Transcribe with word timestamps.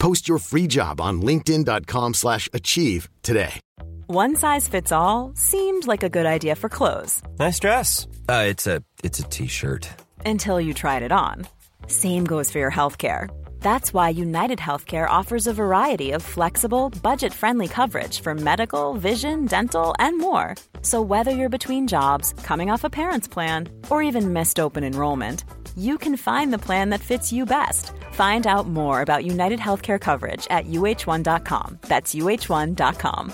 Post 0.00 0.28
your 0.28 0.38
free 0.38 0.66
job 0.66 1.00
on 1.00 1.22
linkedin.com/achieve 1.22 2.14
slash 2.14 2.48
achieve 2.52 3.08
today. 3.22 3.60
One 4.06 4.34
size 4.34 4.66
fits 4.68 4.90
all 4.92 5.32
seemed 5.36 5.86
like 5.86 6.02
a 6.02 6.08
good 6.08 6.26
idea 6.26 6.56
for 6.56 6.68
clothes 6.68 7.22
Nice 7.38 7.60
dress. 7.60 8.08
Uh, 8.28 8.44
it's 8.48 8.66
a 8.66 8.82
it's 9.04 9.20
a 9.20 9.24
t-shirt. 9.24 9.88
until 10.26 10.60
you 10.60 10.74
tried 10.74 11.02
it 11.02 11.12
on. 11.12 11.46
Same 11.86 12.24
goes 12.24 12.50
for 12.50 12.58
your 12.58 12.70
healthcare. 12.72 13.28
That's 13.60 13.92
why 13.94 14.08
United 14.08 14.58
Healthcare 14.58 15.08
offers 15.08 15.46
a 15.46 15.52
variety 15.52 16.12
of 16.12 16.22
flexible, 16.22 16.90
budget 17.02 17.32
friendly 17.32 17.68
coverage 17.68 18.20
for 18.20 18.34
medical, 18.34 18.94
vision, 18.94 19.46
dental, 19.46 19.94
and 19.98 20.18
more. 20.18 20.54
So, 20.82 21.00
whether 21.00 21.30
you're 21.30 21.48
between 21.48 21.86
jobs, 21.86 22.34
coming 22.42 22.70
off 22.70 22.84
a 22.84 22.90
parent's 22.90 23.28
plan, 23.28 23.68
or 23.90 24.02
even 24.02 24.32
missed 24.32 24.58
open 24.58 24.82
enrollment, 24.82 25.44
you 25.76 25.98
can 25.98 26.16
find 26.16 26.52
the 26.52 26.58
plan 26.58 26.90
that 26.90 27.00
fits 27.00 27.32
you 27.32 27.46
best. 27.46 27.92
Find 28.12 28.46
out 28.46 28.66
more 28.66 29.02
about 29.02 29.24
United 29.24 29.60
Healthcare 29.60 30.00
coverage 30.00 30.46
at 30.50 30.66
uh1.com. 30.66 31.78
That's 31.82 32.14
uh1.com. 32.14 33.32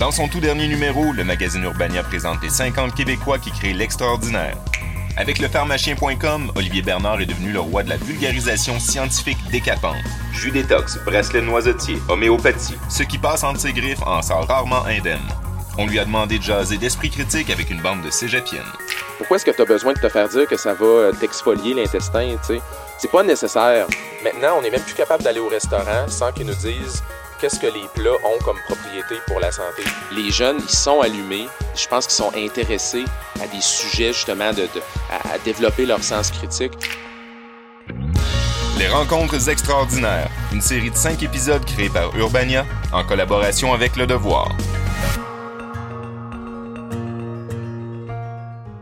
Dans 0.00 0.10
son 0.10 0.28
tout 0.28 0.40
dernier 0.40 0.66
numéro, 0.66 1.12
le 1.12 1.24
magazine 1.24 1.62
Urbania 1.62 2.02
présente 2.02 2.42
les 2.42 2.48
50 2.48 2.94
Québécois 2.94 3.38
qui 3.38 3.50
créent 3.50 3.74
l'extraordinaire. 3.74 4.56
Avec 5.16 5.38
le 5.38 5.48
pharmacien.com, 5.48 6.52
Olivier 6.54 6.82
Bernard 6.82 7.20
est 7.20 7.26
devenu 7.26 7.52
le 7.52 7.60
roi 7.60 7.82
de 7.82 7.88
la 7.88 7.96
vulgarisation 7.96 8.78
scientifique 8.78 9.38
décapante. 9.50 9.96
Jus 10.32 10.50
détox, 10.50 10.98
bracelet 11.04 11.42
noisetier, 11.42 11.98
homéopathie. 12.08 12.76
Ce 12.88 13.02
qui 13.02 13.18
passe 13.18 13.44
entre 13.44 13.60
ses 13.60 13.72
griffes 13.72 14.02
en 14.06 14.22
sort 14.22 14.46
rarement 14.46 14.84
indemne. 14.86 15.18
On 15.78 15.86
lui 15.86 15.98
a 15.98 16.04
demandé 16.04 16.38
de 16.38 16.42
jaser 16.42 16.78
d'esprit 16.78 17.10
critique 17.10 17.50
avec 17.50 17.70
une 17.70 17.80
bande 17.80 18.02
de 18.02 18.10
cégepiennes. 18.10 18.62
Pourquoi 19.18 19.36
est-ce 19.36 19.44
que 19.44 19.50
tu 19.50 19.62
as 19.62 19.66
besoin 19.66 19.92
de 19.92 19.98
te 19.98 20.08
faire 20.08 20.28
dire 20.28 20.46
que 20.46 20.56
ça 20.56 20.74
va 20.74 20.86
euh, 20.86 21.12
t'exfolier 21.12 21.74
l'intestin, 21.74 22.36
tu 22.46 22.54
sais? 22.54 22.60
C'est 22.98 23.10
pas 23.10 23.22
nécessaire. 23.22 23.86
Maintenant, 24.22 24.56
on 24.58 24.62
n'est 24.62 24.70
même 24.70 24.82
plus 24.82 24.94
capable 24.94 25.22
d'aller 25.22 25.40
au 25.40 25.48
restaurant 25.48 26.08
sans 26.08 26.32
qu'ils 26.32 26.46
nous 26.46 26.54
disent 26.54 27.02
qu'est-ce 27.40 27.58
que 27.58 27.66
les 27.66 27.86
plats 27.94 28.10
ont 28.24 28.38
comme 28.44 28.58
propriété 28.66 29.14
pour 29.26 29.40
la 29.40 29.50
santé. 29.50 29.82
Les 30.12 30.30
jeunes, 30.30 30.58
ils 30.60 30.68
sont 30.74 31.00
allumés. 31.00 31.46
Je 31.74 31.86
pense 31.88 32.06
qu'ils 32.06 32.16
sont 32.16 32.32
intéressés 32.36 33.04
à 33.42 33.46
des 33.46 33.60
sujets, 33.60 34.12
justement, 34.12 34.50
de, 34.52 34.62
de- 34.62 34.82
à, 35.10 35.34
à 35.34 35.38
développer 35.38 35.86
leur 35.86 36.02
sens 36.02 36.30
critique. 36.30 36.72
Les 38.78 38.88
Rencontres 38.88 39.48
extraordinaires, 39.48 40.28
une 40.52 40.60
série 40.62 40.90
de 40.90 40.96
5 40.96 41.22
épisodes 41.22 41.64
créés 41.64 41.90
par 41.90 42.14
Urbania 42.16 42.64
en 42.92 43.04
collaboration 43.04 43.72
avec 43.74 43.96
Le 43.96 44.06
Devoir. 44.06 44.48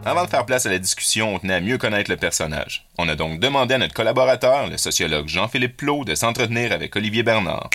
Avant 0.05 0.25
de 0.25 0.31
faire 0.31 0.47
place 0.47 0.65
à 0.65 0.71
la 0.71 0.79
discussion, 0.79 1.35
on 1.35 1.39
tenait 1.39 1.55
à 1.55 1.61
mieux 1.61 1.77
connaître 1.77 2.11
le 2.11 2.17
personnage. 2.17 2.87
On 2.97 3.09
a 3.09 3.15
donc 3.15 3.41
demandé 3.41 3.75
à 3.75 3.79
notre 3.79 3.93
collaborateur, 3.93 4.67
le 4.69 4.79
sociologue 4.79 5.29
Jean-Philippe 5.29 5.77
Plot, 5.77 6.05
de 6.05 6.15
s'entretenir 6.15 6.73
avec 6.73 6.97
Olivier 6.97 7.23
Bernard. 7.23 7.69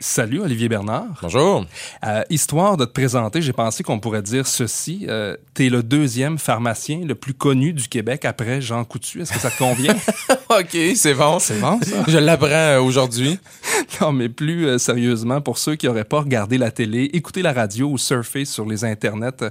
Salut 0.00 0.40
Olivier 0.40 0.68
Bernard. 0.68 1.06
Bonjour. 1.22 1.66
Euh, 2.06 2.22
histoire 2.30 2.76
de 2.76 2.84
te 2.84 2.92
présenter, 2.92 3.42
j'ai 3.42 3.52
pensé 3.52 3.82
qu'on 3.82 3.98
pourrait 3.98 4.22
dire 4.22 4.46
ceci. 4.46 5.06
Euh, 5.08 5.36
T'es 5.54 5.68
le 5.68 5.82
deuxième 5.82 6.38
pharmacien 6.38 7.00
le 7.04 7.16
plus 7.16 7.34
connu 7.34 7.72
du 7.72 7.88
Québec 7.88 8.24
après 8.24 8.60
Jean 8.60 8.84
Coutu. 8.84 9.22
Est-ce 9.22 9.32
que 9.32 9.40
ça 9.40 9.50
te 9.50 9.58
convient? 9.58 9.96
OK, 10.50 10.76
c'est 10.94 11.14
bon. 11.14 11.40
C'est 11.40 11.58
bon, 11.60 11.80
ça? 11.82 12.04
Je 12.06 12.18
l'apprends 12.18 12.46
euh, 12.46 12.80
aujourd'hui. 12.80 13.40
non, 14.00 14.12
mais 14.12 14.28
plus 14.28 14.68
euh, 14.68 14.78
sérieusement, 14.78 15.40
pour 15.40 15.58
ceux 15.58 15.74
qui 15.74 15.86
n'auraient 15.86 16.04
pas 16.04 16.20
regardé 16.20 16.58
la 16.58 16.70
télé, 16.70 17.04
écouté 17.12 17.42
la 17.42 17.52
radio 17.52 17.88
ou 17.88 17.98
surfé 17.98 18.44
sur 18.44 18.66
les 18.66 18.84
internets 18.84 19.44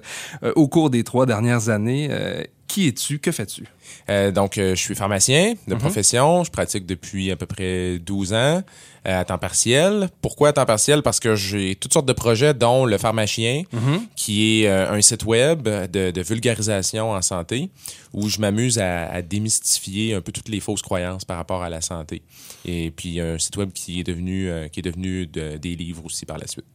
au 0.56 0.70
cours 0.70 0.90
des 0.90 1.04
trois 1.04 1.26
dernières 1.26 1.68
années, 1.68 2.10
qui 2.68 2.88
es-tu? 2.88 3.20
Que 3.20 3.32
fais-tu? 3.32 3.64
Euh, 4.10 4.32
donc, 4.32 4.58
euh, 4.58 4.76
je 4.76 4.82
suis 4.82 4.96
pharmacien 4.96 5.54
de 5.68 5.76
profession. 5.76 6.44
Je 6.44 6.52
pratique 6.52 6.86
depuis 6.86 7.32
à 7.32 7.36
peu 7.36 7.46
près 7.46 7.98
12 8.00 8.34
ans 8.34 8.62
à 9.14 9.26
temps 9.26 9.38
partiel. 9.38 10.10
Pourquoi 10.22 10.50
à 10.50 10.54
temps 10.54 10.66
partiel? 10.66 11.02
Parce 11.02 11.20
que 11.20 11.36
j'ai 11.36 11.76
toutes 11.76 11.94
sortes 11.94 12.08
de 12.08 12.14
projets, 12.14 12.54
dont 12.54 12.86
le 12.86 12.98
pharmacien, 12.98 13.64
qui 14.16 14.62
est 14.64 14.68
euh, 14.68 14.92
un 14.92 15.02
site 15.02 15.26
web 15.26 15.64
de, 15.68 16.12
de 16.12 16.22
vulgarisation 16.22 17.12
en 17.12 17.22
santé, 17.22 17.70
où 18.14 18.30
je 18.30 18.40
m'amuse 18.40 18.80
à, 18.80 19.08
à 19.10 19.22
démystifier 19.22 20.14
un 20.14 20.22
peu 20.22 20.32
toutes 20.32 20.50
les 20.50 20.60
fausses 20.60 20.82
croyances 20.82 21.26
par 21.26 21.38
rapport 21.38 21.64
à 21.64 21.70
la 21.70 21.82
santé. 21.82 22.22
Et 22.66 22.92
puis, 22.92 23.20
un 23.22 23.38
site 23.38 23.58
web 23.58 23.72
qui 23.74 24.00
est 24.00 24.04
devenu, 24.04 24.50
euh, 24.50 24.68
qui 24.68 24.80
est 24.80 24.84
devenu 24.84 25.26
de- 25.28 25.58
des 25.58 25.76
livres 25.76 26.06
aussi 26.06 26.26
par 26.26 26.38
la 26.38 26.48
suite. 26.48 26.66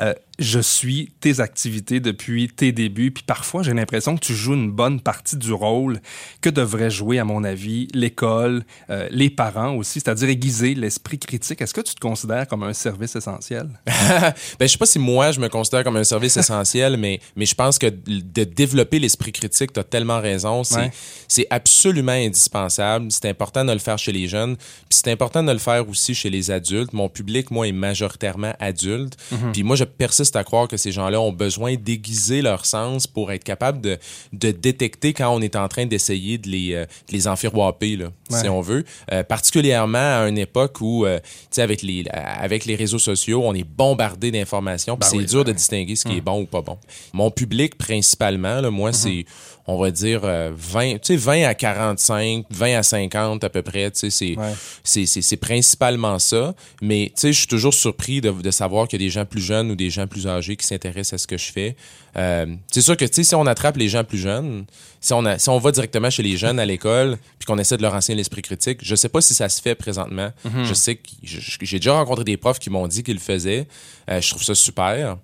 Euh, 0.00 0.14
je 0.38 0.60
suis 0.60 1.12
tes 1.20 1.40
activités 1.40 2.00
depuis 2.00 2.48
tes 2.48 2.72
débuts, 2.72 3.10
puis 3.10 3.24
parfois 3.26 3.62
j'ai 3.62 3.72
l'impression 3.72 4.16
que 4.16 4.20
tu 4.24 4.34
joues 4.34 4.54
une 4.54 4.70
bonne 4.70 5.00
partie 5.00 5.36
du 5.36 5.52
rôle 5.52 6.00
que 6.40 6.50
devrait 6.50 6.90
jouer, 6.90 7.18
à 7.18 7.24
mon 7.24 7.42
avis, 7.44 7.88
l'école, 7.94 8.64
euh, 8.90 9.08
les 9.10 9.30
parents 9.30 9.74
aussi, 9.76 10.00
c'est-à-dire 10.00 10.28
aiguiser 10.28 10.74
l'esprit 10.74 11.18
critique. 11.18 11.60
Est-ce 11.62 11.74
que 11.76 11.88
tu 11.88 11.94
te 11.94 12.00
considères 12.00 12.46
comme 12.48 12.62
un 12.62 12.72
service 12.72 13.14
essentiel? 13.16 13.68
ben, 13.86 14.32
je 14.60 14.66
sais 14.66 14.78
pas 14.78 14.86
si 14.86 14.98
moi, 14.98 15.30
je 15.32 15.40
me 15.40 15.48
considère 15.48 15.84
comme 15.84 15.96
un 15.96 16.04
service 16.04 16.36
essentiel, 16.36 16.96
mais, 16.96 17.20
mais 17.36 17.46
je 17.46 17.54
pense 17.54 17.78
que 17.78 17.86
de 17.86 18.44
développer 18.44 18.98
l'esprit 18.98 19.32
critique, 19.32 19.72
tu 19.72 19.80
as 19.80 19.84
tellement 19.84 20.20
raison. 20.20 20.64
C'est 20.64 20.76
Ouais. 20.76 20.90
c'est 21.28 21.46
absolument 21.50 22.12
indispensable. 22.12 23.06
C'est 23.10 23.26
important 23.28 23.64
de 23.64 23.72
le 23.72 23.78
faire 23.78 23.98
chez 23.98 24.12
les 24.12 24.28
jeunes. 24.28 24.56
Puis 24.56 25.00
c'est 25.02 25.10
important 25.10 25.42
de 25.42 25.50
le 25.52 25.58
faire 25.58 25.88
aussi 25.88 26.14
chez 26.14 26.30
les 26.30 26.50
adultes. 26.50 26.92
Mon 26.92 27.08
public, 27.08 27.50
moi, 27.50 27.66
est 27.66 27.72
majoritairement 27.72 28.52
adulte. 28.60 29.16
Puis 29.52 29.62
moi, 29.62 29.76
je 29.76 29.84
persiste 29.84 30.36
à 30.36 30.44
croire 30.44 30.68
que 30.68 30.76
ces 30.76 30.92
gens-là 30.92 31.20
ont 31.20 31.32
besoin 31.32 31.74
d'aiguiser 31.76 32.42
leur 32.42 32.66
sens 32.66 33.06
pour 33.06 33.32
être 33.32 33.44
capable 33.44 33.80
de, 33.80 33.98
de 34.32 34.50
détecter 34.50 35.12
quand 35.12 35.34
on 35.34 35.40
est 35.40 35.56
en 35.56 35.68
train 35.68 35.86
d'essayer 35.86 36.38
de 36.38 36.48
les, 36.48 36.74
euh, 36.74 36.84
de 37.08 37.12
les 37.12 37.26
enfiroiper, 37.28 37.96
là, 37.96 38.06
Ouais. 38.30 38.40
si 38.40 38.48
on 38.48 38.60
veut. 38.60 38.84
Euh, 39.12 39.22
particulièrement 39.22 40.22
à 40.22 40.28
une 40.28 40.38
époque 40.38 40.80
où, 40.80 41.06
euh, 41.06 41.18
tu 41.20 41.26
sais, 41.50 41.62
avec 41.66 41.82
les, 41.82 42.04
avec 42.10 42.64
les 42.64 42.74
réseaux 42.74 42.98
sociaux, 42.98 43.42
on 43.44 43.54
est 43.54 43.64
bombardé 43.64 44.30
d'informations. 44.30 44.96
Puis 44.96 45.06
Ben 45.06 45.10
c'est 45.10 45.16
oui, 45.18 45.26
dur 45.26 45.44
de 45.44 45.52
distinguer 45.52 45.96
ce 45.96 46.04
qui 46.04 46.16
est 46.16 46.20
bon 46.20 46.42
ou 46.42 46.46
pas 46.46 46.62
bon. 46.62 46.78
Mon 47.12 47.30
public, 47.30 47.76
principalement, 47.76 48.60
là, 48.60 48.70
moi, 48.70 48.92
c'est, 48.92 49.26
on 49.68 49.78
va 49.78 49.90
dire, 49.90 50.20
euh, 50.24 50.52
20, 50.56 50.94
tu 50.94 50.98
sais, 51.02 51.16
20 51.16 51.42
à 51.44 51.54
45, 51.54 52.44
20 52.50 52.78
à 52.78 52.82
50 52.82 53.44
à 53.44 53.50
peu 53.50 53.62
près. 53.62 53.90
C'est, 53.92 54.06
Ouais. 54.36 54.54
c'est, 54.84 55.06
c'est, 55.06 55.22
c'est 55.22 55.36
principalement 55.36 56.18
ça. 56.18 56.54
Mais, 56.80 57.12
je 57.20 57.30
suis 57.32 57.46
toujours 57.46 57.74
surpris 57.74 58.20
de, 58.20 58.30
de 58.30 58.50
savoir 58.50 58.86
qu'il 58.86 59.00
y 59.00 59.04
a 59.04 59.06
des 59.06 59.10
gens 59.10 59.24
plus 59.24 59.40
jeunes 59.42 59.70
ou 59.70 59.76
des 59.76 59.90
gens 59.90 60.06
plus 60.06 60.26
âgés 60.26 60.56
qui 60.56 60.66
s'intéressent 60.66 61.14
à 61.14 61.18
ce 61.18 61.26
que 61.26 61.36
je 61.36 61.50
fais. 61.52 61.76
Euh, 62.16 62.46
c'est 62.70 62.80
sûr 62.80 62.96
que, 62.96 63.04
si 63.10 63.34
on 63.34 63.46
attrape 63.46 63.76
les 63.76 63.88
gens 63.88 64.04
plus 64.04 64.18
jeunes, 64.18 64.64
si 65.00 65.12
on, 65.12 65.24
a, 65.26 65.38
si 65.38 65.48
on 65.48 65.58
va 65.58 65.70
directement 65.72 66.10
chez 66.10 66.22
les 66.22 66.36
jeunes 66.36 66.58
à 66.58 66.64
l'école, 66.64 67.18
puis 67.38 67.46
qu'on 67.46 67.58
essaie 67.58 67.76
de 67.76 67.82
leur 67.82 67.94
enseigner 67.94 68.16
l'esprit 68.16 68.42
critique, 68.42 68.78
je 68.82 68.94
sais 68.94 69.08
pas 69.08 69.20
si 69.20 69.34
ça 69.34 69.48
se 69.48 69.60
fait 69.60 69.74
présentement. 69.74 70.30
Je 70.64 70.74
sais 70.74 70.96
que 70.96 71.02
j'ai 71.22 71.78
déjà 71.78 71.92
rencontré 71.94 72.24
des 72.24 72.36
profs 72.36 72.58
qui 72.58 72.70
m'ont 72.70 72.86
dit 72.86 73.02
qu'ils 73.02 73.14
le 73.14 73.20
faisaient. 73.20 73.66
Euh, 74.08 74.20
je 74.20 74.30
trouve 74.30 74.42
ça 74.42 74.54
super. 74.54 75.16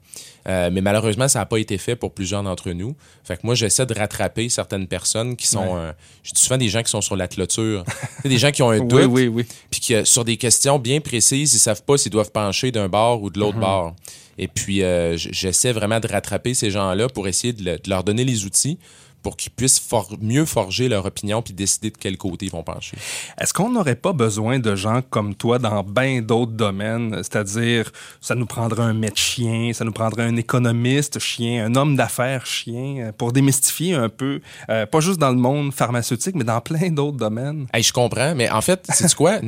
Euh, 0.49 0.71
mais 0.73 0.81
malheureusement, 0.81 1.29
ça 1.29 1.39
n'a 1.39 1.47
pas 1.47 1.59
été 1.59 1.79
fait 1.79 1.95
pour 1.97 2.13
plusieurs 2.13 2.43
d'entre 2.43 2.71
nous. 2.73 2.97
Fait 3.25 3.37
que 3.37 3.43
moi, 3.45 3.55
j'essaie 3.55 3.87
de 3.87 3.95
rattraper 3.95 4.49
certaines 4.49 4.87
personnes 4.89 5.37
qui 5.37 5.47
sont. 5.47 5.77
euh, 5.77 5.93
je 6.25 6.33
dis 6.33 6.41
souvent 6.43 6.59
des 6.59 6.69
gens 6.69 6.83
qui 6.83 6.91
sont 6.91 7.01
sur 7.01 7.15
la 7.17 7.29
clôture. 7.29 7.85
Des 8.25 8.39
gens 8.39 8.51
qui 8.51 8.63
ont 8.63 8.71
un 8.71 8.81
doute. 8.81 8.93
Oui, 8.93 9.05
oui, 9.05 9.27
oui. 9.29 9.47
Puis 9.71 9.81
qui, 9.81 9.95
euh, 9.95 10.05
sur 10.05 10.25
des 10.25 10.37
questions 10.37 10.79
bien 10.79 11.01
précises, 11.01 11.55
ils 11.55 11.59
savent 11.59 11.83
pas 11.83 11.97
s'ils 11.99 12.11
doivent 12.13 12.31
pencher 12.33 12.71
d'un 12.73 12.89
bord 12.89 13.23
ou 13.23 13.31
de 13.31 13.39
l'autre 13.39 13.59
bord. 13.59 13.95
Et 14.39 14.49
puis, 14.49 14.83
j'essaie 15.17 15.73
vraiment 15.73 16.01
de 16.01 16.09
rattraper 16.09 16.55
ces 16.55 16.71
gens-là 16.71 17.09
pour 17.09 17.29
essayer 17.29 17.53
de, 17.53 17.63
le- 17.65 17.77
de 17.79 17.91
leur 17.91 18.03
donner 18.03 18.25
les 18.25 18.45
outils 18.47 18.79
pour 19.23 19.37
qu'ils 19.37 19.53
puissent 19.53 19.79
for- 19.81 20.17
mieux 20.21 20.45
forger 20.45 20.89
leur 20.89 21.07
opinion 21.07 21.43
puis 21.43 21.55
décider 21.55 21.91
de 21.91 21.97
quel 21.99 22.17
côté 22.17 22.47
ils 22.47 22.53
vont 22.53 22.63
pencher. 22.63 22.97
Est-ce 23.41 23.55
qu'on 23.55 23.71
n'aurait 23.71 23.95
pas 23.97 24.13
besoin 24.13 24.59
de 24.59 24.75
gens 24.75 25.01
comme 25.09 25.35
toi 25.35 25.59
dans 25.59 25.83
bien 25.83 26.21
d'autres 26.23 26.53
domaines? 26.53 27.17
C'est-à-dire, 27.19 27.91
ça 28.21 28.35
nous 28.35 28.47
prendrait 28.47 28.83
un 28.83 28.95
maître 28.95 29.19
chien, 29.19 29.73
ça 29.73 29.85
nous 29.85 29.93
prendrait 29.93 30.25
un 30.25 30.37
économiste 30.37 31.19
chien, 31.19 31.65
un 31.67 31.75
homme 31.75 31.97
d'affaires 31.97 32.47
chien, 32.47 32.97
euh, 32.99 33.13
pour 33.13 33.33
démystifier 33.33 33.95
un 33.95 34.09
peu, 34.09 34.41
euh, 34.69 34.87
pas 34.87 35.01
juste 35.01 35.19
dans 35.19 35.31
le 35.31 35.37
monde 35.37 35.73
pharmaceutique, 35.73 36.35
mais 36.35 36.45
dans 36.45 36.61
plein 36.61 36.91
d'autres 36.91 37.17
domaines. 37.19 37.67
Hey, 37.73 37.83
je 37.83 37.93
comprends, 37.93 38.35
mais 38.35 38.51
en 38.51 38.61
fait, 38.61 38.85
c'est 38.93 39.15
quoi? 39.15 39.39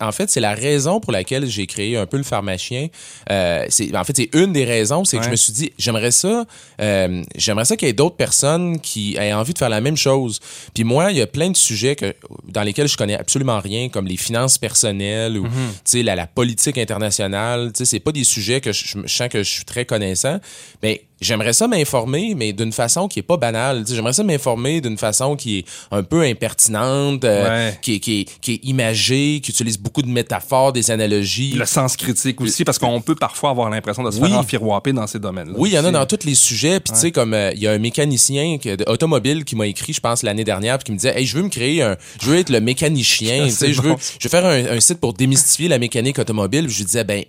En 0.00 0.12
fait, 0.12 0.30
c'est 0.30 0.40
la 0.40 0.54
raison 0.54 1.00
pour 1.00 1.12
laquelle 1.12 1.46
j'ai 1.46 1.66
créé 1.66 1.96
un 1.96 2.06
peu 2.06 2.16
le 2.16 2.22
pharmacien. 2.22 2.88
Euh, 3.30 3.66
en 3.94 4.04
fait 4.04 4.16
c'est 4.16 4.30
une 4.34 4.52
des 4.52 4.64
raisons, 4.64 5.04
c'est 5.04 5.18
que 5.18 5.24
je 5.24 5.30
me 5.30 5.36
suis 5.36 5.52
dit 5.52 5.72
j'aimerais 5.78 6.10
ça, 6.10 6.44
euh, 6.80 7.22
j'aimerais 7.36 7.64
ça 7.64 7.76
qu'il 7.76 7.88
y 7.88 7.90
ait 7.90 7.94
d'autres 7.94 8.16
personnes 8.16 8.80
qui 8.80 9.01
qui 9.02 9.16
aient 9.16 9.32
envie 9.32 9.52
de 9.52 9.58
faire 9.58 9.68
la 9.68 9.80
même 9.80 9.96
chose. 9.96 10.40
Puis 10.74 10.84
moi, 10.84 11.10
il 11.10 11.18
y 11.18 11.20
a 11.20 11.26
plein 11.26 11.50
de 11.50 11.56
sujets 11.56 11.96
que, 11.96 12.14
dans 12.48 12.62
lesquels 12.62 12.88
je 12.88 12.96
connais 12.96 13.18
absolument 13.18 13.60
rien, 13.60 13.88
comme 13.88 14.06
les 14.06 14.16
finances 14.16 14.58
personnelles 14.58 15.38
ou, 15.38 15.46
tu 15.46 15.52
sais, 15.84 16.02
la, 16.02 16.14
la 16.14 16.26
politique 16.26 16.78
internationale. 16.78 17.72
Tu 17.72 17.78
sais, 17.78 17.84
c'est 17.84 18.00
pas 18.00 18.12
des 18.12 18.24
sujets 18.24 18.60
que 18.60 18.72
je, 18.72 18.84
je 19.04 19.14
sens 19.14 19.28
que 19.28 19.42
je 19.42 19.50
suis 19.50 19.64
très 19.64 19.84
connaissant. 19.84 20.38
Mais 20.82 21.02
j'aimerais 21.22 21.52
ça 21.52 21.66
m'informer, 21.68 22.34
mais 22.36 22.52
d'une 22.52 22.72
façon 22.72 23.08
qui 23.08 23.18
est 23.20 23.22
pas 23.22 23.36
banale. 23.36 23.84
J'aimerais 23.88 24.12
ça 24.12 24.22
m'informer 24.22 24.80
d'une 24.80 24.98
façon 24.98 25.36
qui 25.36 25.58
est 25.58 25.64
un 25.90 26.02
peu 26.02 26.22
impertinente, 26.22 27.24
euh, 27.24 27.68
Ouais. 27.68 27.78
qui, 27.82 27.94
est, 27.94 28.00
qui, 28.00 28.20
est, 28.20 28.40
qui 28.40 28.52
est 28.54 28.60
imagée, 28.64 29.40
qui 29.42 29.50
utilise 29.50 29.78
beaucoup 29.78 30.02
de 30.02 30.08
métaphores, 30.08 30.72
des 30.72 30.90
analogies. 30.90 31.52
Le 31.54 31.64
sens 31.64 31.96
critique 31.96 32.40
aussi, 32.40 32.64
parce 32.64 32.78
qu'on 32.78 33.00
peut 33.00 33.14
parfois 33.14 33.50
avoir 33.50 33.70
l'impression 33.70 34.02
de 34.02 34.10
se 34.10 34.20
Oui. 34.20 34.28
faire 34.30 34.38
enfiroiper 34.38 34.92
dans 34.92 35.06
ces 35.06 35.18
domaines-là. 35.18 35.54
Oui, 35.56 35.70
il 35.70 35.74
y 35.74 35.78
en 35.78 35.84
a 35.84 35.90
dans 35.90 36.06
tous 36.06 36.24
les 36.26 36.34
sujets. 36.34 36.80
Puis, 36.80 36.92
tu 36.94 37.00
sais, 37.00 37.10
comme 37.12 37.34
euh, 37.34 37.52
il 37.54 37.60
y 37.60 37.66
a 37.66 37.72
un 37.72 37.78
mécanicien 37.78 38.58
que- 38.58 38.90
automobile 38.90 39.44
qui 39.44 39.56
m'a 39.56 39.66
écrit, 39.66 39.92
je 39.92 40.00
pense, 40.00 40.22
l'année 40.22 40.44
dernière, 40.44 40.78
puis 40.78 40.84
qui 40.86 40.92
me 40.92 40.96
disait 40.96 41.18
Hey, 41.18 41.26
je 41.26 41.36
veux 41.36 41.42
me 41.42 41.48
créer 41.48 41.82
un. 41.82 41.96
Je 42.20 42.26
veux 42.30 42.36
être 42.38 42.50
le 42.50 42.60
mécanicien. 42.60 43.48
je, 43.48 43.80
veux, 43.80 43.90
bon. 43.90 43.96
je 44.18 44.24
veux 44.28 44.30
faire 44.30 44.44
un, 44.46 44.76
un 44.76 44.80
site 44.80 44.98
pour 45.00 45.12
démystifier 45.12 45.68
la 45.68 45.78
mécanique 45.78 46.18
automobile. 46.18 46.64
Puis 46.66 46.72
je 46.74 46.78
lui 46.78 46.84
disais 46.86 47.04
Ben, 47.04 47.24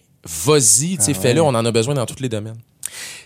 vas-y, 0.46 0.98
sais, 1.00 1.14
fais-le, 1.14 1.42
on 1.42 1.50
en 1.50 1.66
a 1.66 1.72
besoin 1.72 1.94
dans 1.96 2.06
tous 2.06 2.22
les 2.22 2.30
domaines. 2.30 2.58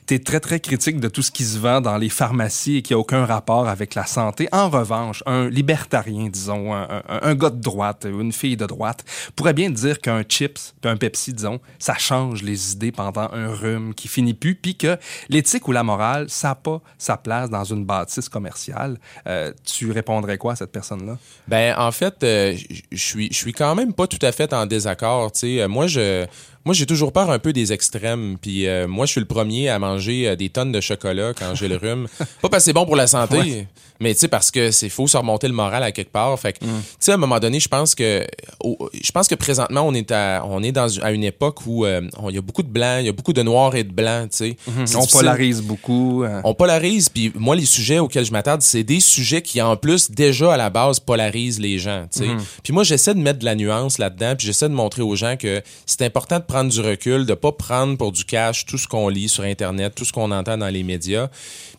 Tu 0.07 0.13
es 0.15 0.19
très, 0.19 0.39
très 0.39 0.59
critique 0.59 0.99
de 0.99 1.09
tout 1.09 1.21
ce 1.21 1.31
qui 1.31 1.43
se 1.43 1.59
vend 1.59 1.81
dans 1.81 1.97
les 1.97 2.09
pharmacies 2.09 2.77
et 2.77 2.81
qui 2.81 2.93
n'a 2.93 2.99
aucun 2.99 3.25
rapport 3.25 3.67
avec 3.67 3.93
la 3.93 4.05
santé. 4.05 4.47
En 4.51 4.69
revanche, 4.69 5.21
un 5.25 5.49
libertarien, 5.49 6.29
disons, 6.29 6.73
un, 6.73 7.03
un- 7.09 7.35
gars 7.35 7.49
de 7.49 7.59
droite 7.61 8.07
une 8.09 8.31
fille 8.31 8.55
de 8.57 8.65
droite, 8.65 9.03
pourrait 9.35 9.53
bien 9.53 9.69
dire 9.69 9.99
qu'un 9.99 10.23
chips 10.23 10.73
puis 10.81 10.89
un 10.89 10.95
Pepsi, 10.97 11.33
disons, 11.33 11.59
ça 11.77 11.95
change 11.97 12.41
les 12.41 12.71
idées 12.71 12.91
pendant 12.91 13.29
un 13.33 13.53
rhume 13.53 13.93
qui 13.93 14.07
finit 14.07 14.33
plus, 14.33 14.55
puis 14.55 14.75
que 14.75 14.97
l'éthique 15.29 15.67
ou 15.67 15.71
la 15.73 15.83
morale, 15.83 16.25
ça 16.29 16.49
n'a 16.49 16.55
pas 16.55 16.81
sa 16.97 17.17
place 17.17 17.49
dans 17.49 17.65
une 17.65 17.85
bâtisse 17.85 18.29
commerciale. 18.29 18.97
Euh, 19.27 19.51
tu 19.65 19.91
répondrais 19.91 20.37
quoi 20.37 20.53
à 20.53 20.55
cette 20.55 20.71
personne-là? 20.71 21.17
Ben, 21.47 21.75
en 21.77 21.91
fait, 21.91 22.23
euh, 22.23 22.55
je 22.91 22.97
suis, 22.97 23.33
suis 23.33 23.53
quand 23.53 23.75
même 23.75 23.93
pas 23.93 24.07
tout 24.07 24.23
à 24.25 24.31
fait 24.31 24.53
en 24.53 24.65
désaccord. 24.65 25.31
Tu 25.33 25.39
sais, 25.39 25.61
Euh, 25.61 25.67
moi, 25.67 25.87
je, 25.87 26.25
moi, 26.65 26.73
j'ai 26.73 26.85
toujours 26.85 27.11
peur 27.11 27.29
un 27.29 27.39
peu 27.39 27.51
des 27.53 27.73
extrêmes. 27.73 28.37
Puis 28.41 28.65
moi, 28.87 29.05
je 29.05 29.11
suis 29.11 29.21
le 29.21 29.27
premier 29.27 29.69
à 29.69 29.79
manger 29.79 29.96
euh, 30.27 30.35
des 30.35 30.49
tonnes 30.49 30.71
de 30.71 30.81
chocolat 30.81 31.33
quand 31.37 31.55
j'ai 31.55 31.67
le 31.67 31.77
rhume. 31.77 32.07
pas 32.41 32.49
parce 32.49 32.63
que 32.63 32.65
c'est 32.65 32.73
bon 32.73 32.85
pour 32.85 32.95
la 32.95 33.07
santé, 33.07 33.67
mais 33.99 34.13
tu 34.13 34.21
sais 34.21 34.27
parce 34.27 34.51
que 34.51 34.71
c'est 34.71 34.89
faut 34.89 35.07
se 35.07 35.17
remonter 35.17 35.47
le 35.47 35.53
moral 35.53 35.83
à 35.83 35.91
quelque 35.91 36.11
part. 36.11 36.37
Fait 36.39 36.53
que, 36.53 36.59
tu 36.59 36.65
sais, 36.99 37.11
à 37.11 37.15
un 37.15 37.17
moment 37.17 37.39
donné, 37.39 37.59
je 37.59 37.67
pense 37.67 37.95
que, 37.95 38.25
je 38.63 39.11
pense 39.11 39.27
que 39.27 39.35
présentement, 39.35 39.81
on 39.81 39.93
est 39.93 40.11
à, 40.11 40.43
on 40.45 40.61
est 40.63 40.71
dans 40.71 40.87
à 41.01 41.11
une 41.11 41.23
époque 41.23 41.65
où 41.65 41.85
euh, 41.85 42.01
il 42.29 42.35
y 42.35 42.37
a 42.37 42.41
beaucoup 42.41 42.63
de 42.63 42.67
blancs, 42.69 42.97
il 43.01 43.05
y 43.05 43.09
a 43.09 43.13
beaucoup 43.13 43.33
de 43.33 43.41
noirs 43.43 43.75
et 43.75 43.83
de 43.83 43.91
blancs. 43.91 44.29
Tu 44.31 44.37
sais, 44.37 44.57
C'est 44.85 44.95
On 44.95 45.05
polarise 45.05 45.61
beaucoup. 45.61 46.23
euh, 46.23 46.41
On 46.43 46.53
polarise, 46.53 47.09
puis 47.09 47.31
moi, 47.35 47.55
les 47.55 47.65
sujets 47.65 47.99
auxquels 47.99 48.25
je 48.25 48.31
m'attarde, 48.31 48.61
c'est 48.61 48.83
des 48.83 48.99
sujets 48.99 49.41
qui, 49.41 49.61
en 49.61 49.75
plus, 49.75 50.11
déjà 50.11 50.53
à 50.53 50.57
la 50.57 50.69
base, 50.69 50.99
polarisent 50.99 51.59
les 51.59 51.77
gens. 51.79 52.05
tu 52.11 52.19
sais. 52.19 52.27
Puis 52.63 52.73
moi, 52.73 52.83
j'essaie 52.83 53.13
de 53.13 53.19
mettre 53.19 53.39
de 53.39 53.45
la 53.45 53.55
nuance 53.55 53.97
là-dedans, 53.97 54.35
puis 54.37 54.47
j'essaie 54.47 54.69
de 54.69 54.73
montrer 54.73 55.01
aux 55.01 55.15
gens 55.15 55.35
que 55.37 55.61
c'est 55.85 56.01
important 56.03 56.39
de 56.39 56.43
prendre 56.43 56.71
du 56.71 56.79
recul, 56.81 57.25
de 57.25 57.33
pas 57.33 57.51
prendre 57.51 57.97
pour 57.97 58.11
du 58.11 58.23
cash 58.25 58.65
tout 58.65 58.77
ce 58.77 58.87
qu'on 58.87 59.09
lit 59.09 59.29
sur 59.29 59.43
Internet, 59.43 59.93
tout 59.95 60.05
ce 60.05 60.13
qu'on 60.13 60.31
entend 60.31 60.57
dans 60.57 60.67
les 60.69 60.83
médias, 60.83 61.29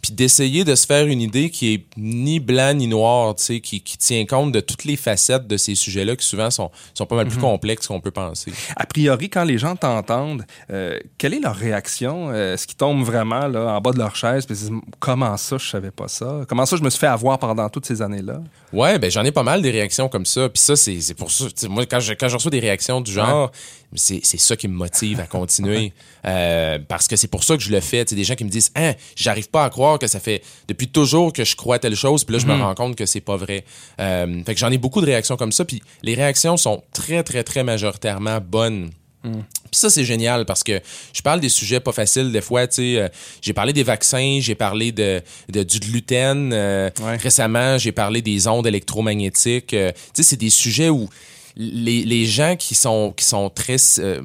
puis 0.09 0.15
d'essayer 0.15 0.65
de 0.65 0.75
se 0.75 0.87
faire 0.87 1.07
une 1.07 1.21
idée 1.21 1.51
qui 1.51 1.75
est 1.75 1.85
ni 1.97 2.41
blanc 2.41 2.73
ni 2.73 2.87
noir, 2.87 3.35
tu 3.35 3.45
sais, 3.45 3.61
qui, 3.61 3.81
qui 3.83 3.99
tient 3.99 4.25
compte 4.25 4.53
de 4.53 4.61
toutes 4.61 4.85
les 4.85 4.97
facettes 4.97 5.47
de 5.47 5.57
ces 5.57 5.75
sujets-là 5.75 6.17
qui 6.17 6.27
souvent 6.27 6.51
sont, 6.51 6.71
sont 6.95 7.05
pas 7.05 7.17
mal 7.17 7.29
plus 7.29 7.39
complexes 7.39 7.87
qu'on 7.87 8.01
peut 8.01 8.11
penser. 8.11 8.53
A 8.77 8.87
priori, 8.87 9.29
quand 9.29 9.45
les 9.45 9.59
gens 9.59 9.77
t'entendent, 9.77 10.45
euh, 10.71 10.99
quelle 11.19 11.35
est 11.35 11.41
leur 11.41 11.55
réaction? 11.55 12.31
Euh, 12.31 12.55
Est-ce 12.55 12.67
qu'ils 12.67 12.77
tombent 12.77 13.05
vraiment 13.05 13.49
là, 13.49 13.77
en 13.77 13.81
bas 13.81 13.93
de 13.93 13.99
leur 13.99 14.17
chaise 14.17 14.47
et 14.49 14.53
disent 14.55 14.73
Comment 14.99 15.37
ça, 15.37 15.59
je 15.59 15.69
savais 15.69 15.91
pas 15.91 16.09
ça? 16.09 16.41
Comment 16.49 16.65
ça, 16.65 16.77
je 16.77 16.83
me 16.83 16.91
suis 16.91 17.01
fait 17.01 17.07
avoir 17.07 17.39
pendant 17.39 17.69
toutes 17.69 17.87
ces 17.87 18.01
années-là? 18.01 18.41
Ouais, 18.73 18.99
ben 18.99 19.11
j'en 19.11 19.25
ai 19.25 19.33
pas 19.33 19.43
mal 19.43 19.61
des 19.61 19.71
réactions 19.71 20.09
comme 20.09 20.27
ça. 20.27 20.49
Puis 20.49 20.63
ça, 20.63 20.77
c'est 20.77 21.15
pour 21.15 21.31
ça. 21.31 21.45
Moi, 21.69 21.85
quand 21.87 22.01
je, 22.01 22.15
quand 22.15 22.29
je 22.29 22.35
reçois 22.35 22.51
des 22.51 22.61
réactions 22.61 23.01
du 23.01 23.13
genre, 23.13 23.51
c'est 23.95 24.23
ça 24.25 24.57
qui 24.57 24.69
me 24.69 24.75
motive 24.75 25.21
à 25.21 25.27
continuer. 25.27 25.93
Euh, 26.27 26.79
parce 26.89 27.09
que 27.09 27.17
c'est 27.17 27.29
pour 27.29 27.43
ça 27.45 27.57
que 27.57 27.63
je 27.63 27.71
le 27.71 27.81
fais. 27.81 28.05
Tu 28.05 28.11
sais, 28.11 28.17
des 28.17 28.25
gens 28.25 28.35
qui 28.35 28.45
me 28.45 28.51
disent 28.51 28.71
Hein, 28.77 28.95
j'arrive 29.17 29.49
pas 29.49 29.65
à 29.65 29.71
croire 29.71 29.99
que 29.99 30.07
ça 30.07 30.21
fait 30.21 30.43
depuis 30.69 30.89
toujours 30.89 31.33
que 31.33 31.45
je 31.45 31.57
crois 31.57 31.79
telle 31.79 31.97
chose, 31.97 32.25
puis 32.25 32.35
là, 32.35 32.39
je 32.39 32.47
me 32.47 32.53
rends 32.55 32.75
compte 32.75 32.97
que 32.97 33.07
c'est 33.07 33.21
pas 33.21 33.37
vrai. 33.37 33.65
Euh, 34.01 34.43
fait 34.45 34.55
que 34.55 34.61
j'en 34.61 34.71
ai 34.71 34.79
beaucoup 34.79 35.01
de 35.01 35.07
réactions 35.07 35.37
comme 35.37 35.53
ça. 35.53 35.65
Puis 35.65 35.83
les 36.03 36.15
réactions 36.15 36.57
sont 36.57 36.83
très, 36.93 37.23
très, 37.23 37.45
très 37.45 37.65
majoritairement 37.65 38.41
bonnes. 38.41 38.91
Puis 39.23 39.81
ça, 39.81 39.91
c'est 39.91 40.05
génial 40.05 40.47
parce 40.47 40.63
que 40.63 40.81
je 41.13 41.21
parle 41.21 41.41
des 41.41 41.49
sujets 41.51 41.81
pas 41.81 41.93
faciles 41.93 42.31
des 42.33 42.41
fois. 42.41 42.67
Tu 42.67 42.75
sais, 42.77 42.99
euh, 43.01 43.09
j'ai 43.43 43.53
parlé 43.53 43.73
des 43.75 43.83
vaccins, 43.83 44.39
j'ai 44.41 44.55
parlé 44.55 44.93
de, 44.93 45.21
de- 45.51 45.63
du 45.65 45.81
gluten. 45.81 46.51
euh, 46.53 46.89
Ouais. 47.03 47.17
Récemment, 47.17 47.77
j'ai 47.79 47.93
parlé 47.93 48.23
des 48.23 48.47
ondes 48.49 48.67
électromagnétiques. 48.67 49.75
euh, 49.75 49.93
tu 50.15 50.23
sais, 50.23 50.31
c'est 50.31 50.37
des 50.37 50.51
sujets 50.51 50.89
où 50.89 51.09
les, 51.61 52.05
les 52.05 52.25
gens 52.25 52.55
qui 52.57 52.77
sont 52.77 53.13
qui 53.17 53.25
sont 53.25 53.51
très 53.51 53.77
euh, 53.99 54.23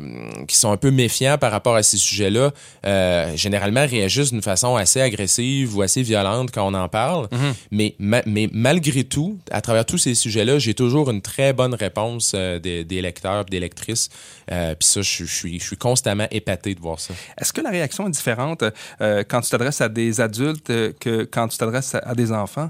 qui 0.48 0.56
sont 0.56 0.72
un 0.72 0.78
peu 0.78 0.92
méfiants 0.92 1.40
par 1.40 1.52
rapport 1.52 1.76
à 1.76 1.82
ces 1.82 1.98
sujets-là 1.98 2.52
euh, 2.86 3.36
généralement 3.36 3.88
réagissent 3.88 4.32
d'une 4.32 4.44
façon 4.44 4.76
assez 4.76 5.02
agressive 5.02 5.76
ou 5.76 5.82
assez 5.82 6.04
violente 6.04 6.52
quand 6.52 6.68
on 6.68 6.76
en 6.76 6.88
parle. 6.90 7.28
Mais 7.72 7.96
ma- 7.98 8.22
mais 8.28 8.48
malgré 8.52 9.04
tout 9.04 9.40
à 9.50 9.62
travers 9.62 9.84
tous 9.86 9.98
ces 9.98 10.14
sujets-là 10.14 10.60
j'ai 10.60 10.76
toujours 10.76 11.10
une 11.10 11.22
très 11.24 11.54
bonne 11.54 11.74
réponse 11.74 12.34
euh, 12.36 12.60
des, 12.60 12.84
des 12.84 13.02
lecteurs 13.02 13.42
et 13.48 13.50
des 13.50 13.60
lectrices. 13.60 14.10
Puis 14.48 14.76
ça 14.82 15.02
je, 15.02 15.26
je 15.26 15.34
suis 15.34 15.60
je 15.60 15.66
suis 15.66 15.78
constamment 15.78 16.28
épaté 16.30 16.76
de 16.76 16.80
voir 16.80 17.00
ça. 17.00 17.16
Est-ce 17.42 17.52
que 17.52 17.62
la 17.62 17.72
réaction 17.72 18.08
est 18.08 18.12
différente 18.12 18.64
quand 19.00 19.42
tu 19.42 19.50
t'adresses 19.50 19.82
à 19.82 19.90
des 19.90 20.22
adultes 20.22 20.68
que 21.00 21.24
quand 21.24 21.48
tu 21.48 21.58
t'adresses 21.58 21.96
à 21.96 22.14
des 22.14 22.32
enfants? 22.32 22.70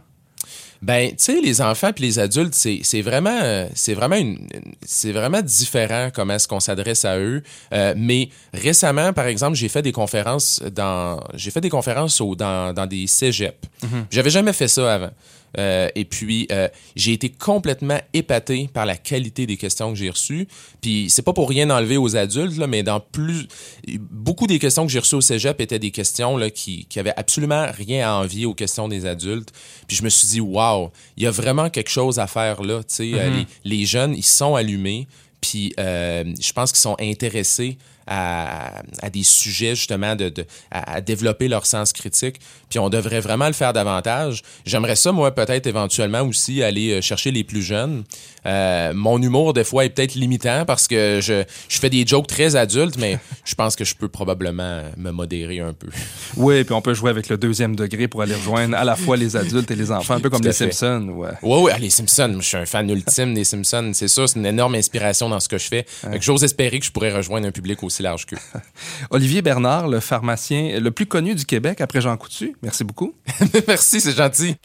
Ben, 0.83 1.09
tu 1.12 1.15
sais, 1.19 1.39
les 1.41 1.62
enfants 1.62 1.91
puis 1.94 2.03
les 2.03 2.19
adultes, 2.19 2.53
c'est 2.53 2.80
c'est 2.83 3.01
vraiment, 3.01 3.39
euh, 3.41 3.68
c'est 3.74 3.94
vraiment 3.94 4.18
une, 4.18 4.38
une- 4.53 4.74
c'est 4.85 5.13
vraiment 5.13 5.41
différent 5.41 6.09
comment 6.13 6.33
est-ce 6.33 6.47
qu'on 6.47 6.59
s'adresse 6.59 7.06
à 7.06 7.18
eux. 7.18 7.41
Euh, 7.74 7.94
mais 7.95 8.27
récemment, 8.53 9.13
par 9.13 9.27
exemple, 9.27 9.56
j'ai 9.56 9.69
fait 9.69 9.81
des 9.81 9.94
conférences 9.94 10.62
dans, 10.75 11.19
j'ai 11.35 11.51
fait 11.51 11.62
des 11.62 11.69
conférences 11.69 12.19
au, 12.19 12.35
dans, 12.35 12.74
dans 12.74 12.85
des 12.85 13.07
cégeps. 13.07 13.57
J'avais 14.12 14.30
jamais 14.30 14.51
fait 14.53 14.68
ça 14.68 14.94
avant. 14.94 15.12
Euh, 15.58 15.90
et 15.96 16.06
puis, 16.06 16.48
euh, 16.52 16.68
j'ai 16.96 17.14
été 17.14 17.30
complètement 17.30 18.00
épaté 18.14 18.70
par 18.74 18.86
la 18.86 18.96
qualité 18.96 19.46
des 19.46 19.58
questions 19.58 19.92
que 19.92 19.98
j'ai 19.98 20.10
reçues. 20.10 20.48
Puis, 20.82 21.10
c'est 21.10 21.22
pas 21.22 21.34
pour 21.34 21.50
rien 21.50 21.70
enlever 21.70 21.98
aux 21.98 22.16
adultes, 22.16 22.58
là, 22.58 22.68
mais 22.68 22.84
dans 22.84 23.00
plus... 23.00 23.48
Beaucoup 24.00 24.48
des 24.48 24.60
questions 24.60 24.86
que 24.86 24.92
j'ai 24.92 25.00
reçues 25.00 25.16
au 25.16 25.22
cégep 25.22 25.60
étaient 25.62 25.80
des 25.80 25.92
questions 25.92 26.38
là, 26.38 26.50
qui, 26.50 26.86
qui 26.86 27.00
avaient 27.00 27.14
absolument 27.16 27.68
rien 27.72 28.10
à 28.10 28.14
envier 28.14 28.46
aux 28.46 28.54
questions 28.54 28.88
des 28.88 29.06
adultes. 29.06 29.52
Puis, 29.88 29.98
je 29.98 30.04
me 30.04 30.10
suis 30.10 30.28
dit, 30.28 30.42
waouh, 30.42 30.90
il 31.18 31.24
y 31.24 31.28
a 31.28 31.32
vraiment 31.32 31.70
quelque 31.70 31.90
chose 31.90 32.20
à 32.20 32.28
faire 32.28 32.64
là. 32.64 32.80
Tu 32.84 32.96
sais, 32.96 33.12
euh, 33.14 33.30
les, 33.64 33.78
les 33.78 33.86
jeunes, 33.86 34.16
ils 34.16 34.24
sont 34.24 34.56
allumés. 34.56 35.08
Puis, 35.42 35.74
euh, 35.80 36.24
je 36.40 36.54
pense 36.54 36.72
qu'ils 36.72 36.82
sont 36.82 36.96
intéressés 37.00 37.78
à, 38.08 38.82
à 39.02 39.10
des 39.10 39.24
sujets 39.24 39.76
justement 39.76 40.16
de, 40.16 40.30
de- 40.30 40.45
à, 40.72 40.94
à 40.95 41.02
développer 41.02 41.48
leur 41.48 41.66
sens 41.66 41.94
critique. 41.94 42.40
Puis 42.69 42.80
on 42.80 42.90
devrait 42.90 43.19
vraiment 43.19 43.48
le 43.48 43.54
faire 43.54 43.74
davantage. 43.74 44.42
J'aimerais 44.66 44.95
ça, 44.95 45.12
moi, 45.12 45.33
peut-être 45.33 45.68
éventuellement 45.68 46.22
aussi 46.22 46.64
aller 46.64 46.92
euh, 46.94 47.02
chercher 47.02 47.31
les 47.31 47.44
plus 47.44 47.62
jeunes. 47.62 48.04
Euh, 48.45 48.92
mon 48.94 49.22
humour, 49.22 49.54
des 49.54 49.64
fois, 49.64 49.86
est 49.86 49.90
peut-être 49.90 50.16
limitant 50.16 50.66
parce 50.66 50.88
que 50.88 51.19
je, 51.22 51.44
je 51.69 51.80
fais 51.80 51.90
des 51.90 52.06
jokes 52.06 52.28
très 52.28 52.56
adultes, 52.56 52.98
mais 52.98 53.19
je 53.45 53.56
pense 53.56 53.76
que 53.76 53.86
je 53.86 53.95
peux 53.95 54.10
probablement 54.10 54.81
me 54.98 55.12
modérer 55.12 55.60
un 55.60 55.74
peu. 55.74 55.88
Oui, 56.38 56.64
puis 56.64 56.74
on 56.74 56.81
peut 56.81 56.94
jouer 56.94 57.10
avec 57.12 57.30
le 57.30 57.38
deuxième 57.38 57.76
degré 57.76 58.07
pour 58.07 58.22
aller 58.22 58.36
rejoindre 58.36 58.76
à 58.76 58.83
la 58.83 58.95
fois 58.95 59.16
les 59.18 59.36
adultes 59.36 59.69
et 59.72 59.76
les 59.76 59.92
enfants, 59.92 60.16
un 60.16 60.19
peu 60.19 60.30
comme 60.30 60.42
les 60.42 60.52
fait. 60.52 60.72
Simpsons. 60.72 61.10
Ouais. 61.10 61.30
Ouais, 61.42 61.62
ouais, 61.62 61.72
ah, 61.76 61.80
les 61.80 61.90
Simpsons. 61.90 62.38
Je 62.40 62.45
suis 62.48 62.57
un 62.57 62.66
fan 62.66 62.90
ultime 62.90 63.33
des 63.33 63.44
Simpsons. 63.44 63.92
C'est 63.94 64.07
ça, 64.07 64.26
c'est 64.28 64.40
une 64.40 64.45
énorme 64.45 64.76
inspiration 64.76 65.30
dans 65.30 65.40
ce 65.40 65.48
que 65.48 65.57
je 65.57 65.68
fais. 65.68 65.86
Fait 65.88 66.18
que 66.18 66.24
J'ose 66.24 66.44
espérer 66.44 66.80
que 66.80 66.86
je 66.86 66.92
pourrais 66.92 67.14
rejoindre 67.14 67.45
un 67.48 67.52
public 67.52 67.83
aussi 67.83 67.93
large 68.02 68.26
qu'eux. 68.26 68.38
Olivier 69.12 69.44
Bernard, 69.44 69.88
le 69.88 70.00
pharmacien 70.00 70.80
le 70.80 70.90
plus 70.90 71.06
connu 71.06 71.35
du 71.35 71.45
Québec 71.45 71.81
après 71.81 72.02
Jean 72.02 72.18
Coutu. 72.18 72.56
Merci 72.64 72.83
beaucoup. 72.83 73.14
Merci, 73.68 74.02
c'est 74.02 74.16
gentil. 74.16 74.56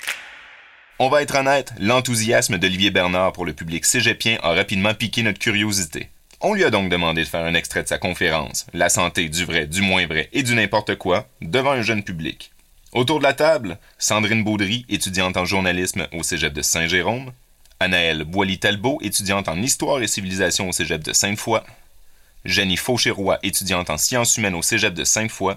On 0.99 1.11
va 1.11 1.23
être 1.23 1.37
honnête, 1.37 1.75
l'enthousiasme 1.79 2.59
d'Olivier 2.59 2.91
Bernard 2.91 3.33
pour 3.33 3.45
le 3.45 3.53
public 3.53 3.85
cégepien 3.85 4.39
a 4.43 4.55
rapidement 4.55 4.95
piqué 4.95 5.23
notre 5.23 5.39
curiosité. 5.39 6.09
On 6.41 6.55
lui 6.55 6.65
a 6.65 6.71
donc 6.71 6.89
demandé 6.89 7.23
de 7.25 7.29
faire 7.29 7.45
un 7.45 7.55
extrait 7.55 7.83
de 7.83 7.89
sa 7.89 7.99
conférence 7.99 8.67
La 8.73 8.89
santé, 8.89 9.29
du 9.29 9.45
vrai, 9.45 9.67
du 9.67 9.83
moins 9.83 10.07
vrai 10.07 10.29
et 10.33 10.43
du 10.43 10.55
n'importe 10.55 10.97
quoi 10.97 11.29
devant 11.41 11.73
un 11.73 11.83
jeune 11.83 12.05
public. 12.05 12.53
Autour 12.93 13.19
de 13.19 13.25
la 13.25 13.35
table, 13.35 13.79
Sandrine 13.99 14.45
Baudry, 14.45 14.87
étudiante 14.89 15.37
en 15.37 15.45
journalisme 15.45 16.07
au 16.13 16.23
cégep 16.23 16.53
de 16.53 16.63
Saint-Jérôme, 16.63 17.33
Anaëlle 17.81 18.25
Boily-Talbot, 18.25 18.99
étudiante 19.03 19.49
en 19.49 19.61
histoire 19.61 20.01
et 20.01 20.07
civilisation 20.07 20.69
au 20.69 20.73
cégep 20.73 21.05
de 21.05 21.13
Sainte-Foy, 21.13 21.61
Jenny 22.45 22.77
Fauchéroy, 22.77 23.39
étudiante 23.43 23.91
en 23.91 23.99
sciences 23.99 24.37
humaines 24.37 24.55
au 24.55 24.63
cégep 24.63 24.95
de 24.95 25.05
Sainte-Foy, 25.05 25.57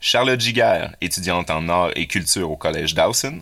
Charlotte 0.00 0.40
Giguère, 0.40 0.94
étudiante 1.00 1.50
en 1.50 1.68
arts 1.68 1.90
et 1.96 2.06
culture 2.06 2.50
au 2.50 2.56
collège 2.56 2.94
Dawson, 2.94 3.40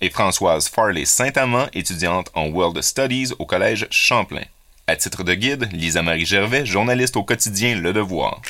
et 0.00 0.10
Françoise 0.10 0.68
Farley 0.68 1.04
Saint-Amand, 1.04 1.66
étudiante 1.72 2.30
en 2.34 2.48
World 2.48 2.80
Studies 2.82 3.32
au 3.38 3.46
collège 3.46 3.86
Champlain. 3.90 4.44
À 4.86 4.96
titre 4.96 5.22
de 5.22 5.34
guide, 5.34 5.68
Lisa 5.72 6.02
Marie 6.02 6.24
Gervais, 6.24 6.64
journaliste 6.64 7.16
au 7.16 7.24
quotidien 7.24 7.74
Le 7.74 7.92
Devoir. 7.92 8.40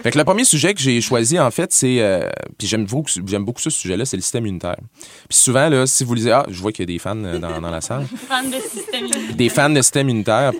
Fait 0.00 0.12
que 0.12 0.18
le 0.18 0.22
premier 0.24 0.44
sujet 0.44 0.74
que 0.74 0.80
j'ai 0.80 1.00
choisi, 1.00 1.40
en 1.40 1.50
fait, 1.50 1.72
c'est. 1.72 2.00
euh, 2.00 2.30
puis 2.56 2.68
j'aime 2.68 2.84
beaucoup, 2.86 3.10
j'aime 3.26 3.44
beaucoup 3.44 3.60
ce 3.60 3.70
sujet-là, 3.70 4.04
c'est 4.04 4.16
le 4.16 4.22
système 4.22 4.46
immunitaire. 4.46 4.76
Puis 5.28 5.38
souvent, 5.38 5.68
là, 5.68 5.86
si 5.86 6.04
vous 6.04 6.14
lisez. 6.14 6.30
Ah, 6.30 6.46
je 6.48 6.60
vois 6.60 6.70
qu'il 6.70 6.82
y 6.88 6.92
a 6.92 6.94
des 6.94 7.00
fans 7.00 7.16
euh, 7.24 7.38
dans, 7.40 7.60
dans 7.60 7.70
la 7.70 7.80
salle. 7.80 8.06
Fan 8.28 8.48
de 8.48 8.60
système 8.60 9.06
immunitaire. 9.06 9.34
Des 9.34 9.48
fans 9.48 9.70
de 9.70 9.82
système 9.82 10.08
immunitaire. 10.08 10.52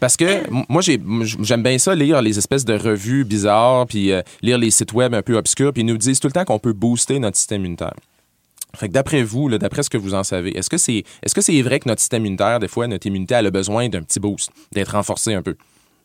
Parce 0.00 0.16
que 0.16 0.24
m- 0.24 0.64
moi, 0.68 0.82
j'aime 0.82 1.62
bien 1.62 1.78
ça, 1.78 1.94
lire 1.94 2.20
les 2.22 2.38
espèces 2.38 2.64
de 2.64 2.74
revues 2.74 3.24
bizarres, 3.24 3.86
puis 3.86 4.12
euh, 4.12 4.22
lire 4.42 4.58
les 4.58 4.70
sites 4.70 4.92
web 4.92 5.14
un 5.14 5.22
peu 5.22 5.36
obscurs, 5.36 5.72
puis 5.72 5.82
ils 5.82 5.86
nous 5.86 5.96
disent 5.96 6.20
tout 6.20 6.28
le 6.28 6.32
temps 6.32 6.44
qu'on 6.44 6.58
peut 6.58 6.72
booster 6.72 7.18
notre 7.18 7.36
système 7.36 7.60
immunitaire. 7.62 7.94
Fait 8.76 8.88
que 8.88 8.92
d'après 8.92 9.22
vous, 9.22 9.48
d'après 9.56 9.84
ce 9.84 9.90
que 9.90 9.96
vous 9.96 10.14
en 10.14 10.24
savez, 10.24 10.56
est-ce 10.58 10.68
que 10.68 10.78
c'est 10.78 11.04
que 11.34 11.40
c'est 11.40 11.62
vrai 11.62 11.78
que 11.78 11.88
notre 11.88 12.00
système 12.00 12.22
immunitaire, 12.26 12.58
des 12.58 12.66
fois, 12.68 12.88
notre 12.88 13.06
immunité, 13.06 13.34
elle 13.34 13.46
a 13.46 13.50
besoin 13.52 13.88
d'un 13.88 14.02
petit 14.02 14.18
boost, 14.18 14.50
d'être 14.72 14.92
renforcée 14.92 15.32
un 15.34 15.42
peu? 15.42 15.56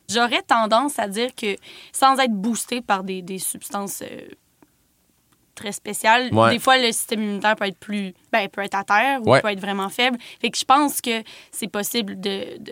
J'aurais 0.08 0.42
tendance 0.44 0.98
à 1.00 1.08
dire 1.08 1.30
que 1.36 1.56
sans 1.92 2.18
être 2.20 2.32
boosté 2.34 2.82
par 2.82 3.04
des, 3.04 3.22
des 3.24 3.40
substances 3.40 4.02
euh, 4.04 4.22
très 5.56 5.72
spéciales, 5.72 6.30
Ouais. 6.34 6.52
des 6.54 6.60
fois 6.60 6.78
le 6.78 6.92
système 6.92 7.22
immunitaire 7.24 7.56
peut 7.56 7.66
être 7.66 7.78
plus 7.80 8.14
ben, 8.32 8.48
peut 8.50 8.62
être 8.64 8.76
à 8.76 8.84
terre 8.84 9.20
ou 9.26 9.32
Ouais. 9.32 9.42
peut 9.42 9.50
être 9.50 9.60
vraiment 9.60 9.90
faible. 9.90 10.18
Fait 10.40 10.50
que 10.50 10.58
je 10.58 10.64
pense 10.66 11.02
que 11.02 11.22
c'est 11.52 11.68
possible 11.68 12.20
de, 12.20 12.58
de, 12.60 12.72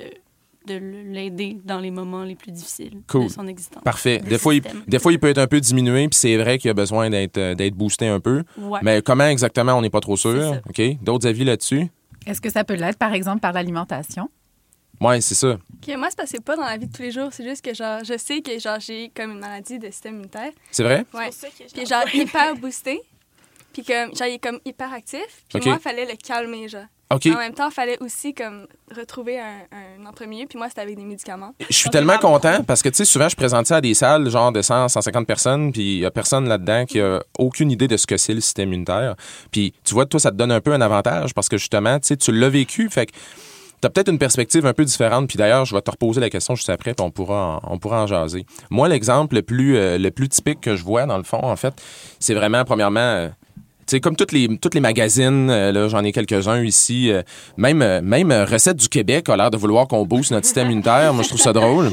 de 0.68 0.76
l'aider 1.14 1.58
dans 1.66 1.80
les 1.80 1.90
moments 1.92 2.24
les 2.24 2.36
plus 2.36 2.52
difficiles 2.52 3.02
Cool. 3.08 3.24
de 3.26 3.30
son 3.32 3.48
existence. 3.48 3.84
Parfait. 3.84 4.20
Des 4.20 4.38
fois, 4.38 4.54
il, 4.54 4.62
des 4.88 5.00
fois, 5.00 5.12
il 5.12 5.20
peut 5.20 5.30
être 5.30 5.38
un 5.40 5.48
peu 5.48 5.60
diminué, 5.60 6.08
puis 6.08 6.18
c'est 6.20 6.38
vrai 6.38 6.58
qu'il 6.60 6.70
a 6.70 6.74
besoin 6.76 7.10
d'être 7.10 7.38
euh, 7.38 7.56
d'être 7.56 7.74
boosté 7.74 8.08
un 8.08 8.20
peu. 8.20 8.44
Ouais. 8.58 8.80
Mais 8.84 9.02
comment 9.02 9.26
exactement, 9.28 9.74
on 9.74 9.82
n'est 9.82 9.90
pas 9.90 10.00
trop 10.02 10.18
sûr. 10.18 10.40
ça. 10.56 10.62
OK? 10.70 10.82
D'autres 11.02 11.28
avis 11.28 11.44
là-dessus? 11.44 11.88
Est-ce 12.28 12.42
que 12.42 12.50
ça 12.50 12.64
peut 12.64 12.76
l'être, 12.76 12.98
par 12.98 13.14
exemple, 13.14 13.40
par 13.40 13.54
l'alimentation? 13.54 14.30
Oui, 15.00 15.22
c'est 15.22 15.36
ça. 15.36 15.54
Ok, 15.54 15.96
moi, 15.98 16.08
c'est 16.10 16.18
parce 16.18 16.32
que 16.32 16.38
c'est 16.38 16.44
pas 16.44 16.56
dans 16.56 16.66
la 16.66 16.76
vie 16.78 16.88
de 16.88 16.92
tous 16.92 17.04
les 17.04 17.12
jours. 17.12 17.30
C'est 17.32 17.44
juste 17.48 17.64
que, 17.64 17.74
genre, 17.74 18.04
je 18.04 18.18
sais 18.18 18.42
que, 18.42 18.58
genre, 18.60 18.80
j'ai 18.80 19.12
comme 19.16 19.32
une 19.32 19.40
maladie 19.40 19.78
de 19.80 19.86
système 19.88 20.16
immunitaire. 20.16 20.52
C'est 20.72 20.84
vrai? 20.84 21.06
Ouais. 21.14 21.30
Puis, 21.74 21.86
genre, 21.86 22.04
hyper 22.14 22.56
boosté. 22.56 23.00
Puis, 23.74 23.84
comme, 23.84 24.16
genre, 24.16 24.28
il 24.28 24.34
est 24.34 24.44
comme 24.44 24.60
hyper 24.66 24.92
actif. 24.92 25.26
Puis, 25.50 25.62
moi, 25.66 25.76
il 25.80 25.82
fallait 25.82 26.06
le 26.06 26.16
calmer, 26.18 26.68
genre. 26.68 26.86
OK. 27.10 27.28
En 27.28 27.38
même 27.38 27.54
temps, 27.54 27.70
il 27.70 27.74
fallait 27.74 27.98
aussi, 28.02 28.34
comme, 28.34 28.68
retrouver 28.96 29.40
un, 29.40 29.60
un 29.72 30.06
entre-milieu. 30.06 30.46
Puis, 30.46 30.58
moi, 30.58 30.68
c'était 30.68 30.82
avec 30.82 30.98
des 30.98 31.06
médicaments. 31.06 31.54
Je 31.70 31.76
suis 31.76 31.90
tellement 31.90 32.18
content 32.18 32.64
parce 32.64 32.82
que, 32.82 32.90
tu 32.90 32.96
sais, 32.96 33.06
souvent, 33.06 33.30
je 33.30 33.36
présente 33.36 33.66
ça 33.66 33.78
à 33.78 33.82
des 33.82 33.94
salles, 33.94 34.30
genre 34.30 34.52
de 34.52 34.62
100, 34.62 34.90
150 34.90 35.26
personnes, 35.26 35.72
puis 35.72 35.96
il 35.96 36.00
y 36.00 36.06
a 36.06 36.12
personne 36.12 36.50
là-dedans 36.50 36.86
qui 36.86 37.00
a 37.00 37.24
aucune 37.40 37.72
idée 37.72 37.88
de 37.88 37.96
ce 37.96 38.08
que 38.08 38.18
c'est 38.18 38.34
le 38.34 38.42
système 38.42 38.70
immunitaire. 38.70 39.16
Puis, 39.52 39.74
tu 39.86 39.94
vois, 39.94 40.06
toi, 40.06 40.20
ça 40.20 40.32
te 40.32 40.36
donne 40.36 40.52
un 40.52 40.60
peu 40.60 40.74
un 40.74 40.82
avantage 40.82 41.34
parce 41.34 41.48
que, 41.48 41.58
justement, 41.58 41.98
tu 42.00 42.08
sais, 42.08 42.18
tu 42.18 42.32
l'as 42.34 42.50
vécu, 42.50 42.90
fait 42.90 43.06
que 43.06 43.14
t'as 43.80 43.90
peut-être 43.90 44.10
une 44.10 44.18
perspective 44.18 44.66
un 44.66 44.74
peu 44.74 44.84
différente. 44.84 45.28
Puis 45.28 45.38
d'ailleurs, 45.38 45.66
je 45.66 45.76
vais 45.76 45.82
te 45.82 45.92
reposer 45.92 46.20
la 46.20 46.30
question 46.30 46.56
juste 46.56 46.70
après, 46.70 46.94
puis 46.94 47.06
on 47.06 47.12
pourra 47.12 47.62
en, 47.64 47.74
on 47.74 47.78
pourra 47.78 48.04
en 48.04 48.08
jaser. 48.08 48.46
Moi, 48.70 48.88
l'exemple 48.88 49.36
le 49.36 49.44
plus, 49.44 49.78
euh, 49.78 49.98
le 49.98 50.12
plus 50.12 50.30
typique 50.30 50.62
que 50.62 50.76
je 50.76 50.84
vois, 50.84 51.06
dans 51.06 51.18
le 51.18 51.24
fond, 51.24 51.44
en 51.44 51.56
fait, 51.56 51.74
c'est 52.20 52.34
vraiment, 52.34 52.64
premièrement... 52.66 53.30
sais, 53.96 54.00
comme 54.00 54.16
toutes 54.16 54.32
les, 54.32 54.58
toutes 54.58 54.74
les 54.74 54.80
magazines, 54.82 55.50
euh, 55.50 55.72
là, 55.72 55.88
j'en 55.88 56.04
ai 56.04 56.12
quelques-uns 56.12 56.64
ici. 56.64 57.12
euh, 57.12 57.22
même, 57.58 57.82
euh, 57.82 58.02
même 58.02 58.32
Recette 58.32 58.78
du 58.78 58.90
Québec 58.90 59.30
a 59.30 59.38
l'air 59.38 59.52
de 59.52 59.58
vouloir 59.58 59.88
qu'on 59.88 60.06
booste 60.06 60.32
notre 60.32 60.46
système 60.46 60.68
immunitaire. 60.68 61.14
Moi, 61.14 61.24
je 61.24 61.30
trouve 61.30 61.42
ça 61.42 61.54
drôle. 61.54 61.90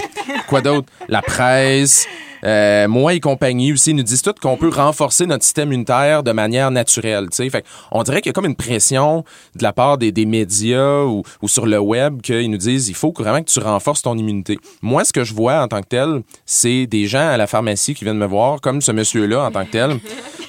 Quoi 0.49 0.61
d'autre? 0.61 0.89
La 1.09 1.23
presse, 1.23 2.07
euh, 2.45 2.89
moi 2.89 3.15
et 3.15 3.21
compagnie 3.21 3.73
aussi 3.73 3.95
nous 3.95 4.03
disent 4.03 4.23
toutes 4.23 4.41
qu'on 4.41 4.57
peut 4.57 4.69
renforcer 4.69 5.27
notre 5.27 5.45
système 5.45 5.69
immunitaire 5.69 6.23
de 6.23 6.33
manière 6.33 6.71
naturelle. 6.71 7.29
Tu 7.31 7.37
sais, 7.37 7.51
fait 7.51 7.65
on 7.91 8.03
dirait 8.03 8.21
qu'il 8.21 8.31
y 8.31 8.31
a 8.31 8.33
comme 8.33 8.47
une 8.47 8.57
pression 8.57 9.25
de 9.57 9.63
la 9.63 9.73
part 9.73 9.99
des, 9.99 10.13
des 10.13 10.27
médias 10.27 11.03
ou, 11.05 11.23
ou 11.43 11.49
sur 11.49 11.67
le 11.67 11.79
web 11.79 12.21
qu'ils 12.21 12.51
nous 12.51 12.59
disent 12.59 12.89
il 12.89 12.95
faut 12.95 13.13
vraiment 13.17 13.43
que 13.43 13.51
tu 13.51 13.61
renforces 13.61 14.03
ton 14.03 14.17
immunité. 14.17 14.59
Moi, 14.83 15.05
ce 15.05 15.13
que 15.13 15.25
je 15.25 15.35
vois 15.35 15.63
en 15.63 15.69
tant 15.69 15.81
que 15.81 15.89
tel, 15.89 16.23
c'est 16.45 16.87
des 16.87 17.07
gens 17.07 17.29
à 17.29 17.37
la 17.37 17.47
pharmacie 17.47 17.95
qui 17.95 18.05
viennent 18.05 18.19
me 18.19 18.27
voir, 18.27 18.61
comme 18.61 18.81
ce 18.81 18.93
monsieur-là 18.93 19.45
en 19.45 19.51
tant 19.51 19.65
que 19.65 19.71
tel. 19.71 19.99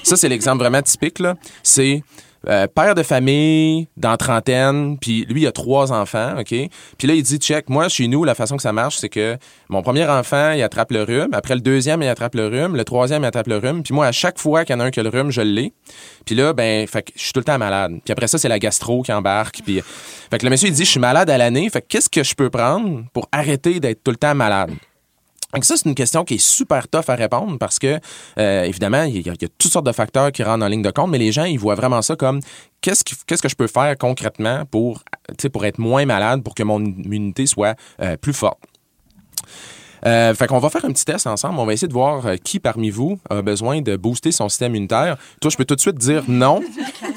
Ça, 0.02 0.16
c'est 0.16 0.28
l'exemple 0.28 0.58
vraiment 0.58 0.82
typique. 0.82 1.22
C'est 1.62 2.02
euh, 2.48 2.66
père 2.66 2.94
de 2.94 3.02
famille, 3.02 3.88
dans 3.96 4.16
trentaine, 4.16 4.98
puis 4.98 5.24
lui, 5.28 5.42
il 5.42 5.46
a 5.46 5.52
trois 5.52 5.92
enfants, 5.92 6.38
OK? 6.38 6.54
Puis 6.98 7.08
là, 7.08 7.14
il 7.14 7.22
dit, 7.22 7.38
check, 7.38 7.68
moi, 7.68 7.88
chez 7.88 8.08
nous, 8.08 8.24
la 8.24 8.34
façon 8.34 8.56
que 8.56 8.62
ça 8.62 8.72
marche, 8.72 8.96
c'est 8.96 9.08
que 9.08 9.36
mon 9.68 9.82
premier 9.82 10.06
enfant, 10.06 10.52
il 10.52 10.62
attrape 10.62 10.92
le 10.92 11.02
rhume. 11.02 11.30
Après, 11.32 11.54
le 11.54 11.60
deuxième, 11.60 12.02
il 12.02 12.08
attrape 12.08 12.34
le 12.34 12.46
rhume. 12.46 12.76
Le 12.76 12.84
troisième, 12.84 13.22
il 13.22 13.26
attrape 13.26 13.48
le 13.48 13.58
rhume. 13.58 13.82
Puis 13.82 13.94
moi, 13.94 14.06
à 14.06 14.12
chaque 14.12 14.38
fois 14.38 14.64
qu'il 14.64 14.74
y 14.74 14.76
en 14.76 14.80
a 14.80 14.84
un 14.84 14.90
qui 14.90 15.00
a 15.00 15.02
le 15.02 15.08
rhume, 15.08 15.30
je 15.30 15.40
l'ai. 15.40 15.72
Puis 16.24 16.34
là, 16.34 16.52
ben, 16.52 16.86
fait 16.86 17.02
que 17.02 17.12
je 17.16 17.22
suis 17.22 17.32
tout 17.32 17.40
le 17.40 17.44
temps 17.44 17.58
malade. 17.58 17.92
Puis 18.04 18.12
après 18.12 18.28
ça, 18.28 18.38
c'est 18.38 18.48
la 18.48 18.58
gastro 18.58 19.02
qui 19.02 19.12
embarque. 19.12 19.60
Puis, 19.64 19.82
fait 20.30 20.38
que 20.38 20.44
le 20.44 20.50
monsieur, 20.50 20.68
il 20.68 20.74
dit, 20.74 20.84
je 20.84 20.90
suis 20.90 21.00
malade 21.00 21.28
à 21.30 21.38
l'année. 21.38 21.68
Fait 21.70 21.82
que 21.82 21.86
qu'est-ce 21.88 22.08
que 22.08 22.22
je 22.22 22.34
peux 22.34 22.50
prendre 22.50 23.04
pour 23.12 23.28
arrêter 23.32 23.80
d'être 23.80 24.02
tout 24.04 24.10
le 24.10 24.16
temps 24.16 24.34
malade? 24.34 24.70
Donc 25.56 25.64
ça, 25.64 25.74
c'est 25.78 25.88
une 25.88 25.94
question 25.94 26.22
qui 26.22 26.34
est 26.34 26.46
super 26.46 26.86
tough 26.86 27.08
à 27.08 27.14
répondre 27.14 27.56
parce 27.58 27.78
que, 27.78 27.98
euh, 28.38 28.64
évidemment, 28.64 29.04
il 29.04 29.26
y, 29.26 29.30
a, 29.30 29.34
toutes 29.34 29.72
sortes 29.72 29.86
de 29.86 29.92
facteurs 29.92 30.30
qui 30.30 30.42
rentrent 30.42 30.62
en 30.62 30.68
ligne 30.68 30.82
de 30.82 30.90
compte, 30.90 31.10
mais 31.10 31.16
les 31.16 31.32
gens, 31.32 31.44
ils 31.44 31.58
voient 31.58 31.74
vraiment 31.74 32.02
ça 32.02 32.14
comme 32.14 32.40
qu'est-ce, 32.82 33.02
que 33.02 33.48
je 33.48 33.54
peux 33.54 33.66
faire 33.66 33.96
concrètement 33.96 34.66
pour, 34.66 35.02
pour 35.54 35.64
être 35.64 35.78
moins 35.78 36.04
malade, 36.04 36.42
pour 36.42 36.54
que 36.54 36.62
mon 36.62 36.84
immunité 36.84 37.46
soit 37.46 37.74
euh, 38.02 38.18
plus 38.18 38.34
forte. 38.34 38.58
Euh, 40.04 40.34
fait 40.34 40.46
qu'on 40.46 40.58
va 40.58 40.68
faire 40.68 40.84
un 40.84 40.92
petit 40.92 41.04
test 41.04 41.26
ensemble. 41.26 41.58
On 41.58 41.64
va 41.64 41.72
essayer 41.72 41.88
de 41.88 41.92
voir 41.92 42.26
euh, 42.26 42.36
qui 42.36 42.60
parmi 42.60 42.90
vous 42.90 43.18
a 43.30 43.40
besoin 43.42 43.80
de 43.80 43.96
booster 43.96 44.30
son 44.32 44.48
système 44.48 44.72
immunitaire. 44.74 45.16
Toi, 45.40 45.50
je 45.50 45.56
peux 45.56 45.64
tout 45.64 45.74
de 45.74 45.80
suite 45.80 45.96
dire 45.96 46.22
non. 46.28 46.62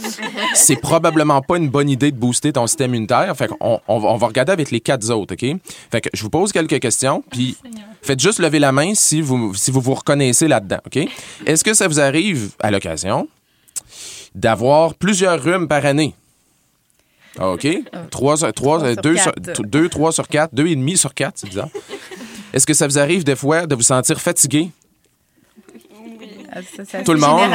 C'est 0.55 0.77
probablement 0.77 1.41
pas 1.41 1.57
une 1.57 1.69
bonne 1.69 1.89
idée 1.89 2.11
de 2.11 2.17
booster 2.17 2.53
ton 2.53 2.67
système 2.67 2.91
immunitaire. 2.91 3.35
Fait 3.35 3.47
qu'on 3.47 3.79
on 3.87 3.99
va, 3.99 4.07
on 4.09 4.17
va 4.17 4.27
regarder 4.27 4.51
avec 4.51 4.71
les 4.71 4.79
quatre 4.79 5.09
autres, 5.11 5.33
OK? 5.33 5.57
Fait 5.91 6.01
que 6.01 6.09
je 6.13 6.23
vous 6.23 6.29
pose 6.29 6.51
quelques 6.51 6.79
questions, 6.79 7.23
puis 7.31 7.57
faites 8.01 8.19
juste 8.19 8.39
lever 8.39 8.59
la 8.59 8.71
main 8.71 8.93
si 8.95 9.21
vous 9.21 9.53
si 9.53 9.71
vous, 9.71 9.81
vous 9.81 9.93
reconnaissez 9.95 10.47
là-dedans, 10.47 10.79
OK? 10.85 11.07
Est-ce 11.45 11.63
que 11.63 11.73
ça 11.73 11.87
vous 11.87 11.99
arrive 11.99 12.51
à 12.61 12.71
l'occasion 12.71 13.27
d'avoir 14.35 14.93
plusieurs 14.95 15.41
rhumes 15.41 15.67
par 15.67 15.85
année? 15.85 16.15
OK? 17.39 17.67
Trois, 18.09 18.37
sur- 18.37 18.51
trois, 18.53 18.77
Trois 18.79 18.89
euh, 18.89 18.93
sur 18.93 19.01
deux, 19.03 19.15
sur, 19.17 19.33
quatre. 19.33 19.53
t- 19.61 19.63
deux, 19.67 19.89
trois 19.89 20.11
sur 20.11 20.27
quatre, 20.27 20.53
deux 20.55 20.67
et 20.67 20.75
demi 20.75 20.97
sur 20.97 21.13
quatre, 21.13 21.33
c'est 21.37 21.47
bizarre. 21.49 21.69
Est-ce 22.53 22.65
que 22.65 22.73
ça 22.73 22.87
vous 22.87 22.97
arrive 22.97 23.23
des 23.23 23.35
fois 23.35 23.65
de 23.65 23.75
vous 23.75 23.81
sentir 23.81 24.19
fatigué? 24.19 24.69
Ça, 26.75 26.83
ça, 26.83 27.03
Tout 27.03 27.13
le 27.13 27.19
monde? 27.19 27.51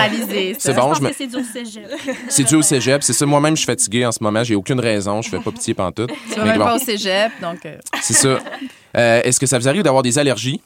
C'est 0.58 0.72
bon, 0.72 0.94
je 0.94 1.02
me... 1.02 1.12
c'est 1.12 1.26
du 1.26 1.42
cégep. 1.42 1.84
C'est 2.28 2.44
dû 2.44 2.54
au 2.54 2.62
cégep. 2.62 3.02
C'est 3.02 3.12
ça. 3.12 3.26
Moi-même, 3.26 3.56
je 3.56 3.62
suis 3.62 3.66
fatigué 3.66 4.06
en 4.06 4.12
ce 4.12 4.22
moment. 4.22 4.44
J'ai 4.44 4.54
aucune 4.54 4.78
raison. 4.78 5.20
Je 5.20 5.28
fais 5.30 5.40
pas 5.40 5.50
pitié 5.50 5.74
pantoute. 5.74 6.12
Tu 6.32 6.38
vas 6.38 6.44
même 6.44 6.58
bon, 6.58 6.64
pas 6.64 6.76
au 6.76 6.78
cégep, 6.78 7.32
donc... 7.42 7.66
euh, 7.66 7.76
c'est 8.00 8.14
ça. 8.14 8.38
Euh, 8.96 9.20
est-ce 9.24 9.40
que 9.40 9.46
ça 9.46 9.58
vous 9.58 9.68
arrive 9.68 9.82
d'avoir 9.82 10.04
des 10.04 10.16
allergies? 10.18 10.60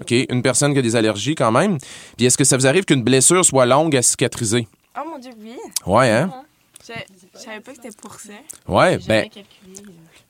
OK. 0.00 0.10
Une 0.28 0.42
personne 0.42 0.74
qui 0.74 0.78
a 0.78 0.82
des 0.82 0.94
allergies 0.94 1.34
quand 1.34 1.50
même. 1.50 1.78
Puis 2.16 2.26
est-ce 2.26 2.36
que 2.36 2.44
ça 2.44 2.56
vous 2.58 2.66
arrive 2.66 2.84
qu'une 2.84 3.02
blessure 3.02 3.44
soit 3.44 3.64
longue 3.64 3.96
à 3.96 4.02
cicatriser? 4.02 4.68
Oh 4.96 5.00
mon 5.10 5.18
Dieu, 5.18 5.32
oui. 5.40 5.56
Ouais, 5.86 6.10
hein? 6.10 6.30
Je, 6.86 6.92
je 7.34 7.44
savais 7.44 7.60
pas 7.60 7.72
que 7.72 7.78
c'était 7.82 7.96
pour 7.96 8.14
ça. 8.14 8.32
Ouais, 8.68 8.98
ben. 9.08 9.26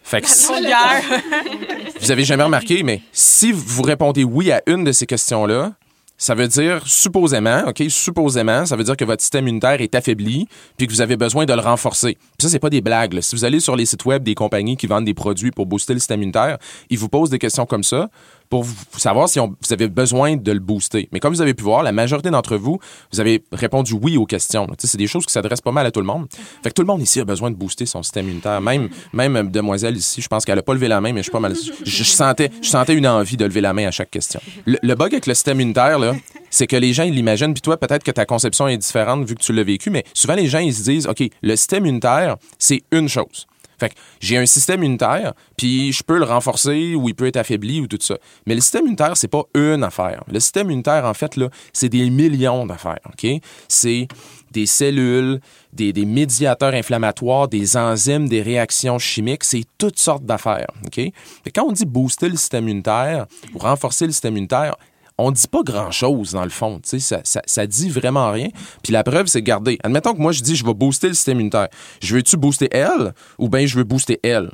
Fait 0.03 0.21
que 0.21 0.29
si- 0.29 0.47
vous 2.01 2.11
avez 2.11 2.25
jamais 2.25 2.43
remarqué, 2.43 2.83
mais 2.83 3.01
si 3.13 3.53
vous 3.53 3.83
répondez 3.83 4.25
oui 4.25 4.51
à 4.53 4.63
une 4.67 4.85
de 4.85 4.93
ces 4.93 5.07
questions-là, 5.07 5.73
ça 6.19 6.35
veut 6.37 6.47
dire 6.47 6.83
supposément, 6.87 7.65
OK, 7.67 7.83
supposément, 7.89 8.65
ça 8.65 8.77
veut 8.77 8.85
dire 8.85 8.97
que 8.97 9.05
votre 9.05 9.21
système 9.23 9.49
immunitaire 9.49 9.81
est 9.81 9.93
affaibli 9.97 10.47
puis 10.77 10.87
que 10.87 10.93
vous 10.93 11.01
avez 11.01 11.17
besoin 11.17 11.47
de 11.47 11.53
le 11.53 11.61
renforcer. 11.61 12.15
Puis 12.39 12.43
ça, 12.47 12.49
c'est 12.49 12.61
pas 12.61 12.71
des 12.71 12.81
blagues. 12.81 13.15
là. 13.15 13.23
Si 13.23 13.35
vous 13.35 13.45
allez 13.45 13.59
sur 13.59 13.75
les 13.75 13.87
sites 13.87 14.05
web 14.05 14.23
des 14.23 14.37
compagnies 14.37 14.77
qui 14.77 14.87
vendent 14.87 15.05
des 15.05 15.15
produits 15.15 15.51
pour 15.51 15.67
booster 15.67 15.95
le 15.95 15.99
système 15.99 16.21
immunitaire, 16.21 16.59
ils 16.91 16.99
vous 16.99 17.09
posent 17.09 17.31
des 17.31 17.41
questions 17.41 17.67
comme 17.67 17.83
ça 17.83 18.09
pour 18.53 18.67
savoir 18.99 19.31
si 19.31 19.41
on- 19.41 19.49
vous 19.49 19.73
avez 19.73 19.89
besoin 19.89 20.37
de 20.37 20.53
le 20.53 20.59
booster. 20.59 21.09
Mais 21.11 21.21
comme 21.21 21.33
vous 21.33 21.41
avez 21.41 21.55
pu 21.55 21.63
voir, 21.65 21.83
la 21.83 21.91
majorité 21.91 22.29
d'entre 22.29 22.59
vous, 22.59 22.79
vous 23.11 23.19
avez 23.19 23.43
répondu 23.51 23.95
oui 23.95 24.19
aux 24.19 24.27
questions. 24.27 24.67
C'est 24.79 24.99
des 24.99 25.07
choses 25.07 25.25
qui 25.25 25.33
s'adressent 25.33 25.63
pas 25.63 25.73
mal 25.73 25.87
à 25.87 25.91
tout 25.91 26.01
le 26.01 26.07
monde. 26.07 26.27
Tout 26.63 26.83
le 26.83 26.87
monde 26.87 27.01
ici 27.01 27.19
a 27.19 27.25
besoin 27.25 27.51
de 27.51 27.57
booster 27.57 27.87
son 27.87 28.03
système 28.03 28.27
immunitaire. 28.27 28.61
Même, 28.61 28.91
même 29.15 29.37
euh, 29.37 29.43
demoiselle 29.45 29.97
ici, 29.97 30.21
je 30.21 30.29
pense 30.29 30.45
qu'elle 30.45 30.59
a 30.59 30.63
pas 30.63 30.75
levé 30.75 30.87
la 30.87 31.01
main, 31.01 31.15
mais 31.15 31.21
je 31.21 31.23
suis 31.23 31.33
pas 31.33 31.41
mal. 31.41 31.55
Je, 31.83 32.05
sentais, 32.05 32.51
je 32.61 32.69
sentais 32.69 32.93
une 32.93 33.07
envie 33.07 33.39
de 33.39 33.47
lever 33.47 33.63
la 33.63 33.73
main 33.73 33.87
à 33.87 33.91
chaque 33.91 34.11
question. 34.11 34.39
Le, 34.67 34.95
bug 34.97 35.15
avec 35.15 35.27
le 35.27 35.33
système 35.33 35.59
immunitaire, 35.59 35.99
c'est 36.51 36.67
que 36.67 36.77
les 36.77 36.93
gens, 36.93 37.05
l'imaginent, 37.05 37.55
puis 37.55 37.63
toi, 37.63 37.79
peut-être 37.79 38.05
que 38.05 38.11
ta 38.11 38.27
conception 38.27 38.69
est 38.69 38.77
différente 38.77 39.25
vu 39.25 39.35
que 39.35 39.41
tu 39.41 39.55
l'as 39.55 39.65
vécu, 39.65 39.89
mais 39.89 40.05
souvent, 40.13 40.35
les 40.35 40.49
gens, 40.49 40.59
ils 40.59 40.75
se 40.75 40.83
disent, 40.83 41.07
OK, 41.07 41.23
le 41.41 41.57
système 41.57 41.87
immunitaire, 41.87 42.37
c'est 42.59 42.83
une 42.93 43.09
chose. 43.09 43.47
Fait 43.83 43.95
j'ai 44.21 44.39
un 44.39 44.47
système 44.47 44.83
immunitaire, 44.85 45.33
puis 45.57 45.93
je 45.93 46.05
peux 46.05 46.19
le 46.19 46.25
renforcer 46.25 46.95
ou 46.95 47.09
il 47.09 47.15
peut 47.15 47.27
être 47.27 47.37
affaibli 47.37 47.81
ou 47.81 47.89
tout 47.89 47.99
ça. 48.01 48.17
Mais 48.47 48.55
le 48.55 48.61
système 48.61 48.83
immunitaire, 48.83 49.17
c'est 49.17 49.29
pas 49.29 49.43
une 49.55 49.83
affaire. 49.83 50.23
Le 50.31 50.39
système 50.39 50.69
immunitaire, 50.69 51.05
en 51.05 51.15
fait, 51.15 51.39
c'est 51.73 51.89
des 51.89 52.09
millions 52.11 52.65
d'affaires, 52.65 53.01
OK? 53.07 53.27
C'est 53.69 54.07
des 54.53 54.67
cellules, 54.67 55.41
des, 55.73 55.93
médiateurs 56.05 56.75
inflammatoires, 56.75 57.49
des 57.49 57.77
enzymes, 57.77 58.29
des 58.29 58.43
réactions 58.43 58.99
chimiques, 58.99 59.45
c'est 59.45 59.65
toutes 59.79 59.99
sortes 59.99 60.25
d'affaires, 60.25 60.71
OK? 60.87 61.01
Quand 61.55 61.65
on 61.65 61.73
dit 61.73 61.87
booster 61.87 62.29
le 62.29 62.37
système 62.37 62.69
immunitaire 62.69 63.27
ou 63.55 63.59
renforcer 63.59 64.07
le 64.07 64.13
système 64.13 64.35
immunitaire, 64.35 64.77
on 65.19 65.31
dit 65.31 65.47
pas 65.47 65.63
grand-chose 65.63 66.33
dans 66.33 66.45
le 66.45 66.51
fond. 66.51 66.81
Ça, 66.85 67.21
ça, 67.25 67.43
ça 67.45 67.67
dit 67.67 67.91
vraiment 67.91 68.31
rien. 68.31 68.49
Puis 68.83 68.93
la 68.93 69.05
preuve, 69.05 69.27
c'est 69.27 69.43
garder. 69.43 69.79
Admettons 69.83 70.15
que 70.15 70.21
moi, 70.21 70.33
je 70.33 70.43
dis 70.43 70.57
je 70.57 70.65
vais 70.65 70.75
booster 70.75 71.09
le 71.09 71.15
système 71.15 71.37
immunitaire. 71.37 71.69
Je 72.01 72.15
veux-tu 72.15 72.37
booster 72.37 72.69
elle 72.71 73.15
ou 73.39 73.49
bien 73.49 73.67
je 73.67 73.77
veux 73.77 73.85
booster 73.85 74.19
elle? 74.23 74.51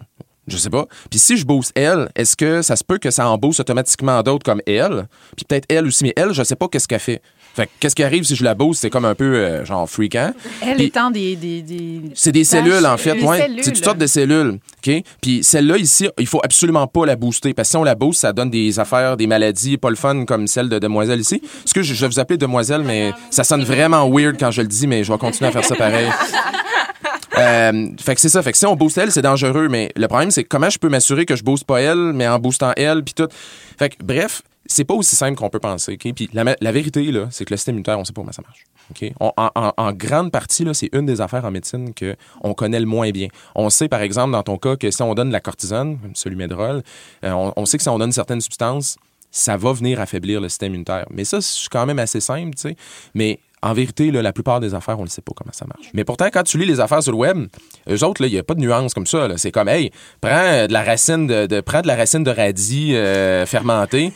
Je 0.49 0.57
sais 0.57 0.71
pas. 0.71 0.87
Puis 1.11 1.19
si 1.19 1.37
je 1.37 1.45
booste 1.45 1.73
elle, 1.75 2.09
est-ce 2.15 2.35
que 2.35 2.62
ça 2.62 2.75
se 2.75 2.83
peut 2.83 2.99
que 2.99 3.11
ça 3.11 3.29
en 3.29 3.37
booste 3.37 3.61
automatiquement 3.61 4.23
d'autres 4.23 4.45
comme 4.45 4.62
elle? 4.67 5.07
Puis 5.37 5.45
peut-être 5.45 5.67
elle 5.69 5.87
aussi, 5.87 6.05
mais 6.05 6.15
elle, 6.17 6.33
je 6.33 6.43
sais 6.43 6.57
pas 6.57 6.69
qu'est-ce 6.69 6.88
qu'elle 6.88 7.00
fait. 7.00 7.23
Fait 7.59 7.69
qu'est-ce 7.81 7.97
qui 7.97 8.05
arrive 8.05 8.23
si 8.23 8.37
je 8.37 8.45
la 8.45 8.55
booste? 8.55 8.83
C'est 8.83 8.91
comme 8.91 9.05
un 9.05 9.17
peu, 9.17 9.35
euh, 9.35 9.65
genre, 9.65 9.91
freakant. 9.91 10.33
Elle 10.62 10.77
Puis- 10.77 10.85
étant 10.87 11.11
des. 11.11 11.35
des, 11.35 11.61
des- 11.62 12.03
C'est 12.15 12.31
des 12.31 12.45
cellules, 12.45 12.87
en 12.87 12.97
fait. 12.97 13.21
Ouais. 13.21 13.50
C'est 13.62 13.73
toutes 13.73 13.85
sortes 13.85 13.99
de 13.99 14.07
cellules. 14.07 14.61
OK? 14.87 15.03
Puis 15.21 15.43
celle-là, 15.43 15.77
ici, 15.77 16.09
il 16.21 16.27
faut 16.29 16.41
absolument 16.45 16.87
pas 16.87 17.05
la 17.05 17.17
booster. 17.17 17.53
Parce 17.55 17.67
que 17.69 17.71
si 17.71 17.77
on 17.77 17.83
la 17.83 17.97
booste, 17.97 18.21
ça 18.21 18.33
donne 18.33 18.50
des 18.50 18.79
affaires, 18.79 19.17
des 19.17 19.27
maladies 19.27 19.77
pas 19.77 19.91
le 19.91 19.97
fun 19.97 20.25
comme 20.25 20.47
celle 20.47 20.69
de 20.69 20.79
Demoiselle 20.79 21.19
ici. 21.19 21.43
Est-ce 21.65 21.75
que 21.75 21.83
je, 21.83 21.95
je 21.95 22.00
vais 22.00 22.07
vous 22.09 22.21
appeler 22.21 22.37
Demoiselle, 22.38 22.83
mais 22.85 23.12
ça 23.31 23.43
sonne 23.43 23.65
vraiment 23.65 24.09
weird 24.09 24.37
quand 24.38 24.53
je 24.53 24.62
le 24.62 24.69
dis, 24.69 24.87
mais 24.87 25.03
je 25.03 25.11
vais 25.12 25.19
continuer 25.19 25.49
à 25.49 25.53
faire 25.53 25.65
ça 25.65 25.75
pareil. 25.75 26.07
Euh, 27.37 27.88
fait 28.00 28.17
que 28.17 28.21
c'est 28.21 28.29
ça. 28.31 28.43
Fait 28.43 28.50
que 28.50 28.59
si 28.59 28.67
on 28.67 28.75
booste 28.75 28.99
elle, 28.99 29.12
c'est 29.12 29.23
dangereux. 29.23 29.69
Mais 29.71 29.93
le 29.95 30.09
problème, 30.09 30.33
c'est 30.33 30.43
comment 30.43 30.71
je 30.71 30.79
peux 30.79 30.88
m'assurer 30.88 31.25
que 31.25 31.37
je 31.37 31.45
booste 31.45 31.65
pas 31.65 31.81
elle, 31.81 32.12
mais 32.12 32.27
en 32.27 32.38
boostant 32.41 32.73
elle, 32.77 33.05
puis 33.05 33.15
tout. 33.15 33.29
Fait 33.79 33.91
que 33.91 33.95
bref, 34.03 34.43
c'est 34.69 34.85
pas 34.85 34.95
aussi 34.95 35.17
simple 35.17 35.37
qu'on 35.37 35.51
peut 35.51 35.59
penser. 35.59 35.97
Puis 35.97 36.31
la, 36.33 36.73
vérité, 36.73 37.11
c'est 37.31 37.45
que 37.45 37.53
le 37.53 37.57
système 37.57 37.75
immunitaire, 37.75 37.99
on 37.99 38.05
sait 38.05 38.13
pas 38.13 38.21
comment 38.21 38.33
ça 38.33 38.43
marche. 38.43 38.65
En, 39.19 39.93
grande 39.93 40.31
partie, 40.31 40.67
c'est 40.75 40.91
une 40.93 41.07
des 41.07 41.21
affaires 41.21 41.45
en 41.45 41.51
médecine 41.51 41.93
qu'on 41.95 42.55
connaît 42.55 42.81
le 42.81 42.87
moins 42.87 43.11
bien. 43.11 43.29
On 43.55 43.71
sait, 43.71 43.89
par 43.89 44.03
exemple, 44.03 44.33
dans 44.33 44.43
ton 44.43 44.59
cas, 44.59 44.77
que 44.77 44.91
si 44.91 45.03
on 45.03 45.15
donne 45.15 45.29
de 45.29 45.33
la 45.33 45.41
cortisone, 45.41 45.99
comme 45.99 46.15
celui 46.15 46.37
médrol, 46.37 46.83
euh, 47.25 47.51
on, 47.57 47.67
sait 47.67 47.79
que 47.79 47.83
si 47.83 47.89
on 47.89 47.99
donne 47.99 48.13
certaines 48.13 48.41
substances, 48.41 48.97
ça 49.31 49.57
va 49.57 49.73
venir 49.73 50.01
affaiblir 50.01 50.41
le 50.41 50.49
système 50.49 50.73
immunitaire. 50.73 51.07
Mais 51.11 51.25
ça, 51.25 51.41
c'est 51.41 51.69
quand 51.71 51.87
même 51.87 51.99
assez 51.99 52.21
simple, 52.21 52.55
tu 52.55 52.69
sais. 52.69 52.77
Mais 53.15 53.41
en 53.61 53.73
vérité, 53.73 54.11
là, 54.11 54.23
la 54.23 54.33
plupart 54.33 54.61
des 54.61 54.75
affaires, 54.75 54.99
on 55.01 55.05
ne 55.05 55.09
sait 55.09 55.23
pas 55.23 55.33
comment 55.35 55.53
ça 55.53 55.67
marche. 55.67 55.91
Mais 55.93 56.05
pourtant, 56.05 56.29
quand 56.33 56.45
tu 56.45 56.59
lis 56.59 56.67
les 56.67 56.81
affaires 56.81 57.03
sur 57.03 57.13
le 57.13 57.19
web, 57.19 57.47
eux 57.91 58.05
autres, 58.05 58.25
il 58.25 58.33
n'y 58.33 58.39
a 58.39 58.43
pas 58.43 58.55
de 58.55 58.61
nuance 58.61 58.95
comme 58.95 59.07
ça. 59.07 59.29
C'est 59.37 59.51
comme, 59.51 59.69
hey, 59.69 59.91
prends 60.21 60.67
de 60.67 60.73
la 60.73 60.83
racine 60.83 61.27
de, 61.27 61.47
de- 61.47 61.61
prends 61.61 61.81
de 61.83 61.89
la 61.89 61.97
racine 61.97 62.23
de 62.23 62.31
radis 62.31 62.95
euh, 62.95 63.47
fermentée. 63.47 64.13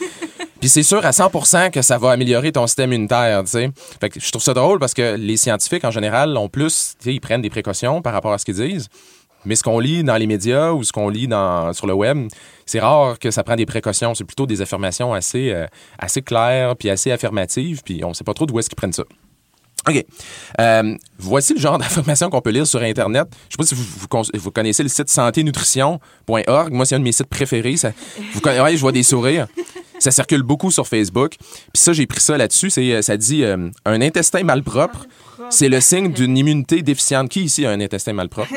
Puis 0.62 0.68
c'est 0.68 0.84
sûr 0.84 1.04
à 1.04 1.10
100% 1.10 1.72
que 1.72 1.82
ça 1.82 1.98
va 1.98 2.12
améliorer 2.12 2.52
ton 2.52 2.68
système 2.68 2.92
immunitaire, 2.92 3.42
tu 3.42 3.50
sais. 3.50 3.70
Fait 4.00 4.08
que 4.08 4.20
je 4.20 4.30
trouve 4.30 4.44
ça 4.44 4.54
drôle 4.54 4.78
parce 4.78 4.94
que 4.94 5.16
les 5.16 5.36
scientifiques, 5.36 5.84
en 5.84 5.90
général, 5.90 6.36
ont 6.36 6.48
plus, 6.48 6.94
ils 7.04 7.20
prennent 7.20 7.42
des 7.42 7.50
précautions 7.50 8.00
par 8.00 8.12
rapport 8.12 8.32
à 8.32 8.38
ce 8.38 8.44
qu'ils 8.44 8.54
disent. 8.54 8.86
Mais 9.44 9.56
ce 9.56 9.64
qu'on 9.64 9.80
lit 9.80 10.04
dans 10.04 10.16
les 10.16 10.28
médias 10.28 10.70
ou 10.70 10.84
ce 10.84 10.92
qu'on 10.92 11.08
lit 11.08 11.28
sur 11.72 11.88
le 11.88 11.94
web, 11.94 12.28
c'est 12.64 12.78
rare 12.78 13.18
que 13.18 13.32
ça 13.32 13.42
prend 13.42 13.56
des 13.56 13.66
précautions. 13.66 14.14
C'est 14.14 14.22
plutôt 14.22 14.46
des 14.46 14.62
affirmations 14.62 15.12
assez, 15.12 15.50
euh, 15.50 15.66
claires 16.24 16.76
puis 16.76 16.90
assez 16.90 17.10
affirmatives. 17.10 17.82
Puis 17.84 18.04
on 18.04 18.10
ne 18.10 18.14
sait 18.14 18.22
pas 18.22 18.32
trop 18.32 18.46
d'où 18.46 18.56
est-ce 18.60 18.70
qu'ils 18.70 18.76
prennent 18.76 18.92
ça. 18.92 19.02
OK. 19.88 20.04
Euh, 20.60 20.96
voici 21.18 21.54
le 21.54 21.58
genre 21.58 21.78
d'informations 21.80 22.30
qu'on 22.30 22.40
peut 22.40 22.50
lire 22.50 22.68
sur 22.68 22.82
Internet. 22.82 23.26
Je 23.48 23.54
sais 23.54 23.56
pas 23.56 23.66
si 23.66 24.38
vous, 24.38 24.50
connaissez 24.52 24.84
le 24.84 24.88
site 24.88 25.08
santénutrition.org. 25.08 26.72
Moi, 26.72 26.86
c'est 26.86 26.94
un 26.94 27.00
de 27.00 27.04
mes 27.04 27.10
sites 27.10 27.26
préférés. 27.26 27.74
Vous 28.32 28.40
ouais, 28.44 28.76
je 28.76 28.80
vois 28.80 28.92
des 28.92 29.02
sourires. 29.02 29.48
Ça 30.02 30.10
circule 30.10 30.42
beaucoup 30.42 30.70
sur 30.70 30.86
Facebook. 30.88 31.36
Puis 31.38 31.48
ça, 31.74 31.92
j'ai 31.92 32.06
pris 32.06 32.20
ça 32.20 32.36
là-dessus. 32.36 32.70
C'est, 32.70 32.92
euh, 32.92 33.02
ça 33.02 33.16
dit 33.16 33.44
euh, 33.44 33.70
un 33.84 34.00
intestin 34.00 34.42
malpropre. 34.42 35.06
C'est 35.50 35.68
le 35.68 35.80
signe 35.80 36.12
d'une 36.12 36.36
immunité 36.36 36.82
déficiente. 36.82 37.28
Qui 37.28 37.42
ici 37.44 37.64
a 37.66 37.70
un 37.70 37.80
intestin 37.80 38.12
malpropre? 38.12 38.50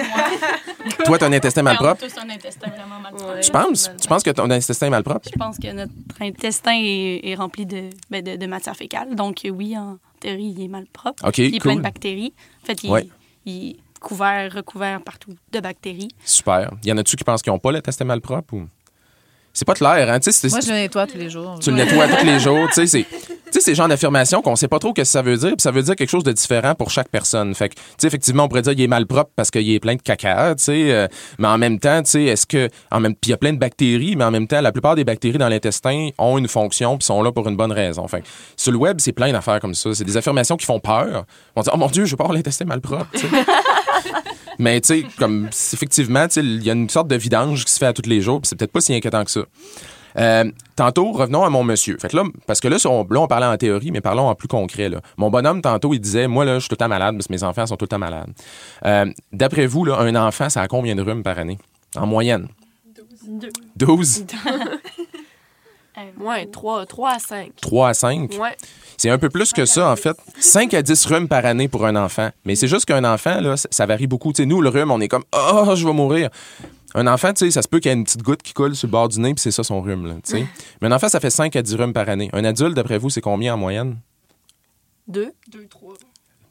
Toi, 1.05 1.17
tu 1.17 1.23
as 1.23 1.27
un 1.27 1.33
intestin 1.33 1.61
On 1.61 1.65
a 1.67 1.69
malpropre? 1.69 2.01
tous 2.01 2.19
un 2.19 2.29
intestin 2.29 2.69
vraiment 2.69 2.99
malpropre. 2.99 3.39
Tu 3.41 3.51
penses? 3.51 3.91
Tu 4.01 4.07
penses 4.07 4.23
que 4.23 4.29
ton 4.31 4.49
intestin 4.49 4.89
malpropre? 4.89 5.29
Je 5.31 5.37
pense 5.37 5.57
que 5.57 5.71
notre 5.71 5.91
intestin 6.21 6.73
est, 6.75 7.21
est 7.23 7.35
rempli 7.35 7.65
de, 7.65 7.89
ben, 8.09 8.23
de, 8.23 8.35
de 8.37 8.45
matière 8.47 8.75
fécale. 8.75 9.15
Donc, 9.15 9.41
oui, 9.51 9.77
en 9.77 9.97
théorie, 10.19 10.53
il 10.57 10.63
est 10.63 10.67
malpropre. 10.67 11.23
OK, 11.27 11.37
il 11.39 11.55
est 11.55 11.59
plein 11.59 11.75
de 11.75 11.81
bactéries. 11.81 12.33
En 12.63 12.65
fait, 12.65 12.83
il, 12.83 12.89
Ouais. 12.89 13.07
il 13.45 13.69
est 13.71 13.75
couvert, 13.99 14.51
recouvert 14.53 15.01
partout 15.01 15.35
de 15.51 15.59
bactéries. 15.59 16.09
Super. 16.23 16.71
Y 16.83 16.91
en 16.91 16.97
a-tu 16.97 17.15
qui 17.15 17.23
pensent 17.23 17.41
qu'ils 17.41 17.51
n'ont 17.53 17.59
pas 17.59 17.71
l'intestin 17.71 18.05
malpropre? 18.05 18.53
Ou... 18.53 18.67
C'est 19.55 19.63
pas 19.63 19.73
clair, 19.73 20.09
hein? 20.09 20.19
Moi, 20.19 20.59
je 20.59 20.67
le 20.69 20.73
nettoie 20.73 21.07
tous 21.07 21.17
les 21.17 21.29
jours. 21.29 21.57
Tu 21.61 21.71
le 21.71 21.77
nettoies 21.77 22.09
tous 22.09 22.25
les 22.25 22.39
jours. 22.41 22.67
Tu 22.67 22.73
sais, 22.73 22.87
c'est. 22.87 23.05
Tu 23.45 23.51
sais, 23.51 23.59
c'est 23.61 23.71
le 23.71 23.75
genre 23.75 23.87
d'affirmation 23.87 24.41
qu'on 24.41 24.57
sait 24.57 24.67
pas 24.67 24.79
trop 24.79 24.89
ce 24.89 24.93
que 24.95 25.03
ça 25.05 25.21
veut 25.21 25.37
dire, 25.37 25.51
puis 25.51 25.61
ça 25.61 25.71
veut 25.71 25.81
dire 25.81 25.95
quelque 25.95 26.09
chose 26.09 26.25
de 26.25 26.33
différent 26.33 26.75
pour 26.75 26.89
chaque 26.89 27.07
personne. 27.07 27.55
Fait 27.55 27.69
que, 27.69 27.75
tu 27.75 27.81
sais, 27.99 28.07
effectivement, 28.07 28.43
on 28.43 28.47
pourrait 28.49 28.63
dire 28.63 28.73
qu'il 28.73 28.83
est 28.83 28.87
malpropre 28.87 29.31
parce 29.33 29.49
qu'il 29.49 29.71
est 29.71 29.79
plein 29.79 29.95
de 29.95 30.01
caca, 30.01 30.55
tu 30.55 30.63
sais, 30.65 30.91
euh, 30.91 31.07
mais 31.39 31.47
en 31.47 31.57
même 31.57 31.79
temps, 31.79 32.03
tu 32.03 32.11
sais, 32.11 32.23
est-ce 32.23 32.45
que, 32.45 32.67
en 32.91 32.99
même, 32.99 33.13
puis 33.13 33.29
il 33.29 33.31
y 33.31 33.33
a 33.33 33.37
plein 33.37 33.53
de 33.53 33.57
bactéries, 33.57 34.17
mais 34.17 34.25
en 34.25 34.31
même 34.31 34.47
temps, 34.47 34.59
la 34.59 34.73
plupart 34.73 34.95
des 34.95 35.05
bactéries 35.05 35.37
dans 35.37 35.47
l'intestin 35.47 36.09
ont 36.17 36.37
une 36.37 36.49
fonction, 36.49 36.97
puis 36.97 37.05
sont 37.05 37.23
là 37.23 37.31
pour 37.31 37.47
une 37.47 37.55
bonne 37.55 37.71
raison. 37.71 38.05
Fait 38.09 38.21
que, 38.21 38.27
sur 38.57 38.73
le 38.73 38.77
web, 38.77 38.97
c'est 38.99 39.13
plein 39.13 39.31
d'affaires 39.31 39.61
comme 39.61 39.75
ça. 39.75 39.93
C'est 39.93 40.03
des 40.03 40.17
affirmations 40.17 40.57
qui 40.57 40.65
font 40.65 40.81
peur. 40.81 41.23
On 41.55 41.61
dit, 41.61 41.69
oh 41.71 41.77
mon 41.77 41.87
Dieu, 41.87 42.03
je 42.03 42.11
vais 42.11 42.17
pas 42.17 42.25
avoir 42.25 42.35
l'intestin 42.35 42.65
malpropre, 42.65 43.07
tu 43.13 43.19
sais. 43.19 43.27
Mais 44.59 44.79
tu 44.81 44.87
sais, 44.87 45.05
comme 45.17 45.47
effectivement, 45.73 46.27
tu 46.27 46.33
sais, 46.35 46.41
il 46.41 46.63
y 46.63 46.69
a 46.69 46.73
une 46.73 46.89
sorte 46.89 47.07
de 47.07 47.15
vidange 47.15 47.65
qui 47.65 47.71
se 47.71 47.77
fait 47.79 47.85
à 47.87 47.93
tous 47.93 48.07
les 48.09 48.21
jours, 48.21 48.41
puis 48.41 48.47
c'est 48.49 48.55
peut-être 48.57 48.71
pas 48.71 48.81
si 48.81 48.93
inquiétant 48.93 49.23
que 49.23 49.31
ça. 49.31 49.41
Euh, 50.17 50.49
tantôt, 50.77 51.11
revenons 51.11 51.43
à 51.43 51.49
mon 51.49 51.63
monsieur. 51.65 51.97
Fait 51.99 52.07
que 52.07 52.15
là, 52.15 52.23
parce 52.47 52.61
que 52.61 52.69
là, 52.69 52.79
sur- 52.79 53.05
là, 53.09 53.19
on 53.19 53.27
parlait 53.27 53.47
en 53.47 53.57
théorie, 53.57 53.91
mais 53.91 53.99
parlons 53.99 54.29
en 54.29 54.35
plus 54.35 54.47
concret. 54.47 54.87
Là. 54.87 55.01
Mon 55.17 55.29
bonhomme, 55.29 55.61
tantôt, 55.61 55.93
il 55.93 55.99
disait 55.99 56.27
Moi, 56.27 56.45
là, 56.45 56.53
je 56.55 56.59
suis 56.59 56.69
tout 56.69 56.73
le 56.75 56.77
temps 56.77 56.87
malade 56.87 57.15
parce 57.15 57.27
que 57.27 57.33
mes 57.33 57.43
enfants 57.43 57.65
sont 57.65 57.75
tout 57.75 57.83
le 57.83 57.89
temps 57.89 57.99
malades. 57.99 58.29
Euh, 58.85 59.11
D'après 59.33 59.65
vous, 59.67 59.83
là, 59.83 59.97
un 59.99 60.15
enfant, 60.15 60.49
ça 60.49 60.61
a 60.61 60.67
combien 60.69 60.95
de 60.95 61.01
rhumes 61.01 61.21
par 61.23 61.37
année? 61.37 61.57
En 61.97 62.05
moyenne 62.07 62.47
12 63.75 64.25
Ouais, 66.19 66.45
3, 66.45 66.85
3 66.85 67.09
à 67.11 67.19
5. 67.19 67.51
3 67.61 67.89
à 67.89 67.93
5 67.93 68.31
Ouais. 68.39 68.55
C'est 68.97 69.09
un 69.09 69.17
peu 69.17 69.29
plus 69.29 69.51
que 69.51 69.65
ça, 69.65 69.89
en 69.89 69.95
fait. 69.95 70.15
5 70.39 70.73
à 70.73 70.81
10 70.81 71.05
rhumes 71.05 71.27
par 71.27 71.45
année 71.45 71.67
pour 71.67 71.85
un 71.85 71.95
enfant. 71.95 72.29
Mais 72.45 72.55
c'est 72.55 72.67
juste 72.67 72.85
qu'un 72.85 73.03
enfant, 73.03 73.41
là, 73.41 73.57
ça, 73.57 73.67
ça 73.71 73.85
varie 73.85 74.07
beaucoup. 74.07 74.31
Tu 74.31 74.43
sais, 74.43 74.45
nous, 74.45 74.61
le 74.61 74.69
rhume, 74.69 74.91
on 74.91 75.01
est 75.01 75.07
comme 75.07 75.23
Oh, 75.33 75.73
je 75.75 75.85
vais 75.85 75.93
mourir. 75.93 76.29
Un 76.93 77.07
enfant, 77.07 77.33
tu 77.33 77.45
sais, 77.45 77.51
ça 77.51 77.61
se 77.61 77.67
peut 77.67 77.79
qu'il 77.79 77.89
y 77.89 77.93
ait 77.93 77.97
une 77.97 78.05
petite 78.05 78.23
goutte 78.23 78.41
qui 78.41 78.53
coule 78.53 78.75
sur 78.75 78.87
le 78.87 78.91
bord 78.91 79.09
du 79.09 79.19
nez, 79.19 79.33
puis 79.33 79.41
c'est 79.41 79.51
ça 79.51 79.63
son 79.63 79.81
rhume. 79.81 80.05
Là, 80.05 80.13
tu 80.23 80.37
sais. 80.37 80.45
Mais 80.81 80.87
un 80.87 80.91
enfant, 80.93 81.09
ça 81.09 81.19
fait 81.19 81.29
5 81.29 81.53
à 81.55 81.61
10 81.61 81.75
rhumes 81.75 81.93
par 81.93 82.07
année. 82.07 82.29
Un 82.31 82.45
adulte, 82.45 82.73
d'après 82.73 82.97
vous, 82.97 83.09
c'est 83.09 83.21
combien 83.21 83.53
en 83.55 83.57
moyenne? 83.57 83.97
2. 85.09 85.31
2, 85.51 85.67
3. 85.67 85.93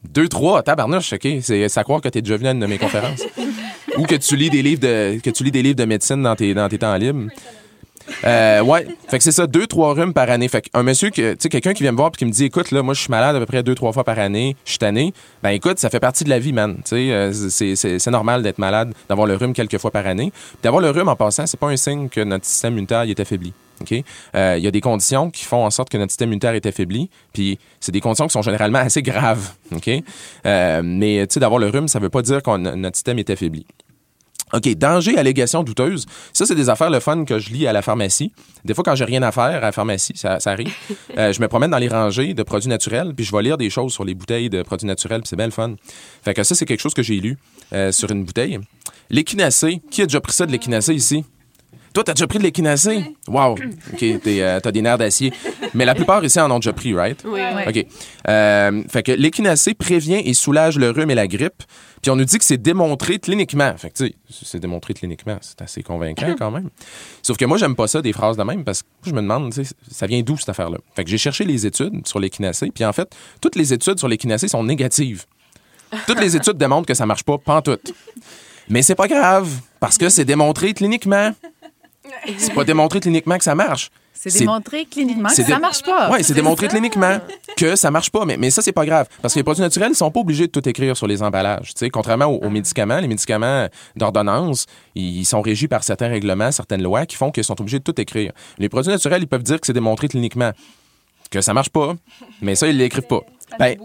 2, 0.09 0.27
3, 0.27 0.63
tabarnouche, 0.63 1.13
OK. 1.13 1.27
C'est 1.41 1.67
c'est 1.67 1.79
à 1.79 1.83
croire 1.83 1.99
que 1.99 2.09
tu 2.09 2.19
es 2.19 2.21
déjà 2.21 2.37
venu 2.37 2.49
à 2.49 2.51
une 2.51 2.59
de 2.59 2.67
mes 2.67 2.77
conférences. 2.77 3.23
Ou 3.97 4.03
que 4.03 4.15
tu 4.15 4.35
lis 4.35 4.49
des 4.51 4.61
livres 4.61 4.81
de, 4.81 5.19
que 5.19 5.29
tu 5.31 5.43
lis 5.43 5.51
des 5.51 5.63
livres 5.63 5.77
de 5.77 5.85
médecine 5.85 6.21
dans 6.21 6.35
tes, 6.35 6.53
dans 6.53 6.69
tes 6.69 6.77
temps 6.77 6.95
libres. 6.95 7.31
Euh, 8.23 8.61
ouais, 8.61 8.87
fait 9.07 9.17
que 9.17 9.23
c'est 9.23 9.31
ça, 9.31 9.47
deux, 9.47 9.67
trois 9.67 9.93
rhumes 9.93 10.13
par 10.13 10.29
année. 10.29 10.47
Fait 10.47 10.61
qu'un 10.61 10.83
monsieur, 10.83 11.09
que- 11.09 11.31
tu 11.33 11.37
sais, 11.41 11.49
quelqu'un 11.49 11.73
qui 11.73 11.83
vient 11.83 11.91
me 11.91 11.97
voir 11.97 12.11
et 12.13 12.17
qui 12.17 12.25
me 12.25 12.31
dit, 12.31 12.45
écoute, 12.45 12.71
là, 12.71 12.81
moi, 12.83 12.93
je 12.93 13.01
suis 13.01 13.09
malade 13.11 13.35
à 13.35 13.39
peu 13.39 13.45
près 13.45 13.63
deux, 13.63 13.75
trois 13.75 13.91
fois 13.93 14.03
par 14.03 14.19
année, 14.19 14.55
je 14.65 14.71
suis 14.71 14.79
tanné. 14.79 15.13
Ben, 15.43 15.49
écoute, 15.51 15.79
ça 15.79 15.89
fait 15.89 15.99
partie 15.99 16.23
de 16.23 16.29
la 16.29 16.39
vie, 16.39 16.53
man. 16.53 16.75
Tu 16.77 16.81
sais, 16.85 17.11
euh, 17.11 17.31
c'est- 17.33 17.75
c'est 17.75 18.11
normal 18.11 18.43
d'être 18.43 18.59
malade, 18.59 18.93
d'avoir 19.09 19.27
le 19.27 19.35
rhume 19.35 19.53
quelques 19.53 19.77
fois 19.77 19.91
par 19.91 20.05
année. 20.07 20.31
Puis 20.31 20.57
D'avoir 20.63 20.81
le 20.81 20.89
rhume 20.89 21.07
en 21.09 21.15
passant, 21.15 21.45
c'est 21.47 21.59
pas 21.59 21.67
un 21.67 21.77
signe 21.77 22.09
que 22.09 22.21
notre 22.21 22.45
système 22.45 22.73
immunitaire 22.73 23.01
est 23.01 23.19
affaibli. 23.19 23.53
OK? 23.81 23.93
Euh, 24.35 24.55
Il 24.57 24.63
y 24.63 24.67
a 24.67 24.71
des 24.71 24.79
conditions 24.81 25.29
qui 25.29 25.43
font 25.43 25.65
en 25.65 25.69
sorte 25.69 25.89
que 25.89 25.97
notre 25.97 26.11
système 26.11 26.29
immunitaire 26.29 26.53
est 26.53 26.65
affaibli. 26.65 27.09
Puis 27.33 27.59
c'est 27.81 27.91
des 27.91 27.99
conditions 28.01 28.25
qui 28.27 28.31
sont 28.33 28.41
généralement 28.41 28.79
assez 28.87 29.01
graves. 29.01 29.49
OK? 29.75 29.89
Mais, 30.45 31.27
tu 31.27 31.33
sais, 31.33 31.39
d'avoir 31.39 31.59
le 31.59 31.67
rhume, 31.69 31.87
ça 31.87 31.99
veut 31.99 32.09
pas 32.09 32.21
dire 32.21 32.41
que 32.41 32.57
notre 32.57 32.95
système 32.95 33.19
est 33.19 33.29
affaibli. 33.29 33.65
OK, 34.55 34.73
danger, 34.75 35.17
allégation 35.17 35.63
douteuse. 35.63 36.05
Ça, 36.31 36.45
c'est 36.45 36.55
des 36.55 36.69
affaires 36.69 36.89
le 36.89 37.01
fun 37.01 37.25
que 37.25 37.39
je 37.39 37.49
lis 37.49 37.67
à 37.67 37.73
la 37.73 37.81
pharmacie. 37.81 38.31
Des 38.63 38.73
fois, 38.73 38.85
quand 38.85 38.95
j'ai 38.95 39.03
rien 39.03 39.21
à 39.21 39.31
faire 39.33 39.43
à 39.43 39.59
la 39.59 39.71
pharmacie, 39.73 40.13
ça, 40.15 40.39
ça 40.39 40.51
arrive. 40.51 40.73
Euh, 41.17 41.31
je 41.31 41.39
me 41.39 41.47
promène 41.47 41.71
dans 41.71 41.77
les 41.77 41.87
rangées 41.87 42.33
de 42.33 42.43
produits 42.43 42.67
naturels, 42.67 43.13
puis 43.15 43.25
je 43.25 43.33
vais 43.33 43.41
lire 43.41 43.57
des 43.57 43.69
choses 43.69 43.93
sur 43.93 44.03
les 44.03 44.15
bouteilles 44.15 44.49
de 44.49 44.63
produits 44.63 44.87
naturels, 44.87 45.21
puis 45.21 45.29
c'est 45.29 45.35
bien 45.35 45.45
le 45.45 45.51
fun. 45.51 45.75
Fait 46.23 46.33
que 46.33 46.43
ça, 46.43 46.55
c'est 46.55 46.65
quelque 46.65 46.81
chose 46.81 46.93
que 46.93 47.03
j'ai 47.03 47.19
lu 47.21 47.37
euh, 47.71 47.91
sur 47.91 48.11
une 48.11 48.25
bouteille. 48.25 48.59
L'équinacée. 49.09 49.81
Qui 49.91 50.01
a 50.01 50.05
déjà 50.05 50.19
pris 50.19 50.33
ça 50.33 50.45
de 50.45 50.51
l'équinacée 50.51 50.93
ici? 50.93 51.23
Toi, 51.95 52.03
t'as 52.03 52.13
déjà 52.13 52.27
pris 52.27 52.39
de 52.39 52.43
l'équinacée? 52.43 53.05
Wow! 53.25 53.53
OK, 53.53 53.99
t'es, 53.99 54.41
euh, 54.41 54.59
t'as 54.59 54.71
des 54.73 54.81
nerfs 54.81 54.97
d'acier. 54.97 55.31
Mais 55.73 55.85
la 55.85 55.95
plupart 55.95 56.21
ici 56.25 56.37
en 56.41 56.51
ont 56.51 56.59
déjà 56.59 56.73
pris, 56.73 56.93
right? 56.93 57.23
Oui. 57.25 57.39
OK. 57.65 57.85
Euh, 58.27 58.83
fait 58.89 59.01
que 59.01 59.13
l'équinacée 59.13 59.73
prévient 59.75 60.21
et 60.25 60.33
soulage 60.33 60.77
le 60.77 60.89
rhume 60.89 61.09
et 61.11 61.15
la 61.15 61.25
grippe. 61.25 61.63
Puis 62.01 62.11
on 62.11 62.17
nous 62.17 62.25
dit 62.25 62.37
que 62.37 62.43
c'est 62.43 62.57
démontré 62.57 63.17
cliniquement. 63.17 63.73
Fait 63.77 63.91
que, 63.91 63.95
tu 63.95 64.07
sais, 64.07 64.15
c'est 64.43 64.59
démontré 64.59 64.93
cliniquement. 64.93 65.37
C'est 65.39 65.61
assez 65.61 65.83
convaincant 65.83 66.35
quand 66.37 66.51
même. 66.51 66.69
Sauf 67.23 67.37
que 67.37 67.45
moi, 67.45 67.57
j'aime 67.57 67.77
pas 67.77 67.87
ça, 67.87 68.01
des 68.01 68.11
phrases 68.11 68.35
de 68.35 68.43
même, 68.43 68.65
parce 68.65 68.81
que 68.81 68.87
je 69.05 69.13
me 69.13 69.21
demande, 69.21 69.53
tu 69.53 69.63
sais, 69.63 69.73
ça 69.89 70.05
vient 70.05 70.21
d'où 70.21 70.35
cette 70.35 70.49
affaire-là? 70.49 70.79
Fait 70.97 71.05
que 71.05 71.09
j'ai 71.09 71.17
cherché 71.17 71.45
les 71.45 71.65
études 71.65 72.05
sur 72.05 72.19
l'équinacée. 72.19 72.71
Puis 72.75 72.83
en 72.83 72.91
fait, 72.91 73.09
toutes 73.39 73.55
les 73.55 73.71
études 73.71 73.99
sur 73.99 74.09
l'équinacée 74.09 74.49
sont 74.49 74.65
négatives. 74.65 75.23
Toutes 76.07 76.19
les 76.19 76.35
études 76.35 76.57
démontrent 76.57 76.87
que 76.87 76.93
ça 76.93 77.05
marche 77.05 77.23
pas, 77.23 77.37
pantoute. 77.37 77.93
Mais 78.67 78.81
c'est 78.81 78.95
pas 78.95 79.07
grave, 79.07 79.47
parce 79.79 79.97
que 79.97 80.09
c'est 80.09 80.25
démontré 80.25 80.73
cliniquement. 80.73 81.31
C'est 82.37 82.53
pas 82.53 82.63
démontré 82.63 82.99
cliniquement 82.99 83.37
que 83.37 83.43
ça 83.43 83.55
marche. 83.55 83.91
C'est 84.13 84.39
démontré 84.39 84.85
cliniquement 84.85 85.29
que 85.29 85.43
ça 85.43 85.59
marche 85.59 85.83
pas. 85.83 86.09
Oui, 86.11 86.23
c'est 86.23 86.33
démontré 86.33 86.67
cliniquement 86.67 87.19
que 87.57 87.75
ça 87.75 87.91
marche 87.91 88.09
pas. 88.09 88.25
Mais, 88.25 88.37
mais 88.37 88.49
ça, 88.49 88.61
c'est 88.61 88.71
pas 88.71 88.85
grave. 88.85 89.07
Parce 89.21 89.33
que 89.33 89.39
les 89.39 89.43
produits 89.43 89.61
naturels, 89.61 89.91
ils 89.91 89.95
sont 89.95 90.09
pas 90.09 90.21
obligés 90.21 90.47
de 90.47 90.51
tout 90.51 90.67
écrire 90.67 90.97
sur 90.97 91.05
les 91.05 91.21
emballages. 91.21 91.73
Tu 91.73 91.79
sais, 91.79 91.89
contrairement 91.89 92.25
aux, 92.25 92.39
aux 92.39 92.49
médicaments, 92.49 92.99
les 92.99 93.07
médicaments 93.07 93.67
d'ordonnance, 93.95 94.65
ils 94.95 95.25
sont 95.25 95.41
régis 95.41 95.67
par 95.67 95.83
certains 95.83 96.07
règlements, 96.07 96.51
certaines 96.51 96.81
lois 96.81 97.05
qui 97.05 97.17
font 97.17 97.29
qu'ils 97.29 97.43
sont 97.43 97.59
obligés 97.59 97.79
de 97.79 97.83
tout 97.83 97.99
écrire. 98.01 98.31
Les 98.57 98.69
produits 98.69 98.91
naturels, 98.91 99.21
ils 99.21 99.27
peuvent 99.27 99.43
dire 99.43 99.59
que 99.59 99.67
c'est 99.67 99.73
démontré 99.73 100.07
cliniquement. 100.07 100.51
Que 101.29 101.41
ça 101.41 101.53
marche 101.53 101.69
pas, 101.69 101.95
mais 102.41 102.55
ça, 102.55 102.67
ils 102.67 102.77
l'écrivent 102.77 103.07
pas. 103.07 103.21
Ben, 103.59 103.77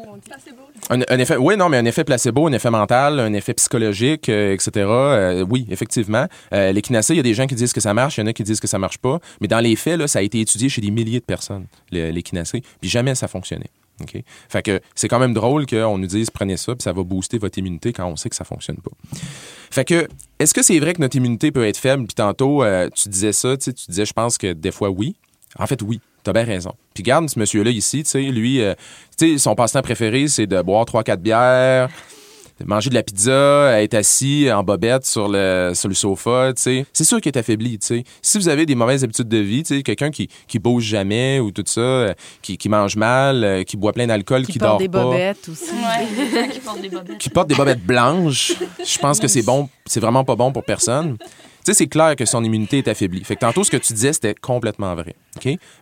un, 0.89 1.01
un 1.09 1.19
effet, 1.19 1.37
oui, 1.37 1.57
non, 1.57 1.69
mais 1.69 1.77
un 1.77 1.85
effet 1.85 2.05
placebo, 2.05 2.47
un 2.47 2.53
effet 2.53 2.71
mental, 2.71 3.21
un 3.21 3.33
effet 3.33 3.55
psychologique, 3.55 4.29
euh, 4.29 4.53
etc. 4.53 4.71
Euh, 4.77 5.47
oui, 5.49 5.67
effectivement. 5.71 6.27
Euh, 6.53 6.73
l'équinacée, 6.73 7.15
il 7.15 7.19
y 7.19 7.21
a 7.21 7.23
des 7.25 7.35
gens 7.35 7.47
qui 7.47 7.55
disent 7.55 7.73
que 7.73 7.81
ça 7.81 7.95
marche, 7.95 8.19
il 8.19 8.23
y 8.23 8.25
en 8.25 8.27
a 8.27 8.33
qui 8.33 8.43
disent 8.43 8.61
que 8.61 8.67
ça 8.67 8.79
marche 8.79 8.99
pas. 8.99 9.21
Mais 9.41 9.49
dans 9.49 9.61
les 9.61 9.77
faits, 9.77 9.99
là, 9.99 10.09
ça 10.09 10.21
a 10.21 10.23
été 10.23 10.41
étudié 10.41 10.69
chez 10.69 10.81
des 10.81 10.91
milliers 10.91 11.21
de 11.21 11.25
personnes, 11.25 11.67
l'équinacée, 11.91 12.63
puis 12.81 12.91
jamais 12.91 13.15
ça 13.15 13.29
fonctionnait. 13.29 13.71
OK? 14.01 14.23
Fait 14.49 14.63
que 14.63 14.81
c'est 14.95 15.09
quand 15.09 15.19
même 15.19 15.35
drôle 15.35 15.67
qu'on 15.67 15.99
nous 15.99 16.07
dise 16.07 16.31
prenez 16.31 16.57
ça, 16.57 16.75
puis 16.75 16.83
ça 16.83 16.93
va 16.93 17.03
booster 17.03 17.39
votre 17.39 17.59
immunité 17.59 17.93
quand 17.93 18.07
on 18.07 18.17
sait 18.17 18.31
que 18.31 18.37
ça 18.37 18.45
fonctionne 18.45 18.79
pas. 18.79 18.93
Fait 19.71 19.85
que, 19.85 20.09
est-ce 20.39 20.55
que 20.55 20.63
c'est 20.63 20.79
vrai 20.81 20.95
que 20.95 21.01
notre 21.01 21.17
immunité 21.17 21.53
peut 21.53 21.67
être 21.67 21.77
faible? 21.77 22.07
Puis 22.07 22.15
tantôt, 22.15 22.65
euh, 22.65 22.89
tu 22.95 23.09
disais 23.09 23.33
ça, 23.33 23.57
tu 23.57 23.73
disais, 23.89 24.07
je 24.07 24.13
pense 24.13 24.39
que 24.39 24.53
des 24.53 24.73
fois, 24.73 24.91
oui. 24.91 25.17
En 25.59 25.67
fait, 25.67 25.83
oui. 25.83 26.01
T'as 26.23 26.33
bien 26.33 26.45
raison. 26.45 26.75
Puis 26.95 27.03
garde 27.03 27.29
ce 27.31 27.39
monsieur-là 27.39 27.71
ici, 27.71 28.03
tu 28.03 28.11
sais, 28.11 28.23
lui, 28.23 28.61
euh, 28.61 28.75
tu 29.17 29.33
sais, 29.33 29.39
son 29.39 29.55
passe-temps 29.55 29.83
préféré, 29.83 30.29
c'est 30.29 30.47
de 30.47 30.61
boire 30.61 30.85
3-4 30.85 31.17
bières, 31.17 31.89
de 32.61 32.67
manger 32.67 32.91
de 32.91 32.95
la 32.95 33.03
pizza, 33.03 33.81
être 33.81 33.95
assis 33.95 34.53
en 34.53 34.63
bobette 34.63 35.07
sur 35.07 35.29
le, 35.29 35.73
sur 35.75 35.89
le 35.89 35.95
sofa, 35.95 36.53
tu 36.55 36.63
sais. 36.63 36.87
C'est 36.93 37.05
sûr 37.05 37.21
qu'il 37.21 37.33
est 37.33 37.39
affaibli, 37.39 37.79
tu 37.79 37.87
sais. 37.87 38.05
Si 38.21 38.37
vous 38.37 38.49
avez 38.49 38.67
des 38.67 38.75
mauvaises 38.75 39.03
habitudes 39.03 39.29
de 39.29 39.39
vie, 39.39 39.63
tu 39.63 39.77
sais, 39.77 39.83
quelqu'un 39.83 40.11
qui, 40.11 40.29
qui 40.47 40.59
bouge 40.59 40.85
jamais 40.85 41.41
ou 41.41 41.53
tout 41.53 41.65
ça, 41.65 41.81
euh, 41.81 42.15
qui, 42.43 42.59
qui 42.59 42.69
mange 42.69 42.97
mal, 42.97 43.45
euh, 43.45 43.63
qui 43.63 43.79
boit 43.79 43.95
plein 43.95 44.07
d'alcool, 44.07 44.45
qui, 44.45 44.53
Qui 44.53 44.59
dort 44.59 44.73
porte 44.73 44.83
des 44.83 44.89
pas 44.91 45.05
bobettes 45.05 45.49
aussi. 45.49 45.71
Ouais, 45.71 46.49
qui 46.53 46.61
portent 46.61 46.81
des 46.83 46.89
bobettes. 46.91 47.19
qui 47.19 47.31
porte 47.31 47.49
des 47.49 47.55
bobettes 47.55 47.85
blanches, 47.85 48.53
je 48.85 48.99
pense 48.99 49.19
que 49.21 49.29
c'est 49.29 49.43
bon, 49.43 49.71
c'est 49.87 50.01
vraiment 50.01 50.25
pas 50.25 50.37
bon 50.37 50.53
pour 50.53 50.65
personne. 50.65 51.17
C'est 51.65 51.87
clair 51.87 52.17
que 52.17 52.25
son 52.25 52.43
immunité 52.43 52.79
est 52.79 52.89
affaiblie. 52.89 53.23
Fait 53.25 53.37
que 53.37 53.41
tantôt, 53.41 53.65
ce 53.65 53.71
que 53.71 53.77
tu 53.77 53.93
disais, 53.93 54.13
c'était 54.13 54.35
complètement 54.35 54.95
vrai. 54.95 55.15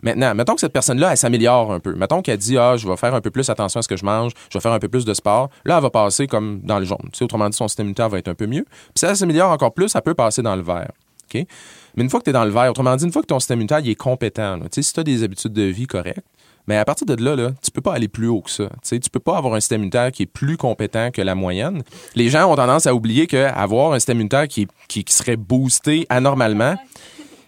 Maintenant, 0.03 0.35
mettons 0.35 0.53
que 0.53 0.61
cette 0.61 0.73
personne-là, 0.73 1.11
elle 1.11 1.17
s'améliore 1.17 1.71
un 1.71 1.79
peu. 1.79 1.95
Mettons 1.95 2.21
qu'elle 2.21 2.37
dit, 2.37 2.57
ah, 2.57 2.77
je 2.77 2.87
vais 2.87 2.95
faire 2.97 3.15
un 3.15 3.21
peu 3.21 3.31
plus 3.31 3.49
attention 3.49 3.79
à 3.79 3.83
ce 3.83 3.87
que 3.87 3.97
je 3.97 4.05
mange, 4.05 4.31
je 4.49 4.57
vais 4.57 4.61
faire 4.61 4.73
un 4.73 4.79
peu 4.79 4.87
plus 4.89 5.05
de 5.05 5.13
sport. 5.13 5.49
Là, 5.65 5.77
elle 5.77 5.83
va 5.83 5.89
passer 5.89 6.27
comme 6.27 6.61
dans 6.63 6.79
le 6.79 6.85
jaune. 6.85 7.09
Tu 7.11 7.23
autrement 7.23 7.49
dit, 7.49 7.57
son 7.57 7.67
système 7.67 7.85
immunitaire 7.85 8.09
va 8.09 8.19
être 8.19 8.27
un 8.27 8.35
peu 8.35 8.45
mieux. 8.45 8.65
Puis 8.65 8.99
si 8.99 9.05
elle 9.05 9.17
s'améliore 9.17 9.51
encore 9.51 9.73
plus, 9.73 9.95
elle 9.95 10.01
peut 10.01 10.13
passer 10.13 10.41
dans 10.41 10.55
le 10.55 10.61
vert. 10.61 10.91
Mais 11.33 12.03
une 12.03 12.09
fois 12.09 12.19
que 12.19 12.25
tu 12.25 12.29
es 12.29 12.33
dans 12.33 12.45
le 12.45 12.51
vert, 12.51 12.69
autrement 12.69 12.95
dit, 12.95 13.05
une 13.05 13.11
fois 13.11 13.21
que 13.21 13.27
ton 13.27 13.39
système 13.39 13.59
immunitaire 13.59 13.81
est 13.85 13.95
compétent, 13.95 14.59
si 14.71 14.93
tu 14.93 14.99
as 14.99 15.03
des 15.03 15.23
habitudes 15.23 15.53
de 15.53 15.63
vie 15.63 15.87
correctes, 15.87 16.25
mais 16.67 16.77
à 16.77 16.85
partir 16.85 17.05
de 17.07 17.23
là, 17.23 17.35
là, 17.35 17.51
tu 17.63 17.71
peux 17.71 17.81
pas 17.81 17.93
aller 17.93 18.07
plus 18.07 18.27
haut 18.27 18.41
que 18.41 18.51
ça. 18.51 18.69
Tu 18.87 18.99
tu 18.99 19.09
peux 19.09 19.19
pas 19.19 19.37
avoir 19.37 19.53
un 19.55 19.59
système 19.59 19.81
immunitaire 19.81 20.11
qui 20.11 20.23
est 20.23 20.27
plus 20.27 20.57
compétent 20.57 21.09
que 21.11 21.21
la 21.21 21.35
moyenne. 21.35 21.83
Les 22.15 22.29
gens 22.29 22.51
ont 22.51 22.55
tendance 22.55 22.85
à 22.87 22.93
oublier 22.93 23.27
qu'avoir 23.27 23.93
un 23.93 23.99
système 23.99 24.17
immunitaire 24.17 24.47
qui, 24.47 24.67
serait 25.07 25.37
boosté 25.37 26.05
anormalement, 26.09 26.75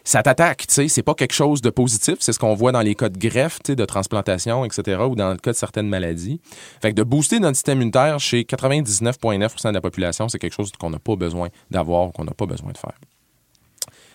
ça 0.03 0.23
t'attaque, 0.23 0.65
tu 0.67 0.73
sais, 0.73 0.87
c'est 0.87 1.03
pas 1.03 1.13
quelque 1.13 1.33
chose 1.33 1.61
de 1.61 1.69
positif, 1.69 2.15
c'est 2.19 2.33
ce 2.33 2.39
qu'on 2.39 2.55
voit 2.55 2.71
dans 2.71 2.81
les 2.81 2.95
cas 2.95 3.09
de 3.09 3.19
greffe, 3.19 3.61
de 3.63 3.85
transplantation, 3.85 4.65
etc., 4.65 5.01
ou 5.07 5.15
dans 5.15 5.29
le 5.29 5.37
cas 5.37 5.51
de 5.51 5.57
certaines 5.57 5.87
maladies. 5.87 6.41
Fait 6.81 6.91
de 6.91 7.03
booster 7.03 7.39
notre 7.39 7.55
système 7.55 7.77
immunitaire 7.77 8.19
chez 8.19 8.41
99,9 8.41 9.69
de 9.69 9.73
la 9.73 9.81
population, 9.81 10.27
c'est 10.27 10.39
quelque 10.39 10.55
chose 10.55 10.71
qu'on 10.79 10.89
n'a 10.89 10.99
pas 10.99 11.15
besoin 11.15 11.49
d'avoir, 11.69 12.11
qu'on 12.11 12.23
n'a 12.23 12.33
pas 12.33 12.47
besoin 12.47 12.71
de 12.71 12.77
faire. 12.77 12.95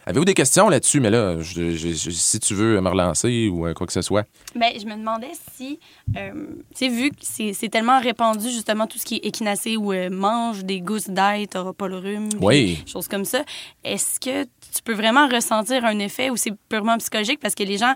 Avez-vous 0.08 0.24
des 0.24 0.34
questions 0.34 0.68
là-dessus? 0.68 1.00
Mais 1.00 1.10
là, 1.10 1.40
je- 1.42 1.72
je- 1.72 1.88
je- 1.88 2.10
si 2.10 2.38
tu 2.38 2.54
veux 2.54 2.80
me 2.80 2.88
relancer 2.88 3.48
ou 3.48 3.66
euh, 3.66 3.74
quoi 3.74 3.88
que 3.88 3.92
ce 3.92 4.02
soit. 4.02 4.24
Ben, 4.54 4.70
je 4.80 4.86
me 4.86 4.94
demandais 4.94 5.32
si, 5.56 5.80
euh, 6.16 6.30
tu 6.70 6.76
sais, 6.76 6.88
vu 6.88 7.10
que 7.10 7.16
c'est 7.20 7.68
tellement 7.68 8.00
répandu, 8.00 8.48
justement, 8.48 8.86
tout 8.86 8.98
ce 8.98 9.04
qui 9.04 9.16
est 9.16 9.26
équinacé 9.26 9.76
ou 9.76 9.92
euh, 9.92 10.08
mange 10.08 10.64
des 10.64 10.80
gousses 10.80 11.10
d'ail, 11.10 11.48
t'auras 11.48 11.72
pas 11.72 11.88
le 11.88 11.96
rhume, 11.98 12.28
Oui. 12.40 12.84
choses 12.86 13.08
comme 13.08 13.24
ça, 13.24 13.42
est-ce 13.82 14.20
que 14.20 14.44
tu 14.44 14.82
peux 14.84 14.94
vraiment 14.94 15.26
ressentir 15.28 15.84
un 15.84 15.98
effet 15.98 16.30
ou 16.30 16.36
c'est 16.36 16.52
purement 16.68 16.96
psychologique? 16.98 17.40
Parce 17.40 17.56
que 17.56 17.64
les 17.64 17.76
gens, 17.78 17.94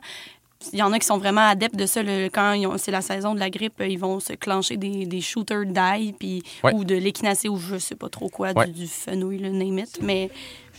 il 0.72 0.78
y 0.78 0.82
en 0.82 0.92
a 0.92 0.98
qui 0.98 1.06
sont 1.06 1.18
vraiment 1.18 1.46
adeptes 1.48 1.76
de 1.76 1.86
ça. 1.86 2.02
le- 2.02 2.28
quand 2.28 2.52
ils 2.52 2.66
ont- 2.66 2.76
c'est 2.78 2.90
la 2.90 3.00
saison 3.02 3.34
de 3.34 3.40
la 3.40 3.50
grippe, 3.50 3.82
ils 3.86 3.98
vont 3.98 4.20
se 4.20 4.32
clencher 4.34 4.76
des, 4.76 5.06
des 5.06 5.20
shooters 5.20 5.66
d'ail 5.66 6.12
puis, 6.18 6.42
Ouais. 6.62 6.72
ou 6.74 6.84
de 6.84 6.94
l'équinacé 6.94 7.48
ou 7.48 7.56
je 7.58 7.78
sais 7.78 7.94
pas 7.94 8.08
trop 8.08 8.28
quoi, 8.28 8.52
Ouais. 8.52 8.66
du, 8.66 8.72
du 8.72 8.86
fenouil, 8.86 9.38
le 9.38 9.50
name 9.50 9.78
it. 9.80 9.98
Mais 10.02 10.30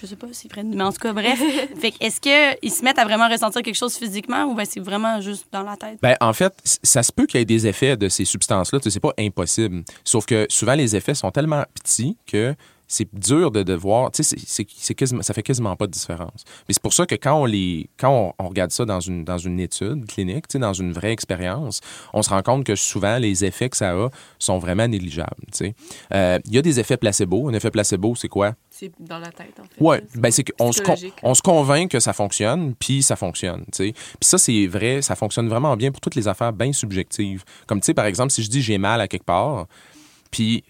je 0.01 0.05
sais 0.07 0.15
pas 0.15 0.27
si 0.31 0.47
près 0.47 0.63
Mais 0.63 0.83
en 0.83 0.91
tout 0.91 0.99
cas, 0.99 1.13
bref. 1.13 1.39
fait 1.79 1.93
est-ce 1.99 2.19
qu'ils 2.21 2.71
se 2.71 2.83
mettent 2.83 2.99
à 2.99 3.05
vraiment 3.05 3.27
ressentir 3.29 3.61
quelque 3.61 3.75
chose 3.75 3.95
physiquement 3.95 4.45
ou 4.45 4.55
ben 4.55 4.65
c'est 4.65 4.79
vraiment 4.79 5.19
juste 5.21 5.45
dans 5.51 5.63
la 5.63 5.75
tête? 5.77 5.99
Ben, 6.01 6.15
en 6.21 6.33
fait, 6.33 6.53
ça 6.83 7.03
se 7.03 7.11
peut 7.11 7.25
qu'il 7.25 7.39
y 7.39 7.41
ait 7.41 7.45
des 7.45 7.65
effets 7.67 7.97
de 7.97 8.07
ces 8.09 8.25
substances-là. 8.25 8.79
Tu 8.79 8.85
sais, 8.85 8.89
C'est 8.91 8.99
pas 8.99 9.13
impossible. 9.19 9.83
Sauf 10.03 10.25
que 10.25 10.45
souvent, 10.49 10.73
les 10.75 10.95
effets 10.95 11.15
sont 11.15 11.31
tellement 11.31 11.63
petits 11.73 12.17
que 12.27 12.55
c'est 12.91 13.07
dur 13.13 13.51
de, 13.51 13.63
de 13.63 13.73
voir. 13.73 14.11
Tu 14.11 14.21
sais, 14.23 14.35
c'est- 14.45 14.93
quasiment- 14.95 15.21
ça 15.21 15.33
fait 15.33 15.43
quasiment 15.43 15.75
pas 15.77 15.87
de 15.87 15.91
différence. 15.91 16.43
Mais 16.67 16.73
c'est 16.73 16.81
pour 16.81 16.93
ça 16.93 17.05
que 17.05 17.15
quand 17.15 17.35
on 17.41 17.45
les, 17.45 17.89
quand 17.97 18.33
on, 18.39 18.43
on 18.45 18.49
regarde 18.49 18.71
ça 18.71 18.83
dans 18.85 18.99
une, 18.99 19.23
dans 19.23 19.37
une 19.37 19.59
étude 19.59 20.05
clinique, 20.07 20.47
tu 20.49 20.53
sais, 20.53 20.59
dans 20.59 20.73
une 20.73 20.91
vraie 20.91 21.11
expérience, 21.13 21.79
on 22.13 22.21
se 22.21 22.29
rend 22.29 22.41
compte 22.41 22.65
que 22.65 22.75
souvent, 22.75 23.17
les 23.17 23.45
effets 23.45 23.69
que 23.69 23.77
ça 23.77 23.91
a 23.91 24.09
sont 24.39 24.59
vraiment 24.59 24.87
négligeables. 24.87 25.29
tu 25.53 25.57
sais. 25.65 25.75
Euh, 26.13 26.39
Il 26.45 26.53
y 26.53 26.57
a 26.57 26.61
des 26.61 26.79
effets 26.79 26.97
placebo. 26.97 27.47
Un 27.49 27.53
effet 27.53 27.71
placebo, 27.71 28.13
c'est 28.15 28.27
quoi? 28.27 28.53
C'est 28.69 28.91
dans 28.99 29.19
la 29.19 29.29
tête, 29.31 29.53
en 29.59 29.63
fait. 29.63 29.69
Oui, 29.79 29.97
C'est 30.11 30.19
ben 30.19 30.31
c'est 30.31 30.43
qu'on 30.43 30.71
se, 30.71 30.81
on 31.23 31.33
se 31.33 31.41
convainc 31.41 31.89
que 31.91 31.99
ça 31.99 32.13
fonctionne, 32.13 32.73
puis 32.75 33.01
ça 33.03 33.15
fonctionne. 33.15 33.61
tu 33.71 33.85
sais. 33.85 33.91
Puis 33.93 34.15
ça, 34.21 34.37
c'est 34.37 34.67
vrai, 34.67 35.01
ça 35.01 35.15
fonctionne 35.15 35.47
vraiment 35.47 35.77
bien 35.77 35.91
pour 35.91 36.01
toutes 36.01 36.15
les 36.15 36.27
affaires 36.27 36.51
bien 36.51 36.73
subjectives. 36.73 37.43
Comme, 37.67 37.79
tu 37.79 37.85
sais, 37.85 37.93
par 37.93 38.05
exemple, 38.05 38.31
si 38.31 38.43
je 38.43 38.49
dis 38.49 38.61
j'ai 38.61 38.77
mal 38.77 38.99
à 38.99 39.07
quelque 39.07 39.25
part, 39.25 39.67
puis, 40.31 40.63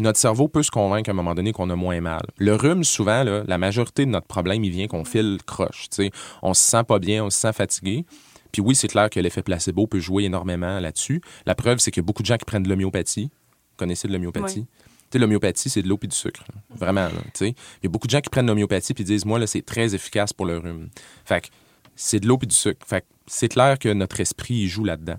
notre 0.00 0.18
cerveau 0.18 0.48
peut 0.48 0.64
se 0.64 0.72
convaincre 0.72 1.08
à 1.08 1.12
un 1.12 1.14
moment 1.14 1.36
donné 1.36 1.52
qu'on 1.52 1.70
a 1.70 1.76
moins 1.76 2.00
mal. 2.00 2.22
Le 2.36 2.54
rhume, 2.56 2.82
souvent, 2.82 3.22
là, 3.22 3.44
la 3.46 3.56
majorité 3.56 4.04
de 4.04 4.10
notre 4.10 4.26
problème, 4.26 4.64
il 4.64 4.70
vient 4.70 4.88
qu'on 4.88 5.04
file 5.04 5.38
croche. 5.46 5.88
tu 5.88 6.02
sais. 6.02 6.10
On 6.42 6.52
se 6.52 6.62
sent 6.62 6.82
pas 6.82 6.98
bien, 6.98 7.24
on 7.24 7.30
se 7.30 7.38
sent 7.38 7.52
fatigué. 7.52 8.04
Puis 8.50 8.60
oui, 8.60 8.74
c'est 8.74 8.88
clair 8.88 9.08
que 9.08 9.20
l'effet 9.20 9.42
placebo 9.42 9.86
peut 9.86 10.00
jouer 10.00 10.24
énormément 10.24 10.80
là-dessus. 10.80 11.20
La 11.46 11.54
preuve, 11.54 11.78
c'est 11.78 11.96
a 11.96 12.02
beaucoup 12.02 12.22
de 12.22 12.26
gens 12.26 12.36
qui 12.36 12.44
prennent 12.44 12.64
de 12.64 12.68
l'homéopathie. 12.68 13.30
Vous 13.30 13.76
connaissez 13.76 14.08
de 14.08 14.12
l'homéopathie? 14.12 14.60
Ouais. 14.60 14.66
Tu 15.10 15.12
sais, 15.12 15.18
l'homéopathie, 15.20 15.70
c'est 15.70 15.82
de 15.82 15.88
l'eau 15.88 15.96
puis 15.96 16.08
du 16.08 16.16
sucre. 16.16 16.42
là. 16.52 16.60
Vraiment, 16.74 17.02
là, 17.02 17.22
tu 17.24 17.30
sais. 17.34 17.48
Il 17.50 17.84
y 17.84 17.86
a 17.86 17.90
beaucoup 17.90 18.08
de 18.08 18.10
gens 18.10 18.20
qui 18.20 18.30
prennent 18.30 18.46
l'homéopathie 18.46 18.94
puis 18.94 19.04
disent, 19.04 19.24
moi, 19.24 19.38
là, 19.38 19.46
c'est 19.46 19.62
très 19.62 19.94
efficace 19.94 20.32
pour 20.32 20.44
le 20.44 20.58
rhume. 20.58 20.88
Fait 21.24 21.42
que 21.42 21.48
c'est 21.98 22.20
de 22.20 22.26
l'eau 22.26 22.38
puis 22.38 22.46
du 22.46 22.54
sucre. 22.54 22.86
Fait 22.86 23.04
c'est 23.26 23.48
clair 23.48 23.78
que 23.78 23.90
notre 23.90 24.20
esprit, 24.20 24.68
joue 24.68 24.84
là-dedans. 24.84 25.16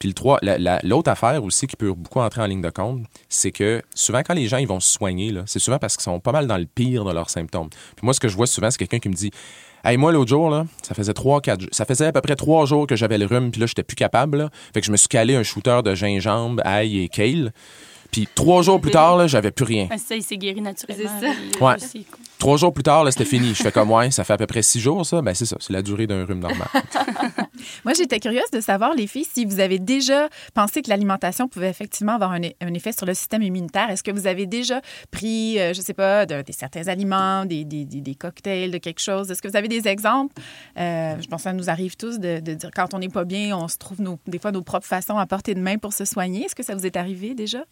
Puis 0.00 0.12
l'autre 0.82 1.10
affaire 1.10 1.44
aussi 1.44 1.68
qui 1.68 1.76
peut 1.76 1.92
beaucoup 1.92 2.18
entrer 2.18 2.42
en 2.42 2.46
ligne 2.46 2.60
de 2.60 2.70
compte, 2.70 3.02
c'est 3.28 3.52
que 3.52 3.80
souvent, 3.94 4.22
quand 4.24 4.34
les 4.34 4.48
gens 4.48 4.56
ils 4.56 4.66
vont 4.66 4.80
se 4.80 4.92
soigner, 4.92 5.32
c'est 5.46 5.60
souvent 5.60 5.78
parce 5.78 5.96
qu'ils 5.96 6.02
sont 6.02 6.18
pas 6.18 6.32
mal 6.32 6.48
dans 6.48 6.58
le 6.58 6.66
pire 6.66 7.04
de 7.04 7.12
leurs 7.12 7.30
symptômes. 7.30 7.68
Puis 7.70 8.04
moi, 8.04 8.12
ce 8.12 8.18
que 8.18 8.26
je 8.26 8.36
vois 8.36 8.48
souvent, 8.48 8.70
c'est 8.70 8.78
quelqu'un 8.78 8.98
qui 8.98 9.08
me 9.08 9.14
dit 9.14 9.30
Hey, 9.84 9.98
moi, 9.98 10.12
l'autre 10.12 10.30
jour, 10.30 10.64
ça 10.82 10.94
faisait 10.94 11.12
trois, 11.12 11.42
ça 11.70 11.84
faisait 11.84 12.06
à 12.06 12.12
peu 12.12 12.22
près 12.22 12.36
trois 12.36 12.64
jours 12.64 12.86
que 12.86 12.96
j'avais 12.96 13.18
le 13.18 13.26
rhume, 13.26 13.50
puis 13.50 13.60
là, 13.60 13.66
j'étais 13.66 13.82
plus 13.82 13.96
capable. 13.96 14.50
Fait 14.72 14.80
que 14.80 14.86
je 14.86 14.90
me 14.90 14.96
suis 14.96 15.08
calé 15.08 15.36
un 15.36 15.42
shooter 15.42 15.80
de 15.84 15.94
gingembre, 15.94 16.62
ail 16.66 17.00
et 17.00 17.08
kale. 17.08 17.52
Puis 18.14 18.28
trois 18.32 18.62
jours 18.62 18.80
plus 18.80 18.92
tard, 18.92 19.16
là, 19.16 19.26
j'avais 19.26 19.50
plus 19.50 19.64
rien. 19.64 19.88
Ça, 19.98 20.14
il 20.14 20.22
s'est 20.22 20.36
guéri 20.36 20.60
naturellement. 20.60 21.10
C'est 21.20 21.26
ça. 21.26 21.32
puis, 21.52 21.60
Ouais. 21.64 21.74
aussi. 21.74 22.06
Trois 22.38 22.56
jours 22.58 22.72
plus 22.72 22.82
tard, 22.84 23.02
là, 23.02 23.10
c'était 23.10 23.24
fini. 23.24 23.48
Je 23.54 23.62
fais 23.62 23.72
comme, 23.72 23.90
ouais, 23.90 24.10
ça 24.12 24.22
fait 24.22 24.34
à 24.34 24.36
peu 24.36 24.46
près 24.46 24.62
six 24.62 24.78
jours, 24.78 25.04
ça. 25.04 25.20
Ben, 25.20 25.34
c'est 25.34 25.46
ça. 25.46 25.56
C'est 25.58 25.72
la 25.72 25.82
durée 25.82 26.06
d'un 26.06 26.24
rhume 26.24 26.38
normal. 26.38 26.68
Moi, 27.84 27.94
j'étais 27.96 28.20
curieuse 28.20 28.50
de 28.52 28.60
savoir, 28.60 28.94
les 28.94 29.06
filles, 29.08 29.24
si 29.30 29.44
vous 29.44 29.58
avez 29.58 29.78
déjà 29.80 30.28
pensé 30.52 30.80
que 30.82 30.90
l'alimentation 30.90 31.48
pouvait 31.48 31.70
effectivement 31.70 32.12
avoir 32.14 32.32
un, 32.32 32.40
un 32.60 32.74
effet 32.74 32.92
sur 32.92 33.04
le 33.06 33.14
système 33.14 33.42
immunitaire. 33.42 33.90
Est-ce 33.90 34.02
que 34.04 34.10
vous 34.12 34.26
avez 34.28 34.46
déjà 34.46 34.80
pris, 35.10 35.58
euh, 35.58 35.72
je 35.72 35.80
sais 35.80 35.94
pas, 35.94 36.24
de- 36.26 36.42
des 36.42 36.52
certains 36.52 36.86
aliments, 36.88 37.44
des, 37.46 37.64
des- 37.64 37.84
des- 37.84 38.00
des 38.00 38.14
cocktails, 38.14 38.70
de 38.70 38.78
quelque 38.78 39.00
chose? 39.00 39.30
Est-ce 39.30 39.42
que 39.42 39.48
vous 39.48 39.56
avez 39.56 39.68
des 39.68 39.88
exemples? 39.88 40.34
Euh, 40.78 41.16
je 41.20 41.26
pense 41.26 41.40
que 41.40 41.44
ça 41.44 41.52
nous 41.52 41.68
arrive 41.70 41.96
tous 41.96 42.18
de, 42.20 42.38
de 42.40 42.54
dire 42.54 42.70
quand 42.74 42.94
on 42.94 42.98
n'est 43.00 43.08
pas 43.08 43.24
bien, 43.24 43.56
on 43.56 43.66
se 43.68 43.78
trouve 43.78 44.00
nos- 44.00 44.18
des 44.26 44.38
fois 44.38 44.52
nos 44.52 44.62
propres 44.62 44.86
façons 44.86 45.16
à 45.18 45.26
portée 45.26 45.54
de 45.54 45.60
main 45.60 45.78
pour 45.78 45.92
se 45.94 46.04
soigner. 46.04 46.44
Est-ce 46.44 46.54
que 46.54 46.62
ça 46.62 46.74
vous 46.74 46.86
est 46.86 46.96
arrivé 46.96 47.34
déjà? 47.34 47.64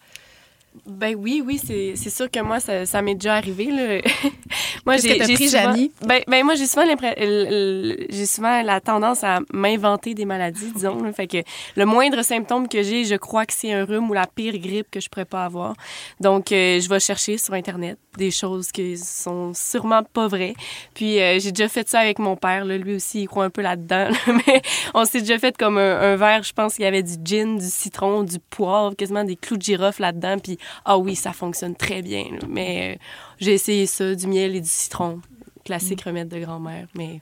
Ben 0.87 1.15
oui, 1.17 1.43
oui, 1.45 1.59
c'est 1.59 2.11
sûr 2.11 2.31
que 2.31 2.41
moi, 2.41 2.59
ça, 2.59 2.87
ça 2.87 3.03
m'est 3.03 3.15
déjà 3.15 3.35
arrivé. 3.35 3.67
Là. 3.67 4.01
moi, 4.87 4.97
t'as 4.97 5.25
pris, 5.25 5.37
souvent, 5.37 5.63
Janie? 5.63 5.93
Ben, 6.05 6.23
ben 6.27 6.45
moi, 6.45 6.55
j'ai 6.55 6.67
souvent, 6.67 6.85
j'ai 6.87 8.27
souvent 8.27 8.63
la 8.63 8.81
tendance 8.81 9.23
à 9.23 9.41
m'inventer 9.53 10.15
des 10.15 10.25
maladies, 10.25 10.73
disons. 10.75 11.03
là. 11.03 11.13
Fait 11.13 11.27
que 11.27 11.39
le 11.77 11.85
moindre 11.85 12.23
symptôme 12.23 12.69
que 12.69 12.83
j'ai, 12.83 13.05
je 13.05 13.15
crois 13.15 13.47
que 13.47 13.53
c'est 13.53 13.73
un 13.73 13.85
rhume 13.85 14.11
ou 14.11 14.13
la 14.15 14.27
pire 14.27 14.59
grippe 14.59 14.91
que 14.91 14.99
je 14.99 15.09
pourrais 15.09 15.25
pas 15.25 15.45
avoir. 15.45 15.75
Donc, 16.21 16.51
euh, 16.53 16.81
je 16.81 16.89
vais 16.89 17.01
chercher 17.01 17.39
sur 17.39 17.55
Internet 17.55 17.99
des 18.17 18.31
choses 18.31 18.73
qui 18.73 18.97
sont 18.99 19.53
sûrement 19.55 20.03
pas 20.03 20.27
vraies. 20.27 20.55
Puis, 20.95 21.21
euh, 21.21 21.39
j'ai 21.39 21.53
déjà 21.53 21.69
fait 21.69 21.89
ça 21.89 22.01
avec 22.01 22.19
mon 22.19 22.37
père. 22.37 22.65
Là. 22.65 22.77
Lui 22.77 22.97
aussi, 22.97 23.23
il 23.23 23.27
croit 23.27 23.45
un 23.45 23.51
peu 23.51 23.63
là-dedans. 23.63 24.09
là. 24.09 24.33
Mais 24.47 24.63
on 24.95 25.05
s'est 25.05 25.21
déjà 25.21 25.39
fait 25.39 25.57
comme 25.57 25.79
un, 25.79 26.01
un 26.01 26.17
verre, 26.17 26.43
je 26.43 26.53
pense 26.53 26.75
qu'il 26.75 26.85
y 26.85 26.89
avait 26.89 27.03
du 27.03 27.15
gin, 27.25 27.59
du 27.59 27.69
citron, 27.69 28.23
du 28.23 28.39
poivre, 28.39 28.95
quasiment 28.97 29.25
des 29.25 29.37
clous 29.37 29.57
de 29.57 29.63
girofle 29.63 30.03
là-dedans. 30.03 30.39
Puis, 30.39 30.59
ah 30.85 30.99
oui, 30.99 31.17
ça 31.17 31.33
fonctionne 31.33 31.75
très 31.75 32.03
bien. 32.03 32.25
Mais 32.49 32.95
euh, 32.95 32.99
j'ai 33.39 33.53
essayé 33.55 33.87
ça, 33.87 34.15
du 34.15 34.27
miel 34.27 34.57
et 34.57 34.61
du 34.61 34.69
citron. 34.69 35.21
Classique 35.65 36.03
remède 36.03 36.29
de 36.29 36.41
grand-mère. 36.41 36.87
Mais 36.95 37.21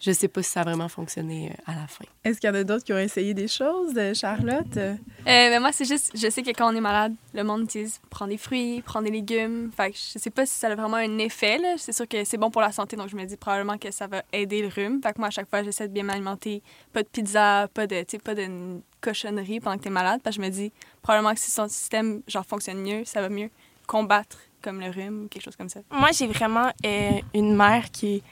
je 0.00 0.12
sais 0.12 0.28
pas 0.28 0.42
si 0.42 0.50
ça 0.50 0.60
a 0.60 0.64
vraiment 0.64 0.88
fonctionné 0.88 1.50
euh, 1.50 1.72
à 1.72 1.74
la 1.74 1.86
fin. 1.86 2.04
Est-ce 2.24 2.40
qu'il 2.40 2.48
y 2.48 2.52
en 2.52 2.54
a 2.54 2.64
d'autres 2.64 2.84
qui 2.84 2.92
ont 2.92 2.98
essayé 2.98 3.34
des 3.34 3.48
choses, 3.48 3.94
euh, 3.96 4.14
Charlotte? 4.14 4.76
Euh, 4.76 4.94
mais 5.24 5.58
moi, 5.58 5.72
c'est 5.72 5.84
juste, 5.84 6.12
je 6.14 6.30
sais 6.30 6.42
que 6.42 6.50
quand 6.50 6.72
on 6.72 6.76
est 6.76 6.80
malade, 6.80 7.14
le 7.34 7.42
monde 7.42 7.66
dit 7.66 7.92
prends 8.08 8.26
des 8.26 8.38
fruits, 8.38 8.82
prends 8.82 9.02
des 9.02 9.10
légumes. 9.10 9.70
Fait 9.76 9.90
que 9.90 9.96
je 9.96 10.18
sais 10.18 10.30
pas 10.30 10.46
si 10.46 10.54
ça 10.54 10.68
a 10.68 10.74
vraiment 10.74 10.96
un 10.96 11.18
effet. 11.18 11.60
C'est 11.78 11.92
sûr 11.92 12.06
que 12.06 12.24
c'est 12.24 12.36
bon 12.36 12.50
pour 12.50 12.62
la 12.62 12.70
santé, 12.70 12.96
donc 12.96 13.08
je 13.08 13.16
me 13.16 13.24
dis 13.24 13.36
probablement 13.36 13.78
que 13.78 13.90
ça 13.90 14.06
va 14.06 14.22
aider 14.32 14.62
le 14.62 14.68
rhume. 14.68 15.00
Fait 15.02 15.12
que 15.12 15.18
moi, 15.18 15.28
à 15.28 15.30
chaque 15.30 15.50
fois, 15.50 15.62
j'essaie 15.62 15.88
de 15.88 15.92
bien 15.92 16.04
m'alimenter. 16.04 16.62
Pas 16.92 17.02
de 17.02 17.08
pizza, 17.08 17.68
pas 17.74 17.86
de, 17.86 18.00
tu 18.00 18.04
sais, 18.10 18.18
pas 18.18 18.34
de 18.34 18.80
cochonnerie 19.00 19.60
pendant 19.60 19.76
que 19.76 19.82
tu 19.82 19.88
es 19.88 19.92
malade. 19.92 20.20
Parce 20.22 20.36
que 20.36 20.42
je 20.42 20.46
me 20.46 20.52
dis 20.52 20.72
probablement 21.02 21.34
que 21.34 21.40
si 21.40 21.50
son 21.50 21.68
système 21.68 22.22
genre, 22.28 22.46
fonctionne 22.46 22.80
mieux, 22.80 23.04
ça 23.04 23.20
va 23.20 23.28
mieux 23.28 23.50
combattre 23.86 24.38
comme 24.62 24.80
le 24.80 24.90
rhume 24.90 25.24
ou 25.24 25.28
quelque 25.28 25.42
chose 25.42 25.56
comme 25.56 25.68
ça. 25.68 25.80
Moi, 25.90 26.10
j'ai 26.12 26.26
vraiment 26.26 26.70
euh, 26.84 27.20
une 27.34 27.56
mère 27.56 27.90
qui 27.90 28.22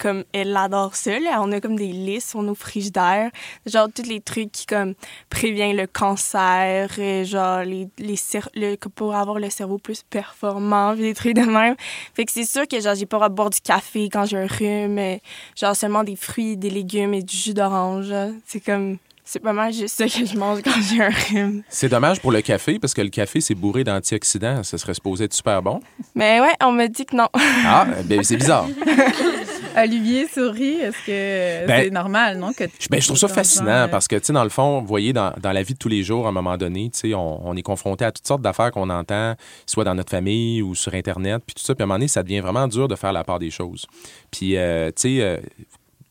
comme 0.00 0.24
elle 0.32 0.56
adore 0.56 0.96
ça 0.96 1.18
là. 1.20 1.40
on 1.42 1.52
a 1.52 1.60
comme 1.60 1.76
des 1.76 1.92
listes 1.92 2.30
sur 2.30 2.42
nos 2.42 2.54
frigidaires 2.54 3.30
genre 3.66 3.88
tous 3.94 4.08
les 4.08 4.20
trucs 4.20 4.50
qui 4.50 4.66
comme 4.66 4.94
préviennent 5.28 5.76
le 5.76 5.86
cancer 5.86 6.90
euh, 6.98 7.24
genre 7.24 7.62
les, 7.62 7.88
les 7.98 8.16
le, 8.54 8.76
pour 8.76 9.14
avoir 9.14 9.38
le 9.38 9.50
cerveau 9.50 9.78
plus 9.78 10.02
performant 10.02 10.94
des 10.94 11.14
trucs 11.14 11.34
de 11.34 11.42
même 11.42 11.76
fait 12.14 12.24
que 12.24 12.32
c'est 12.32 12.44
sûr 12.44 12.66
que 12.66 12.80
genre 12.80 12.94
j'ai 12.94 13.06
pas 13.06 13.28
de 13.28 13.34
boire 13.34 13.50
du 13.50 13.60
café 13.60 14.08
quand 14.08 14.24
j'ai 14.24 14.38
un 14.38 14.46
rhume 14.46 14.98
euh, 14.98 15.16
genre 15.54 15.76
seulement 15.76 16.02
des 16.02 16.16
fruits 16.16 16.56
des 16.56 16.70
légumes 16.70 17.14
et 17.14 17.22
du 17.22 17.36
jus 17.36 17.54
d'orange 17.54 18.12
c'est 18.46 18.60
comme 18.60 18.96
c'est 19.32 19.38
pas 19.38 19.52
mal 19.52 19.72
juste 19.72 19.96
ça 19.96 20.06
que 20.06 20.26
je 20.26 20.36
mange 20.36 20.60
quand 20.64 20.72
j'ai 20.90 21.04
un 21.04 21.10
rhume. 21.10 21.62
C'est 21.68 21.88
dommage 21.88 22.20
pour 22.20 22.32
le 22.32 22.40
café 22.40 22.80
parce 22.80 22.94
que 22.94 23.00
le 23.00 23.10
café, 23.10 23.40
c'est 23.40 23.54
bourré 23.54 23.84
d'antioxydants. 23.84 24.64
Ça 24.64 24.76
serait 24.76 24.94
supposé 24.94 25.26
être 25.26 25.34
super 25.34 25.62
bon. 25.62 25.78
Mais 26.16 26.40
ouais, 26.40 26.50
on 26.60 26.72
me 26.72 26.88
dit 26.88 27.06
que 27.06 27.14
non. 27.14 27.28
Ah, 27.64 27.86
ben 28.06 28.24
c'est 28.24 28.36
bizarre. 28.36 28.66
Olivier 29.76 30.26
sourit. 30.28 30.74
Est-ce 30.80 30.96
que 31.06 31.66
Ben, 31.66 31.84
c'est 31.84 31.90
normal, 31.90 32.38
non? 32.38 32.52
Que 32.52 32.64
Ben, 32.90 33.00
je 33.00 33.06
trouve 33.06 33.18
ça 33.18 33.28
fascinant 33.28 33.80
genre, 33.82 33.90
parce 33.90 34.08
que, 34.08 34.16
tu 34.16 34.26
sais, 34.26 34.32
dans 34.32 34.42
le 34.44 34.50
fond, 34.50 34.80
vous 34.80 34.86
voyez, 34.86 35.12
dans, 35.12 35.32
dans 35.40 35.52
la 35.52 35.62
vie 35.62 35.74
de 35.74 35.78
tous 35.78 35.88
les 35.88 36.02
jours, 36.02 36.26
à 36.26 36.30
un 36.30 36.32
moment 36.32 36.56
donné, 36.56 36.90
tu 36.92 36.98
sais, 37.10 37.14
on, 37.14 37.46
on 37.48 37.56
est 37.56 37.62
confronté 37.62 38.04
à 38.04 38.12
toutes 38.12 38.26
sortes 38.26 38.42
d'affaires 38.42 38.70
qu'on 38.72 38.90
entend, 38.90 39.34
soit 39.66 39.84
dans 39.84 39.94
notre 39.94 40.10
famille 40.10 40.62
ou 40.62 40.74
sur 40.74 40.94
Internet, 40.94 41.42
puis 41.46 41.54
tout 41.54 41.62
ça. 41.62 41.74
Puis 41.74 41.82
à 41.82 41.84
un 41.84 41.86
moment 41.86 41.96
donné, 41.98 42.08
ça 42.08 42.22
devient 42.22 42.40
vraiment 42.40 42.66
dur 42.68 42.88
de 42.88 42.96
faire 42.96 43.12
la 43.12 43.24
part 43.24 43.38
des 43.38 43.50
choses. 43.50 43.86
Puis, 44.30 44.56
euh, 44.56 44.88
tu 44.88 45.16
sais, 45.18 45.22
euh, 45.22 45.36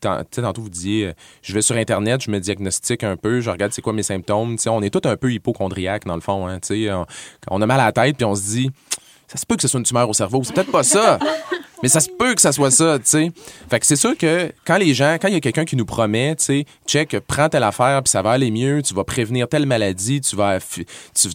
tant- 0.00 0.20
tu 0.20 0.26
sais, 0.32 0.42
tantôt, 0.42 0.62
vous 0.62 0.70
disiez, 0.70 1.06
euh, 1.08 1.12
je 1.42 1.52
vais 1.52 1.62
sur 1.62 1.76
Internet, 1.76 2.22
je 2.22 2.30
me 2.30 2.40
diagnostique 2.40 3.04
un 3.04 3.16
peu, 3.16 3.40
je 3.40 3.50
regarde 3.50 3.72
c'est 3.72 3.82
quoi 3.82 3.92
mes 3.92 4.02
symptômes. 4.02 4.56
Tu 4.56 4.62
sais, 4.62 4.70
on 4.70 4.80
est 4.82 4.90
tous 4.90 5.06
un 5.08 5.16
peu 5.16 5.32
hypochondriaques, 5.32 6.06
dans 6.06 6.14
le 6.14 6.20
fond. 6.22 6.46
Hein, 6.46 6.60
tu 6.60 6.86
sais, 6.86 6.92
on, 6.92 7.04
on 7.50 7.60
a 7.62 7.66
mal 7.66 7.80
à 7.80 7.86
la 7.86 7.92
tête, 7.92 8.16
puis 8.16 8.24
on 8.24 8.34
se 8.34 8.42
dit, 8.42 8.70
ça 9.28 9.36
se 9.38 9.44
peut 9.46 9.54
que 9.56 9.62
ce 9.62 9.68
soit 9.68 9.78
une 9.78 9.84
tumeur 9.86 10.08
au 10.08 10.14
cerveau. 10.14 10.42
C'est 10.44 10.54
peut-être 10.54 10.72
pas 10.72 10.82
ça. 10.82 11.18
Mais 11.82 11.88
ça 11.88 12.00
se 12.00 12.10
peut 12.10 12.34
que 12.34 12.42
ça 12.42 12.52
soit 12.52 12.70
ça, 12.70 12.98
tu 12.98 13.06
sais. 13.06 13.32
Fait 13.70 13.80
que 13.80 13.86
c'est 13.86 13.96
sûr 13.96 14.16
que 14.16 14.52
quand 14.66 14.76
les 14.76 14.92
gens, 14.92 15.16
quand 15.20 15.28
il 15.28 15.34
y 15.34 15.36
a 15.36 15.40
quelqu'un 15.40 15.64
qui 15.64 15.76
nous 15.76 15.86
promet, 15.86 16.36
tu 16.36 16.44
sais, 16.44 16.64
check, 16.86 17.16
prends 17.26 17.48
telle 17.48 17.62
affaire, 17.62 18.02
puis 18.02 18.10
ça 18.10 18.20
va 18.20 18.32
aller 18.32 18.50
mieux, 18.50 18.82
tu 18.82 18.92
vas 18.92 19.04
prévenir 19.04 19.48
telle 19.48 19.64
maladie, 19.64 20.20
tu 20.20 20.36
vas, 20.36 20.58
tu 20.60 20.84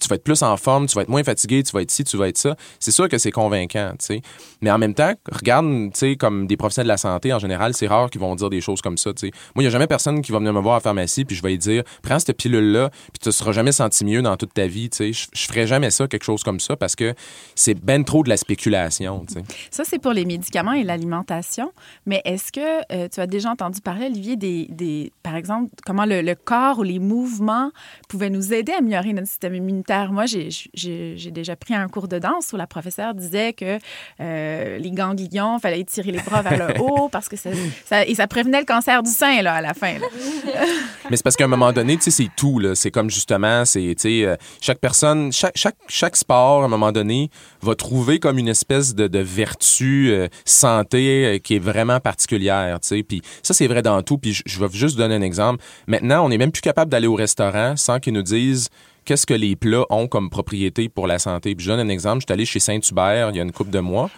vas 0.08 0.16
être 0.16 0.24
plus 0.24 0.44
en 0.44 0.56
forme, 0.58 0.86
tu 0.86 0.96
vas 0.96 1.02
être 1.02 1.10
moins 1.10 1.24
fatigué, 1.24 1.64
tu 1.64 1.72
vas 1.72 1.82
être 1.82 1.90
ci, 1.90 2.04
tu 2.04 2.16
vas 2.16 2.28
être 2.28 2.38
ça. 2.38 2.56
C'est 2.80 2.92
sûr 2.92 3.10
que 3.10 3.18
c'est 3.18 3.32
convaincant, 3.32 3.92
tu 3.98 4.06
sais. 4.06 4.22
Mais 4.62 4.70
en 4.70 4.78
même 4.78 4.94
temps, 4.94 5.14
regarde, 5.32 5.66
tu 5.66 6.00
sais, 6.00 6.16
comme 6.16 6.46
des 6.46 6.58
professionnels 6.58 6.88
de 6.88 6.94
la 6.94 6.98
santé, 6.98 7.34
en 7.34 7.40
général, 7.40 7.74
c'est 7.74 7.88
rare 7.88 8.10
qu'ils 8.12 8.22
vont 8.22 8.36
dire 8.36 8.52
des 8.52 8.62
choses 8.62 8.82
comme 8.82 8.98
ça, 8.98 9.14
tu 9.14 9.28
sais. 9.28 9.32
Moi, 9.56 9.64
il 9.64 9.66
n'y 9.66 9.68
a 9.68 9.72
jamais 9.72 9.88
personne 9.88 10.22
qui 10.22 10.32
va 10.32 10.38
venir 10.38 10.54
me 10.54 10.62
voir 10.62 10.76
à 10.76 10.78
la 10.78 10.82
pharmacie, 10.82 11.26
puis 11.26 11.36
je 11.36 11.42
vais 11.42 11.50
lui 11.50 11.58
dire, 11.58 11.84
prends 12.04 12.20
cette 12.20 12.38
pilule-là, 12.38 12.90
puis 12.90 13.20
tu 13.20 13.30
ne 13.30 13.32
seras 13.32 13.52
jamais 13.52 13.72
senti 13.72 14.06
mieux 14.06 14.22
dans 14.22 14.38
toute 14.38 14.54
ta 14.54 14.68
vie, 14.68 14.90
tu 14.92 14.98
sais. 14.98 15.14
Je, 15.14 15.28
je 15.34 15.48
ferai 15.48 15.66
jamais 15.66 15.90
ça, 15.90 16.08
quelque 16.08 16.24
chose 16.24 16.44
comme 16.44 16.60
ça, 16.60 16.76
parce 16.76 16.96
que 16.96 17.16
c'est 17.56 17.74
ben 17.74 18.04
trop 18.04 18.24
de 18.24 18.30
la 18.30 18.38
spéculation, 18.38 19.26
tu 19.28 19.36
sais. 19.36 19.44
Ça, 19.72 19.84
c'est 19.86 20.00
pour 20.00 20.14
les 20.14 20.26
médicaments 20.38 20.74
et 20.74 20.84
l'alimentation. 20.84 21.72
Mais 22.06 22.22
est-ce 22.26 22.52
que 22.52 22.82
euh, 22.94 23.08
tu 23.12 23.20
as 23.20 23.28
déjà 23.28 23.50
entendu 23.52 23.82
parler, 23.82 24.08
Olivier, 24.08 24.36
des, 24.36 24.68
des- 24.70 25.12
par 25.24 25.36
exemple, 25.36 25.70
comment 25.86 26.06
le, 26.06 26.22
le 26.22 26.36
corps 26.36 26.80
ou 26.80 26.84
les 26.84 27.00
mouvements 27.00 27.72
pouvaient 28.10 28.30
nous 28.30 28.54
aider 28.54 28.72
à 28.74 28.78
améliorer 28.80 29.14
notre 29.14 29.28
système 29.28 29.56
immunitaire? 29.56 30.12
Moi, 30.12 30.26
j'ai- 30.26 30.50
j'ai 30.74 31.14
j'ai 31.18 31.32
déjà 31.32 31.56
pris 31.56 31.74
un 31.74 31.88
cours 31.88 32.08
de 32.08 32.20
danse 32.20 32.52
où 32.54 32.58
la 32.58 32.68
professeure 32.68 33.14
disait 33.14 33.54
que 33.54 33.78
euh, 34.20 34.78
les 34.78 34.92
ganglions, 34.92 35.60
fallait 35.60 35.80
étirer 35.80 36.12
les 36.12 36.22
bras 36.22 36.42
vers 36.42 36.68
le 36.68 36.80
haut 36.82 37.10
parce 37.10 37.30
que 37.30 37.36
ça, 37.38 37.50
ça- 37.86 38.06
et 38.06 38.16
ça 38.16 38.28
prévenait 38.28 38.60
le 38.60 38.66
cancer 38.66 39.02
du 39.04 39.10
sein 39.12 39.42
là, 39.42 39.56
à 39.56 39.62
la 39.62 39.74
fin. 39.74 39.94
là. 40.00 40.08
Mais 41.10 41.18
c'est 41.18 41.24
parce 41.24 41.36
qu'à 41.36 41.46
un 41.46 41.48
moment 41.48 41.72
donné, 41.72 41.98
tu 41.98 42.04
sais, 42.04 42.12
c'est 42.12 42.30
tout. 42.36 42.60
là. 42.60 42.76
C'est 42.76 42.92
comme 42.92 43.10
justement, 43.10 43.64
c'est, 43.66 43.94
tu 43.98 44.02
sais, 44.22 44.26
euh, 44.26 44.36
chaque 44.62 44.80
personne, 44.80 45.32
chaque, 45.32 45.56
chaque, 45.56 45.76
chaque 45.88 46.16
sport, 46.16 46.64
à 46.64 46.66
un 46.66 46.68
moment 46.68 46.92
donné, 46.92 47.30
va 47.62 47.76
trouver 47.76 48.20
comme 48.20 48.38
une 48.38 48.48
espèce 48.48 48.96
de, 48.96 49.08
de 49.08 49.20
vertu 49.20 50.10
euh, 50.12 50.25
santé 50.44 51.26
euh, 51.26 51.38
qui 51.40 51.56
est 51.56 51.60
vraiment 51.60 52.00
particulière, 52.00 52.80
tu 52.82 52.88
sais. 52.88 53.04
Puis 53.04 53.22
ça, 53.44 53.54
c'est 53.54 53.68
vrai 53.68 53.82
dans 53.82 54.02
tout. 54.02 54.18
Puis 54.18 54.34
je- 54.46 54.60
vais 54.60 54.68
juste 54.72 54.98
donner 54.98 55.16
un 55.16 55.22
exemple. 55.22 55.64
Maintenant, 55.88 56.26
on 56.26 56.30
n'est 56.30 56.38
même 56.38 56.52
plus 56.52 56.62
capable 56.62 56.92
d'aller 56.92 57.08
au 57.08 57.16
restaurant 57.16 57.76
sans 57.76 58.00
qu'ils 58.00 58.14
nous 58.14 58.22
disent 58.24 58.70
qu'est-ce 59.06 59.26
que 59.26 59.34
les 59.34 59.56
plats 59.56 59.86
ont 59.90 60.08
comme 60.08 60.30
propriété 60.30 60.90
pour 60.90 61.08
la 61.08 61.20
santé. 61.20 61.56
Puis 61.56 61.66
je 61.66 61.72
donne 61.72 61.80
un 61.80 61.90
exemple. 61.90 62.22
Je 62.22 62.26
suis 62.28 62.34
allé 62.34 62.46
chez 62.46 62.60
Saint-Hubert 62.60 63.30
il 63.32 63.36
y 63.38 63.40
a 63.40 63.44
une 63.44 63.52
couple 63.52 63.72
de 63.72 63.80
mois. 63.80 64.10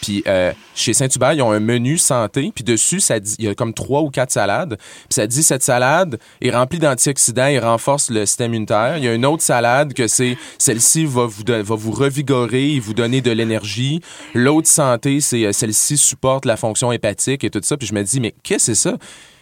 Puis 0.00 0.22
euh, 0.26 0.52
chez 0.74 0.92
Saint-Hubert, 0.92 1.32
ils 1.32 1.42
ont 1.42 1.52
un 1.52 1.60
menu 1.60 1.98
santé. 1.98 2.52
Puis 2.54 2.64
dessus, 2.64 3.00
ça 3.00 3.18
il 3.38 3.44
y 3.44 3.48
a 3.48 3.54
comme 3.54 3.74
trois 3.74 4.02
ou 4.02 4.10
quatre 4.10 4.30
salades. 4.30 4.76
Puis 4.78 5.14
ça 5.14 5.26
dit 5.26 5.42
cette 5.42 5.62
salade 5.62 6.18
est 6.40 6.50
remplie 6.50 6.78
d'antioxydants 6.78 7.46
et 7.46 7.58
renforce 7.58 8.10
le 8.10 8.26
système 8.26 8.52
immunitaire. 8.52 8.96
Il 8.98 9.04
y 9.04 9.08
a 9.08 9.14
une 9.14 9.26
autre 9.26 9.42
salade 9.42 9.92
que 9.94 10.06
c'est 10.06 10.36
celle-ci 10.58 11.04
va 11.04 11.26
vous 11.26 11.44
va 11.46 11.74
vous 11.74 11.92
revigorer 11.92 12.74
et 12.74 12.80
vous 12.80 12.94
donner 12.94 13.20
de 13.20 13.30
l'énergie. 13.30 14.00
L'autre 14.34 14.68
santé, 14.68 15.20
c'est 15.20 15.44
euh, 15.44 15.52
celle-ci 15.52 15.96
supporte 15.96 16.44
la 16.44 16.56
fonction 16.56 16.92
hépatique 16.92 17.44
et 17.44 17.50
tout 17.50 17.60
ça. 17.62 17.76
Puis 17.76 17.86
je 17.86 17.94
me 17.94 18.02
dis 18.02 18.20
mais 18.20 18.34
qu'est-ce 18.42 18.72
que 18.72 18.74
c'est 18.74 18.90
ça? 18.90 18.96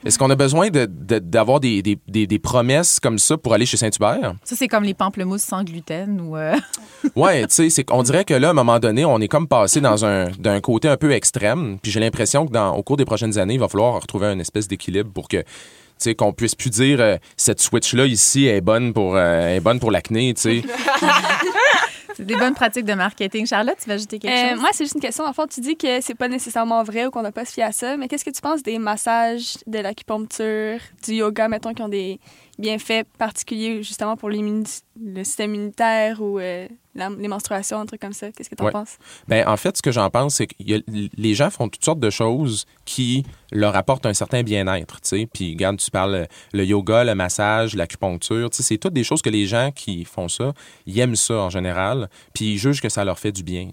Est-ce 0.04 0.18
qu'on 0.18 0.30
a 0.30 0.36
besoin 0.36 0.70
de- 0.70 0.86
de- 0.88 1.18
d'avoir 1.18 1.58
des, 1.60 1.82
des, 1.82 1.98
des, 2.06 2.26
des 2.26 2.38
promesses 2.38 3.00
comme 3.00 3.18
ça 3.18 3.36
pour 3.36 3.52
aller 3.54 3.66
chez 3.66 3.76
Saint-Hubert? 3.76 4.34
Ça, 4.44 4.54
c'est 4.56 4.68
comme 4.68 4.84
les 4.84 4.94
pamplemousses 4.94 5.42
sans 5.42 5.64
gluten 5.64 6.20
ou. 6.20 6.36
euh, 6.36 6.54
Ouais, 7.16 7.42
tu 7.48 7.54
sais, 7.54 7.70
c'est 7.70 7.84
qu'on 7.84 8.02
dirait 8.02 8.24
que 8.24 8.34
là, 8.34 8.48
à 8.48 8.50
un 8.50 8.54
moment 8.54 8.78
donné, 8.78 9.04
on 9.04 9.18
est 9.20 9.28
comme 9.28 9.48
passé 9.48 9.80
dans 9.80 10.04
un 10.04 10.28
d'un 10.38 10.60
côté 10.60 10.88
un 10.88 10.96
peu 10.96 11.12
extrême. 11.12 11.78
Puis 11.82 11.90
j'ai 11.92 12.00
l'impression 12.00 12.46
que 12.46 12.52
dans 12.52 12.74
au 12.76 12.82
cours 12.82 12.96
des 12.96 13.04
prochaines 13.04 13.38
années, 13.38 13.54
il 13.54 13.60
va 13.60 13.68
falloir 13.68 14.00
retrouver 14.00 14.26
un 14.28 14.38
espèce 14.38 14.68
d'équilibre 14.68 15.10
pour 15.12 15.26
que 15.28 15.42
qu'on 16.16 16.32
puisse 16.32 16.54
plus 16.54 16.70
dire 16.70 17.00
euh, 17.00 17.16
cette 17.36 17.60
switch 17.60 17.92
là 17.92 18.06
ici 18.06 18.46
est 18.46 18.60
bonne 18.60 18.92
pour 18.92 19.16
euh, 19.16 19.56
est 19.56 19.60
bonne 19.60 19.80
pour 19.80 19.90
l'acné, 19.90 20.32
tu 20.34 20.40
sais. 20.40 20.62
c'est 22.18 22.24
des 22.26 22.36
bonnes 22.36 22.54
pratiques 22.54 22.84
de 22.84 22.94
marketing. 22.94 23.46
Charlotte, 23.46 23.76
tu 23.80 23.88
vas 23.88 23.94
ajouter 23.94 24.18
quelque 24.18 24.34
Euh, 24.36 24.50
chose? 24.52 24.60
moi, 24.60 24.68
c'est 24.72 24.84
juste 24.84 24.94
une 24.96 25.00
question. 25.00 25.24
En 25.24 25.32
fait, 25.32 25.46
tu 25.48 25.60
dis 25.60 25.76
que 25.76 26.00
c'est 26.00 26.14
pas 26.14 26.28
nécessairement 26.28 26.82
vrai 26.82 27.06
ou 27.06 27.10
qu'on 27.10 27.22
n'a 27.22 27.32
pas 27.32 27.44
se 27.44 27.52
fier 27.52 27.62
à 27.62 27.72
ça, 27.72 27.96
mais 27.96 28.08
qu'est-ce 28.08 28.24
que 28.24 28.30
tu 28.30 28.40
penses 28.40 28.62
des 28.62 28.78
massages, 28.78 29.54
de 29.66 29.78
l'acupuncture, 29.78 30.80
du 31.04 31.14
yoga, 31.14 31.48
mettons, 31.48 31.72
qui 31.74 31.82
ont 31.82 31.88
des 31.88 32.18
bienfaits 32.58 33.04
particuliers 33.18 33.82
justement 33.82 34.16
pour 34.16 34.30
l'immunité- 34.30 34.80
le 35.02 35.24
système 35.24 35.54
immunitaire 35.54 36.20
ou 36.20 36.38
euh, 36.38 36.66
la- 36.94 37.10
les 37.10 37.28
menstruations, 37.28 37.78
un 37.80 37.86
truc 37.86 38.00
comme 38.00 38.12
ça? 38.12 38.30
Qu'est-ce 38.32 38.50
que 38.50 38.54
tu 38.54 38.62
en 38.62 38.66
Ouais. 38.66 38.72
penses? 38.72 38.98
Ben, 39.28 39.46
en 39.48 39.56
fait, 39.56 39.76
ce 39.76 39.82
que 39.82 39.92
j'en 39.92 40.10
pense, 40.10 40.36
c'est 40.36 40.46
que 40.46 40.54
y 40.58 40.74
a- 40.74 40.80
les 41.16 41.34
gens 41.34 41.50
font 41.50 41.68
toutes 41.68 41.84
sortes 41.84 42.00
de 42.00 42.10
choses 42.10 42.66
qui 42.84 43.24
leur 43.52 43.76
apportent 43.76 44.06
un 44.06 44.14
certain 44.14 44.42
bien-être. 44.42 45.00
Puis, 45.32 45.52
regarde, 45.52 45.76
tu 45.78 45.90
parles 45.90 46.26
le 46.52 46.64
yoga, 46.64 47.04
le 47.04 47.14
massage, 47.14 47.74
l'acupuncture, 47.76 48.48
c'est 48.52 48.78
toutes 48.78 48.92
des 48.92 49.04
choses 49.04 49.22
que 49.22 49.30
les 49.30 49.46
gens 49.46 49.70
qui 49.74 50.04
font 50.04 50.28
ça, 50.28 50.52
ils 50.86 50.98
aiment 50.98 51.16
ça 51.16 51.34
en 51.34 51.50
général, 51.50 52.10
puis 52.34 52.52
ils 52.54 52.58
jugent 52.58 52.80
que 52.82 52.88
ça 52.88 53.04
leur 53.04 53.18
fait 53.18 53.32
du 53.32 53.42
bien. 53.42 53.70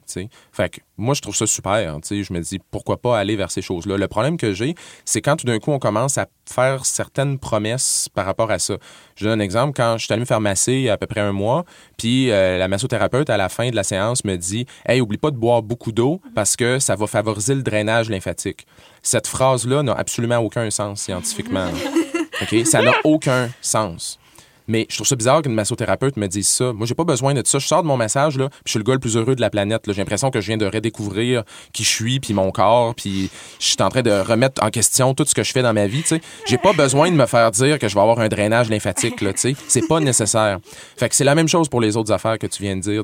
Fait 0.52 0.70
que 0.70 0.80
moi, 0.98 1.14
je 1.14 1.22
trouve 1.22 1.36
ça 1.36 1.46
super, 1.48 1.98
sais. 2.04 2.24
Je 2.24 2.32
me 2.32 2.40
dis, 2.40 2.60
pourquoi 2.72 2.98
pas 3.02 3.18
aller 3.20 3.36
vers 3.36 3.52
ces 3.52 3.62
choses-là? 3.62 3.98
Le 3.98 4.08
problème 4.08 4.38
que 4.38 4.54
j'ai, 4.54 4.76
c'est 5.04 5.22
quand 5.22 5.36
tout 5.36 5.46
d'un 5.46 5.60
coup, 5.60 5.72
on 5.72 5.80
commence 5.80 6.18
à 6.18 6.28
faire 6.50 6.86
certaines 6.86 7.38
promesses 7.40 8.08
par 8.14 8.26
rapport 8.26 8.52
à 8.52 8.60
ça. 8.60 8.78
Je 9.16 9.26
donne 9.26 9.42
un 9.42 9.44
exemple. 9.44 9.74
Quand 9.76 9.98
je 9.98 10.06
suis 10.06 10.14
allé 10.14 10.22
me 10.22 10.26
faire 10.26 10.40
masser 10.42 10.90
à 10.90 10.98
peu 10.98 11.08
près 11.08 11.15
un 11.18 11.32
mois, 11.32 11.66
puis 11.98 12.32
euh, 12.32 12.58
la 12.58 12.68
massothérapeute, 12.68 13.30
à 13.30 13.38
la 13.38 13.50
fin 13.50 13.70
de 13.70 13.76
la 13.76 13.84
séance, 13.84 14.24
me 14.24 14.36
dit 14.36 14.66
Hey, 14.88 15.02
oublie 15.02 15.18
pas 15.18 15.32
de 15.32 15.38
boire 15.38 15.62
beaucoup 15.62 15.92
d'eau 15.92 16.22
parce 16.34 16.56
que 16.56 16.80
ça 16.80 16.96
va 16.96 17.08
favoriser 17.08 17.56
le 17.56 17.64
drainage 17.64 18.10
lymphatique. 18.10 18.66
Cette 19.02 19.28
phrase-là 19.28 19.84
n'a 19.84 19.94
absolument 19.94 20.38
aucun 20.38 20.70
sens 20.70 21.02
scientifiquement. 21.02 21.70
OK? 22.42 22.66
Ça 22.66 22.82
n'a 22.82 22.94
aucun 23.04 23.50
sens. 23.62 24.20
Mais 24.68 24.86
je 24.90 24.96
trouve 24.96 25.08
ça 25.08 25.16
bizarre 25.16 25.42
qu'une 25.42 25.54
massothérapeute 25.54 26.18
me 26.18 26.28
dise 26.28 26.48
ça. 26.48 26.74
Moi, 26.74 26.88
j'ai 26.88 26.96
pas 26.96 27.04
besoin 27.04 27.34
de 27.34 27.42
ça. 27.46 27.60
Je 27.60 27.68
sors 27.68 27.84
de 27.84 27.88
mon 27.88 27.98
massage, 27.98 28.38
là, 28.38 28.50
puis 28.50 28.62
je 28.66 28.72
suis 28.72 28.80
le 28.80 28.84
gars 28.84 28.94
le 28.94 29.00
plus 29.00 29.18
heureux 29.18 29.36
de 29.36 29.42
la 29.42 29.50
planète. 29.50 29.84
J'ai 29.88 29.94
l'impression 29.94 30.32
que 30.32 30.42
je 30.42 30.48
viens 30.48 30.58
de 30.58 30.66
redécouvrir 30.66 31.44
qui 31.74 31.84
je 31.84 31.90
suis, 31.90 32.20
puis 32.20 32.34
mon 32.34 32.52
corps, 32.52 32.96
puis 32.96 33.30
je 33.60 33.66
suis 33.66 33.82
en 33.82 33.90
train 33.90 34.02
de 34.02 34.12
remettre 34.12 34.64
en 34.64 34.70
question 34.70 35.14
tout 35.14 35.26
ce 35.26 35.36
que 35.36 35.44
je 35.44 35.52
fais 35.52 35.62
dans 35.62 35.74
ma 35.74 35.88
vie. 35.88 36.04
J'ai 36.46 36.58
pas 36.58 36.74
besoin 36.74 37.12
de 37.12 37.16
me 37.16 37.26
faire 37.26 37.52
dire 37.52 37.80
que 37.80 37.88
je 37.88 37.96
vais 37.96 38.02
avoir 38.02 38.20
un 38.20 38.28
drainage 38.28 38.70
lymphatique. 38.70 39.24
C'est 39.68 39.88
pas 39.88 40.00
nécessaire. 40.00 40.60
Fait 40.98 41.10
que 41.10 41.16
c'est 41.16 41.24
la 41.24 41.36
même 41.36 41.48
chose 41.48 41.70
pour 41.70 41.82
les 41.82 41.98
autres 41.98 42.12
affaires 42.12 42.38
que 42.38 42.48
tu 42.48 42.64
viens 42.64 42.76
de 42.76 42.82
dire. 42.82 43.04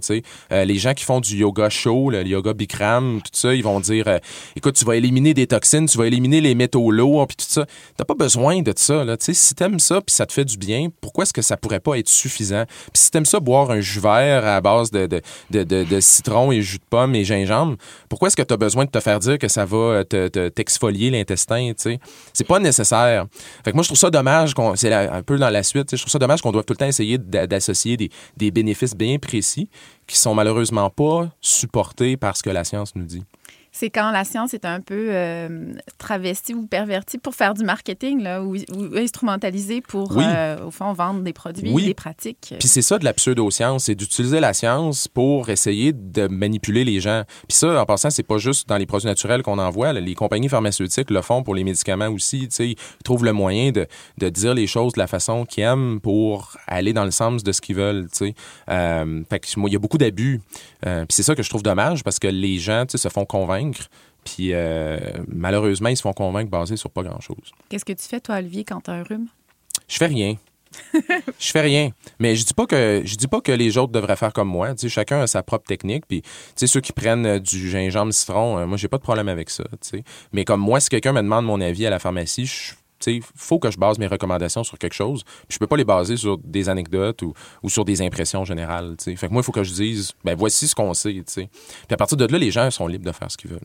Euh, 0.51 0.65
les 0.65 0.75
gens 0.75 0.93
qui 0.93 1.03
font 1.03 1.19
du 1.19 1.37
yoga 1.37 1.69
chaud, 1.69 2.09
le 2.09 2.25
yoga 2.25 2.53
Bikram, 2.53 3.21
tout 3.21 3.29
ça, 3.33 3.53
ils 3.53 3.63
vont 3.63 3.79
dire 3.79 4.07
euh, 4.07 4.19
écoute, 4.55 4.75
tu 4.75 4.85
vas 4.85 4.95
éliminer 4.95 5.33
des 5.33 5.47
toxines, 5.47 5.85
tu 5.85 5.97
vas 5.97 6.07
éliminer 6.07 6.41
les 6.41 6.55
métaux 6.55 6.91
lourds, 6.91 7.27
puis 7.27 7.37
tout 7.37 7.45
ça. 7.47 7.65
T'as 7.97 8.05
pas 8.05 8.15
besoin 8.15 8.61
de 8.61 8.73
ça. 8.75 9.03
Là, 9.03 9.15
si 9.19 9.55
t'aimes 9.55 9.79
ça, 9.79 10.01
puis 10.01 10.13
ça 10.13 10.25
te 10.25 10.33
fait 10.33 10.45
du 10.45 10.57
bien, 10.57 10.87
pourquoi 11.01 11.23
est-ce 11.23 11.33
que 11.33 11.41
ça 11.41 11.50
pourrait 11.57 11.79
pas 11.79 11.97
être 11.97 12.09
suffisant. 12.09 12.65
Puis 12.65 13.03
si 13.03 13.11
t'aimes 13.11 13.25
ça 13.25 13.39
boire 13.39 13.71
un 13.71 13.79
jus 13.81 13.99
vert 13.99 14.45
à 14.45 14.61
base 14.61 14.91
de, 14.91 15.05
de, 15.07 15.21
de, 15.49 15.63
de- 15.83 15.99
citron 15.99 16.51
et 16.51 16.61
jus 16.61 16.77
de 16.77 16.83
pomme 16.89 17.15
et 17.15 17.23
gingembre, 17.23 17.75
pourquoi 18.09 18.27
est-ce 18.27 18.35
que 18.37 18.41
tu 18.41 18.53
as 18.53 18.57
besoin 18.57 18.85
de 18.85 18.89
te 18.89 18.99
faire 18.99 19.19
dire 19.19 19.37
que 19.37 19.47
ça 19.47 19.65
va 19.65 20.03
te, 20.03 20.27
te- 20.27 20.49
t'exfolier 20.49 21.09
l'intestin, 21.11 21.71
tu 21.77 21.83
sais? 21.83 21.99
C'est 22.33 22.47
pas 22.47 22.59
nécessaire. 22.59 23.25
Fait 23.63 23.71
que 23.71 23.75
moi, 23.75 23.83
je 23.83 23.89
trouve 23.89 23.99
ça 23.99 24.09
dommage 24.09 24.53
qu'on, 24.53 24.75
c'est 24.75 24.93
un 24.93 25.21
peu 25.23 25.37
dans 25.37 25.49
la 25.49 25.63
suite, 25.63 25.89
je 25.95 26.01
trouve 26.01 26.11
ça 26.11 26.19
dommage 26.19 26.41
qu'on 26.41 26.51
doive 26.51 26.65
tout 26.65 26.73
le 26.73 26.77
temps 26.77 26.85
essayer 26.87 27.17
d'a- 27.17 27.47
d'associer 27.47 27.97
des, 27.97 28.09
des 28.37 28.51
bénéfices 28.51 28.95
bien 28.95 29.17
précis 29.19 29.69
qui 30.07 30.17
sont 30.17 30.33
malheureusement 30.33 30.89
pas 30.89 31.29
supportés 31.39 32.17
par 32.17 32.35
ce 32.35 32.43
que 32.43 32.49
la 32.49 32.63
science 32.63 32.95
nous 32.95 33.05
dit. 33.05 33.23
C'est 33.81 33.89
quand 33.89 34.11
la 34.11 34.25
science 34.25 34.53
est 34.53 34.65
un 34.65 34.79
peu 34.79 35.07
euh, 35.09 35.73
travestie 35.97 36.53
ou 36.53 36.67
pervertie 36.67 37.17
pour 37.17 37.33
faire 37.33 37.55
du 37.55 37.63
marketing 37.63 38.21
là, 38.21 38.43
ou, 38.43 38.55
ou 38.55 38.95
instrumentalisée 38.95 39.81
pour, 39.81 40.15
Oui. 40.15 40.23
euh, 40.23 40.67
au 40.67 40.69
fond, 40.69 40.93
vendre 40.93 41.21
des 41.21 41.33
produits, 41.33 41.71
Oui. 41.73 41.85
des 41.85 41.95
pratiques. 41.95 42.53
Puis 42.59 42.67
c'est 42.67 42.83
ça 42.83 42.99
de 42.99 43.05
la 43.05 43.13
pseudo-science, 43.13 43.85
c'est 43.85 43.95
d'utiliser 43.95 44.39
la 44.39 44.53
science 44.53 45.07
pour 45.07 45.49
essayer 45.49 45.93
de 45.93 46.27
manipuler 46.27 46.83
les 46.83 46.99
gens. 46.99 47.23
Puis 47.49 47.57
ça, 47.57 47.81
en 47.81 47.85
passant, 47.87 48.11
c'est 48.11 48.21
pas 48.21 48.37
juste 48.37 48.69
dans 48.69 48.77
les 48.77 48.85
produits 48.85 49.07
naturels 49.07 49.41
qu'on 49.41 49.57
en 49.57 49.71
voit. 49.71 49.93
là. 49.93 49.99
Les 49.99 50.13
compagnies 50.13 50.49
pharmaceutiques 50.49 51.09
le 51.09 51.23
font 51.23 51.41
pour 51.41 51.55
les 51.55 51.63
médicaments 51.63 52.09
aussi. 52.09 52.49
Ils 52.59 52.75
trouvent 53.03 53.25
le 53.25 53.33
moyen 53.33 53.71
de, 53.71 53.87
de 54.19 54.29
dire 54.29 54.53
les 54.53 54.67
choses 54.67 54.93
de 54.93 54.99
la 54.99 55.07
façon 55.07 55.43
qu'ils 55.43 55.63
aiment 55.63 55.99
pour 56.01 56.55
aller 56.67 56.93
dans 56.93 57.05
le 57.05 57.09
sens 57.09 57.43
de 57.43 57.51
ce 57.51 57.59
qu'ils 57.61 57.77
veulent. 57.77 58.07
Euh, 58.69 59.23
fait 59.27 59.39
que 59.39 59.59
moi, 59.59 59.71
il 59.71 59.73
y 59.73 59.75
a 59.75 59.79
beaucoup 59.79 59.97
d'abus. 59.97 60.39
Euh, 60.85 60.99
puis 61.05 61.15
c'est 61.15 61.23
ça 61.23 61.33
que 61.33 61.41
je 61.41 61.49
trouve 61.49 61.63
dommage 61.63 62.03
parce 62.03 62.19
que 62.19 62.27
les 62.27 62.59
gens 62.59 62.83
se 62.87 63.09
font 63.09 63.25
convaincre. 63.25 63.70
Puis 64.23 64.53
euh, 64.53 64.97
malheureusement, 65.27 65.89
ils 65.89 65.97
se 65.97 66.01
font 66.01 66.13
convaincre 66.13 66.49
basé 66.49 66.77
sur 66.77 66.89
pas 66.89 67.03
grand-chose. 67.03 67.51
Qu'est-ce 67.69 67.85
que 67.85 67.93
tu 67.93 68.03
fais, 68.03 68.19
toi, 68.19 68.37
Olivier, 68.37 68.63
quand 68.63 68.81
tu 68.81 68.91
as 68.91 68.93
un 68.93 69.03
rhume? 69.03 69.27
Je 69.87 69.97
fais 69.97 70.07
rien. 70.07 70.35
je 71.39 71.51
fais 71.51 71.61
rien. 71.61 71.89
Mais 72.19 72.35
je 72.35 72.45
dis 72.45 72.53
pas 72.53 72.65
que 72.65 73.01
je 73.03 73.15
dis 73.15 73.27
pas 73.27 73.41
que 73.41 73.51
les 73.51 73.77
autres 73.77 73.91
devraient 73.91 74.15
faire 74.15 74.31
comme 74.31 74.47
moi. 74.47 74.73
Chacun 74.87 75.21
a 75.21 75.27
sa 75.27 75.43
propre 75.43 75.65
technique. 75.65 76.05
Puis, 76.07 76.21
ceux 76.55 76.79
qui 76.79 76.93
prennent 76.93 77.25
euh, 77.25 77.39
du 77.39 77.69
gingembre 77.69 78.13
citron, 78.13 78.57
euh, 78.57 78.65
moi, 78.65 78.77
j'ai 78.77 78.87
pas 78.87 78.97
de 78.97 79.03
problème 79.03 79.27
avec 79.27 79.49
ça. 79.49 79.63
Mais 80.31 80.45
comme 80.45 80.61
moi, 80.61 80.79
si 80.79 80.89
quelqu'un 80.89 81.13
me 81.13 81.21
demande 81.21 81.45
mon 81.45 81.59
avis 81.59 81.85
à 81.85 81.89
la 81.89 81.99
pharmacie, 81.99 82.45
je 82.45 82.73
sais, 83.03 83.19
faut 83.35 83.59
que 83.59 83.71
je 83.71 83.77
base 83.77 83.97
mes 83.97 84.07
recommandations 84.07 84.63
sur 84.63 84.77
quelque 84.77 84.93
chose. 84.93 85.23
Puis 85.23 85.55
je 85.55 85.59
peux 85.59 85.67
pas 85.67 85.77
les 85.77 85.85
baser 85.85 86.17
sur 86.17 86.37
des 86.37 86.69
anecdotes 86.69 87.21
ou, 87.21 87.33
ou 87.63 87.69
sur 87.69 87.85
des 87.85 88.01
impressions 88.01 88.45
générales. 88.45 88.95
Fait 88.99 89.15
que 89.15 89.31
moi, 89.31 89.41
il 89.41 89.45
faut 89.45 89.51
que 89.51 89.63
je 89.63 89.73
dise, 89.73 90.11
ben 90.23 90.35
voici 90.35 90.67
ce 90.67 90.75
qu'on 90.75 90.93
sait. 90.93 91.23
Puis 91.23 91.47
à 91.91 91.97
partir 91.97 92.17
de 92.17 92.25
là, 92.25 92.37
les 92.37 92.51
gens 92.51 92.69
sont 92.71 92.87
libres 92.87 93.05
de 93.05 93.11
faire 93.11 93.31
ce 93.31 93.37
qu'ils 93.37 93.51
veulent. 93.51 93.59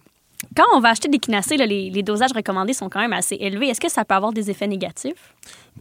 Quand 0.55 0.64
on 0.75 0.81
va 0.81 0.90
acheter 0.90 1.09
des 1.09 1.18
quinacées, 1.18 1.57
là, 1.57 1.66
les, 1.66 1.90
les 1.90 2.03
dosages 2.03 2.33
recommandés 2.35 2.75
sont 2.75 2.88
quand 2.88 3.01
même 3.01 3.12
assez 3.12 3.37
élevés. 3.37 3.68
Est-ce 3.68 3.81
que 3.81 3.90
ça 3.90 4.05
peut 4.05 4.14
avoir 4.14 4.33
des 4.33 4.51
effets 4.51 4.66
négatifs? 4.66 5.35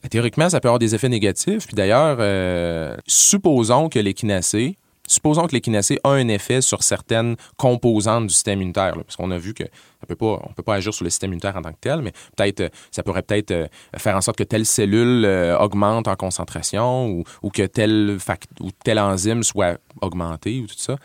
Théoriquement, 0.09 0.49
ça 0.49 0.59
peut 0.59 0.69
avoir 0.69 0.79
des 0.79 0.95
effets 0.95 1.09
négatifs. 1.09 1.67
Puis 1.67 1.75
d'ailleurs, 1.75 2.17
euh, 2.19 2.95
supposons 3.05 3.89
que 3.89 3.99
l'équinacée, 3.99 4.77
supposons 5.07 5.47
que 5.47 5.53
l'équinacée 5.53 5.99
a 6.03 6.11
un 6.11 6.27
effet 6.29 6.61
sur 6.61 6.83
certaines 6.83 7.35
composantes 7.57 8.27
du 8.27 8.33
système 8.33 8.59
immunitaire, 8.59 8.95
là, 8.95 9.03
parce 9.03 9.15
qu'on 9.15 9.31
a 9.31 9.37
vu 9.37 9.53
que 9.53 9.63
ça 10.05 10.07
peut 10.07 10.15
pas, 10.15 10.39
on 10.47 10.53
peut 10.53 10.63
pas 10.63 10.75
agir 10.75 10.93
sur 10.93 11.03
le 11.03 11.09
système 11.09 11.29
immunitaire 11.29 11.55
en 11.55 11.61
tant 11.61 11.71
que 11.71 11.79
tel, 11.81 12.01
mais 12.01 12.11
peut-être, 12.35 12.61
euh, 12.61 12.69
ça 12.91 13.01
pourrait 13.01 13.23
peut-être 13.23 13.51
euh, 13.51 13.67
faire 13.97 14.15
en 14.15 14.21
sorte 14.21 14.37
que 14.37 14.43
telle 14.43 14.65
cellule 14.65 15.25
euh, 15.25 15.57
augmente 15.57 16.07
en 16.07 16.15
concentration 16.15 17.23
ou, 17.41 17.49
que 17.49 17.65
tel, 17.65 18.17
fac- 18.19 18.45
ou 18.59 18.69
tel 18.83 18.99
enzyme 18.99 19.41
soit 19.41 19.79
augmenté 20.01 20.59
ou 20.59 20.67
tout 20.67 20.75
ça. 20.77 20.95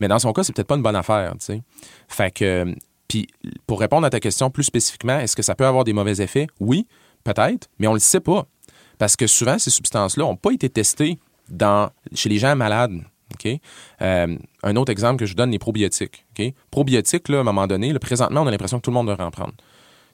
Mais 0.00 0.08
dans 0.08 0.18
son 0.18 0.32
cas, 0.32 0.42
c'est 0.42 0.52
peut-être 0.52 0.68
pas 0.68 0.76
une 0.76 0.82
bonne 0.82 0.96
affaire, 0.96 1.32
tu 1.38 1.46
sais. 1.46 1.62
Fait 2.08 2.30
que, 2.30 2.74
puis 3.08 3.26
pour 3.66 3.80
répondre 3.80 4.06
à 4.06 4.10
ta 4.10 4.20
question 4.20 4.50
plus 4.50 4.64
spécifiquement, 4.64 5.18
est-ce 5.18 5.34
que 5.34 5.42
ça 5.42 5.54
peut 5.54 5.66
avoir 5.66 5.84
des 5.84 5.92
mauvais 5.92 6.20
effets? 6.20 6.46
Oui, 6.58 6.86
peut-être, 7.24 7.68
mais 7.78 7.86
on 7.86 7.94
le 7.94 7.98
sait 8.00 8.20
pas. 8.20 8.46
Parce 8.98 9.16
que 9.16 9.26
souvent, 9.26 9.58
ces 9.58 9.70
substances-là 9.70 10.24
n'ont 10.24 10.36
pas 10.36 10.52
été 10.52 10.68
testées 10.68 11.18
dans, 11.48 11.90
chez 12.14 12.28
les 12.28 12.38
gens 12.38 12.54
malades. 12.54 13.00
Euh, 14.02 14.36
un 14.62 14.76
autre 14.76 14.92
exemple 14.92 15.18
que 15.18 15.26
je 15.26 15.34
donne, 15.34 15.50
les 15.50 15.58
probiotiques. 15.58 16.24
Probiotiques, 16.70 17.28
là, 17.28 17.38
à 17.38 17.40
un 17.40 17.44
moment 17.44 17.66
donné, 17.66 17.92
là, 17.92 17.98
présentement, 17.98 18.42
on 18.42 18.46
a 18.46 18.50
l'impression 18.50 18.78
que 18.78 18.82
tout 18.82 18.90
le 18.90 18.94
monde 18.94 19.08
devrait 19.08 19.24
en 19.24 19.30
prendre. 19.30 19.52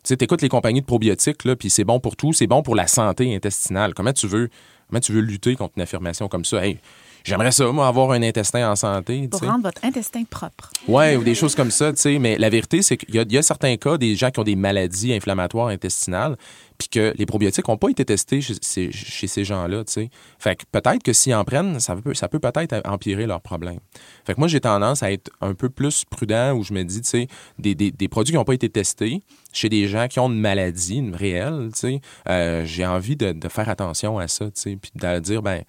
Tu 0.02 0.14
sais, 0.14 0.18
écoutes 0.20 0.42
les 0.42 0.48
compagnies 0.48 0.80
de 0.80 0.86
probiotiques, 0.86 1.42
puis 1.58 1.70
c'est 1.70 1.84
bon 1.84 1.98
pour 1.98 2.16
tout, 2.16 2.32
c'est 2.32 2.46
bon 2.46 2.62
pour 2.62 2.76
la 2.76 2.86
santé 2.86 3.34
intestinale. 3.34 3.92
Comment 3.94 4.12
tu 4.12 4.28
veux, 4.28 4.48
comment 4.88 5.00
tu 5.00 5.12
veux 5.12 5.20
lutter 5.20 5.56
contre 5.56 5.74
une 5.76 5.82
affirmation 5.82 6.28
comme 6.28 6.44
ça? 6.44 6.64
Hey, 6.64 6.78
j'aimerais 7.24 7.50
ça, 7.50 7.66
moi, 7.72 7.88
avoir 7.88 8.12
un 8.12 8.22
intestin 8.22 8.70
en 8.70 8.76
santé. 8.76 9.26
Pour 9.26 9.40
rendre 9.40 9.64
votre 9.64 9.84
intestin 9.84 10.22
propre. 10.22 10.70
Ouais, 10.86 11.16
ou 11.16 11.24
des 11.24 11.34
choses 11.34 11.56
comme 11.56 11.72
ça, 11.72 11.92
tu 11.92 12.00
sais. 12.00 12.18
Mais 12.20 12.38
la 12.38 12.50
vérité, 12.50 12.82
c'est 12.82 12.96
qu'il 12.96 13.32
y 13.32 13.38
a 13.38 13.42
certains 13.42 13.76
cas, 13.76 13.98
des 13.98 14.14
gens 14.14 14.30
qui 14.30 14.38
ont 14.38 14.44
des 14.44 14.54
maladies 14.54 15.12
inflammatoires 15.12 15.68
intestinales, 15.68 16.36
puis 16.78 16.88
que 16.88 17.14
les 17.16 17.26
probiotiques 17.26 17.66
n'ont 17.68 17.76
pas 17.76 17.88
été 17.88 18.04
testés 18.04 18.40
chez, 18.40 18.54
ces- 18.60 19.44
gens-là, 19.44 19.84
tu 19.84 19.92
sais. 19.92 20.10
Fait 20.38 20.56
que 20.56 20.64
peut-être 20.70 21.02
que 21.02 21.12
s'ils 21.12 21.34
en 21.34 21.44
prennent, 21.44 21.78
ça 21.80 21.96
peut, 21.96 22.38
peut-être 22.38 22.80
empirer 22.84 23.26
leurs 23.26 23.40
problèmes. 23.40 23.80
Fait 24.24 24.34
que 24.34 24.40
moi, 24.40 24.48
j'ai 24.48 24.60
tendance 24.60 25.02
à 25.02 25.12
être 25.12 25.30
un 25.40 25.54
peu 25.54 25.68
plus 25.68 26.04
prudent 26.04 26.52
où 26.52 26.62
je 26.64 26.72
me 26.72 26.82
dis, 26.82 27.00
tu 27.02 27.08
sais, 27.08 27.28
des, 27.58 27.74
des- 27.74 28.08
produits 28.08 28.32
qui 28.32 28.36
n'ont 28.38 28.44
pas 28.44 28.54
été 28.54 28.68
testés 28.68 29.22
chez 29.52 29.68
des 29.68 29.88
gens 29.88 30.06
qui 30.08 30.20
ont 30.20 30.28
une 30.28 30.40
maladie 30.40 31.02
réelle, 31.12 31.70
tu 31.72 31.80
sais, 31.80 32.00
euh, 32.28 32.64
j'ai 32.64 32.86
envie 32.86 33.16
de, 33.16 33.34
faire 33.48 33.68
attention 33.68 34.18
à 34.18 34.28
ça, 34.28 34.46
tu 34.46 34.52
sais, 34.54 34.76
puis 34.76 34.90
de 34.94 35.18
dire, 35.18 35.42
ben, 35.42 35.60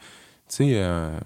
tu 0.49 0.55
sais, 0.55 0.71
euh, 0.75 1.17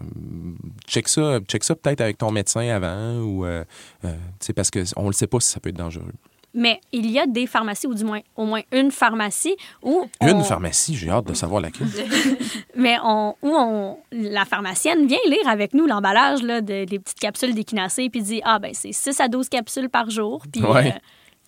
check 0.88 1.08
ça, 1.08 1.40
check 1.48 1.64
ça 1.64 1.76
peut-être 1.76 2.02
avec 2.02 2.18
ton 2.18 2.32
médecin 2.32 2.68
avant 2.70 3.20
ou, 3.20 3.46
euh, 3.46 3.64
tu 4.04 4.10
sais, 4.40 4.54
parce 4.54 4.72
qu'on 4.72 5.08
ne 5.08 5.12
sait 5.12 5.28
pas 5.28 5.40
si 5.40 5.50
ça 5.52 5.60
peut 5.60 5.70
être 5.70 5.78
dangereux. 5.78 6.14
Mais 6.54 6.82
il 6.92 7.10
y 7.10 7.18
a 7.18 7.26
des 7.28 7.48
pharmacies, 7.48 7.88
ou 7.88 7.94
du 7.94 8.04
moins 8.04 8.20
au 8.36 8.46
moins 8.46 8.62
une 8.74 8.92
pharmacie, 8.92 9.56
où 9.82 10.06
on- 10.22 10.28
Une 10.28 10.44
pharmacie, 10.44 10.96
j'ai 10.96 11.10
hâte 11.10 11.26
de 11.28 11.34
savoir 11.34 11.62
laquelle. 11.62 11.88
mais 12.76 12.98
on, 13.04 13.36
où 13.42 13.50
on, 13.56 13.98
la 14.12 14.44
pharmacienne 14.46 15.08
vient 15.08 15.18
lire 15.28 15.48
avec 15.48 15.74
nous 15.74 15.86
l'emballage 15.88 16.42
de, 16.42 16.60
des 16.86 17.00
petites 17.00 17.20
capsules 17.20 17.54
d'équinacée 17.56 18.10
puis 18.10 18.22
dit 18.22 18.42
Ah, 18.44 18.60
ben 18.60 18.72
c'est 18.74 18.92
6 18.92 19.20
à 19.22 19.28
12 19.30 19.48
capsules 19.50 19.90
par 19.90 20.10
jour. 20.10 20.44
Puis 20.52 20.62
Ouais. 20.64 20.88
euh, 20.94 21.00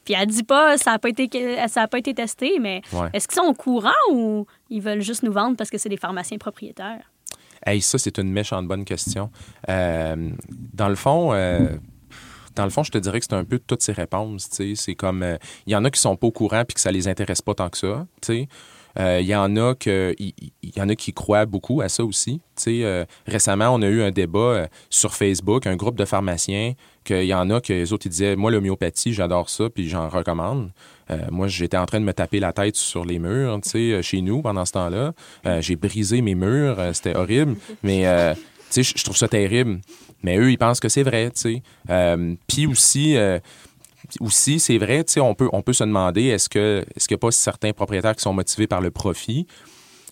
puis 0.06 0.14
elle 0.18 0.28
dit 0.28 0.44
pas 0.44 0.78
ça 0.78 0.92
n'a 0.92 1.00
pas, 1.00 1.10
été, 1.10 1.58
ça 1.68 1.82
a 1.84 1.88
pas 1.88 1.98
été 1.98 2.14
testé, 2.14 2.60
mais 2.62 2.82
Ouais. 2.94 3.10
est-ce 3.14 3.28
qu'ils 3.28 3.42
sont 3.42 3.48
au 3.48 3.54
courant 3.54 3.92
ou 4.12 4.46
ils 4.70 4.82
veulent 4.82 5.02
juste 5.02 5.24
nous 5.24 5.34
vendre 5.34 5.58
parce 5.58 5.70
que 5.70 5.78
c'est 5.78 5.90
des 5.90 5.98
pharmaciens 5.98 6.38
propriétaires? 6.38 7.10
Hey, 7.66 7.82
ça, 7.82 7.98
c'est 7.98 8.18
une 8.18 8.30
méchante 8.32 8.68
bonne 8.68 8.84
question. 8.84 9.32
Euh, 9.70 10.30
dans 10.74 10.90
le 10.90 10.96
fond, 10.96 11.32
euh, 11.34 11.70
dans 12.56 12.64
le 12.66 12.70
fond, 12.70 12.84
je 12.84 12.92
te 12.92 12.98
dirais 12.98 13.20
que 13.20 13.26
c'est 13.30 13.36
un 13.36 13.44
peu 13.44 13.60
toutes 13.60 13.82
ces 13.82 13.94
réponses. 13.94 14.50
C'est 14.76 14.96
comme, 14.96 15.24
euh, 15.24 15.38
il 15.66 15.74
y 15.74 15.76
en 15.76 15.84
a 15.86 15.90
qui 15.90 16.00
sont 16.00 16.16
pas 16.16 16.28
au 16.28 16.32
courant 16.32 16.64
puis 16.66 16.76
que 16.76 16.82
ça 16.82 16.92
les 16.92 17.08
intéresse 17.08 17.42
pas 17.42 17.54
tant 17.54 17.70
que 17.70 17.78
ça. 17.78 18.06
sais. 18.22 18.48
Euh, 19.00 19.20
Il 19.22 19.28
y 19.28 19.36
en 19.36 19.56
a 19.58 19.74
il 19.86 20.34
il 20.62 20.78
y, 20.78 20.82
en 20.82 20.90
a 20.90 20.96
qui 20.96 21.14
croient 21.14 21.46
beaucoup 21.46 21.82
à 21.82 21.90
ça 21.90 22.04
aussi. 22.04 22.42
Euh, 22.68 23.06
récemment, 23.28 23.70
on 23.70 23.82
a 23.82 23.88
eu 23.88 24.02
un 24.02 24.12
débat 24.12 24.40
euh, 24.40 24.68
sur 24.90 25.14
Facebook, 25.14 25.66
un 25.68 25.76
groupe 25.76 25.98
de 25.98 26.06
pharmaciens, 26.06 26.74
qu'il 27.04 27.26
y 27.26 27.34
en 27.34 27.50
a 27.50 27.60
que 27.60 27.74
les 27.74 27.92
autres 27.92 28.08
disaient, 28.08 28.36
moi 28.36 28.52
l'homéopathie, 28.52 29.14
j'adore 29.14 29.50
ça, 29.50 29.70
puis 29.70 29.90
j'en 29.90 30.10
recommande. 30.10 30.72
Euh, 31.12 31.18
moi, 31.32 31.48
j'étais 31.48 31.78
en 31.78 31.86
train 31.86 32.00
de 32.00 32.06
me 32.06 32.14
taper 32.14 32.40
la 32.40 32.54
tête 32.54 32.76
sur 32.76 33.04
les 33.04 33.20
murs, 33.20 33.60
euh, 33.76 34.02
chez 34.02 34.22
nous 34.22 34.42
pendant 34.42 34.66
ce 34.66 34.72
temps-là. 34.74 35.14
Euh, 35.46 35.62
J'ai 35.62 35.76
brisé 35.76 36.22
mes 36.22 36.36
murs, 36.36 36.80
euh, 36.80 36.94
c'était 36.94 37.16
horrible, 37.16 37.56
mais 37.84 38.08
euh, 38.08 38.34
sais, 38.82 38.94
je 38.98 39.04
trouve 39.04 39.18
ça 39.18 39.28
terrible. 39.28 39.82
Mais 40.24 40.38
eux, 40.38 40.52
ils 40.52 40.58
pensent 40.58 40.80
que 40.80 40.90
c'est 40.90 41.04
vrai, 41.04 41.32
tu 41.32 41.42
sais. 41.42 41.64
Euh, 41.90 42.36
Puis 42.48 42.66
aussi. 42.66 43.16
euh, 43.18 43.40
aussi, 44.20 44.60
c'est 44.60 44.78
vrai, 44.78 45.04
tu 45.04 45.14
sais, 45.14 45.20
on 45.22 45.34
peut, 45.34 45.50
on 45.54 45.62
peut 45.62 45.74
se 45.74 45.84
demander 45.84 46.24
est-ce 46.26 46.50
que 46.50 46.86
est-ce 46.96 47.08
n'y 47.10 47.16
a 47.16 47.18
pas 47.18 47.32
certains 47.32 47.72
propriétaires 47.72 48.16
qui 48.16 48.22
sont 48.22 48.34
motivés 48.34 48.68
par 48.68 48.82
le 48.82 48.92
profit? 48.92 49.48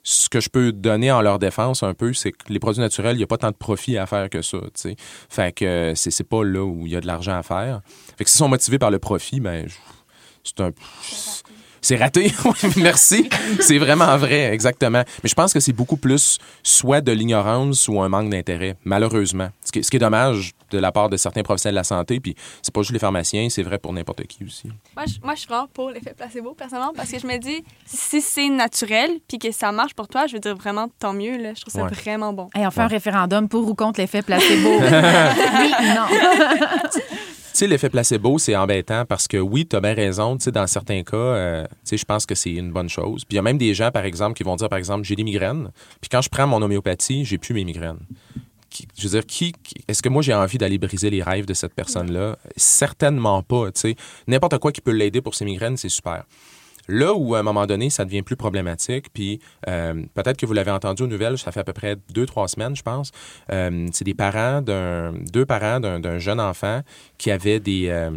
Ce 0.04 0.30
que 0.30 0.40
je 0.40 0.50
peux 0.50 0.72
donner 0.72 1.12
en 1.12 1.22
leur 1.22 1.38
défense 1.38 1.84
un 1.84 1.94
peu, 1.94 2.14
c'est 2.14 2.32
que 2.32 2.52
les 2.52 2.58
produits 2.58 2.82
naturels, 2.82 3.16
il 3.16 3.20
n'y 3.20 3.24
a 3.24 3.28
pas 3.28 3.38
tant 3.38 3.52
de 3.52 3.56
profit 3.56 3.98
à 3.98 4.06
faire 4.08 4.30
que 4.30 4.42
ça, 4.42 4.58
tu 4.58 4.70
sais. 4.76 4.96
Fait 5.30 5.52
que 5.54 5.94
c'est 5.96 6.24
pas 6.24 6.44
là 6.44 6.64
où 6.64 6.88
il 6.88 6.94
y 6.94 6.96
a 6.96 7.02
de 7.02 7.08
l'argent 7.08 7.38
à 7.38 7.44
faire. 7.44 7.82
Fait 8.18 8.24
que 8.24 8.30
s'ils 8.30 8.40
sont 8.40 8.48
motivés 8.48 8.80
par 8.80 8.92
le 8.92 8.98
profit, 8.98 9.40
ben, 9.40 9.68
c'est 10.44 10.60
un... 10.62 10.72
C'est 11.82 11.96
raté, 11.96 12.32
merci. 12.78 13.28
C'est 13.60 13.80
vraiment 13.80 14.16
vrai, 14.18 14.54
exactement. 14.54 15.04
Mais 15.24 15.30
je 15.30 15.34
pense 15.34 15.52
que 15.52 15.60
c'est 15.60 15.74
beaucoup 15.74 15.98
plus 15.98 16.38
soit 16.62 17.02
de 17.02 17.12
l'ignorance 17.12 17.88
ou 17.88 18.00
un 18.02 18.08
manque 18.10 18.30
d'intérêt, 18.30 18.76
malheureusement. 18.86 19.50
Ce 19.66 19.72
qui, 19.72 19.84
ce 19.84 19.90
qui 19.90 19.98
est 19.98 20.00
dommage 20.00 20.52
de 20.70 20.78
la 20.78 20.92
part 20.92 21.10
de 21.10 21.18
certains 21.18 21.42
professionnels 21.42 21.74
de 21.74 21.80
la 21.80 21.84
santé, 21.84 22.20
puis 22.20 22.36
c'est 22.62 22.74
pas 22.74 22.82
juste 22.82 22.94
les 22.94 23.00
pharmaciens, 23.00 23.50
c'est 23.50 23.64
vrai 23.64 23.78
pour 23.80 23.92
n'importe 23.94 24.24
qui 24.28 24.44
aussi. 24.46 24.68
Moi 24.96 25.06
je, 25.08 25.14
moi, 25.24 25.34
je 25.34 25.40
suis 25.40 25.48
vraiment 25.48 25.68
pour 25.74 25.90
l'effet 25.90 26.14
placebo, 26.16 26.54
personnellement, 26.54 26.94
parce 26.96 27.10
que 27.12 27.20
je 27.20 27.26
me 27.28 27.38
dis, 27.40 27.64
si 27.86 28.22
c'est 28.22 28.48
naturel 28.50 29.10
puis 29.28 29.40
que 29.40 29.52
ça 29.52 29.72
marche 29.72 29.94
pour 29.96 30.08
toi, 30.08 30.28
je 30.28 30.34
veux 30.34 30.40
dire 30.40 30.56
vraiment 30.56 30.88
tant 31.00 31.14
mieux. 31.14 31.38
Là. 31.38 31.54
Je 31.56 31.62
trouve 31.62 31.74
ça 31.74 31.84
Ouais. 31.84 31.92
vraiment 31.92 32.32
bon. 32.32 32.48
Hey, 32.54 32.66
on 32.68 32.72
fait 32.72 32.82
un 32.82 32.88
référendum 32.88 33.50
pour 33.50 33.68
ou 33.68 33.74
contre 33.74 34.00
l'effet 34.00 34.22
placebo. 34.22 34.70
oui, 34.80 35.72
non? 35.96 36.06
Sais, 37.54 37.68
l'effet 37.68 37.90
placebo, 37.90 38.40
c'est 38.40 38.56
embêtant 38.56 39.06
parce 39.06 39.28
que 39.28 39.38
oui, 39.38 39.68
tu 39.68 39.76
as 39.76 39.82
bien 39.82 39.94
raison. 39.94 40.38
Tu 40.38 40.52
dans 40.52 40.66
certains 40.68 41.04
cas, 41.04 41.16
euh, 41.18 41.66
je 41.92 42.04
pense 42.06 42.26
que 42.26 42.34
c'est 42.34 42.52
une 42.54 42.72
bonne 42.72 42.90
chose. 42.90 43.24
Puis 43.26 43.34
il 43.34 43.36
y 43.36 43.40
a 43.40 43.42
même 43.42 43.58
des 43.58 43.74
gens, 43.74 43.92
par 43.92 44.06
exemple, 44.06 44.36
qui 44.36 44.44
vont 44.44 44.56
dire, 44.56 44.70
par 44.70 44.80
exemple, 44.80 45.04
j'ai 45.04 45.16
des 45.16 45.24
migraines. 45.24 45.70
Puis 46.00 46.10
quand 46.10 46.22
je 46.22 46.30
prends 46.30 46.48
mon 46.48 46.62
homéopathie, 46.62 47.26
j'ai 47.26 47.38
plus 47.38 47.54
mes 47.54 47.64
migraines. 47.66 48.00
Je 48.98 49.04
veux 49.04 49.10
dire, 49.10 49.26
qui, 49.26 49.52
qui- 49.52 49.76
est-ce 49.88 50.02
que 50.02 50.08
moi 50.08 50.22
j'ai 50.22 50.34
envie 50.34 50.58
d'aller 50.58 50.78
briser 50.78 51.10
les 51.10 51.22
rêves 51.22 51.46
de 51.46 51.54
cette 51.54 51.74
personne-là? 51.74 52.38
Certainement 52.56 53.44
pas. 53.44 53.70
Tu 53.74 53.82
sais, 53.82 53.96
n'importe 54.28 54.58
quoi 54.60 54.72
qui 54.72 54.80
peut 54.80 54.92
l'aider 54.92 55.22
pour 55.22 55.36
ses 55.36 55.44
migraines, 55.44 55.76
c'est 55.76 55.90
super. 55.90 56.24
Là 56.92 57.14
où, 57.14 57.36
à 57.36 57.40
un 57.40 57.44
moment 57.44 57.66
donné, 57.66 57.90
ça 57.90 58.04
devient 58.04 58.22
plus 58.22 58.36
problématique, 58.36 59.06
puis 59.14 59.40
euh, 59.70 59.94
peut-être 60.14 60.36
que 60.36 60.46
vous 60.46 60.52
l'avez 60.52 60.72
entendu 60.72 61.04
aux 61.04 61.08
nouvelles, 61.08 61.38
ça 61.38 61.54
fait 61.54 61.62
à 61.62 61.64
peu 61.64 61.72
près 61.72 61.96
deux, 62.10 62.26
trois 62.26 62.50
semaines, 62.50 62.76
je 62.76 62.84
pense. 62.84 63.12
Euh, 63.50 63.88
c'est 63.94 64.04
des 64.04 64.14
parents 64.14 64.62
deux 64.62 65.46
parents 65.46 65.80
d'un, 65.80 66.20
jeune 66.20 66.42
enfant 66.42 66.82
qui 67.18 67.32
avait 67.32 67.62
des... 67.62 67.88
euh, 67.88 68.12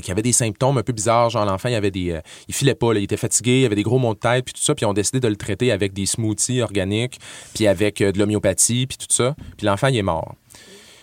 qui 0.00 0.10
avait 0.10 0.22
des 0.22 0.32
symptômes 0.32 0.78
un 0.78 0.82
peu 0.82 0.92
bizarres, 0.92 1.28
genre 1.28 1.44
l'enfant, 1.44 1.68
il 1.68 1.74
avait 1.74 1.90
des, 1.90 2.18
il 2.48 2.54
filait 2.54 2.76
pas, 2.76 2.94
il 2.94 3.02
était 3.02 3.16
fatigué, 3.16 3.60
il 3.62 3.66
avait 3.66 3.74
des 3.74 3.82
gros 3.82 3.98
maux 3.98 4.14
de 4.14 4.18
tête, 4.20 4.44
puis 4.44 4.54
tout 4.54 4.62
ça, 4.62 4.74
puis 4.74 4.86
ils 4.86 4.88
ont 4.88 4.94
décidé 4.94 5.18
de 5.18 5.28
le 5.28 5.36
traiter 5.36 5.72
avec 5.72 5.92
des 5.92 6.06
smoothies 6.06 6.62
organiques, 6.62 7.18
puis 7.52 7.66
avec 7.66 7.98
de 7.98 8.18
l'homéopathie, 8.18 8.86
puis 8.86 8.96
tout 8.96 9.06
ça, 9.10 9.34
puis 9.58 9.66
l'enfant 9.66 9.88
il 9.88 9.96
est 9.96 10.02
mort. 10.02 10.34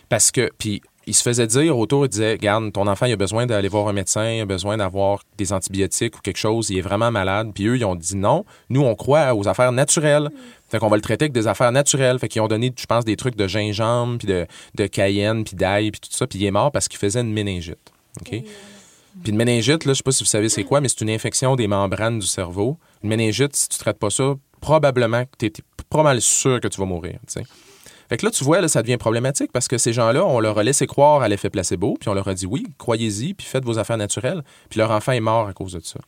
Parce 0.09 0.31
que, 0.31 0.49
puis 0.57 0.81
il 1.05 1.13
se 1.13 1.21
faisait 1.21 1.47
dire 1.47 1.77
autour, 1.77 2.05
il 2.05 2.09
disait, 2.09 2.33
regarde, 2.33 2.71
ton 2.71 2.87
enfant, 2.87 3.05
il 3.05 3.13
a 3.13 3.17
besoin 3.17 3.45
d'aller 3.45 3.67
voir 3.67 3.87
un 3.87 3.93
médecin, 3.93 4.29
il 4.29 4.41
a 4.41 4.45
besoin 4.45 4.77
d'avoir 4.77 5.23
des 5.37 5.51
antibiotiques 5.51 6.17
ou 6.17 6.21
quelque 6.21 6.37
chose, 6.37 6.69
il 6.69 6.77
est 6.77 6.81
vraiment 6.81 7.11
malade. 7.11 7.51
Puis 7.53 7.65
eux, 7.67 7.77
ils 7.77 7.85
ont 7.85 7.95
dit 7.95 8.15
non, 8.15 8.45
nous, 8.69 8.81
on 8.81 8.95
croit 8.95 9.35
aux 9.35 9.47
affaires 9.47 9.71
naturelles. 9.71 10.29
Fait 10.69 10.79
qu'on 10.79 10.87
va 10.87 10.95
le 10.95 11.01
traiter 11.01 11.25
avec 11.25 11.33
des 11.33 11.47
affaires 11.47 11.71
naturelles. 11.71 12.17
Fait 12.19 12.27
qu'ils 12.27 12.41
ont 12.41 12.47
donné, 12.47 12.73
je 12.75 12.85
pense, 12.85 13.05
des 13.05 13.15
trucs 13.15 13.35
de 13.35 13.47
gingembre, 13.47 14.17
puis 14.17 14.27
de, 14.27 14.47
de 14.75 14.87
cayenne, 14.87 15.43
puis 15.43 15.55
d'ail, 15.55 15.91
puis 15.91 15.99
tout 15.99 16.09
ça. 16.11 16.25
Puis 16.25 16.39
il 16.39 16.45
est 16.45 16.51
mort 16.51 16.71
parce 16.71 16.87
qu'il 16.87 16.99
faisait 16.99 17.21
une 17.21 17.33
méningite. 17.33 17.91
OK? 18.21 18.29
Puis 18.29 19.31
une 19.31 19.37
méningite, 19.37 19.85
là, 19.85 19.93
je 19.93 19.97
sais 19.97 20.03
pas 20.03 20.11
si 20.11 20.23
vous 20.23 20.29
savez 20.29 20.49
c'est 20.49 20.63
quoi, 20.63 20.81
mais 20.81 20.89
c'est 20.89 21.01
une 21.01 21.09
infection 21.09 21.55
des 21.55 21.67
membranes 21.67 22.19
du 22.19 22.27
cerveau. 22.27 22.77
Une 23.03 23.09
méningite, 23.09 23.55
si 23.55 23.69
tu 23.69 23.77
traites 23.77 23.99
pas 23.99 24.09
ça, 24.09 24.33
probablement 24.61 25.25
que 25.25 25.29
tu 25.37 25.45
es, 25.45 25.53
pas 25.89 26.01
mal 26.01 26.21
sûr 26.21 26.59
que 26.59 26.67
tu 26.67 26.79
vas 26.79 26.85
mourir. 26.85 27.19
tu 27.27 27.41
sais. 27.41 27.43
Fait 28.13 28.17
que 28.17 28.27
là, 28.27 28.31
tu 28.31 28.43
vois, 28.43 28.61
là, 28.61 28.67
ça 28.67 28.83
devient 28.83 28.97
problématique 28.97 29.51
parce 29.51 29.67
que 29.67 29.79
ces 29.79 29.91
gens-là, 29.91 30.23
on 30.23 30.39
leur 30.39 30.59
a 30.59 30.63
laissé 30.63 30.85
croire 30.85 31.23
à 31.23 31.27
l'effet 31.27 31.49
placebo, 31.49 31.97
puis 31.99 32.09
on 32.09 32.13
leur 32.13 32.27
a 32.27 32.35
dit 32.35 32.45
oui, 32.45 32.67
croyez-y, 32.77 33.33
puis 33.33 33.47
faites 33.47 33.65
vos 33.65 33.79
affaires 33.79 33.97
naturelles. 33.97 34.43
Puis 34.69 34.77
leur 34.77 34.91
enfant 34.91 35.13
est 35.13 35.19
mort 35.19 35.47
à 35.47 35.53
cause 35.53 35.73
de 35.73 35.79
ça. 35.79 35.99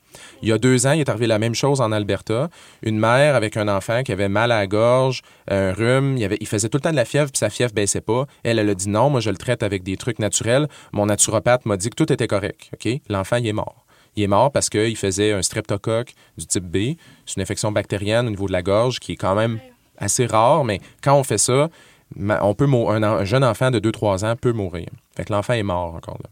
Il 0.43 0.49
y 0.49 0.51
a 0.51 0.59
deux 0.59 0.85
ans, 0.85 0.91
il 0.91 0.99
est 0.99 1.09
arrivé 1.09 1.25
la 1.25 1.39
même 1.39 1.55
chose 1.55 1.81
en 1.81 1.91
Alberta. 1.91 2.51
Une 2.83 2.99
mère 2.99 3.33
avec 3.33 3.57
un 3.57 3.67
enfant 3.67 4.03
qui 4.03 4.11
avait 4.11 4.29
mal 4.29 4.51
à 4.51 4.59
la 4.59 4.67
gorge, 4.67 5.23
un 5.47 5.73
rhume, 5.73 6.15
il, 6.15 6.23
avait, 6.23 6.37
il 6.39 6.45
faisait 6.45 6.69
tout 6.69 6.77
le 6.77 6.83
temps 6.83 6.91
de 6.91 6.95
la 6.95 7.05
fièvre, 7.05 7.31
puis 7.31 7.39
sa 7.39 7.49
fièvre 7.49 7.73
baissait 7.73 8.01
pas. 8.01 8.27
Elle, 8.43 8.59
elle 8.59 8.69
a 8.69 8.75
dit 8.75 8.87
non, 8.87 9.09
moi, 9.09 9.19
je 9.19 9.31
le 9.31 9.37
traite 9.37 9.63
avec 9.63 9.81
des 9.81 9.97
trucs 9.97 10.19
naturels. 10.19 10.67
Mon 10.91 11.07
naturopathe 11.07 11.65
m'a 11.65 11.75
dit 11.75 11.89
que 11.89 11.95
tout 11.95 12.13
était 12.13 12.27
correct. 12.27 12.69
OK? 12.73 13.01
L'enfant, 13.09 13.37
il 13.37 13.47
est 13.47 13.53
mort. 13.53 13.83
Il 14.15 14.21
est 14.21 14.27
mort 14.27 14.51
parce 14.51 14.69
qu'il 14.69 14.95
faisait 14.95 15.31
un 15.31 15.41
streptocoque 15.41 16.13
du 16.37 16.45
type 16.45 16.65
B. 16.65 16.99
C'est 17.25 17.37
une 17.37 17.41
infection 17.41 17.71
bactérienne 17.71 18.27
au 18.27 18.29
niveau 18.29 18.45
de 18.45 18.53
la 18.53 18.61
gorge 18.61 18.99
qui 18.99 19.13
est 19.13 19.17
quand 19.17 19.33
même 19.33 19.59
assez 19.97 20.25
rare, 20.25 20.63
mais 20.63 20.79
quand 21.01 21.15
on 21.15 21.23
fait 21.23 21.37
ça, 21.37 21.69
on 22.17 22.53
peut 22.53 22.65
un, 22.65 23.03
un 23.03 23.23
jeune 23.25 23.43
enfant 23.43 23.71
de 23.71 23.79
2-3 23.79 24.25
ans 24.25 24.35
peut 24.35 24.53
mourir. 24.53 24.87
Fait 25.15 25.25
que 25.25 25.33
l'enfant 25.33 25.53
est 25.53 25.63
mort 25.63 25.95
encore 25.95 26.17
là. 26.23 26.29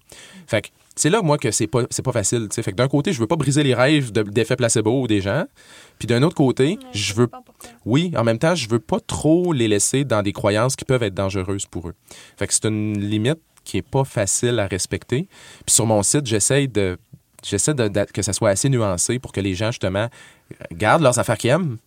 Fait 0.48 0.62
que 0.62 0.68
c'est 0.96 1.10
là, 1.10 1.22
moi, 1.24 1.38
que 1.40 1.50
c'est 1.52 1.66
pas, 1.68 1.82
c'est 1.90 2.04
pas 2.04 2.12
facile. 2.12 2.48
Fait 2.52 2.64
que 2.72 2.76
d'un 2.76 2.88
côté, 2.88 3.14
je 3.14 3.20
veux 3.20 3.26
pas 3.28 3.36
briser 3.36 3.64
les 3.64 3.74
rêves 3.74 4.12
de- 4.12 4.22
d'effets 4.22 4.56
placebo 4.56 5.08
des 5.08 5.22
gens. 5.22 5.46
Puis 5.98 6.08
d'un 6.08 6.22
autre 6.22 6.36
côté, 6.36 6.78
je 6.94 7.14
veux. 7.16 7.28
Oui, 7.86 8.12
en 8.16 8.24
même 8.24 8.38
temps, 8.38 8.54
je 8.56 8.70
veux 8.70 8.80
pas 8.80 9.00
trop 9.00 9.54
les 9.54 9.68
laisser 9.68 10.04
dans 10.06 10.22
des 10.22 10.34
croyances 10.34 10.76
qui 10.76 10.86
peuvent 10.86 11.02
être 11.04 11.14
dangereuses 11.16 11.66
pour 11.66 11.90
eux. 11.90 11.96
Fait 12.38 12.46
que 12.48 12.54
c'est 12.54 12.66
une 12.66 13.00
limite 13.00 13.40
qui 13.64 13.78
est 13.78 13.82
pas 13.88 14.04
facile 14.04 14.60
à 14.60 14.68
respecter. 14.68 15.28
Puis 15.66 15.74
sur 15.74 15.86
mon 15.86 16.04
site, 16.04 16.26
j'essaie 16.28 16.68
de. 16.68 16.98
J'essaie 17.46 17.74
de, 17.74 17.88
de- 17.90 18.06
que 18.14 18.22
ça 18.22 18.32
soit 18.32 18.50
assez 18.52 18.70
nuancé 18.70 19.20
pour 19.20 19.32
que 19.34 19.42
les 19.42 19.54
gens, 19.56 19.72
justement, 19.72 20.08
gardent 20.72 21.02
leurs 21.04 21.20
affaires 21.20 21.38
qu'ils 21.38 21.50
aiment, 21.50 21.78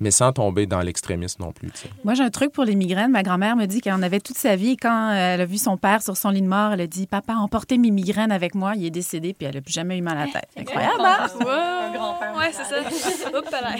mais 0.00 0.10
sans 0.10 0.32
tomber 0.32 0.66
dans 0.66 0.80
l'extrémisme 0.80 1.42
non 1.42 1.52
plus. 1.52 1.70
Moi, 2.04 2.14
j'ai 2.14 2.22
un 2.22 2.30
truc 2.30 2.52
pour 2.52 2.64
les 2.64 2.74
migraines. 2.74 3.10
Ma 3.10 3.22
grand-mère 3.22 3.56
me 3.56 3.66
dit 3.66 3.80
qu'elle 3.80 3.94
en 3.94 4.02
avait 4.02 4.20
toute 4.20 4.36
sa 4.36 4.54
vie. 4.56 4.72
Et 4.72 4.76
Quand 4.76 5.10
euh, 5.10 5.34
elle 5.34 5.40
a 5.40 5.44
vu 5.46 5.56
son 5.58 5.76
père 5.76 6.02
sur 6.02 6.16
son 6.16 6.30
lit 6.30 6.42
de 6.42 6.46
mort, 6.48 6.72
elle 6.72 6.80
a 6.82 6.86
dit 6.86 7.06
Papa, 7.06 7.34
emportez 7.34 7.78
mes 7.78 7.90
migraines 7.90 8.32
avec 8.32 8.54
moi. 8.54 8.72
Il 8.76 8.84
est 8.84 8.90
décédé, 8.90 9.32
puis 9.32 9.46
elle 9.46 9.54
n'a 9.54 9.60
plus 9.60 9.72
jamais 9.72 9.96
eu 9.98 10.02
mal 10.02 10.18
à 10.18 10.26
la 10.26 10.32
tête. 10.32 10.48
Incroyable, 10.56 11.00
hein? 11.00 11.26
Un 11.40 11.92
grand-père. 11.96 12.34
Ouais, 12.36 12.50
c'est 12.52 12.64
ça. 12.64 12.80
Oups, 13.38 13.50
là. 13.50 13.74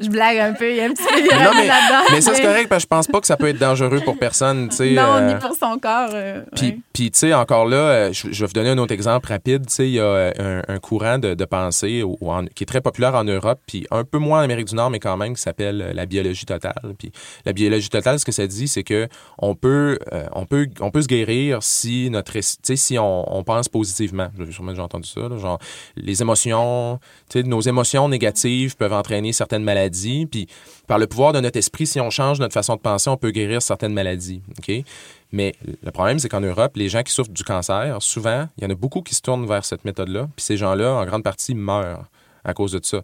Je 0.00 0.08
blague 0.08 0.38
un 0.38 0.52
peu. 0.52 0.70
Il 0.70 0.76
y 0.76 0.80
a 0.80 0.84
un 0.84 0.90
petit 0.92 1.02
Non, 1.02 1.50
mais, 1.56 1.66
là-dedans. 1.66 2.04
mais 2.12 2.20
ça, 2.20 2.34
c'est 2.34 2.42
correct 2.42 2.68
parce 2.68 2.82
que 2.84 2.86
je 2.86 2.96
pense 2.96 3.06
pas 3.06 3.20
que 3.20 3.26
ça 3.26 3.36
peut 3.36 3.48
être 3.48 3.58
dangereux 3.58 4.00
pour 4.04 4.18
personne. 4.18 4.68
Non, 4.68 4.76
euh, 4.80 5.34
ni 5.34 5.40
pour 5.40 5.54
son 5.56 5.78
corps. 5.78 6.10
euh, 6.12 6.42
Puis, 6.54 6.66
ouais. 6.66 6.78
puis, 6.92 7.10
tu 7.10 7.18
sais, 7.18 7.34
encore 7.34 7.66
là, 7.66 8.12
je, 8.12 8.28
je 8.30 8.40
vais 8.40 8.46
vous 8.46 8.52
donner 8.52 8.70
un 8.70 8.78
autre 8.78 8.92
exemple 8.92 9.28
rapide. 9.28 9.66
Tu 9.66 9.72
sais, 9.74 9.88
il 9.88 9.94
y 9.94 10.00
a 10.00 10.32
un, 10.38 10.62
un 10.68 10.78
courant 10.78 11.18
de, 11.18 11.34
de 11.34 11.44
pensée 11.44 12.02
au- 12.02 12.18
au- 12.20 12.30
en- 12.30 12.44
qui 12.46 12.64
est 12.64 12.66
très 12.66 12.80
populaire 12.80 13.14
en 13.14 13.24
Europe, 13.24 13.60
puis 13.66 13.86
un 13.90 14.03
peu 14.04 14.18
moins 14.18 14.40
en 14.40 14.42
Amérique 14.42 14.68
du 14.68 14.74
Nord, 14.74 14.90
mais 14.90 15.00
quand 15.00 15.16
même, 15.16 15.34
qui 15.34 15.42
s'appelle 15.42 15.82
euh, 15.82 15.92
la 15.92 16.06
biologie 16.06 16.46
totale. 16.46 16.94
Puis 16.98 17.12
la 17.44 17.52
biologie 17.52 17.88
totale, 17.88 18.18
ce 18.18 18.24
que 18.24 18.32
ça 18.32 18.46
dit, 18.46 18.68
c'est 18.68 18.84
que 18.84 19.08
on 19.38 19.54
peut, 19.54 19.98
euh, 20.12 20.26
on 20.32 20.46
peut, 20.46 20.68
on 20.80 20.90
peut 20.90 21.02
se 21.02 21.08
guérir 21.08 21.62
si 21.62 22.10
notre, 22.10 22.32
si 22.40 22.98
on, 22.98 23.36
on 23.36 23.44
pense 23.44 23.68
positivement. 23.68 24.28
Déjà 24.38 24.82
entendu 24.82 25.08
ça, 25.08 25.20
genre 25.38 25.58
les 25.96 26.22
émotions, 26.22 26.98
nos 27.34 27.60
émotions 27.60 28.08
négatives 28.08 28.76
peuvent 28.76 28.92
entraîner 28.92 29.32
certaines 29.32 29.64
maladies, 29.64 30.26
puis 30.26 30.48
par 30.86 30.98
le 30.98 31.06
pouvoir 31.06 31.32
de 31.32 31.40
notre 31.40 31.58
esprit, 31.58 31.86
si 31.86 32.00
on 32.00 32.10
change 32.10 32.40
notre 32.40 32.54
façon 32.54 32.76
de 32.76 32.80
penser, 32.80 33.08
on 33.08 33.16
peut 33.16 33.30
guérir 33.30 33.62
certaines 33.62 33.94
maladies. 33.94 34.42
OK? 34.58 34.84
Mais 35.32 35.54
le 35.82 35.90
problème, 35.90 36.18
c'est 36.18 36.28
qu'en 36.28 36.40
Europe, 36.40 36.76
les 36.76 36.88
gens 36.88 37.02
qui 37.02 37.12
souffrent 37.12 37.32
du 37.32 37.42
cancer, 37.42 37.96
souvent, 38.00 38.48
il 38.56 38.64
y 38.64 38.66
en 38.66 38.70
a 38.70 38.74
beaucoup 38.74 39.02
qui 39.02 39.14
se 39.14 39.20
tournent 39.20 39.46
vers 39.46 39.64
cette 39.64 39.84
méthode-là. 39.84 40.28
Puis 40.36 40.44
ces 40.44 40.56
gens-là, 40.56 40.92
en 40.92 41.04
grande 41.06 41.24
partie, 41.24 41.54
meurent 41.54 42.04
à 42.44 42.54
cause 42.54 42.72
de 42.72 42.80
ça. 42.82 43.02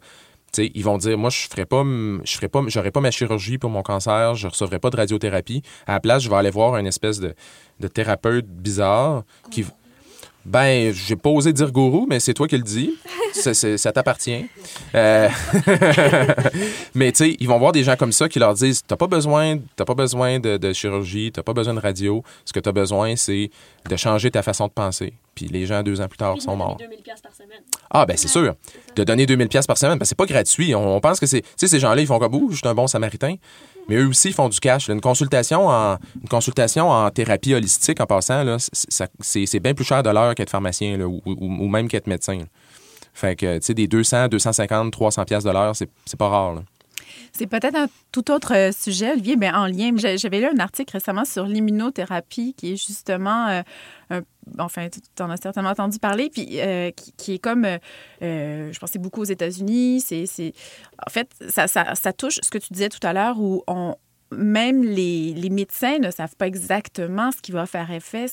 Tu 0.53 0.65
sais, 0.65 0.73
ils 0.75 0.85
vont 0.85 0.99
dire, 0.99 1.17
moi, 1.17 1.31
je 1.31 1.47
ferai 1.49 1.65
pas, 1.65 1.85
je 1.85 2.35
ferai 2.35 2.49
pas, 2.49 2.63
j'aurai 2.67 2.91
pas 2.91 3.01
ma 3.01 3.11
chirurgie 3.11 3.59
pour 3.59 3.71
mon 3.71 3.83
cancer, 3.83 4.35
je 4.35 4.49
recevrai 4.49 4.79
pas 4.79 4.91
de 4.91 4.97
radiothérapie. 4.97 5.63
À 5.87 5.93
la 5.93 6.01
place, 6.01 6.23
je 6.25 6.31
vais 6.31 6.37
aller 6.37 6.51
voir 6.51 6.77
une 6.77 6.87
espèce 6.87 7.21
de, 7.21 7.35
de 7.79 7.89
thérapeute 7.89 8.47
bizarre 8.47 9.23
qui, 9.51 9.65
ben, 10.45 10.93
j'ai 10.93 11.17
pas 11.17 11.31
osé 11.31 11.53
dire 11.53 11.71
gourou, 11.71 12.07
mais 12.09 12.19
c'est 12.21 12.35
toi 12.35 12.49
qui 12.49 12.57
le 12.57 12.63
dis. 12.63 12.95
C'est- 13.33 13.55
c'est- 13.55 13.77
ça 13.79 13.93
t'appartient. 13.93 14.47
Euh, 14.95 15.29
mais 16.95 17.13
tu 17.13 17.25
sais, 17.25 17.37
ils 17.41 17.49
vont 17.49 17.59
voir 17.59 17.73
des 17.73 17.85
gens 17.85 17.97
comme 17.97 18.13
ça 18.13 18.29
qui 18.29 18.39
leur 18.39 18.55
disent 18.55 18.83
T'as 18.87 18.97
pas 18.97 19.07
besoin, 19.07 19.59
t'as 19.77 19.85
pas 19.85 19.95
besoin 19.95 20.41
de, 20.41 20.57
de 20.57 20.73
chirurgie, 20.73 21.31
t'as 21.33 21.43
pas 21.43 21.53
besoin 21.53 21.75
de 21.75 21.81
radio. 21.81 22.23
Ce 22.45 22.53
que 22.53 22.61
t'as 22.61 22.73
besoin, 22.73 23.17
c'est 23.17 23.51
de 23.89 23.97
changer 23.97 24.31
ta 24.31 24.43
façon 24.43 24.67
de 24.67 24.73
penser. 24.73 25.13
Puis 25.35 25.47
les 25.47 25.65
gens, 25.67 25.83
deux 25.83 26.01
ans 26.01 26.09
plus 26.09 26.19
tard, 26.19 26.41
sont 26.41 26.57
morts. 26.57 26.77
par 27.23 27.35
semaine. 27.35 27.61
Ah, 27.91 28.05
ben 28.05 28.17
c'est 28.17 28.29
sûr. 28.29 28.55
De 28.97 29.05
donner 29.05 29.27
2000 29.27 29.49
pièces 29.49 29.67
par 29.67 29.79
semaine, 29.79 29.99
ben, 29.99 30.05
c'est 30.05 30.17
pas 30.19 30.27
gratuit. 30.27 30.75
On, 30.75 30.97
on 30.97 31.01
pense 31.01 31.21
que 31.21 31.27
c'est. 31.27 31.43
Tu 31.43 31.49
sais, 31.57 31.69
ces 31.69 31.79
gens-là, 31.79 32.01
ils 32.01 32.07
font 32.07 32.19
comme 32.19 32.33
vous, 32.33 32.49
je 32.51 32.57
suis 32.57 32.69
un 32.69 32.75
bon 32.75 32.87
samaritain. 32.87 33.37
Mais 33.91 33.97
eux 33.97 34.07
aussi, 34.07 34.33
font 34.33 34.49
du 34.49 34.61
cash. 34.61 34.89
Une 34.89 35.01
consultation 35.01 35.67
en, 35.67 35.97
une 36.23 36.29
consultation 36.29 36.89
en 36.91 37.11
thérapie 37.11 37.55
holistique, 37.55 38.01
en 38.01 38.07
passant, 38.07 38.57
c'est- 38.59 39.59
bien 39.59 39.75
plus 39.75 39.85
cher 39.85 40.05
de 40.05 40.11
l'heure 40.11 40.33
qu'être 40.37 40.49
pharmacien 40.49 41.01
ou, 41.01 41.69
même 41.69 41.89
qu'être 41.89 42.07
médecin. 42.07 42.39
Fait 43.13 43.35
que, 43.35 43.59
tu 43.59 43.67
sais, 43.67 43.75
des 43.75 43.89
200, 43.89 44.29
250, 44.29 44.93
300 44.93 45.25
pièces 45.25 45.43
de 45.43 45.51
l'heure, 45.51 45.75
c'est 45.75 45.91
c'est 46.05 46.17
pas 46.17 46.29
rare. 46.29 46.63
C'est 47.33 47.47
peut-être 47.47 47.77
un 47.77 47.89
tout 48.13 48.31
autre 48.31 48.55
euh, 48.55 48.73
sujet, 48.73 49.13
Olivier, 49.13 49.37
mais 49.37 49.51
en 49.51 49.67
lien. 49.67 49.93
J'avais 49.97 50.41
lu 50.41 50.47
un 50.47 50.59
article 50.59 50.93
récemment 50.93 51.25
sur 51.25 51.45
l'immunothérapie 51.45 52.55
qui 52.55 52.73
est 52.73 52.77
justement, 52.77 53.63
euh, 54.11 54.21
enfin, 54.59 54.89
tu 54.89 55.23
en 55.23 55.31
as 55.31 55.37
certainement 55.37 55.71
entendu 55.71 55.99
parler, 55.99 56.31
puis 56.31 56.61
euh, 56.61 56.91
qui, 57.17 57.35
est 57.35 57.39
comme, 57.39 57.67
je 58.21 58.79
pensais 58.79 58.99
beaucoup 58.99 59.21
aux 59.21 59.25
États-Unis. 59.25 60.01
C'est, 60.01 60.53
en 61.07 61.11
fait, 61.11 61.31
ça, 61.49 61.67
ça, 61.69 62.13
touche 62.13 62.39
ce 62.43 62.51
que 62.51 62.59
tu 62.59 62.73
disais 62.73 62.89
tout 62.89 63.05
à 63.07 63.13
l'heure 63.13 63.39
où 63.39 63.63
on, 63.67 63.95
même 64.33 64.83
les, 64.83 65.51
médecins 65.51 65.99
ne 65.99 66.11
savent 66.11 66.37
pas 66.37 66.47
exactement 66.47 67.33
ce 67.33 67.41
qui 67.41 67.53
va 67.53 67.67
faire 67.67 67.91
effet, 67.91 68.27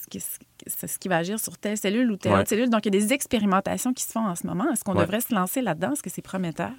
ce, 0.70 0.88
ce 0.88 0.98
qui 0.98 1.08
va 1.08 1.18
agir 1.18 1.40
sur 1.40 1.58
telle 1.58 1.78
cellule 1.78 2.12
ou 2.12 2.18
telle 2.18 2.34
Ouais. 2.34 2.40
autre 2.40 2.50
cellule. 2.50 2.70
Donc, 2.70 2.86
il 2.86 2.94
y 2.94 2.98
a 2.98 3.00
des 3.02 3.14
expérimentations 3.14 3.94
qui 3.94 4.04
se 4.04 4.12
font 4.12 4.26
en 4.28 4.36
ce 4.36 4.46
moment. 4.48 4.66
Est-ce 4.72 4.84
qu'on 4.84 4.94
Ouais. 4.96 5.02
devrait 5.04 5.22
se 5.22 5.34
lancer 5.34 5.62
là-dedans? 5.62 5.94
Est-ce 5.94 6.04
que 6.04 6.10
c'est 6.10 6.22
prometteur? 6.22 6.72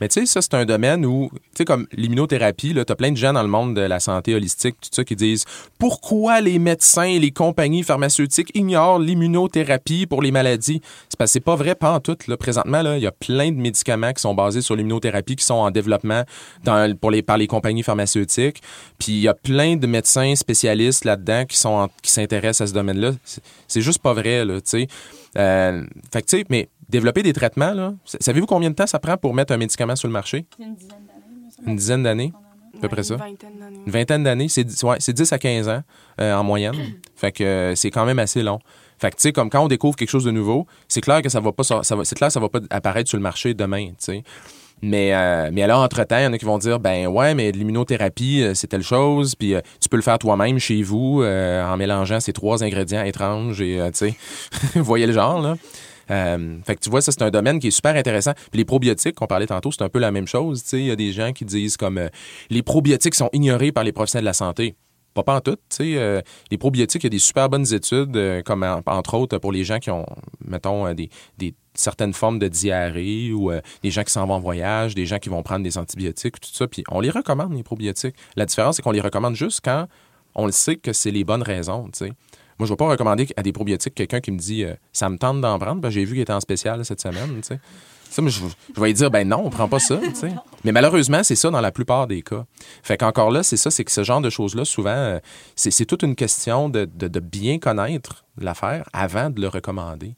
Mais 0.00 0.08
tu 0.08 0.20
sais, 0.20 0.26
ça, 0.26 0.42
c'est 0.42 0.54
un 0.54 0.64
domaine 0.64 1.04
où, 1.06 1.30
tu 1.32 1.40
sais, 1.58 1.64
comme 1.64 1.86
l'immunothérapie, 1.92 2.72
tu 2.74 2.80
as 2.80 2.96
plein 2.96 3.12
de 3.12 3.16
gens 3.16 3.32
dans 3.32 3.42
le 3.42 3.48
monde 3.48 3.74
de 3.74 3.80
la 3.82 4.00
santé 4.00 4.34
holistique, 4.34 4.76
tout 4.80 4.88
ça, 4.92 5.04
qui 5.04 5.16
disent 5.16 5.44
pourquoi 5.78 6.40
les 6.40 6.58
médecins 6.58 7.02
et 7.04 7.18
les 7.18 7.30
compagnies 7.30 7.82
pharmaceutiques 7.82 8.50
ignorent 8.54 8.98
l'immunothérapie 8.98 10.06
pour 10.06 10.22
les 10.22 10.30
maladies. 10.30 10.80
C'est 11.08 11.16
parce 11.18 11.30
que 11.30 11.32
c'est 11.34 11.40
pas 11.40 11.56
vrai, 11.56 11.74
pas 11.74 11.92
en 11.92 12.00
tout. 12.00 12.16
Là. 12.28 12.36
Présentement, 12.36 12.82
là, 12.82 12.96
il 12.96 13.02
y 13.02 13.06
a 13.06 13.12
plein 13.12 13.50
de 13.50 13.56
médicaments 13.56 14.12
qui 14.12 14.20
sont 14.22 14.34
basés 14.34 14.60
sur 14.62 14.76
l'immunothérapie 14.76 15.36
qui 15.36 15.44
sont 15.44 15.54
en 15.54 15.70
développement 15.70 16.22
dans, 16.64 16.96
pour 16.96 17.10
les, 17.10 17.22
par 17.22 17.36
les 17.38 17.46
compagnies 17.46 17.82
pharmaceutiques. 17.82 18.62
Puis 18.98 19.12
il 19.12 19.20
y 19.20 19.28
a 19.28 19.34
plein 19.34 19.76
de 19.76 19.86
médecins 19.86 20.34
spécialistes 20.34 21.04
là-dedans 21.04 21.44
qui, 21.44 21.56
sont 21.56 21.68
en- 21.70 21.88
qui 22.02 22.10
s'intéressent 22.10 22.62
à 22.62 22.66
ce 22.68 22.72
domaine-là. 22.74 23.12
C'est- 23.68 23.80
juste 23.80 24.00
pas 24.00 24.12
vrai, 24.12 24.44
là, 24.44 24.54
tu 24.60 24.70
sais. 24.70 24.86
Euh, 25.36 25.84
fait 26.12 26.22
que, 26.22 26.26
tu 26.26 26.38
sais, 26.38 26.44
mais 26.50 26.68
développer 26.88 27.22
des 27.22 27.32
traitements, 27.32 27.72
là, 27.72 27.94
sa- 28.04 28.18
savez-vous 28.20 28.46
combien 28.46 28.70
de 28.70 28.74
temps 28.74 28.86
ça 28.86 28.98
prend 28.98 29.16
pour 29.16 29.34
mettre 29.34 29.52
un 29.52 29.56
médicament 29.56 29.96
sur 29.96 30.08
le 30.08 30.12
marché? 30.12 30.46
Une 31.66 31.76
dizaine 31.76 32.02
d'années, 32.02 32.32
à 32.76 32.80
peu 32.80 32.88
près 32.88 33.02
ça. 33.02 33.14
Une 33.14 33.20
vingtaine 33.20 33.58
d'années. 33.58 33.80
Une 33.86 33.92
vingtaine 33.92 34.22
d'années, 34.24 34.48
c'est 34.48 34.64
dix- 34.64 34.82
ouais, 34.84 34.96
c'est 35.00 35.12
10 35.12 35.32
à 35.32 35.38
15 35.38 35.68
ans 35.68 35.82
euh, 36.20 36.34
en 36.34 36.44
moyenne. 36.44 36.74
fait 37.16 37.32
que 37.32 37.44
euh, 37.44 37.74
c'est 37.74 37.90
quand 37.90 38.04
même 38.04 38.18
assez 38.18 38.42
long. 38.42 38.58
Fait 38.98 39.10
que, 39.10 39.16
tu 39.16 39.22
sais, 39.22 39.32
comme 39.32 39.50
quand 39.50 39.62
on 39.62 39.68
découvre 39.68 39.94
quelque 39.96 40.08
chose 40.10 40.24
de 40.24 40.30
nouveau, 40.30 40.66
c'est 40.88 41.00
clair 41.02 41.20
que 41.22 41.28
ça 41.28 41.40
va 41.40 41.52
pas, 41.52 41.64
ça 41.64 41.76
va, 41.94 42.04
c'est 42.04 42.14
clair 42.14 42.28
que 42.28 42.32
ça 42.32 42.40
va 42.40 42.48
pas 42.48 42.60
apparaître 42.70 43.08
sur 43.10 43.18
le 43.18 43.22
marché 43.22 43.52
demain, 43.52 43.88
tu 43.88 43.94
sais. 43.98 44.22
Mais, 44.82 45.14
euh, 45.14 45.50
mais 45.52 45.62
alors, 45.62 45.80
entre-temps, 45.80 46.18
il 46.18 46.24
y 46.24 46.26
en 46.26 46.32
a 46.32 46.38
qui 46.38 46.44
vont 46.44 46.58
dire, 46.58 46.78
ben 46.78 47.06
ouais, 47.06 47.34
mais 47.34 47.50
l'immunothérapie, 47.50 48.42
euh, 48.42 48.54
c'est 48.54 48.66
telle 48.66 48.82
chose, 48.82 49.34
puis 49.34 49.54
euh, 49.54 49.60
tu 49.80 49.88
peux 49.88 49.96
le 49.96 50.02
faire 50.02 50.18
toi-même 50.18 50.58
chez 50.58 50.82
vous 50.82 51.22
en 51.24 51.76
mélangeant 51.76 52.20
ces 52.20 52.32
trois 52.32 52.62
ingrédients 52.62 53.02
étranges 53.02 53.60
et, 53.60 53.80
tu 53.92 53.98
sais, 54.10 54.14
voyez 54.76 55.06
le 55.06 55.12
genre, 55.12 55.40
là? 55.40 55.56
Fait 56.08 56.76
que 56.76 56.80
tu 56.80 56.90
vois, 56.90 57.00
ça, 57.00 57.10
c'est 57.10 57.22
un 57.22 57.30
domaine 57.30 57.58
qui 57.58 57.68
est 57.68 57.72
super 57.72 57.96
intéressant. 57.96 58.32
Puis 58.50 58.58
les 58.58 58.64
probiotiques, 58.64 59.16
qu'on 59.16 59.26
parlait 59.26 59.46
tantôt, 59.46 59.72
c'est 59.72 59.82
un 59.82 59.88
peu 59.88 59.98
la 59.98 60.12
même 60.12 60.28
chose. 60.28 60.62
Tu 60.62 60.68
sais, 60.68 60.78
il 60.78 60.86
y 60.86 60.90
a 60.92 60.96
des 60.96 61.10
gens 61.10 61.32
qui 61.32 61.44
disent 61.44 61.76
comme 61.76 62.00
les 62.48 62.62
probiotiques 62.62 63.16
sont 63.16 63.30
ignorés 63.32 63.72
par 63.72 63.82
les 63.82 63.92
professionnels 63.92 64.22
de 64.24 64.28
la 64.28 64.32
santé. 64.32 64.76
Pas, 65.16 65.22
pas 65.24 65.36
en 65.36 65.40
tout. 65.40 65.56
Euh, 65.80 66.20
les 66.50 66.58
probiotiques, 66.58 67.02
il 67.02 67.06
y 67.06 67.08
a 67.08 67.10
des 67.10 67.18
super 67.18 67.48
bonnes 67.48 67.72
études, 67.72 68.14
euh, 68.16 68.42
comme 68.42 68.62
en- 68.62 68.82
entre 68.86 69.14
autres 69.14 69.38
pour 69.38 69.50
les 69.50 69.64
gens 69.64 69.78
qui 69.78 69.90
ont, 69.90 70.04
mettons, 70.44 70.86
euh, 70.86 70.94
des, 70.94 71.08
certaines 71.74 72.12
formes 72.12 72.38
de 72.38 72.48
diarrhée 72.48 73.32
ou 73.32 73.50
euh, 73.50 73.60
des 73.82 73.90
gens 73.90 74.02
qui 74.04 74.12
s'en 74.12 74.26
vont 74.26 74.34
en 74.34 74.40
voyage, 74.40 74.94
des 74.94 75.06
gens 75.06 75.18
qui 75.18 75.28
vont 75.30 75.42
prendre 75.42 75.62
des 75.64 75.78
antibiotiques, 75.78 76.38
tout 76.40 76.50
ça. 76.52 76.66
Puis 76.68 76.84
on 76.90 77.00
les 77.00 77.10
recommande, 77.10 77.54
les 77.54 77.62
probiotiques. 77.62 78.14
La 78.36 78.44
différence, 78.46 78.76
c'est 78.76 78.82
qu'on 78.82 78.90
les 78.92 79.00
recommande 79.00 79.34
juste 79.34 79.60
quand 79.64 79.86
on 80.34 80.46
le 80.46 80.52
sait 80.52 80.76
que 80.76 80.92
c'est 80.92 81.10
les 81.10 81.24
bonnes 81.24 81.42
raisons. 81.42 81.84
tu 81.86 82.06
sais. 82.06 82.12
Moi, 82.58 82.60
je 82.60 82.64
ne 82.64 82.68
vais 82.68 82.76
pas 82.76 82.88
recommander 82.88 83.26
à 83.36 83.42
des 83.42 83.52
probiotiques 83.52 83.94
quelqu'un 83.94 84.20
qui 84.20 84.32
me 84.32 84.38
dit 84.38 84.64
ça 84.92 85.08
me 85.10 85.16
tente 85.18 85.40
d'en 85.40 85.58
prendre, 85.58 85.80
ben, 85.80 85.90
j'ai 85.90 86.04
vu 86.04 86.12
qu'il 86.12 86.22
était 86.22 86.32
en 86.32 86.40
spécial 86.40 86.84
cette 86.84 87.00
semaine. 87.00 87.36
tu 87.36 87.42
sais. 87.42 87.58
Ça, 88.10 88.22
je, 88.24 88.28
je 88.74 88.80
vais 88.80 88.86
lui 88.88 88.94
dire, 88.94 89.10
ben 89.10 89.26
non, 89.28 89.42
on 89.44 89.50
prend 89.50 89.68
pas 89.68 89.78
ça. 89.78 90.00
Mais 90.64 90.72
malheureusement, 90.72 91.22
c'est 91.22 91.36
ça 91.36 91.50
dans 91.50 91.60
la 91.60 91.70
plupart 91.72 92.06
des 92.06 92.22
cas. 92.22 92.44
Fait 92.82 92.96
qu'encore 92.96 93.30
là, 93.30 93.42
c'est 93.42 93.56
ça, 93.56 93.70
c'est 93.70 93.84
que 93.84 93.92
ce 93.92 94.02
genre 94.04 94.20
de 94.20 94.30
choses-là, 94.30 94.64
souvent, 94.64 94.90
euh, 94.90 95.18
c'est 95.54 95.84
toute 95.84 96.02
une 96.02 96.16
question 96.16 96.68
de, 96.68 96.84
de- 96.86 97.08
de 97.08 97.20
bien 97.20 97.58
connaître 97.58 98.24
l'affaire 98.38 98.88
avant 98.92 99.30
de 99.30 99.40
le 99.40 99.48
recommander. 99.48 100.16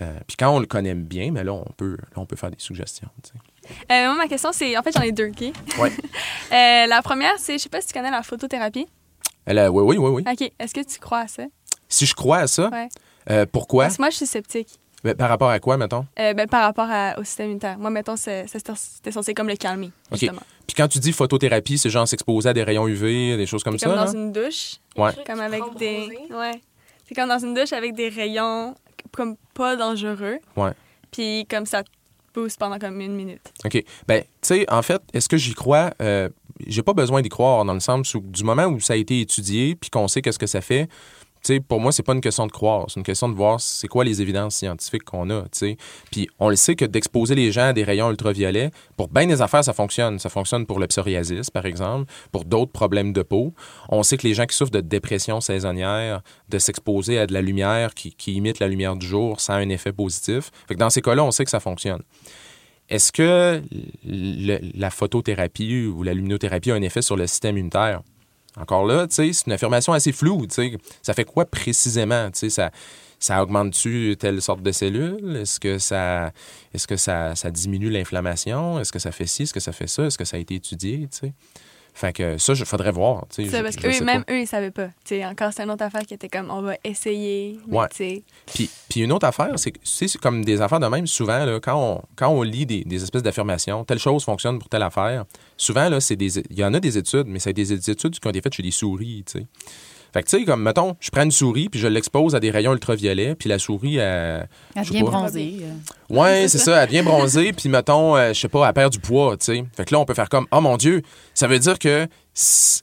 Euh, 0.00 0.18
Puis 0.26 0.36
quand 0.36 0.50
on 0.50 0.60
le 0.60 0.66
connaît 0.66 0.94
bien, 0.94 1.32
mais 1.32 1.42
là, 1.44 1.52
on 1.52 1.64
peut, 1.76 1.96
là, 2.00 2.16
on 2.16 2.24
peut 2.26 2.36
faire 2.36 2.50
des 2.50 2.58
suggestions. 2.60 3.08
Euh, 3.90 4.06
moi, 4.06 4.14
ma 4.16 4.28
question, 4.28 4.50
c'est. 4.52 4.76
En 4.78 4.82
fait, 4.82 4.92
j'en 4.92 5.02
ai 5.02 5.12
deux, 5.12 5.28
OK? 5.28 5.52
Ouais. 5.78 5.92
Euh, 6.50 6.86
la 6.86 7.02
première, 7.02 7.34
c'est 7.38 7.58
je 7.58 7.64
sais 7.64 7.68
pas 7.68 7.82
si 7.82 7.88
tu 7.88 7.92
connais 7.92 8.10
la 8.10 8.22
photothérapie. 8.22 8.86
Oui, 9.46 9.54
oui, 9.68 9.96
oui, 9.98 10.10
oui. 10.10 10.24
OK. 10.26 10.50
Est-ce 10.58 10.72
que 10.72 10.80
tu 10.80 10.98
crois 10.98 11.18
à 11.20 11.28
ça? 11.28 11.42
Si 11.88 12.06
je 12.06 12.14
crois 12.14 12.38
à 12.38 12.46
ça, 12.46 12.70
Ouais. 12.70 13.44
pourquoi? 13.46 13.84
Parce 13.84 13.96
que 13.98 14.02
moi, 14.02 14.08
je 14.10 14.16
suis 14.16 14.26
sceptique. 14.26 14.78
Ben, 15.04 15.14
par 15.14 15.28
rapport 15.28 15.48
à 15.50 15.60
quoi, 15.60 15.76
mettons? 15.76 16.06
Euh, 16.18 16.34
ben, 16.34 16.48
par 16.48 16.62
rapport 16.64 16.88
à- 16.90 17.18
au 17.18 17.24
système 17.24 17.46
immunitaire. 17.46 17.78
Moi, 17.78 17.90
mettons, 17.90 18.16
c'était 18.16 19.12
censé 19.12 19.32
comme 19.34 19.48
le 19.48 19.56
calmer, 19.56 19.90
OK. 20.10 20.18
justement. 20.18 20.42
Puis 20.66 20.74
quand 20.74 20.88
tu 20.88 20.98
dis 20.98 21.12
photothérapie, 21.12 21.78
c'est 21.78 21.88
genre 21.90 22.06
s'exposer 22.08 22.48
à 22.48 22.52
des 22.52 22.62
rayons 22.64 22.88
UV, 22.88 23.36
des 23.36 23.46
choses 23.46 23.62
comme 23.62 23.78
C'est 23.78 23.86
ça? 23.86 23.90
comme 23.94 24.04
dans 24.04 24.12
là? 24.12 24.18
une 24.18 24.32
douche. 24.32 24.76
Ouais. 24.96 25.12
Comme 25.26 25.40
avec 25.40 25.62
des. 25.78 26.08
Ouais. 26.30 26.60
C'est 27.06 27.14
comme 27.14 27.28
dans 27.28 27.38
une 27.38 27.54
douche 27.54 27.72
avec 27.72 27.94
des 27.94 28.08
rayons 28.08 28.74
comme 29.12 29.36
pas 29.54 29.76
dangereux. 29.76 30.38
Ouais. 30.56 30.72
Puis 31.10 31.46
comme 31.48 31.64
ça 31.64 31.82
te 31.84 31.88
booste 32.34 32.58
pendant 32.58 32.78
comme 32.78 33.00
une 33.00 33.14
minute. 33.14 33.40
OK. 33.64 33.82
Ben, 34.06 34.22
tu 34.22 34.28
sais, 34.42 34.66
en 34.70 34.82
fait, 34.82 35.00
est-ce 35.14 35.28
que 35.28 35.36
j'y 35.36 35.54
crois? 35.54 35.90
Euh, 36.02 36.28
j'ai 36.66 36.82
pas 36.82 36.92
besoin 36.92 37.22
d'y 37.22 37.28
croire 37.28 37.64
dans 37.64 37.72
le 37.72 37.80
sens 37.80 38.14
où, 38.14 38.20
du 38.20 38.42
moment 38.44 38.64
où 38.66 38.80
ça 38.80 38.92
a 38.94 38.96
été 38.96 39.20
étudié 39.20 39.74
puis 39.76 39.90
qu'on 39.90 40.08
sait 40.08 40.20
qu'est-ce 40.22 40.38
que 40.40 40.46
ça 40.46 40.60
fait, 40.60 40.88
pour 41.68 41.80
moi, 41.80 41.92
c'est 41.92 42.02
pas 42.02 42.14
une 42.14 42.20
question 42.20 42.46
de 42.46 42.52
croire. 42.52 42.86
C'est 42.88 43.00
une 43.00 43.04
question 43.04 43.28
de 43.28 43.34
voir 43.34 43.60
c'est 43.60 43.88
quoi 43.88 44.04
les 44.04 44.20
évidences 44.22 44.56
scientifiques 44.56 45.04
qu'on 45.04 45.30
a. 45.30 45.44
Puis 46.10 46.28
on 46.38 46.48
le 46.48 46.56
sait 46.56 46.74
que 46.74 46.84
d'exposer 46.84 47.34
les 47.34 47.52
gens 47.52 47.68
à 47.68 47.72
des 47.72 47.84
rayons 47.84 48.10
ultraviolets, 48.10 48.70
pour 48.96 49.08
bien 49.08 49.26
des 49.26 49.42
affaires, 49.42 49.64
ça 49.64 49.72
fonctionne. 49.72 50.18
Ça 50.18 50.28
fonctionne 50.28 50.66
pour 50.66 50.78
le 50.78 50.86
psoriasis, 50.86 51.50
par 51.50 51.66
exemple, 51.66 52.10
pour 52.32 52.44
d'autres 52.44 52.72
problèmes 52.72 53.12
de 53.12 53.22
peau. 53.22 53.54
On 53.88 54.02
sait 54.02 54.16
que 54.16 54.26
les 54.26 54.34
gens 54.34 54.46
qui 54.46 54.56
souffrent 54.56 54.72
de 54.72 54.80
dépression 54.80 55.40
saisonnière, 55.40 56.22
de 56.48 56.58
s'exposer 56.58 57.18
à 57.18 57.26
de 57.26 57.32
la 57.32 57.42
lumière 57.42 57.94
qui, 57.94 58.14
imite 58.32 58.58
la 58.58 58.68
lumière 58.68 58.96
du 58.96 59.06
jour, 59.06 59.40
ça 59.40 59.54
a 59.54 59.58
un 59.58 59.68
effet 59.68 59.92
positif. 59.92 60.50
Dans 60.76 60.90
ces 60.90 61.00
cas-là, 61.00 61.24
on 61.24 61.30
sait 61.30 61.44
que 61.44 61.50
ça 61.50 61.60
fonctionne. 61.60 62.02
Est-ce 62.88 63.12
que 63.12 63.62
la 64.04 64.90
photothérapie 64.90 65.86
ou 65.86 66.02
la 66.02 66.14
luminothérapie 66.14 66.70
a 66.70 66.74
un 66.74 66.82
effet 66.82 67.02
sur 67.02 67.16
le 67.16 67.26
système 67.26 67.56
immunitaire? 67.56 68.02
Encore 68.60 68.86
là, 68.86 69.06
c'est 69.08 69.30
une 69.46 69.52
affirmation 69.52 69.92
assez 69.92 70.12
floue. 70.12 70.46
Ça 71.02 71.14
fait 71.14 71.24
quoi 71.24 71.44
précisément? 71.44 72.28
Ça, 72.32 72.70
ça 73.18 73.42
augmente-tu 73.42 74.16
telle 74.18 74.40
sorte 74.40 74.62
de 74.62 74.72
cellules? 74.72 75.36
Est-ce 75.36 75.60
que 75.60 75.78
ça, 75.78 76.32
est-ce 76.72 76.86
que 76.86 76.96
ça, 76.96 77.34
diminue 77.50 77.90
l'inflammation? 77.90 78.78
Est-ce 78.80 78.92
que 78.92 78.98
ça 78.98 79.12
fait 79.12 79.26
ci? 79.26 79.44
Est-ce 79.44 79.52
que 79.52 79.60
ça 79.60 79.72
fait 79.72 79.86
ça? 79.86 80.04
Est-ce 80.04 80.18
que 80.18 80.24
ça 80.24 80.36
a 80.36 80.40
été 80.40 80.54
étudié? 80.56 81.08
Fait 81.98 82.12
que 82.12 82.38
ça, 82.38 82.52
il 82.52 82.64
faudrait 82.64 82.92
voir. 82.92 83.26
C'est 83.28 83.42
parce 83.50 83.74
je 83.74 83.80
que 83.80 83.90
sais 83.90 83.96
eux, 83.96 83.98
pas. 83.98 84.04
même 84.04 84.24
eux, 84.30 84.38
ils 84.38 84.46
savaient 84.46 84.70
pas. 84.70 84.86
Tu 84.86 85.16
sais, 85.16 85.26
encore, 85.26 85.52
c'est 85.52 85.64
une 85.64 85.70
autre 85.72 85.82
affaire 85.82 86.02
qui 86.02 86.14
était 86.14 86.28
comme 86.28 86.48
on 86.48 86.62
va 86.62 86.76
essayer. 86.84 87.58
mais 87.66 87.76
Ouais. 87.76 87.86
Puis, 88.46 88.70
puis 88.88 89.00
une 89.00 89.10
autre 89.10 89.26
affaire, 89.26 89.58
c'est 89.58 89.72
que 89.72 89.80
c'est 89.82 90.16
comme 90.18 90.44
des 90.44 90.60
affaires 90.60 90.78
de 90.78 90.86
même, 90.86 91.08
souvent, 91.08 91.44
là, 91.44 91.58
quand, 91.58 91.76
on, 91.76 92.02
quand 92.14 92.28
on 92.28 92.42
lit 92.42 92.66
des, 92.66 92.84
des 92.84 93.02
espèces 93.02 93.24
d'affirmations, 93.24 93.84
telle 93.84 93.98
chose 93.98 94.22
fonctionne 94.22 94.60
pour 94.60 94.68
telle 94.68 94.84
affaire, 94.84 95.24
souvent, 95.56 95.88
là, 95.88 95.98
c'est 96.00 96.14
des, 96.14 96.38
il 96.38 96.56
y 96.56 96.64
en 96.64 96.72
a 96.72 96.78
des 96.78 96.96
études, 96.96 97.26
mais 97.26 97.40
c'est 97.40 97.52
des 97.52 97.72
études 97.90 98.16
qui 98.16 98.24
ont 98.28 98.30
été 98.30 98.42
faites 98.42 98.54
chez 98.54 98.62
des 98.62 98.70
souris, 98.70 99.24
tu 99.26 99.40
sais. 99.40 99.46
Fait 100.12 100.22
que, 100.22 100.28
tu 100.28 100.38
sais, 100.38 100.44
comme, 100.44 100.62
mettons, 100.62 100.96
je 101.00 101.10
prends 101.10 101.22
une 101.22 101.30
souris, 101.30 101.68
puis 101.68 101.80
je 101.80 101.86
l'expose 101.86 102.34
à 102.34 102.40
des 102.40 102.50
rayons 102.50 102.72
ultraviolets, 102.72 103.34
puis 103.34 103.48
la 103.48 103.58
souris, 103.58 103.96
elle... 103.96 104.48
Elle 104.74 105.04
pas. 105.04 105.10
bronzée. 105.10 105.58
euh. 105.62 106.14
Ouais, 106.14 106.48
c'est 106.48 106.58
ça, 106.58 106.82
elle 106.82 106.88
devient 106.88 107.02
bronzée, 107.02 107.52
puis 107.52 107.68
mettons, 107.68 108.16
euh, 108.16 108.32
je 108.32 108.40
sais 108.40 108.48
pas, 108.48 108.66
elle 108.66 108.74
perd 108.74 108.92
du 108.92 108.98
poids, 109.00 109.36
tu 109.36 109.44
sais. 109.46 109.64
Fait 109.76 109.84
que 109.84 109.94
là, 109.94 110.00
on 110.00 110.04
peut 110.04 110.14
faire 110.14 110.28
comme, 110.28 110.46
oh 110.50 110.60
mon 110.60 110.76
Dieu, 110.76 111.02
ça 111.34 111.46
veut 111.46 111.58
dire 111.58 111.78
que 111.78 112.08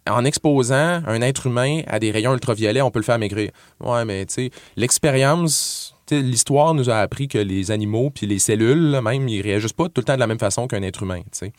en 0.10 0.26
exposant 0.26 1.02
un 1.08 1.22
être 1.22 1.48
humain 1.48 1.82
à 1.88 2.00
des 2.00 2.12
rayons 2.12 2.34
ultraviolets, 2.34 2.82
on 2.82 2.92
peut 2.92 3.00
le 3.00 3.06
faire 3.06 3.20
maigrir. 3.20 3.52
Ouais, 3.80 4.04
mais 4.06 4.26
tu 4.26 4.34
sais, 4.34 4.52
l'expérience, 4.76 5.96
tu 6.06 6.16
sais, 6.16 6.22
l'histoire 6.22 6.74
nous 6.74 6.90
a 6.90 6.98
appris 6.98 7.28
que 7.28 7.38
les 7.38 7.72
animaux 7.72 8.10
puis 8.10 8.28
les 8.28 8.40
cellules, 8.40 8.92
là, 8.92 9.02
même, 9.02 9.28
ils 9.28 9.42
réagissent 9.42 9.74
pas 9.74 9.86
tout 9.86 10.02
le 10.02 10.04
temps 10.04 10.16
de 10.16 10.20
la 10.20 10.28
même 10.28 10.40
façon 10.40 10.68
qu'un 10.68 10.82
être 10.84 11.04
humain, 11.04 11.22
tu 11.32 11.40
sais. 11.40 11.54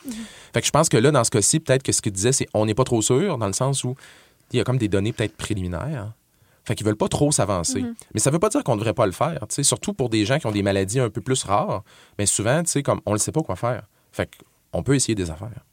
Fait 0.53 0.61
que 0.61 0.67
je 0.67 0.71
pense 0.71 0.89
que 0.89 0.97
là, 0.97 1.11
dans 1.11 1.23
ce 1.23 1.31
cas-ci, 1.31 1.59
peut-être 1.59 1.83
que 1.83 1.91
ce 1.91 2.01
qu'il 2.01 2.11
disait, 2.11 2.31
c'est 2.31 2.47
on 2.53 2.65
n'est 2.65 2.75
pas 2.75 2.83
trop 2.83 3.01
sûr, 3.01 3.37
dans 3.37 3.47
le 3.47 3.53
sens 3.53 3.83
où 3.83 3.95
il 4.51 4.57
y 4.57 4.59
a 4.59 4.63
comme 4.63 4.77
des 4.77 4.87
données 4.87 5.13
peut-être 5.13 5.35
préliminaires. 5.35 6.13
Fait 6.65 6.75
qu'ils 6.75 6.85
veulent 6.85 6.97
pas 6.97 7.07
trop 7.07 7.31
s'avancer. 7.31 7.81
Mhm. 7.81 7.95
Mais 8.13 8.19
ça 8.19 8.29
veut 8.29 8.39
pas 8.39 8.49
dire 8.49 8.63
qu'on 8.63 8.75
devrait 8.75 8.93
pas 8.93 9.05
le 9.05 9.13
faire, 9.13 9.39
tu 9.47 9.55
sais, 9.55 9.63
surtout 9.63 9.93
pour 9.93 10.09
des 10.09 10.25
gens 10.25 10.37
qui 10.37 10.47
ont 10.47 10.51
des 10.51 10.63
maladies 10.63 10.99
un 10.99 11.09
peu 11.09 11.21
plus 11.21 11.43
rares. 11.43 11.83
Mais 12.19 12.25
souvent, 12.25 12.61
tu 12.63 12.71
sais, 12.71 12.83
comme 12.83 12.99
on 13.05 13.13
ne 13.13 13.17
sait 13.17 13.31
pas 13.31 13.41
quoi 13.41 13.55
faire. 13.55 13.83
Fait 14.11 14.29
qu'on 14.71 14.83
peut 14.83 14.95
essayer 14.95 15.15
des 15.15 15.31
affaires. 15.31 15.63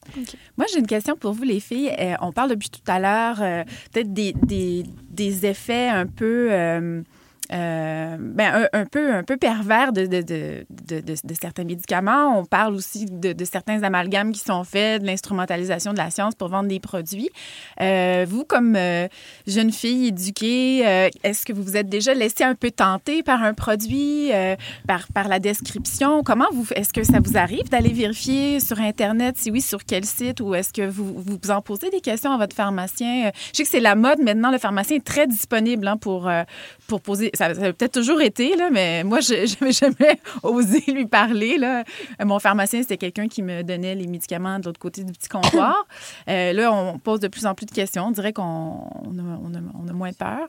Moi, 0.56 0.66
j'ai 0.72 0.78
une 0.78 0.86
question 0.86 1.16
pour 1.16 1.32
vous, 1.32 1.42
les 1.42 1.58
filles. 1.58 1.90
Euh, 1.98 2.14
on 2.20 2.30
parle 2.32 2.50
depuis 2.50 2.70
tout 2.70 2.80
à 2.86 3.00
l'heure 3.00 3.42
euh, 3.42 3.64
peut-être 3.92 4.12
des, 4.12 4.34
des, 4.34 4.84
des 5.10 5.46
effets 5.46 5.88
un 5.88 6.06
peu. 6.06 6.48
euh, 6.52 7.02
euh, 7.52 8.16
ben, 8.18 8.68
un, 8.72 8.86
peu, 8.86 9.12
un 9.12 9.22
peu 9.22 9.36
pervers 9.36 9.92
de, 9.92 10.06
de, 10.06 10.22
de, 10.22 10.64
de, 11.00 11.34
certains 11.38 11.64
médicaments. 11.64 12.38
On 12.38 12.44
parle 12.44 12.74
aussi 12.74 13.06
de, 13.06 13.44
certains 13.44 13.82
amalgames 13.82 14.32
qui 14.32 14.40
sont 14.40 14.64
faits, 14.64 15.02
de 15.02 15.06
l'instrumentalisation 15.06 15.92
de 15.92 15.98
la 15.98 16.10
science 16.10 16.34
pour 16.34 16.48
vendre 16.48 16.68
des 16.68 16.80
produits. 16.80 17.28
Euh, 17.80 18.24
vous, 18.26 18.44
comme 18.44 18.76
euh, 18.76 19.08
jeune 19.46 19.72
fille 19.72 20.08
éduquée, 20.08 20.78
est-ce 21.22 21.44
que 21.44 21.52
vous 21.52 21.62
vous 21.62 21.76
êtes 21.76 21.88
déjà 21.88 22.14
laissé 22.14 22.44
un 22.44 22.54
peu 22.54 22.70
tenter 22.70 23.22
par 23.22 23.42
un 23.42 23.54
produit, 23.54 24.30
par, 24.86 25.08
par 25.12 25.28
la 25.28 25.38
description? 25.38 26.22
Comment 26.22 26.48
vous, 26.52 26.66
est-ce 26.74 26.92
que 26.92 27.02
ça 27.02 27.18
vous 27.22 27.36
arrive 27.36 27.68
d'aller 27.68 27.92
vérifier 27.92 28.60
sur 28.60 28.80
Internet? 28.80 29.36
Si 29.36 29.50
oui, 29.50 29.60
sur 29.60 29.84
quel 29.84 30.04
site? 30.04 30.40
Ou 30.40 30.54
est-ce 30.54 30.72
que 30.72 30.82
vous 30.82 31.14
vous 31.16 31.50
en 31.50 31.60
posez 31.60 31.90
des 31.90 32.00
questions 32.00 32.32
à 32.32 32.38
votre 32.38 32.56
pharmacien? 32.56 33.30
Je 33.52 33.58
sais 33.58 33.62
que 33.64 33.68
c'est 33.68 33.80
la 33.80 33.94
mode 33.94 34.20
maintenant. 34.20 34.50
Le 34.50 34.58
pharmacien 34.58 34.96
est 34.96 35.04
très 35.04 35.26
disponible 35.26 35.86
hein, 35.86 35.96
pour, 35.96 36.30
pour 36.86 37.00
poser. 37.00 37.30
Ça, 37.34 37.54
ça 37.54 37.62
a 37.66 37.72
peut-être 37.72 37.92
toujours 37.92 38.20
été, 38.20 38.56
là, 38.56 38.68
mais 38.70 39.04
moi, 39.04 39.20
je 39.20 39.34
n'avais 39.60 39.72
jamais 39.72 40.20
osé 40.42 40.82
lui 40.88 41.06
parler. 41.06 41.56
Là. 41.58 41.84
Euh, 42.20 42.24
Mon 42.24 42.38
pharmacien, 42.38 42.80
c'était 42.82 42.96
quelqu'un 42.98 43.28
qui 43.28 43.42
me 43.42 43.62
donnait 43.62 43.94
les 43.94 44.06
médicaments 44.06 44.58
de 44.58 44.66
l'autre 44.66 44.80
côté 44.80 45.02
du 45.04 45.12
petit 45.12 45.28
comptoir. 45.28 45.86
Euh, 46.28 46.52
là, 46.52 46.72
on 46.72 46.98
pose 46.98 47.20
de 47.20 47.28
plus 47.28 47.44
en 47.46 47.54
plus 47.54 47.66
de 47.66 47.70
questions. 47.70 48.06
On 48.06 48.10
dirait 48.10 48.32
qu'on 48.32 48.42
on 48.44 49.18
a, 49.18 49.38
on 49.42 49.54
a- 49.54 49.84
on 49.84 49.88
a 49.88 49.92
moins 49.92 50.12
peur. 50.12 50.48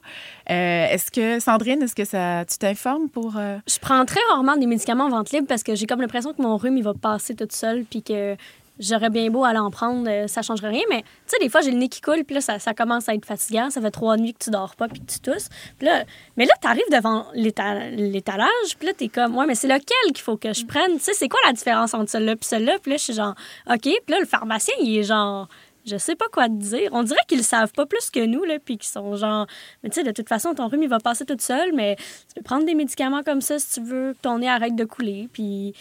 Euh, 0.50 0.88
est-ce 0.88 1.12
que, 1.12 1.40
Sandrine, 1.40 1.82
est-ce 1.84 1.96
que 1.96 2.06
ça, 2.06 2.46
tu 2.46 2.58
t'informes 2.58 3.10
pour. 3.10 3.36
euh, 3.38 3.58
Je 3.68 3.78
prends 3.80 4.06
très 4.06 4.20
rarement 4.30 4.56
des 4.56 4.66
médicaments 4.68 5.06
en 5.06 5.10
vente 5.10 5.32
libre 5.32 5.48
parce 5.48 5.64
que 5.64 5.76
j'ai 5.76 5.86
comme 5.86 6.02
l'impression 6.02 6.34
que 6.34 6.42
mon 6.42 6.56
rhume, 6.58 6.78
il 6.78 6.84
va 6.84 6.94
passer 6.94 7.36
tout 7.36 7.48
seul, 7.50 7.84
puis 7.90 8.04
que 8.04 8.36
j'aurais 8.80 9.10
bien 9.10 9.30
beau 9.30 9.44
aller 9.44 9.60
en 9.60 9.72
prendre, 9.72 10.10
euh, 10.10 10.28
ça 10.28 10.42
changerait 10.42 10.70
rien. 10.70 10.84
Mais 10.90 11.02
tu 11.02 11.08
sais, 11.28 11.38
des 11.40 11.50
fois, 11.50 11.62
j'ai 11.62 11.72
le 11.72 11.78
nez 11.78 11.90
qui 11.90 12.02
coule, 12.02 12.24
puis 12.24 12.36
là, 12.36 12.42
ça, 12.42 12.74
commence 12.74 13.10
à 13.10 13.14
être 13.14 13.26
fatigant. 13.26 13.70
Ça 13.70 13.82
fait 13.82 13.92
trois 13.92 14.18
nuits 14.18 14.34
que 14.34 14.44
tu 14.44 14.50
dors 14.50 14.76
pas, 14.76 14.88
puis 14.88 15.02
tu 15.02 15.20
tousses. 15.20 15.50
Puis 15.78 15.88
là, 15.88 16.04
mais 16.38 16.46
là, 16.46 16.54
tu 16.62 16.68
arrives 16.68 16.90
devant 16.92 17.28
l'éta- 17.34 17.90
l'étalage, 17.90 18.78
puis 18.78 18.88
là, 18.88 18.94
tu 18.98 19.06
es 19.06 19.08
comme, 19.08 19.36
ouais, 19.38 19.46
mais 19.46 19.56
c'est 19.56 19.68
lequel 19.68 20.14
qu'il 20.14 20.24
faut 20.24 20.38
que 20.38 20.54
je 20.54 20.66
prenne? 20.66 20.94
Tu 20.94 21.04
sais, 21.04 21.14
c'est 21.14 21.30
quoi 21.30 21.40
la 21.46 21.54
différence 21.54 21.94
entre 21.94 22.10
celui-là 22.10 22.36
puis 22.36 22.48
celui-là? 22.48 22.78
Puis 22.82 22.92
là, 22.92 22.98
je 22.98 23.04
suis 23.04 23.14
genre, 23.14 23.36
OK. 23.70 23.82
Puis 23.82 24.02
là, 24.10 24.20
le 24.20 24.26
pharmacien, 24.26 24.74
il 24.82 24.98
est 24.98 25.04
genre. 25.04 25.48
Je 25.86 25.98
sais 25.98 26.16
pas 26.16 26.26
quoi 26.34 26.48
te 26.48 26.54
dire. 26.54 26.90
On 26.94 27.04
dirait 27.04 27.20
qu'ils 27.28 27.44
savent 27.44 27.72
pas 27.72 27.86
plus 27.86 28.10
que 28.10 28.26
nous, 28.26 28.44
là, 28.44 28.56
puis 28.64 28.80
qu'ils 28.80 28.90
sont 28.90 29.16
genre. 29.16 29.46
Mais 29.84 29.90
tu 29.90 29.96
sais, 29.96 30.04
de 30.04 30.12
toute 30.12 30.28
façon, 30.28 30.56
ton 30.56 30.68
rhume, 30.68 30.82
il 30.82 30.90
va 30.90 30.98
passer 30.98 31.26
tout 31.26 31.38
seul, 31.40 31.74
mais 31.74 31.96
tu 31.98 32.36
peux 32.36 32.42
prendre 32.42 32.66
des 32.66 32.74
médicaments 32.74 33.22
comme 33.22 33.42
ça 33.42 33.60
si 33.60 33.76
tu 33.76 33.82
veux 33.86 34.14
que 34.14 34.18
ton 34.24 34.40
nez 34.40 34.50
arrête 34.50 34.76
de 34.76 34.84
couler, 34.84 35.30
puis 35.32 35.76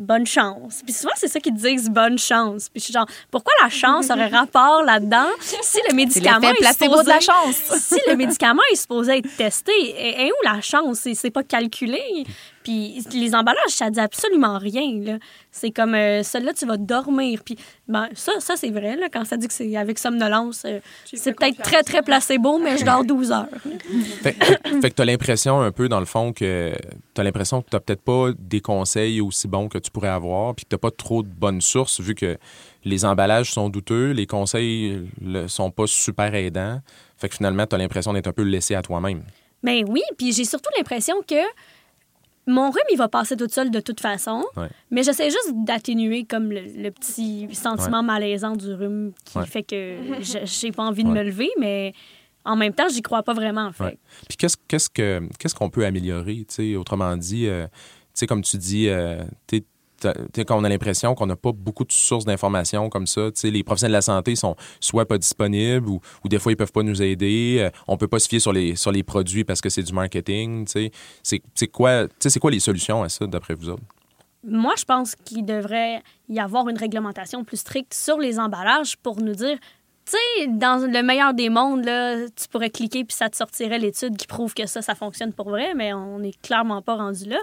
bonne 0.00 0.26
chance. 0.26 0.80
Puis 0.84 0.92
souvent, 0.92 1.12
c'est 1.14 1.28
ça 1.28 1.38
qu'ils 1.38 1.54
disent, 1.54 1.90
bonne 1.90 2.18
chance. 2.18 2.68
Puis 2.68 2.80
je 2.80 2.84
suis 2.84 2.92
genre, 2.92 3.06
pourquoi 3.30 3.52
la 3.62 3.68
chance 3.68 4.10
aurait 4.10 4.28
rapport 4.28 4.82
là-dedans? 4.82 5.28
Si 5.40 5.78
le 5.88 5.94
médicament 5.94 6.50
est 6.50 6.72
supposé... 6.72 7.04
de 7.04 7.08
la 7.08 7.20
chance. 7.20 7.56
si 7.78 8.00
le 8.08 8.16
médicament 8.16 8.62
est 8.72 8.76
supposé 8.76 9.18
être 9.18 9.36
testé, 9.36 9.72
et, 9.72 10.26
et 10.26 10.32
où 10.32 10.44
la 10.44 10.60
chance? 10.60 11.06
C'est 11.14 11.30
pas 11.30 11.42
calculé. 11.42 12.24
Puis 12.62 13.02
les 13.14 13.34
emballages, 13.34 13.70
ça 13.70 13.88
dit 13.90 14.00
absolument 14.00 14.58
rien. 14.58 15.00
Là. 15.02 15.18
C'est 15.50 15.70
comme, 15.70 15.94
euh, 15.94 16.22
celle-là, 16.22 16.52
tu 16.52 16.66
vas 16.66 16.76
dormir. 16.76 17.40
Puis 17.44 17.56
ben, 17.88 18.08
ça, 18.14 18.32
ça 18.38 18.54
c'est 18.56 18.70
vrai, 18.70 18.96
là, 18.96 19.08
quand 19.10 19.24
ça 19.24 19.36
dit 19.36 19.48
que 19.48 19.54
c'est 19.54 19.76
avec 19.76 19.98
somnolence, 19.98 20.64
euh, 20.66 20.80
c'est 21.06 21.32
peut-être 21.34 21.62
très, 21.62 21.82
très 21.82 22.02
placebo, 22.02 22.58
mais 22.58 22.76
je 22.76 22.84
dors 22.84 23.04
12 23.04 23.32
heures. 23.32 23.46
Fait, 24.22 24.32
fait- 24.32 24.58
fait 24.80 24.90
que 24.90 24.94
tu 24.94 25.02
as 25.02 25.04
l'impression 25.06 25.60
un 25.60 25.72
peu, 25.72 25.88
dans 25.88 26.00
le 26.00 26.06
fond, 26.06 26.32
que 26.32 26.74
tu 27.14 27.20
as 27.20 27.24
l'impression 27.24 27.62
que 27.62 27.70
tu 27.70 27.80
peut-être 27.80 28.02
pas 28.02 28.28
des 28.38 28.60
conseils 28.60 29.20
aussi 29.20 29.48
bons 29.48 29.68
que 29.68 29.78
tu 29.78 29.90
pourrais 29.90 30.08
avoir, 30.08 30.54
puis 30.54 30.64
que 30.66 30.74
tu 30.74 30.78
pas 30.78 30.90
trop 30.90 31.22
de 31.22 31.28
bonnes 31.28 31.60
sources, 31.60 32.00
vu 32.00 32.14
que 32.14 32.36
les 32.84 33.04
emballages 33.04 33.52
sont 33.52 33.68
douteux, 33.68 34.10
les 34.10 34.26
conseils 34.26 35.08
ne 35.20 35.46
sont 35.46 35.70
pas 35.70 35.86
super 35.86 36.34
aidants. 36.34 36.80
Fait 37.16 37.28
que 37.28 37.36
finalement, 37.36 37.66
tu 37.66 37.74
as 37.74 37.78
l'impression 37.78 38.12
d'être 38.12 38.28
un 38.28 38.32
peu 38.32 38.42
laissé 38.42 38.74
à 38.74 38.82
toi-même. 38.82 39.22
Ben 39.62 39.84
oui, 39.88 40.02
puis 40.16 40.32
j'ai 40.32 40.44
surtout 40.44 40.70
l'impression 40.76 41.16
que 41.26 41.34
mon 42.50 42.70
rhume, 42.70 42.82
il 42.92 42.96
va 42.98 43.08
passer 43.08 43.36
tout 43.36 43.48
seul 43.48 43.70
de 43.70 43.80
toute 43.80 44.00
façon. 44.00 44.44
Ouais. 44.56 44.68
Mais 44.90 45.02
j'essaie 45.02 45.30
juste 45.30 45.52
d'atténuer 45.64 46.24
comme 46.24 46.50
le, 46.50 46.60
le 46.60 46.90
petit 46.90 47.48
sentiment 47.54 48.00
Ouais. 48.00 48.06
malaisant 48.06 48.56
du 48.56 48.72
rhume 48.74 49.12
qui 49.24 49.38
Ouais. 49.38 49.46
fait 49.46 49.62
que 49.62 49.96
je- 50.20 50.44
j'ai 50.44 50.72
pas 50.72 50.84
envie 50.84 51.04
de 51.04 51.08
Ouais. 51.08 51.20
me 51.20 51.22
lever, 51.24 51.50
mais 51.58 51.92
en 52.44 52.56
même 52.56 52.72
temps, 52.74 52.88
j'y 52.88 53.02
crois 53.02 53.22
pas 53.22 53.34
vraiment, 53.34 53.66
en 53.66 53.72
fait. 53.72 53.84
Ouais. 53.84 53.98
Puis 54.28 54.36
qu'est-ce 54.36 54.56
qu'est-ce 54.68 54.88
que 54.90 55.22
qu'est-ce 55.38 55.54
qu'on 55.54 55.70
peut 55.70 55.84
améliorer, 55.86 56.44
tu 56.48 56.54
sais, 56.54 56.76
autrement 56.76 57.16
dit, 57.16 57.46
euh, 57.46 57.66
tu 57.66 57.70
sais 58.14 58.26
comme 58.26 58.42
tu 58.42 58.56
dis, 58.56 58.88
euh, 58.88 59.22
quand 60.02 60.58
on 60.58 60.64
a 60.64 60.68
l'impression 60.68 61.14
qu'on 61.14 61.26
n'a 61.26 61.36
pas 61.36 61.52
beaucoup 61.52 61.84
de 61.84 61.92
sources 61.92 62.24
d'informations 62.24 62.88
comme 62.88 63.06
ça, 63.06 63.28
les 63.44 63.62
professionnels 63.62 63.92
de 63.92 63.96
la 63.96 64.02
santé 64.02 64.36
sont 64.36 64.56
soit 64.80 65.06
pas 65.06 65.18
disponibles 65.18 65.88
ou, 65.88 66.00
des 66.24 66.38
fois 66.38 66.52
ils 66.52 66.56
peuvent 66.56 66.72
pas 66.72 66.82
nous 66.82 67.02
aider. 67.02 67.58
euh, 67.60 67.70
on 67.88 67.96
peut 67.96 68.08
pas 68.08 68.18
se 68.18 68.28
fier 68.28 68.40
sur 68.40 68.52
les 68.52 69.02
produits 69.02 69.44
parce 69.44 69.60
que 69.60 69.68
c'est 69.68 69.82
du 69.82 69.92
marketing. 69.92 70.66
C'est 70.66 71.68
quoi, 71.68 72.06
les 72.50 72.60
solutions 72.60 73.02
à 73.02 73.08
ça 73.08 73.26
d'après 73.26 73.54
vous 73.54 73.70
autres? 73.70 73.82
Moi, 74.42 74.72
je 74.78 74.84
pense 74.84 75.14
qu'il 75.16 75.44
devrait 75.44 76.02
y 76.30 76.40
avoir 76.40 76.68
une 76.68 76.78
réglementation 76.78 77.44
plus 77.44 77.58
stricte 77.58 77.92
sur 77.92 78.18
les 78.18 78.38
emballages 78.38 78.96
pour 78.96 79.20
nous 79.20 79.34
dire, 79.34 79.58
dans 80.48 80.86
le 80.90 81.02
meilleur 81.02 81.34
des 81.34 81.50
mondes, 81.50 81.84
tu 81.84 82.48
pourrais 82.48 82.70
cliquer 82.70 83.04
puis 83.04 83.14
ça 83.14 83.28
te 83.28 83.36
sortirait 83.36 83.78
l'étude 83.78 84.16
qui 84.16 84.26
prouve 84.26 84.54
que 84.54 84.66
ça, 84.66 84.82
ça 84.82 84.94
fonctionne 84.94 85.32
pour 85.32 85.50
vrai, 85.50 85.74
mais 85.74 85.92
on 85.92 86.18
n'est 86.18 86.32
clairement 86.42 86.82
pas 86.82 86.96
rendu 86.96 87.26
là. 87.26 87.38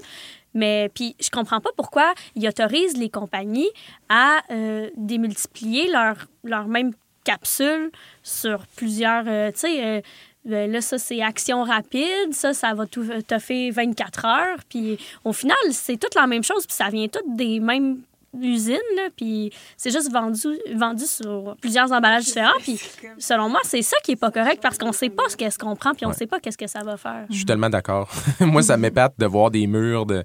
Mais 0.58 0.90
puis, 0.92 1.16
je 1.20 1.30
comprends 1.30 1.62
pas 1.62 1.70
pourquoi 1.78 2.16
ils 2.36 2.48
autorisent 2.48 2.98
les 2.98 3.10
compagnies 3.10 3.70
à 4.10 4.42
euh, 4.50 4.90
démultiplier 4.98 5.88
leur, 5.88 6.16
leur 6.44 6.68
même 6.68 6.94
capsule 7.24 7.92
sur 8.24 8.66
plusieurs, 8.76 9.26
euh, 9.28 9.52
tu 9.52 9.60
sais, 9.60 9.86
euh, 9.86 10.02
ben 10.46 10.72
là, 10.72 10.82
ça, 10.82 10.98
c'est 10.98 11.22
action 11.22 11.62
rapide. 11.62 12.34
Ça, 12.34 12.56
ça 12.56 12.74
va 12.74 12.88
tout 12.88 13.06
fait 13.40 13.70
24 13.70 14.26
heures. 14.26 14.58
Puis 14.68 14.98
au 15.24 15.32
final, 15.32 15.58
c'est 15.72 15.98
toute 15.98 16.16
la 16.16 16.26
même 16.26 16.44
chose. 16.44 16.66
Puis 16.66 16.76
ça 16.76 16.90
vient 16.90 17.08
toutes 17.08 17.36
des 17.36 17.60
mêmes 17.60 18.00
usines. 18.42 18.78
Là, 18.96 19.10
puis 19.16 19.52
c'est 19.78 19.92
juste 19.92 20.12
vendu, 20.12 20.48
vendu 20.76 21.06
sur 21.06 21.56
plusieurs 21.62 21.92
emballages 21.92 22.26
différents. 22.26 22.52
Puis 22.60 22.80
selon 23.18 23.50
moi, 23.50 23.60
c'est 23.64 23.82
ça 23.82 23.98
qui 24.04 24.12
est 24.14 24.16
pas 24.18 24.32
correct 24.32 24.60
parce 24.62 24.78
qu'on 24.78 24.92
sait 24.92 25.10
pas 25.10 25.24
ce 25.30 25.36
qu'est-ce 25.38 25.58
qu'on 25.58 25.76
prend. 25.76 25.94
Puis 25.94 26.06
on 26.06 26.10
Ouais. 26.10 26.16
sait 26.16 26.28
pas 26.28 26.40
qu'est-ce 26.40 26.58
que 26.58 26.68
ça 26.68 26.84
va 26.84 26.98
faire. 26.98 27.26
Je 27.30 27.36
suis 27.36 27.46
tellement 27.46 27.70
d'accord. 27.70 28.10
moi, 28.40 28.62
ça 28.62 28.78
m'épate 28.78 29.14
de 29.18 29.26
voir 29.26 29.52
des 29.52 29.68
murs 29.68 30.06
de. 30.06 30.24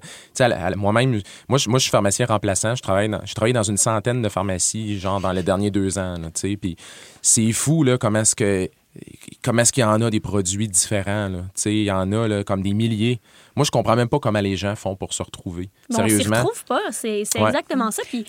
Moi-même, 0.75 1.21
moi, 1.47 1.57
je, 1.57 1.69
moi, 1.69 1.79
je 1.79 1.83
suis 1.83 1.91
pharmacien 1.91 2.25
remplaçant. 2.25 2.75
Je 2.75 2.81
travaille, 2.81 3.09
dans, 3.09 3.21
je 3.25 3.33
travaille 3.33 3.53
dans 3.53 3.63
une 3.63 3.77
centaine 3.77 4.21
de 4.21 4.29
pharmacies, 4.29 4.99
genre 4.99 5.19
dans 5.19 5.31
les 5.31 5.43
derniers 5.43 5.71
deux 5.71 5.97
ans. 5.97 6.15
Tu 6.33 6.51
sais, 6.51 6.57
puis 6.57 6.75
c'est 7.21 7.51
fou 7.51 7.83
là, 7.83 7.97
comment 7.97 8.19
est-ce 8.19 8.35
que 8.35 8.69
comment 9.41 9.61
est-ce 9.63 9.73
qu'il 9.73 9.81
y 9.81 9.85
en 9.85 10.01
a 10.01 10.09
des 10.09 10.19
produits 10.19 10.67
différents 10.67 11.27
là? 11.29 11.41
Il 11.65 11.83
y 11.83 11.91
en 11.91 12.11
a 12.11 12.27
là, 12.27 12.43
comme 12.43 12.61
des 12.61 12.73
milliers. 12.73 13.19
Moi, 13.55 13.65
je 13.65 13.71
comprends 13.71 13.95
même 13.95 14.09
pas 14.09 14.19
comment 14.19 14.39
les 14.39 14.55
gens 14.55 14.75
font 14.75 14.95
pour 14.95 15.13
se 15.13 15.23
retrouver. 15.23 15.69
On 15.89 15.93
s'y 15.93 16.09
Sérieusement. 16.09 16.37
retrouve 16.43 16.63
pas. 16.65 16.79
C'est 16.91 17.23
Ouais. 17.39 17.47
exactement 17.47 17.91
ça. 17.91 18.03
Puis 18.07 18.25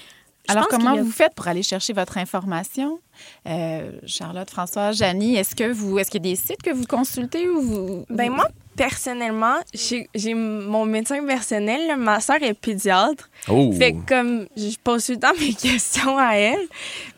Alors, 0.48 0.68
comment 0.68 0.92
a- 0.92 1.02
vous 1.02 1.10
faites 1.10 1.34
pour 1.34 1.48
aller 1.48 1.62
chercher 1.62 1.92
votre 1.92 2.18
information? 2.18 2.98
Euh, 3.46 3.92
Charlotte, 4.06 4.50
François, 4.50 4.92
Janie, 4.92 5.36
est-ce 5.36 5.54
que 5.54 5.70
vous 5.72 5.98
est-ce 5.98 6.10
qu'il 6.10 6.24
y 6.26 6.28
a 6.28 6.32
des 6.32 6.36
sites 6.36 6.62
que 6.62 6.70
vous 6.70 6.84
consultez 6.84 7.48
ou 7.48 7.60
vous. 7.60 8.06
Ben 8.10 8.30
moi, 8.30 8.48
personnellement, 8.76 9.56
j'ai 9.72 10.34
mon 10.34 10.84
médecin 10.84 11.24
personnel, 11.24 11.86
là, 11.86 11.96
ma 11.96 12.20
soeur 12.20 12.42
est 12.42 12.54
pédiatre. 12.54 13.30
Oh. 13.48 13.72
Fait 13.72 13.92
que 13.92 14.06
comme 14.06 14.46
je 14.56 14.76
pose 14.82 15.06
tout 15.06 15.12
le 15.12 15.18
temps 15.18 15.32
mes 15.40 15.54
questions 15.54 16.18
à 16.18 16.34
elle, 16.34 16.66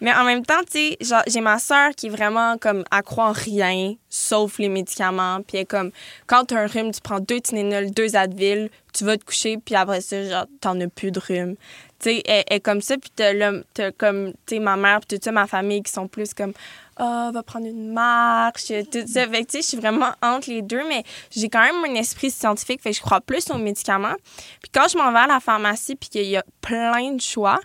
mais 0.01 0.12
en 0.14 0.24
même 0.24 0.45
temps, 0.45 0.61
tu 0.70 0.95
sais, 1.01 1.16
j'ai 1.27 1.41
ma 1.41 1.59
soeur 1.59 1.91
qui 1.97 2.07
est 2.07 2.11
vraiment 2.11 2.59
comme 2.59 2.85
à 2.91 3.03
croire 3.03 3.31
en 3.31 3.33
rien 3.33 3.95
sauf 4.09 4.59
les 4.59 4.68
médicaments, 4.68 5.41
puis 5.47 5.59
elle 5.59 5.62
est 5.62 5.66
comme 5.66 5.91
quand 6.27 6.45
t'as 6.47 6.61
un 6.62 6.66
rhume, 6.66 6.91
tu 6.93 7.01
prends 7.01 7.20
deux 7.20 7.41
Tylenol, 7.41 7.91
deux 7.91 8.16
Advil, 8.16 8.70
tu 8.95 9.05
vas 9.05 9.16
te 9.18 9.24
coucher, 9.24 9.59
puis 9.62 9.74
après 9.74 10.01
ça, 10.01 10.22
genre 10.24 10.47
t'en 10.61 10.81
as 10.81 10.89
plus 10.89 11.11
de 11.11 11.20
rhume. 11.20 11.57
Tu 11.99 12.11
sais, 12.11 12.22
elle, 12.26 12.44
elle 12.49 12.57
est 12.57 12.61
comme 12.61 12.80
ça, 12.80 12.97
puis 12.99 13.11
t'as 13.14 13.90
comme, 13.92 14.32
tu 14.47 14.57
sais, 14.57 14.59
ma 14.59 14.76
mère, 14.76 15.01
puis 15.01 15.16
tout 15.16 15.24
ça, 15.24 15.32
ma 15.32 15.47
famille 15.47 15.82
qui 15.82 15.92
sont 15.92 16.09
plus 16.09 16.34
comme, 16.34 16.53
ah, 16.99 17.30
va 17.32 17.42
prendre 17.42 17.66
une 17.66 17.92
marche, 17.92 18.68
tout 18.90 19.05
ça. 19.07 19.28
Fait 19.28 19.44
que, 19.44 19.51
tu 19.51 19.59
sais, 19.59 19.62
je 19.62 19.66
suis 19.66 19.76
vraiment 19.76 20.12
entre 20.22 20.49
les 20.49 20.62
deux, 20.62 20.82
mais 20.88 21.03
j'ai 21.30 21.51
quand 21.51 21.61
même 21.61 21.84
un 21.84 21.94
esprit 21.94 22.30
scientifique, 22.30 22.80
fait 22.80 22.90
que 22.90 22.97
je 22.97 23.03
crois 23.03 23.20
plus 23.20 23.51
aux 23.51 23.59
médicaments. 23.59 24.14
Puis 24.62 24.70
quand 24.72 24.88
je 24.88 24.97
m'en 24.97 25.12
vais 25.12 25.18
à 25.18 25.26
la 25.26 25.40
pharmacie, 25.40 25.94
puis 25.94 26.09
qu'il 26.09 26.26
y 26.26 26.38
a 26.38 26.44
plein 26.62 27.12
de 27.12 27.20
choix, 27.20 27.61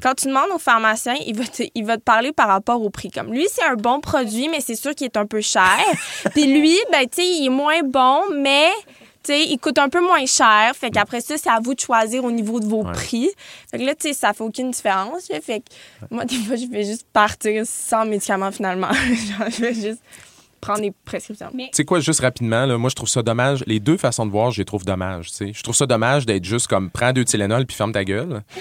quand 0.00 0.14
tu 0.14 0.28
demandes 0.28 0.50
au 0.54 0.58
pharmacien, 0.58 1.16
il 1.26 1.36
va, 1.36 1.44
te, 1.44 1.64
il 1.74 1.84
va 1.84 1.96
te 1.96 2.02
parler 2.02 2.32
par 2.32 2.46
rapport 2.46 2.80
au 2.80 2.90
prix. 2.90 3.10
Comme 3.10 3.32
lui, 3.32 3.46
c'est 3.50 3.64
un 3.64 3.74
bon 3.74 4.00
produit, 4.00 4.48
mais 4.48 4.60
c'est 4.60 4.76
sûr 4.76 4.94
qu'il 4.94 5.06
est 5.06 5.16
un 5.16 5.26
peu 5.26 5.40
cher. 5.40 5.78
puis 6.32 6.46
lui, 6.46 6.78
ben, 6.92 7.08
tu 7.08 7.22
sais, 7.22 7.26
il 7.26 7.46
est 7.46 7.50
moins 7.50 7.82
bon, 7.82 8.22
mais 8.36 8.70
sais, 9.26 9.44
il 9.44 9.58
coûte 9.58 9.78
un 9.78 9.88
peu 9.88 10.00
moins 10.00 10.24
cher. 10.26 10.72
Fait 10.74 10.90
qu'après 10.90 11.20
ça, 11.20 11.36
c'est 11.38 11.50
à 11.50 11.58
vous 11.62 11.74
de 11.74 11.80
choisir 11.80 12.24
au 12.24 12.30
niveau 12.30 12.60
de 12.60 12.66
vos 12.66 12.82
Ouais. 12.84 12.92
prix. 12.92 13.30
Fait 13.70 13.78
que 13.78 13.84
là, 13.84 13.94
tu 13.94 14.08
sais, 14.08 14.14
ça 14.14 14.32
fait 14.32 14.44
aucune 14.44 14.70
différence. 14.70 15.26
Fait 15.42 15.60
que 15.60 15.64
moi, 16.10 16.24
des 16.26 16.36
fois, 16.36 16.56
je 16.56 16.66
vais 16.66 16.84
juste 16.84 17.06
partir 17.12 17.64
sans 17.66 18.04
médicaments 18.04 18.52
finalement. 18.52 18.88
Je 19.50 19.60
vais 19.62 19.74
juste 19.74 20.00
prendre 20.60 20.80
des 20.80 20.92
prescriptions. 21.04 21.50
Tu 21.52 21.68
sais 21.72 21.84
quoi, 21.84 22.00
juste 22.00 22.20
rapidement, 22.20 22.66
là, 22.66 22.78
moi, 22.78 22.90
je 22.90 22.94
trouve 22.94 23.08
ça 23.08 23.22
dommage. 23.22 23.62
Les 23.66 23.80
deux 23.80 23.96
façons 23.96 24.26
de 24.26 24.30
voir, 24.30 24.50
je 24.50 24.58
les 24.58 24.64
trouve 24.64 24.84
dommages. 24.84 25.30
tu 25.30 25.36
sais. 25.36 25.52
Je 25.54 25.62
trouve 25.62 25.74
ça 25.74 25.86
dommage 25.86 26.26
d'être 26.26 26.44
juste 26.44 26.66
comme 26.66 26.90
prends 26.90 27.12
deux 27.12 27.24
Tylenol 27.24 27.66
puis 27.66 27.76
ferme 27.76 27.92
ta 27.92 28.04
gueule. 28.04 28.42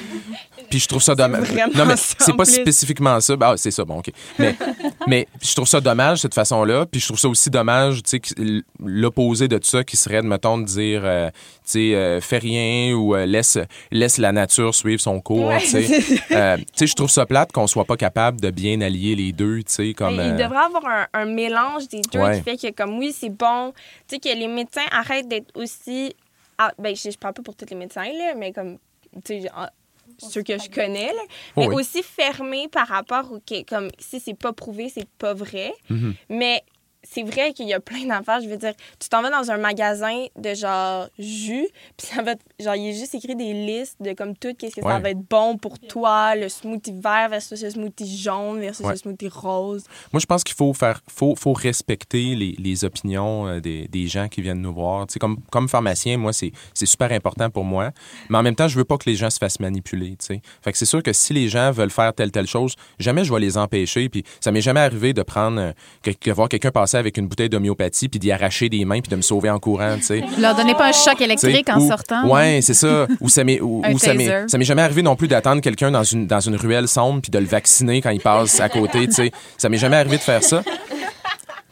Puis 0.70 0.80
je 0.80 0.88
trouve 0.88 1.02
ça 1.02 1.14
dommage. 1.14 1.52
Non, 1.76 1.86
mais 1.86 1.94
c'est 1.96 2.36
pas 2.36 2.44
plus. 2.44 2.54
spécifiquement 2.54 3.20
ça. 3.20 3.36
Ben, 3.36 3.52
ah, 3.52 3.58
c'est 3.58 3.70
ça, 3.70 3.86
bon, 3.86 4.00
OK. 4.00 4.10
Mais, 4.40 4.56
mais 5.08 5.28
je 5.40 5.54
trouve 5.54 5.68
ça 5.68 5.80
dommage, 5.80 6.22
cette 6.22 6.34
façon-là. 6.34 6.88
Puis 6.88 7.02
je 7.02 7.06
trouve 7.06 7.20
ça 7.20 7.30
aussi 7.30 7.52
dommage, 7.52 8.02
tu 8.02 8.20
sais, 8.20 8.64
l'opposé 8.84 9.48
de 9.48 9.60
tout 9.60 9.68
ça 9.68 9.84
qui 9.84 9.96
serait, 9.96 10.24
de, 10.24 10.28
mettons, 10.28 10.58
de 10.58 10.64
dire, 10.64 11.02
euh, 11.04 11.30
tu 11.30 11.34
sais, 11.66 11.96
euh, 11.96 12.20
fais 12.20 12.40
rien 12.40 12.96
ou 12.96 13.16
euh, 13.16 13.28
laisse, 13.28 13.60
laisse 13.92 14.18
la 14.18 14.32
nature 14.32 14.74
suivre 14.74 15.02
son 15.02 15.22
cours, 15.22 15.48
Ouais, 15.48 15.60
tu 15.60 15.68
sais. 15.68 15.84
c'est 16.28 16.36
Euh, 16.36 16.58
tu 16.58 16.66
sais, 16.76 16.88
je 16.88 16.96
trouve 16.96 17.10
ça 17.10 17.26
plate 17.26 17.52
qu'on 17.52 17.68
soit 17.68 17.86
pas 17.86 17.98
capable 17.98 18.42
de 18.42 18.50
bien 18.50 18.82
allier 18.82 19.16
les 19.16 19.32
deux, 19.32 19.58
tu 19.60 19.72
sais, 19.72 19.94
comme... 19.94 20.16
Mais 20.16 20.28
il 20.30 20.34
euh, 20.34 20.44
devrait 20.44 20.66
avoir 20.66 20.86
un, 20.86 21.08
un 21.14 21.26
mélange 21.26 21.88
des 22.02 22.10
deux 22.10 22.20
Ouais. 22.20 22.38
qui 22.38 22.44
fait 22.44 22.58
que, 22.58 22.72
comme 22.76 22.98
oui, 22.98 23.12
c'est 23.12 23.30
bon. 23.30 23.74
Tu 24.08 24.16
sais, 24.16 24.20
que 24.20 24.30
les 24.30 24.48
médecins 24.48 24.86
arrêtent 24.92 25.28
d'être 25.28 25.56
aussi. 25.56 26.16
Ah, 26.58 26.72
ben, 26.80 26.96
je, 26.96 27.10
je 27.12 27.18
parle 27.18 27.34
pas 27.34 27.42
pour 27.44 27.56
tous 27.56 27.66
les 27.70 27.76
médecins, 27.76 28.06
là, 28.06 28.34
mais 28.36 28.52
comme. 28.54 28.78
Tu 29.26 29.42
sais, 29.42 29.50
ah, 29.54 29.72
ceux 30.18 30.44
que 30.44 30.58
je 30.58 30.70
connais, 30.70 31.08
là, 31.12 31.22
mais 31.58 31.68
oui. 31.68 31.76
aussi 31.76 32.02
fermés 32.04 32.68
par 32.70 32.88
rapport 32.88 33.32
au. 33.32 33.40
que, 33.40 33.64
Comme 33.66 33.90
si 34.00 34.20
c'est 34.20 34.34
pas 34.38 34.54
prouvé, 34.54 34.90
c'est 34.90 35.08
pas 35.18 35.34
vrai. 35.34 35.74
Mhm. 35.90 36.14
Mais 36.30 36.64
c'est 37.10 37.24
vrai 37.24 37.54
qu'il 37.54 37.68
y 37.68 37.74
a 37.74 37.80
plein 37.80 38.06
d'affaires. 38.06 38.42
Je 38.42 38.50
veux 38.50 38.58
dire, 38.58 38.74
tu 39.00 39.10
t'en 39.10 39.22
vas 39.22 39.30
dans 39.30 39.52
un 39.52 39.58
magasin 39.58 40.26
de 40.38 40.54
genre 40.54 41.08
jus, 41.20 41.68
puis 41.98 42.08
ça 42.08 42.22
va 42.22 42.32
être- 42.32 42.46
genre, 42.60 42.76
il 42.76 42.90
est 42.90 42.94
juste 42.94 43.16
écrit 43.16 43.36
des 43.36 43.54
listes 43.54 43.98
de 44.02 44.14
comme 44.14 44.36
tout, 44.36 44.54
qu'est-ce 44.58 44.76
que 44.76 44.82
ça 44.82 45.00
va 45.00 45.10
être 45.10 45.22
bon 45.30 45.58
pour 45.58 45.80
toi, 45.80 46.36
le 46.36 46.50
smoothie 46.50 46.94
vert 47.00 47.30
versus 47.30 47.62
le 47.62 47.70
smoothie 47.70 48.18
jaune 48.18 48.60
versus 48.60 48.86
Ouais. 48.86 48.92
le 48.94 48.98
smoothie 48.98 49.30
rose. 49.30 49.84
Moi, 50.14 50.20
je 50.20 50.26
pense 50.26 50.44
qu'il 50.44 50.56
faut 50.56 50.74
faire, 50.74 51.02
faut, 51.08 51.36
faut 51.36 51.54
respecter 51.54 52.36
les, 52.36 52.56
les 52.60 52.86
opinions 52.86 53.48
euh, 53.48 53.60
des, 53.60 53.88
des 53.88 54.08
gens 54.08 54.28
qui 54.28 54.42
viennent 54.42 54.62
nous 54.62 54.74
voir. 54.74 55.08
Tu 55.08 55.14
sais, 55.14 55.20
comme, 55.20 55.38
comme 55.52 55.68
pharmacien, 55.70 56.18
moi, 56.18 56.34
c'est 56.34 56.52
super 56.86 57.12
important 57.12 57.50
pour 57.50 57.64
moi. 57.64 57.92
Mais 58.30 58.38
en 58.38 58.44
même 58.44 58.56
temps, 58.56 58.68
je 58.68 58.78
veux 58.78 58.86
pas 58.86 58.98
que 58.98 59.10
les 59.10 59.16
gens 59.16 59.30
se 59.30 59.38
fassent 59.38 59.60
manipuler. 59.60 60.12
Tu 60.18 60.26
sais. 60.26 60.42
Fait 60.62 60.72
que 60.72 60.78
c'est 60.78 60.86
sûr 60.86 61.02
que 61.04 61.14
si 61.14 61.34
les 61.34 61.50
gens 61.50 61.72
veulent 61.72 61.92
faire 61.92 62.14
telle, 62.14 62.32
telle 62.32 62.48
chose, 62.48 62.76
jamais 63.00 63.24
je 63.24 63.34
vais 63.34 63.40
les 63.40 63.58
empêcher. 63.58 64.10
Puis 64.10 64.24
ça 64.40 64.52
m'est 64.52 64.62
jamais 64.62 64.80
arrivé 64.80 65.14
de 65.14 65.22
prendre, 65.24 65.60
euh, 65.60 65.72
que- 66.04 66.12
de 66.24 66.32
voir 66.32 66.50
quelqu'un 66.50 66.72
passer 66.72 66.95
avec 66.96 67.18
une 67.18 67.28
bouteille 67.28 67.50
d'homéopathie 67.50 68.10
puis 68.10 68.20
d'y 68.20 68.32
arracher 68.32 68.70
des 68.70 68.86
mains 68.86 69.02
puis 69.02 69.10
de 69.10 69.16
me 69.16 69.22
sauver 69.22 69.50
en 69.50 69.60
courant. 69.60 69.96
Tu 69.98 70.04
sais. 70.04 70.24
Leur 70.40 70.56
donnez 70.56 70.74
pas 70.76 70.90
un 70.90 70.92
choc 70.92 71.20
électrique 71.22 71.70
en 71.70 71.80
ou- 71.80 71.88
sortant? 71.88 72.28
Ouais, 72.30 72.60
c'est 72.62 72.74
ça. 72.74 73.08
Ou 73.22 73.30
ça 73.30 73.44
m'est, 73.44 73.60
ou, 73.62 73.82
ou 73.88 74.00
ça 74.00 74.14
m'est, 74.14 74.28
taser. 74.28 74.48
ça 74.48 74.58
m'est 74.58 74.66
jamais 74.66 74.82
arrivé 74.82 75.02
non 75.02 75.16
plus 75.16 75.28
d'attendre 75.28 75.62
quelqu'un 75.62 75.92
dans 75.92 76.04
une, 76.04 76.28
dans 76.28 76.40
une 76.40 76.56
ruelle 76.56 76.88
sombre 76.88 77.22
puis 77.22 77.32
de 77.32 77.40
le 77.40 77.46
vacciner 77.46 78.02
quand 78.02 78.10
il 78.10 78.22
passe 78.22 78.60
à 78.60 78.70
côté, 78.70 79.08
tu 79.08 79.14
sais. 79.14 79.32
Ça 79.58 79.70
m'est 79.70 79.78
jamais 79.78 79.98
arrivé 79.98 80.18
de 80.18 80.22
faire 80.24 80.44
ça. 80.44 80.64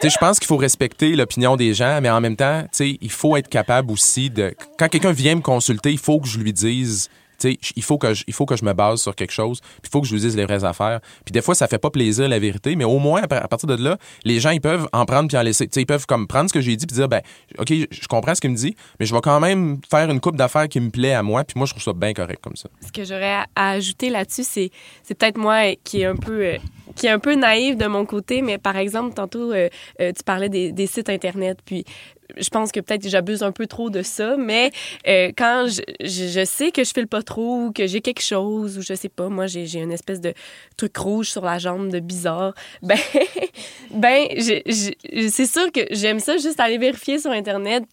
Je 0.02 0.18
pense 0.18 0.38
qu'il 0.38 0.48
faut 0.48 0.58
respecter 0.58 1.16
l'opinion 1.16 1.56
des 1.56 1.74
gens, 1.74 2.00
mais 2.02 2.10
en 2.10 2.20
même 2.20 2.36
temps, 2.36 2.66
il 2.80 3.10
faut 3.12 3.38
être 3.38 3.48
capable 3.48 3.90
aussi 3.92 4.30
de. 4.30 4.54
Quand 4.78 4.90
quelqu'un 4.90 5.14
vient 5.14 5.36
me 5.36 5.42
consulter, 5.42 5.92
il 5.92 5.98
faut 5.98 6.20
que 6.20 6.28
je 6.28 6.40
lui 6.40 6.52
dise. 6.52 7.10
Il 7.76 7.84
faut 7.84 7.98
que 7.98 8.14
je, 8.14 8.24
il 8.28 8.34
faut 8.34 8.46
que 8.46 8.56
je 8.56 8.66
me 8.66 8.74
base 8.74 9.02
sur 9.02 9.16
quelque 9.16 9.32
chose, 9.32 9.60
puis 9.62 9.70
il 9.86 9.90
faut 9.90 10.02
que 10.02 10.08
je 10.08 10.14
vous 10.14 10.22
dise 10.22 10.36
les 10.36 10.46
vraies 10.46 10.64
affaires. 10.64 11.00
Puis 11.26 11.32
des 11.32 11.42
fois, 11.42 11.56
ça 11.56 11.68
fait 11.68 11.78
pas 11.78 11.90
plaisir 11.90 12.28
la 12.28 12.40
vérité, 12.40 12.76
mais 12.76 12.84
au 12.86 13.00
moins 13.00 13.24
à 13.24 13.28
par- 13.28 13.44
à 13.44 13.48
partir 13.48 13.68
de 13.68 13.76
là, 13.84 13.98
les 14.24 14.40
gens 14.40 14.52
ils 14.52 14.62
peuvent 14.62 14.88
en 14.94 15.06
prendre 15.06 15.28
puis 15.28 15.38
en 15.38 15.42
laisser. 15.42 15.70
Ils 15.76 15.86
peuvent 15.86 16.06
comme 16.06 16.28
prendre 16.28 16.50
ce 16.50 16.54
que 16.54 16.62
j'ai 16.62 16.76
dit 16.76 16.86
puis 16.86 16.96
dire 16.96 17.08
ben, 17.10 17.22
ok, 17.58 17.72
je 17.92 18.08
comprends 18.08 18.36
ce 18.36 18.42
qu'il 18.42 18.52
me 18.52 18.56
dit, 18.56 18.76
mais 19.00 19.06
je 19.06 19.14
vais 19.14 19.22
quand 19.22 19.40
même 19.40 19.80
faire 19.90 20.10
une 20.10 20.20
coupe 20.20 20.36
d'affaires 20.36 20.68
qui 20.68 20.80
me 20.80 20.90
plaît 20.90 21.14
à 21.14 21.24
moi, 21.24 21.44
puis 21.44 21.56
moi 21.58 21.66
je 21.66 21.72
trouve 21.74 21.84
ça 21.84 21.94
bien 21.94 22.14
correct 22.14 22.40
comme 22.42 22.56
ça. 22.56 22.70
Ce 22.86 22.92
que 22.92 23.04
j'aurais 23.04 23.44
à, 23.56 23.70
ajouter 23.72 24.10
là-dessus, 24.10 24.44
c'est, 24.44 24.70
c'est 25.04 25.16
peut-être 25.16 25.38
moi 25.38 25.76
qui 25.84 26.02
est 26.02 26.06
un 26.06 26.16
peu 26.16 26.46
euh, 26.46 26.58
qui 26.96 27.08
est 27.08 27.10
un 27.10 27.20
peu 27.20 27.36
naïve 27.36 27.78
de 27.78 27.86
mon 27.86 28.06
côté, 28.06 28.42
mais 28.42 28.58
par 28.58 28.78
exemple, 28.78 29.14
tantôt, 29.14 29.52
euh, 29.52 29.70
euh, 30.00 30.12
tu 30.16 30.24
parlais 30.24 30.50
des, 30.50 30.88
sites 30.88 31.10
Internet, 31.10 31.60
puis 31.66 31.86
je 32.38 32.50
pense 32.50 32.72
que 32.72 32.80
peut-être 32.80 33.08
j'abuse 33.08 33.44
un 33.44 33.52
peu 33.52 33.68
trop 33.68 33.90
de 33.90 34.02
ça, 34.02 34.38
mais 34.38 34.72
euh, 35.08 35.32
quand 35.38 35.68
je, 35.68 35.82
je, 36.02 36.46
sais 36.46 36.72
que 36.72 36.84
je 36.84 36.92
file 36.94 37.08
pas 37.08 37.22
trop, 37.22 37.72
que 37.72 37.88
j'ai 37.88 38.02
quelque 38.02 38.22
chose, 38.22 38.78
ou 38.78 38.82
je 38.82 38.94
sais 38.94 39.10
pas, 39.10 39.30
moi, 39.30 39.48
j'ai, 39.48 39.80
une 39.80 39.92
espèce 39.92 40.22
de 40.22 40.34
truc 40.78 40.96
rouge 40.98 41.30
sur 41.30 41.44
la 41.44 41.58
jambe 41.60 41.90
de 41.90 42.00
bizarre, 42.00 42.54
ben, 42.82 42.98
ben 43.92 44.28
c'est 44.38 45.46
sûr 45.46 45.72
que 45.72 45.82
j'aime 45.92 46.20
ça 46.20 46.38
juste 46.38 46.60
aller 46.60 46.78
vérifier 46.78 47.20
sur 47.20 47.32
Internet. 47.32 47.84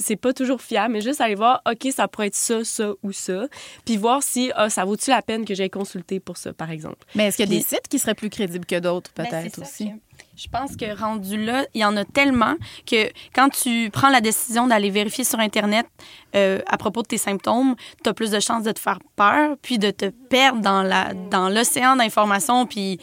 C'est 0.00 0.16
pas 0.16 0.32
toujours 0.32 0.60
fiable, 0.60 0.94
mais 0.94 1.00
juste 1.00 1.20
aller 1.20 1.34
voir, 1.34 1.60
OK, 1.70 1.88
ça 1.94 2.08
pourrait 2.08 2.28
être 2.28 2.34
ça, 2.34 2.64
ça 2.64 2.90
ou 3.02 3.12
ça, 3.12 3.46
puis 3.84 3.96
voir 3.96 4.22
si 4.22 4.50
ah, 4.56 4.68
ça 4.70 4.84
vaut-tu 4.84 5.10
la 5.10 5.22
peine 5.22 5.44
que 5.44 5.54
j'aille 5.54 5.70
consulter 5.70 6.18
pour 6.20 6.36
ça, 6.36 6.52
par 6.52 6.70
exemple. 6.70 6.98
Mais 7.14 7.26
est-ce 7.28 7.36
qu'il 7.36 7.46
y 7.46 7.48
a 7.48 7.50
des 7.58 7.62
Puis- 7.64 7.76
sites 7.76 7.88
qui 7.88 7.98
seraient 7.98 8.14
plus 8.14 8.30
crédibles 8.30 8.66
que 8.66 8.78
d'autres, 8.80 9.10
Ben, 9.16 9.26
peut-être 9.26 9.60
aussi? 9.62 9.92
Je 10.36 10.48
pense 10.48 10.74
que 10.76 10.98
rendu 10.98 11.42
là, 11.44 11.66
il 11.74 11.82
y 11.82 11.84
en 11.84 11.96
a 11.98 12.04
tellement 12.04 12.54
que 12.86 13.10
quand 13.34 13.50
tu 13.50 13.90
prends 13.92 14.08
la 14.08 14.20
décision 14.22 14.66
d'aller 14.66 14.88
vérifier 14.90 15.24
sur 15.24 15.38
Internet 15.38 15.86
euh, 16.34 16.60
à 16.66 16.78
propos 16.78 17.02
de 17.02 17.08
tes 17.08 17.18
symptômes, 17.18 17.74
tu 18.02 18.08
as 18.08 18.14
plus 18.14 18.30
de 18.30 18.40
chances 18.40 18.62
de 18.62 18.72
te 18.72 18.78
faire 18.78 19.00
peur, 19.16 19.56
puis 19.60 19.78
de 19.78 19.90
te 19.90 20.06
perdre 20.06 20.60
dans 20.62 20.82
la 20.82 21.12
dans 21.30 21.48
l'océan 21.50 21.96
d'informations, 21.96 22.64
puis 22.66 22.98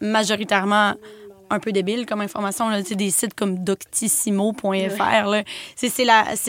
majoritairement 0.00 0.94
un 1.50 1.58
peu 1.58 1.72
débile 1.72 2.06
comme 2.06 2.20
information. 2.20 2.68
Là, 2.68 2.82
des 2.82 3.10
sites 3.10 3.34
comme 3.34 3.62
doctissimo.fr. 3.64 5.34
C'est, 5.76 6.04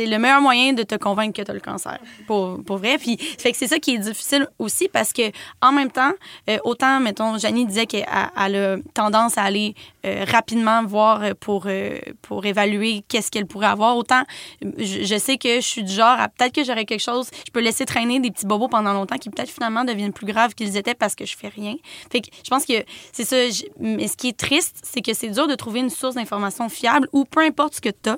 le 0.06 0.18
meilleur 0.18 0.42
moyen 0.42 0.74
de 0.74 0.84
te 0.84 0.96
convaincre 0.96 1.38
que 1.38 1.42
tu 1.42 1.52
as 1.52 1.54
le 1.54 1.60
cancer, 1.60 2.00
pour, 2.26 2.64
pour 2.64 2.78
vrai. 2.78 2.98
Puis, 2.98 3.18
fait 3.18 3.52
que 3.52 3.58
c'est 3.58 3.68
ça 3.68 3.80
qui 3.80 3.96
est 3.96 4.00
difficile 4.00 4.48
aussi 4.60 4.88
parce 4.88 5.14
que 5.14 5.32
en 5.62 5.72
même 5.72 5.92
temps, 5.92 6.12
euh, 6.50 6.58
autant, 6.64 7.00
mettons, 7.00 7.38
Janie 7.38 7.66
disait 7.66 7.86
qu'elle 7.86 8.06
elle 8.40 8.56
a 8.56 8.78
tendance 8.94 9.38
à 9.38 9.44
aller 9.44 9.76
euh, 10.08 10.26
rapidement 10.26 10.86
voir 10.86 11.22
euh, 11.22 11.34
pour, 11.40 11.64
euh, 11.66 11.98
pour 12.22 12.46
évaluer 12.46 13.04
qu'est-ce 13.08 13.30
qu'elle 13.30 13.46
pourrait 13.46 13.68
avoir, 13.68 13.98
autant 13.98 14.24
je, 14.62 15.04
je 15.04 15.18
sais 15.18 15.38
que 15.38 15.56
je 15.56 15.66
suis 15.66 15.84
du 15.84 15.92
genre 15.92 16.20
à 16.20 16.30
peut-être 16.30 16.54
que 16.54 16.64
j'aurais 16.64 16.86
quelque 16.86 17.02
chose, 17.02 17.30
je 17.46 17.52
peux 17.52 17.60
laisser 17.60 17.86
traîner 17.86 18.20
des 18.20 18.32
petits 18.32 18.46
bobos 18.46 18.70
pendant 18.70 18.94
longtemps 18.94 19.18
qui 19.18 19.30
peut-être 19.30 19.50
finalement 19.50 19.84
deviennent 19.84 20.14
plus 20.14 20.26
graves 20.26 20.54
qu'ils 20.54 20.78
étaient 20.78 20.94
parce 20.94 21.16
que 21.16 21.26
je 21.26 21.36
fais 21.36 21.50
rien. 21.50 21.76
Fait 22.12 22.22
que 22.22 22.28
je 22.44 22.50
pense 22.50 22.66
que 22.66 22.86
c'est 23.12 23.26
ça. 23.26 23.36
Mais 23.80 24.08
ce 24.08 24.16
qui 24.16 24.30
est 24.30 24.38
triste, 24.38 24.80
c'est 24.92 25.02
que 25.02 25.14
c'est 25.14 25.30
dur 25.30 25.48
de 25.48 25.56
trouver 25.56 25.80
une 25.80 25.90
source 25.90 26.16
d'information 26.16 26.70
fiable 26.70 27.08
ou 27.12 27.26
peu 27.26 27.42
importe 27.42 27.76
ce 27.76 27.82
que 27.82 27.90
tu 27.90 28.10
as. 28.10 28.18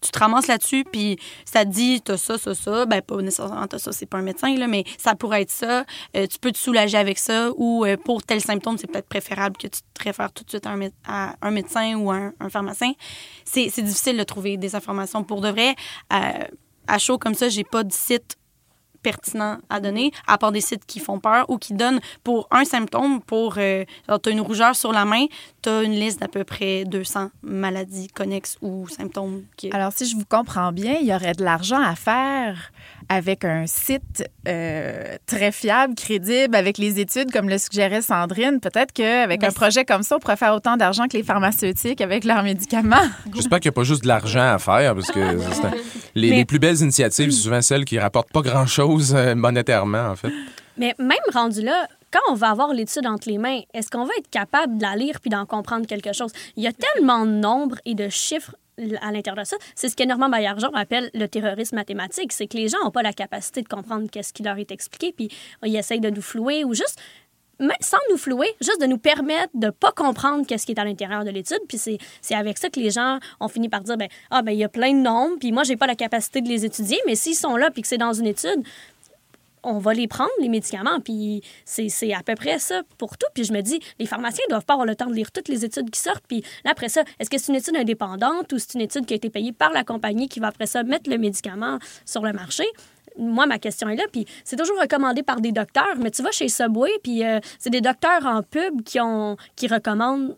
Tu 0.00 0.12
te 0.12 0.18
ramasses 0.20 0.46
là-dessus, 0.46 0.84
puis 0.84 1.18
ça 1.44 1.64
te 1.64 1.70
dit, 1.70 2.00
t'as 2.00 2.16
ça, 2.16 2.38
ça, 2.38 2.54
ça. 2.54 2.86
Ben, 2.86 3.02
pas 3.02 3.16
nécessairement 3.16 3.66
t'as 3.66 3.80
ça, 3.80 3.90
c'est 3.90 4.06
pas 4.06 4.18
un 4.18 4.22
médecin, 4.22 4.54
là, 4.56 4.68
mais 4.68 4.84
ça 4.96 5.16
pourrait 5.16 5.42
être 5.42 5.50
ça. 5.50 5.84
Euh, 6.16 6.26
tu 6.28 6.38
peux 6.38 6.52
te 6.52 6.58
soulager 6.58 6.96
avec 6.96 7.18
ça, 7.18 7.50
ou 7.56 7.84
euh, 7.84 7.96
pour 7.96 8.22
tel 8.22 8.40
symptôme, 8.40 8.78
c'est 8.78 8.86
peut-être 8.86 9.08
préférable 9.08 9.56
que 9.56 9.66
tu 9.66 9.80
te 9.92 10.04
réfères 10.04 10.32
tout 10.32 10.44
de 10.44 10.50
suite 10.50 10.66
à 10.66 10.70
un, 10.70 10.88
à 11.04 11.34
un 11.42 11.50
médecin 11.50 11.96
ou 11.96 12.12
à 12.12 12.30
un, 12.38 12.48
pharmacien. 12.48 12.92
C'est 13.44 13.70
c'est 13.70 13.82
difficile 13.82 14.16
de 14.16 14.22
trouver 14.22 14.56
des 14.56 14.76
informations 14.76 15.24
pour 15.24 15.40
de 15.40 15.48
vrai. 15.48 15.74
Euh, 16.12 16.44
à 16.86 16.98
chaud 16.98 17.18
comme 17.18 17.34
ça, 17.34 17.48
j'ai 17.48 17.64
pas 17.64 17.82
de 17.82 17.92
site 17.92 18.37
pertinent 19.08 19.56
à 19.70 19.80
donner, 19.80 20.12
à 20.26 20.36
part 20.36 20.52
des 20.52 20.60
sites 20.60 20.84
qui 20.84 21.00
font 21.00 21.18
peur 21.18 21.48
ou 21.48 21.56
qui 21.56 21.72
donnent 21.72 22.00
pour 22.24 22.46
un 22.50 22.66
symptôme, 22.66 23.22
pour, 23.22 23.54
euh, 23.56 23.86
genre, 24.06 24.20
t'as 24.20 24.30
une 24.30 24.42
rougeur 24.42 24.76
sur 24.76 24.92
la 24.92 25.06
main, 25.06 25.24
t'as 25.62 25.82
une 25.82 25.92
liste 25.92 26.20
d'à 26.20 26.28
peu 26.28 26.44
près 26.44 26.84
200 26.84 27.30
maladies 27.42 28.08
connexes 28.08 28.58
ou 28.60 28.86
symptômes. 28.88 29.44
Alors, 29.72 29.92
si 29.94 30.04
je 30.04 30.14
vous 30.14 30.26
comprends 30.28 30.72
bien, 30.72 30.96
il 31.00 31.06
y 31.06 31.14
aurait 31.14 31.32
de 31.32 31.42
l'argent 31.42 31.80
à 31.80 31.94
faire 31.94 32.70
avec 33.08 33.44
un 33.44 33.66
site 33.66 34.24
euh, 34.46 35.16
très 35.26 35.50
fiable, 35.52 35.94
crédible, 35.94 36.54
avec 36.54 36.76
les 36.78 37.00
études, 37.00 37.30
comme 37.32 37.48
le 37.48 37.56
suggérait 37.58 38.02
Sandrine. 38.02 38.60
Peut-être 38.60 38.92
qu'avec 38.92 39.42
un 39.44 39.50
projet 39.50 39.84
comme 39.84 40.02
ça, 40.02 40.16
on 40.16 40.18
pourrait 40.18 40.36
faire 40.36 40.54
autant 40.54 40.76
d'argent 40.76 41.06
que 41.08 41.16
les 41.16 41.22
pharmaceutiques 41.22 42.00
avec 42.00 42.24
leurs 42.24 42.42
médicaments. 42.42 42.96
J'espère 43.34 43.60
qu'il 43.60 43.70
n'y 43.70 43.74
a 43.74 43.76
pas 43.76 43.84
juste 43.84 44.02
de 44.02 44.08
l'argent 44.08 44.52
à 44.54 44.58
faire, 44.58 44.94
parce 44.94 45.10
que 45.10 45.18
un- 45.66 45.70
les, 46.14 46.30
Mais- 46.30 46.36
les 46.36 46.44
plus 46.44 46.58
belles 46.58 46.80
initiatives, 46.80 47.30
c'est 47.30 47.40
souvent 47.42 47.62
celles 47.62 47.84
qui 47.84 47.98
rapportent 47.98 48.32
pas 48.32 48.42
grand-chose 48.42 49.14
euh, 49.16 49.34
monétairement, 49.34 50.08
en 50.10 50.16
fait. 50.16 50.32
Mais 50.76 50.94
même 50.98 51.18
rendu 51.32 51.62
là, 51.62 51.86
quand 52.12 52.20
on 52.30 52.34
va 52.34 52.50
avoir 52.50 52.72
l'étude 52.72 53.06
entre 53.06 53.28
les 53.28 53.38
mains, 53.38 53.60
est-ce 53.74 53.90
qu'on 53.90 54.04
va 54.04 54.12
être 54.18 54.30
capable 54.30 54.78
de 54.78 54.82
la 54.82 54.96
lire 54.96 55.20
puis 55.20 55.28
d'en 55.28 55.44
comprendre 55.44 55.86
quelque 55.86 56.12
chose? 56.12 56.30
Il 56.56 56.62
y 56.62 56.66
a 56.66 56.72
tellement 56.72 57.26
de 57.26 57.32
nombres 57.32 57.76
et 57.84 57.94
de 57.94 58.08
chiffres 58.08 58.54
à 59.00 59.12
l'intérieur 59.12 59.42
de 59.42 59.48
ça. 59.48 59.56
C'est 59.74 59.88
ce 59.88 59.96
que 59.96 60.04
Normand 60.04 60.28
Baillargeon 60.28 60.74
appelle 60.74 61.10
le 61.14 61.26
terrorisme 61.26 61.76
mathématique. 61.76 62.32
C'est 62.32 62.46
que 62.46 62.56
les 62.56 62.68
gens 62.68 62.78
n'ont 62.84 62.90
pas 62.90 63.02
la 63.02 63.12
capacité 63.12 63.62
de 63.62 63.68
comprendre 63.68 64.08
qu'est-ce 64.10 64.32
qui 64.32 64.42
leur 64.42 64.58
est 64.58 64.70
expliqué, 64.70 65.12
puis 65.12 65.28
ils 65.64 65.76
essayent 65.76 66.00
de 66.00 66.10
nous 66.10 66.22
flouer 66.22 66.64
ou 66.64 66.74
juste 66.74 66.98
mais 67.60 67.74
sans 67.80 67.98
nous 68.10 68.16
flouer, 68.16 68.48
juste 68.60 68.80
de 68.80 68.86
nous 68.86 68.98
permettre 68.98 69.50
de 69.54 69.70
pas 69.70 69.90
comprendre 69.92 70.46
qu'est-ce 70.46 70.64
qui 70.64 70.72
est 70.72 70.78
à 70.78 70.84
l'intérieur 70.84 71.24
de 71.24 71.30
l'étude. 71.30 71.60
Puis 71.68 71.78
c'est, 71.78 71.98
avec 72.34 72.58
ça 72.58 72.70
que 72.70 72.78
les 72.78 72.90
gens 72.90 73.18
ont 73.40 73.48
fini 73.48 73.68
par 73.68 73.80
dire, 73.80 73.96
ben 73.96 74.08
ah 74.30 74.42
ben 74.42 74.52
il 74.52 74.58
y 74.58 74.64
a 74.64 74.68
plein 74.68 74.92
de 74.92 75.00
nombres, 75.00 75.36
puis 75.40 75.52
moi 75.52 75.64
j'ai 75.64 75.76
pas 75.76 75.86
la 75.86 75.96
capacité 75.96 76.40
de 76.40 76.48
les 76.48 76.64
étudier, 76.64 76.98
mais 77.06 77.14
s'ils 77.14 77.34
sont 77.34 77.56
là 77.56 77.70
puis 77.70 77.82
que 77.82 77.88
c'est 77.88 77.98
dans 77.98 78.12
une 78.12 78.26
étude, 78.26 78.62
on 79.62 79.78
va 79.78 79.94
les 79.94 80.08
prendre, 80.08 80.30
les 80.40 80.48
médicaments, 80.48 81.00
puis 81.00 81.42
c'est, 81.64 82.12
à 82.12 82.22
peu 82.22 82.34
près 82.34 82.58
ça 82.58 82.82
pour 82.96 83.16
tout. 83.16 83.26
Puis 83.34 83.44
je 83.44 83.52
me 83.52 83.60
dis, 83.60 83.80
les 83.98 84.06
pharmaciens 84.06 84.44
doivent 84.48 84.64
pas 84.64 84.74
avoir 84.74 84.86
le 84.86 84.96
temps 84.96 85.06
de 85.06 85.14
lire 85.14 85.30
toutes 85.32 85.48
les 85.48 85.64
études 85.64 85.90
qui 85.90 86.00
sortent. 86.00 86.24
Puis 86.26 86.42
là, 86.64 86.72
après 86.72 86.88
ça, 86.88 87.02
est-ce 87.18 87.30
que 87.30 87.38
c'est 87.38 87.52
une 87.52 87.58
étude 87.58 87.76
indépendante 87.76 88.52
ou 88.52 88.58
c'est 88.58 88.74
une 88.74 88.82
étude 88.82 89.06
qui 89.06 89.14
a 89.14 89.16
été 89.16 89.30
payée 89.30 89.52
par 89.52 89.72
la 89.72 89.84
compagnie 89.84 90.28
qui 90.28 90.40
va 90.40 90.48
après 90.48 90.66
ça 90.66 90.82
mettre 90.82 91.10
le 91.10 91.18
médicament 91.18 91.78
sur 92.04 92.22
le 92.22 92.32
marché? 92.32 92.64
Moi, 93.18 93.46
ma 93.46 93.58
question 93.58 93.88
est 93.88 93.96
là, 93.96 94.04
puis 94.12 94.26
c'est 94.44 94.56
toujours 94.56 94.80
recommandé 94.80 95.24
par 95.24 95.40
des 95.40 95.50
docteurs, 95.50 95.96
mais 95.98 96.10
tu 96.10 96.22
vas 96.22 96.30
chez 96.30 96.48
Subway, 96.48 96.90
puis 97.02 97.24
euh, 97.24 97.40
c'est 97.58 97.70
des 97.70 97.80
docteurs 97.80 98.24
en 98.24 98.42
pub 98.42 98.82
qui, 98.82 99.00
ont, 99.00 99.36
qui 99.56 99.66
recommandent 99.66 100.36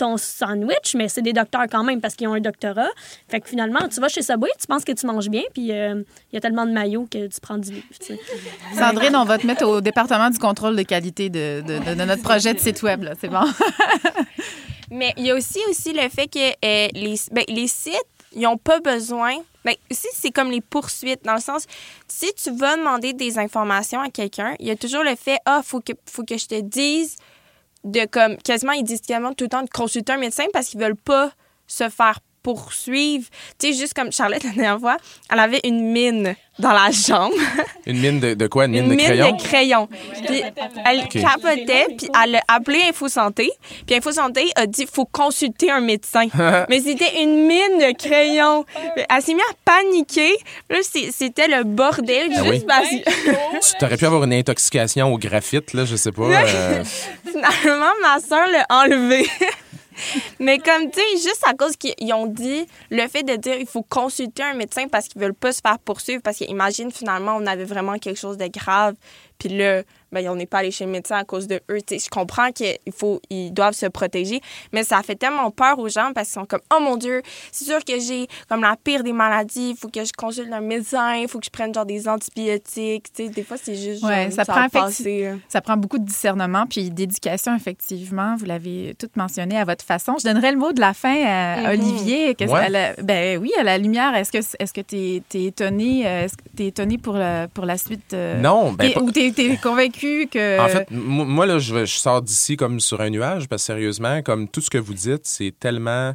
ton 0.00 0.16
sandwich, 0.16 0.94
mais 0.94 1.08
c'est 1.08 1.22
des 1.22 1.32
docteurs 1.32 1.66
quand 1.70 1.84
même 1.84 2.00
parce 2.00 2.14
qu'ils 2.16 2.26
ont 2.28 2.34
un 2.34 2.40
doctorat. 2.40 2.88
Fait 3.28 3.40
que 3.40 3.48
finalement, 3.48 3.80
tu 3.88 4.00
vas 4.00 4.08
chez 4.08 4.22
Subway, 4.22 4.50
tu 4.60 4.66
penses 4.66 4.84
que 4.84 4.92
tu 4.92 5.06
manges 5.06 5.28
bien, 5.28 5.42
puis 5.54 5.70
euh, 5.72 6.02
il 6.30 6.34
y 6.34 6.36
a 6.36 6.40
tellement 6.40 6.66
de 6.66 6.72
maillots 6.72 7.06
que 7.10 7.26
tu 7.26 7.40
prends 7.40 7.58
du 7.58 7.70
livre. 7.70 7.86
tu 8.00 8.06
sais. 8.14 8.20
Sandrine, 8.76 9.14
on 9.16 9.24
va 9.24 9.38
te 9.38 9.46
mettre 9.46 9.64
au 9.66 9.80
département 9.80 10.30
du 10.30 10.38
contrôle 10.38 10.76
de 10.76 10.82
qualité 10.82 11.28
de, 11.30 11.62
de- 11.66 11.78
de- 11.78 11.94
de 11.94 12.04
notre 12.04 12.22
projet 12.22 12.52
de 12.54 12.58
site 12.60 12.82
web. 12.82 13.02
là. 13.04 13.12
C'est 13.20 13.28
bon. 13.28 13.44
Mais 14.90 15.14
il 15.16 15.26
y 15.26 15.30
a 15.30 15.34
aussi, 15.36 15.60
aussi 15.68 15.92
le 15.92 16.08
fait 16.08 16.26
que 16.26 16.38
euh, 16.64 16.88
les, 16.94 17.14
ben, 17.30 17.44
les 17.48 17.68
sites, 17.68 17.94
ils 18.34 18.42
n'ont 18.42 18.56
pas 18.56 18.80
besoin. 18.80 19.32
Ben, 19.64 19.74
aussi, 19.90 20.08
c'est 20.14 20.30
comme 20.30 20.50
les 20.50 20.60
poursuites, 20.60 21.24
dans 21.24 21.34
le 21.34 21.40
sens, 21.40 21.66
si 22.08 22.32
tu 22.34 22.50
vas 22.50 22.76
demander 22.76 23.12
des 23.12 23.38
informations 23.38 24.00
à 24.00 24.08
quelqu'un, 24.08 24.54
il 24.58 24.66
y 24.66 24.70
a 24.70 24.76
toujours 24.76 25.04
le 25.04 25.14
fait, 25.16 25.38
ah, 25.44 25.60
faut 25.64 25.80
que, 25.80 25.92
faut 26.06 26.24
que 26.24 26.36
je 26.38 26.46
te 26.46 26.60
dise 26.60 27.16
de 27.84 28.06
comme, 28.06 28.36
quasiment, 28.38 28.72
ils 28.72 28.84
disent 28.84 29.02
tout 29.02 29.44
le 29.44 29.48
temps 29.48 29.62
de 29.62 29.70
consulter 29.70 30.12
un 30.12 30.18
médecin 30.18 30.44
parce 30.52 30.68
qu'ils 30.68 30.80
veulent 30.80 30.96
pas 30.96 31.32
se 31.66 31.88
faire 31.88 32.20
poursuivre. 32.42 33.26
Tu 33.58 33.72
sais, 33.72 33.78
juste 33.78 33.94
comme 33.94 34.12
Charlotte 34.12 34.42
la 34.44 34.50
dernière 34.50 34.78
fois, 34.80 34.96
elle 35.30 35.38
avait 35.40 35.60
une 35.64 35.92
mine 35.92 36.34
dans 36.58 36.72
la 36.72 36.90
jambe. 36.90 37.32
Une 37.86 37.98
mine 38.00 38.20
de, 38.20 38.34
de 38.34 38.46
quoi? 38.46 38.66
Une 38.66 38.72
mine 38.72 38.82
Une 38.84 38.90
de 38.90 38.94
mine 38.96 39.06
crayon? 39.06 39.32
de 39.36 39.42
crayon. 39.42 39.88
Elle 40.84 41.00
Ok. 41.04 41.18
capotait, 41.20 41.86
puis 41.96 42.08
elle 42.22 42.36
a 42.36 42.42
appelé 42.48 42.80
Info 42.90 43.08
Santé. 43.08 43.50
Puis 43.86 43.96
Info 43.96 44.12
Santé 44.12 44.50
a 44.56 44.66
dit 44.66 44.86
faut 44.92 45.06
consulter 45.06 45.70
un 45.70 45.80
médecin. 45.80 46.26
Mais 46.68 46.80
c'était 46.80 47.22
une 47.22 47.46
mine 47.46 47.78
de 47.78 47.96
crayon. 47.96 48.66
Elle 49.08 49.22
s'est 49.22 49.32
mise 49.32 49.42
à 49.50 49.54
paniquer. 49.64 50.36
Là, 50.68 50.78
c'était 50.82 51.48
le 51.48 51.64
bordel. 51.64 52.28
Ah 52.36 52.42
juste 52.44 52.50
oui? 52.50 52.64
parce 52.66 52.88
Tu 53.70 53.78
t'aurais 53.78 53.96
pu 53.96 54.04
avoir 54.04 54.24
une 54.24 54.34
intoxication 54.34 55.12
au 55.14 55.18
graphite, 55.18 55.72
là, 55.72 55.84
je 55.86 55.96
sais 55.96 56.12
pas. 56.12 56.22
euh, 56.24 56.84
finalement, 57.24 57.92
ma 58.02 58.20
soeur 58.20 58.46
l'a 58.48 58.66
enlevé. 58.68 59.26
Mais 60.40 60.58
comme, 60.58 60.90
tu 60.90 61.00
sais, 61.00 61.28
juste 61.28 61.44
à 61.46 61.54
cause 61.54 61.76
qu'ils 61.76 62.12
ont 62.12 62.26
dit 62.26 62.66
le 62.90 63.06
fait 63.08 63.22
de 63.22 63.36
dire 63.36 63.56
il 63.58 63.66
faut 63.66 63.82
consulter 63.82 64.42
un 64.42 64.54
médecin 64.54 64.88
parce 64.88 65.08
qu'ils 65.08 65.20
veulent 65.20 65.34
pas 65.34 65.52
se 65.52 65.60
faire 65.60 65.78
poursuivre, 65.78 66.22
parce 66.22 66.38
qu'imagine 66.38 66.90
finalement 66.90 67.36
on 67.36 67.46
avait 67.46 67.64
vraiment 67.64 67.98
quelque 67.98 68.18
chose 68.18 68.36
de 68.36 68.46
grave, 68.46 68.94
puis 69.38 69.48
là, 69.48 69.82
ben, 70.12 70.28
on 70.28 70.36
n'est 70.36 70.46
pas 70.46 70.58
allé 70.58 70.70
chez 70.70 70.84
le 70.84 70.90
médecin 70.90 71.16
à 71.16 71.24
cause 71.24 71.46
de 71.46 71.60
eux. 71.70 71.78
je 71.88 72.08
comprends 72.08 72.50
qu'ils 72.52 72.76
faut, 72.92 73.20
ils 73.30 73.52
doivent 73.52 73.74
se 73.74 73.86
protéger, 73.86 74.40
mais 74.72 74.84
ça 74.84 75.02
fait 75.02 75.16
tellement 75.16 75.50
peur 75.50 75.78
aux 75.78 75.88
gens 75.88 76.12
parce 76.14 76.28
qu'ils 76.28 76.40
sont 76.40 76.46
comme, 76.46 76.60
oh 76.74 76.80
mon 76.80 76.96
Dieu, 76.96 77.22
c'est 77.52 77.64
sûr 77.64 77.84
que 77.84 77.98
j'ai 77.98 78.26
comme 78.48 78.62
la 78.62 78.76
pire 78.82 79.02
des 79.02 79.12
maladies, 79.12 79.70
il 79.70 79.76
faut 79.76 79.88
que 79.88 80.04
je 80.04 80.12
consulte 80.12 80.52
un 80.52 80.60
médecin, 80.60 81.14
il 81.16 81.28
faut 81.28 81.38
que 81.38 81.46
je 81.46 81.50
prenne 81.50 81.74
genre 81.74 81.86
des 81.86 82.08
antibiotiques. 82.08 83.06
des 83.16 83.42
fois, 83.42 83.56
c'est 83.62 83.76
juste 83.76 84.02
ouais, 84.04 84.30
ça, 84.30 84.44
prend 84.44 84.66
ça 85.48 85.60
prend 85.60 85.76
beaucoup 85.76 85.98
de 85.98 86.04
discernement 86.04 86.66
puis 86.68 86.90
d'éducation, 86.90 87.54
effectivement. 87.54 88.36
Vous 88.36 88.46
l'avez 88.46 88.94
tout 88.98 89.08
mentionné 89.16 89.58
à 89.58 89.64
votre 89.64 89.84
façon. 89.84 90.16
Je 90.18 90.24
donnerai 90.24 90.52
le 90.52 90.58
mot 90.58 90.72
de 90.72 90.80
la 90.80 90.94
fin 90.94 91.14
à 91.24 91.62
mm-hmm. 91.62 91.72
Olivier. 91.72 92.36
ben 93.02 93.38
oui, 93.38 93.52
à 93.58 93.62
la 93.62 93.78
lumière, 93.78 94.14
est-ce 94.14 94.32
que 94.32 94.38
est-ce 94.38 94.72
que 94.72 94.80
tu 94.80 94.96
es, 94.96 95.44
étonné, 95.44 96.06
euh, 96.06 96.24
est-ce 96.24 96.36
que 96.36 96.62
es 96.62 96.66
étonné 96.66 96.98
pour 96.98 97.14
la, 97.14 97.48
pour 97.48 97.64
la 97.64 97.78
suite? 97.78 98.12
Euh, 98.12 98.40
non. 98.40 98.72
Ben, 98.72 98.92
Ou 99.00 99.10
tu 99.10 99.20
es, 99.20 99.56
convaincu 99.56 99.99
En 100.60 100.68
fait, 100.68 100.90
moi, 100.90 101.46
là, 101.46 101.58
je, 101.58 101.84
sors 101.86 102.22
d'ici 102.22 102.56
comme 102.56 102.80
sur 102.80 103.00
un 103.00 103.10
nuage, 103.10 103.48
parce 103.48 103.62
que 103.62 103.66
sérieusement, 103.66 104.22
comme 104.22 104.48
tout 104.48 104.60
ce 104.60 104.70
que 104.70 104.78
vous 104.78 104.94
dites, 104.94 105.22
c'est 105.24 105.54
tellement 105.58 106.14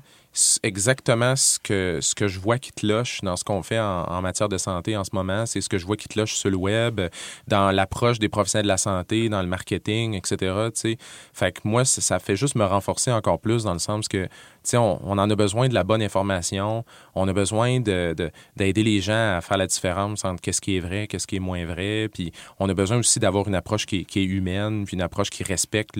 exactement 0.63 1.35
ce 1.35 1.59
que, 1.59 1.99
ce 2.01 2.13
que 2.13 2.27
je 2.27 2.39
vois 2.39 2.57
qui 2.57 2.71
te 2.71 2.85
loche 2.85 3.21
dans 3.21 3.35
ce 3.35 3.43
qu'on 3.43 3.63
fait 3.63 3.79
en, 3.79 4.21
matière 4.21 4.49
de 4.49 4.57
santé 4.57 4.97
en 4.97 5.03
ce 5.03 5.11
moment. 5.13 5.45
C'est 5.45 5.61
ce 5.61 5.69
que 5.69 5.77
je 5.77 5.85
vois 5.85 5.95
qui 5.95 6.07
te 6.07 6.19
loche 6.19 6.33
sur 6.33 6.49
le 6.49 6.57
web, 6.57 7.01
dans 7.47 7.71
l'approche 7.71 8.19
des 8.19 8.29
professionnels 8.29 8.65
de 8.65 8.69
la 8.69 8.77
santé, 8.77 9.29
dans 9.29 9.41
le 9.41 9.47
marketing, 9.47 10.13
etc. 10.13 10.53
sais 10.73 10.97
Fait 11.33 11.53
que 11.53 11.61
moi, 11.63 11.85
ça 11.85 12.19
fait 12.19 12.35
juste 12.35 12.55
me 12.55 12.65
renforcer 12.65 13.11
encore 13.11 13.39
plus 13.39 13.63
dans 13.63 13.73
le 13.73 13.79
sens 13.79 14.07
que 14.07 14.27
on, 14.73 14.99
on, 15.03 15.17
en 15.17 15.29
a 15.29 15.35
besoin 15.35 15.67
de 15.67 15.73
la 15.73 15.83
bonne 15.83 16.01
information. 16.01 16.83
On 17.13 17.27
a 17.27 17.33
besoin 17.33 17.79
d'aider 17.79 18.31
de, 18.57 18.81
les 18.81 19.01
gens 19.01 19.37
à 19.37 19.41
faire 19.41 19.57
la 19.57 19.67
différence 19.67 20.25
entre 20.25 20.41
qu'est-ce 20.41 20.61
qui 20.61 20.77
est 20.77 20.79
vrai, 20.79 21.07
qu'est-ce 21.07 21.27
qui 21.27 21.35
est 21.37 21.39
moins 21.39 21.65
vrai. 21.65 22.09
Puis 22.13 22.31
on 22.59 22.67
a 22.69 22.73
besoin 22.73 22.97
aussi 22.97 23.19
d'avoir 23.19 23.47
une 23.47 23.55
approche 23.55 23.85
qui, 23.85 24.05
est 24.15 24.23
humaine, 24.23 24.85
puis 24.85 24.95
une 24.95 25.01
approche 25.01 25.29
qui 25.29 25.43
respecte 25.43 25.99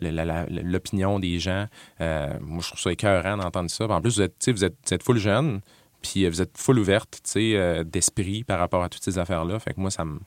l'opinion 0.00 1.18
des 1.18 1.38
gens. 1.38 1.66
Euh, 2.00 2.34
moi, 2.40 2.60
je 2.62 2.68
trouve 2.68 2.80
ça 2.80 2.92
écœurant 2.92 3.36
d'entendre 3.36 3.70
ça. 3.70 3.86
En 3.86 4.00
plus, 4.00 4.16
vous 4.16 4.22
êtes, 4.22 4.48
vous 4.48 4.64
êtes, 4.64 4.76
vous 4.86 4.94
êtes 4.94 5.02
full 5.02 5.18
jeune, 5.18 5.60
puis 6.02 6.28
vous 6.28 6.42
êtes 6.42 6.56
full 6.56 6.78
ouverte 6.78 7.20
euh, 7.36 7.84
d'esprit 7.84 8.44
par 8.44 8.58
rapport 8.58 8.82
à 8.82 8.88
toutes 8.88 9.04
ces 9.04 9.18
affaires-là. 9.18 9.58
Fait 9.58 9.74
que 9.74 9.80
moi, 9.80 9.90
ça 9.90 10.04
me 10.04 10.18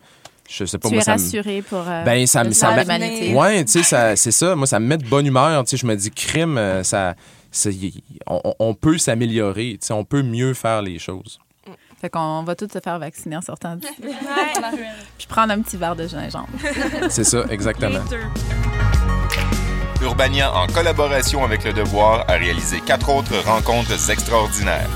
je 0.49 0.63
sais 0.63 0.77
pas 0.77 0.87
tu 0.87 0.95
moi 0.95 1.01
es 1.01 1.05
ça 1.05 1.11
rassuré 1.11 1.61
pour 1.61 1.83
euh, 1.85 2.03
ben 2.05 2.25
ça 2.25 2.45
me 2.45 2.51
ça 2.51 2.73
ouais 2.73 3.65
tu 3.65 3.83
sais 3.83 4.15
c'est 4.15 4.31
ça 4.31 4.55
moi 4.55 4.65
ça 4.65 4.79
me 4.79 4.87
met 4.87 4.97
de 4.97 5.05
bonne 5.05 5.25
humeur 5.25 5.61
tu 5.65 5.71
sais 5.71 5.77
je 5.77 5.85
me 5.85 5.93
dis 5.93 6.09
crime 6.09 6.57
ça 6.83 7.15
on, 8.27 8.73
peut 8.73 8.97
s'améliorer, 8.97 9.79
on 9.89 10.03
peut 10.03 10.23
mieux 10.23 10.53
faire 10.53 10.81
les 10.81 10.99
choses. 10.99 11.39
Fait 11.99 12.09
qu'on 12.09 12.43
va 12.43 12.55
tous 12.55 12.71
se 12.71 12.79
faire 12.79 12.99
vacciner 12.99 13.37
en 13.37 13.41
sortant 13.41 13.75
d'ici. 13.75 13.93
Puis 15.17 15.27
prendre 15.27 15.53
un 15.53 15.61
petit 15.61 15.77
verre 15.77 15.95
de 15.95 16.07
gingembre. 16.07 16.49
C'est 17.09 17.23
ça, 17.23 17.43
exactement. 17.49 17.99
Urbania, 20.01 20.53
en 20.53 20.67
collaboration 20.67 21.43
avec 21.43 21.63
Le 21.63 21.73
Devoir, 21.73 22.25
a 22.29 22.33
réalisé 22.33 22.81
quatre 22.85 23.09
autres 23.09 23.43
rencontres 23.43 24.11
extraordinaires. 24.11 24.89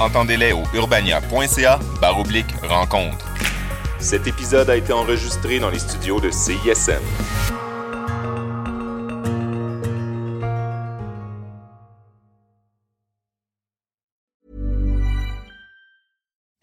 Entendez-les 0.00 0.52
au 0.52 0.62
urbania.ca 0.74 1.80
baroblique 2.00 2.54
rencontre. 2.62 3.26
Cet 3.98 4.26
épisode 4.26 4.70
a 4.70 4.76
été 4.76 4.92
enregistré 4.92 5.58
dans 5.58 5.70
les 5.70 5.78
studios 5.78 6.20
de 6.20 6.30
CISM. 6.30 7.02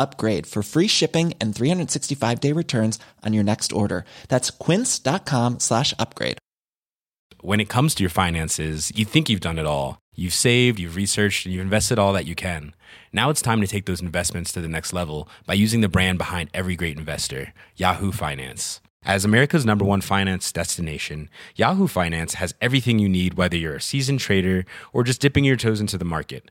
upgrade 0.00 0.46
for 0.46 0.62
free 0.62 0.88
shipping 0.88 1.34
and 1.40 1.54
365 1.54 2.40
day 2.40 2.52
returns 2.52 2.98
on 3.22 3.32
your 3.32 3.44
next 3.44 3.72
order. 3.72 4.04
That's 4.28 4.50
quince.com 4.50 5.60
slash 5.60 5.94
upgrade. 5.98 6.38
When 7.42 7.60
it 7.60 7.70
comes 7.70 7.94
to 7.94 8.02
your 8.02 8.10
finances, 8.10 8.92
you 8.94 9.04
think 9.04 9.28
you've 9.28 9.40
done 9.40 9.58
it 9.58 9.66
all. 9.66 9.98
You've 10.14 10.34
saved, 10.34 10.78
you've 10.78 10.96
researched, 10.96 11.46
and 11.46 11.54
you've 11.54 11.62
invested 11.62 11.98
all 11.98 12.12
that 12.12 12.26
you 12.26 12.34
can. 12.34 12.74
Now 13.12 13.30
it's 13.30 13.40
time 13.40 13.60
to 13.62 13.66
take 13.66 13.86
those 13.86 14.02
investments 14.02 14.52
to 14.52 14.60
the 14.60 14.68
next 14.68 14.92
level 14.92 15.28
by 15.46 15.54
using 15.54 15.80
the 15.80 15.88
brand 15.88 16.18
behind 16.18 16.50
every 16.52 16.76
great 16.76 16.98
investor, 16.98 17.54
Yahoo 17.76 18.12
Finance. 18.12 18.80
As 19.02 19.24
America's 19.24 19.64
number 19.64 19.84
one 19.84 20.02
finance 20.02 20.52
destination, 20.52 21.30
Yahoo 21.56 21.86
Finance 21.86 22.34
has 22.34 22.54
everything 22.60 22.98
you 22.98 23.08
need, 23.08 23.34
whether 23.34 23.56
you're 23.56 23.76
a 23.76 23.80
seasoned 23.80 24.20
trader 24.20 24.66
or 24.92 25.04
just 25.04 25.22
dipping 25.22 25.44
your 25.44 25.56
toes 25.56 25.80
into 25.80 25.96
the 25.96 26.04
market. 26.04 26.50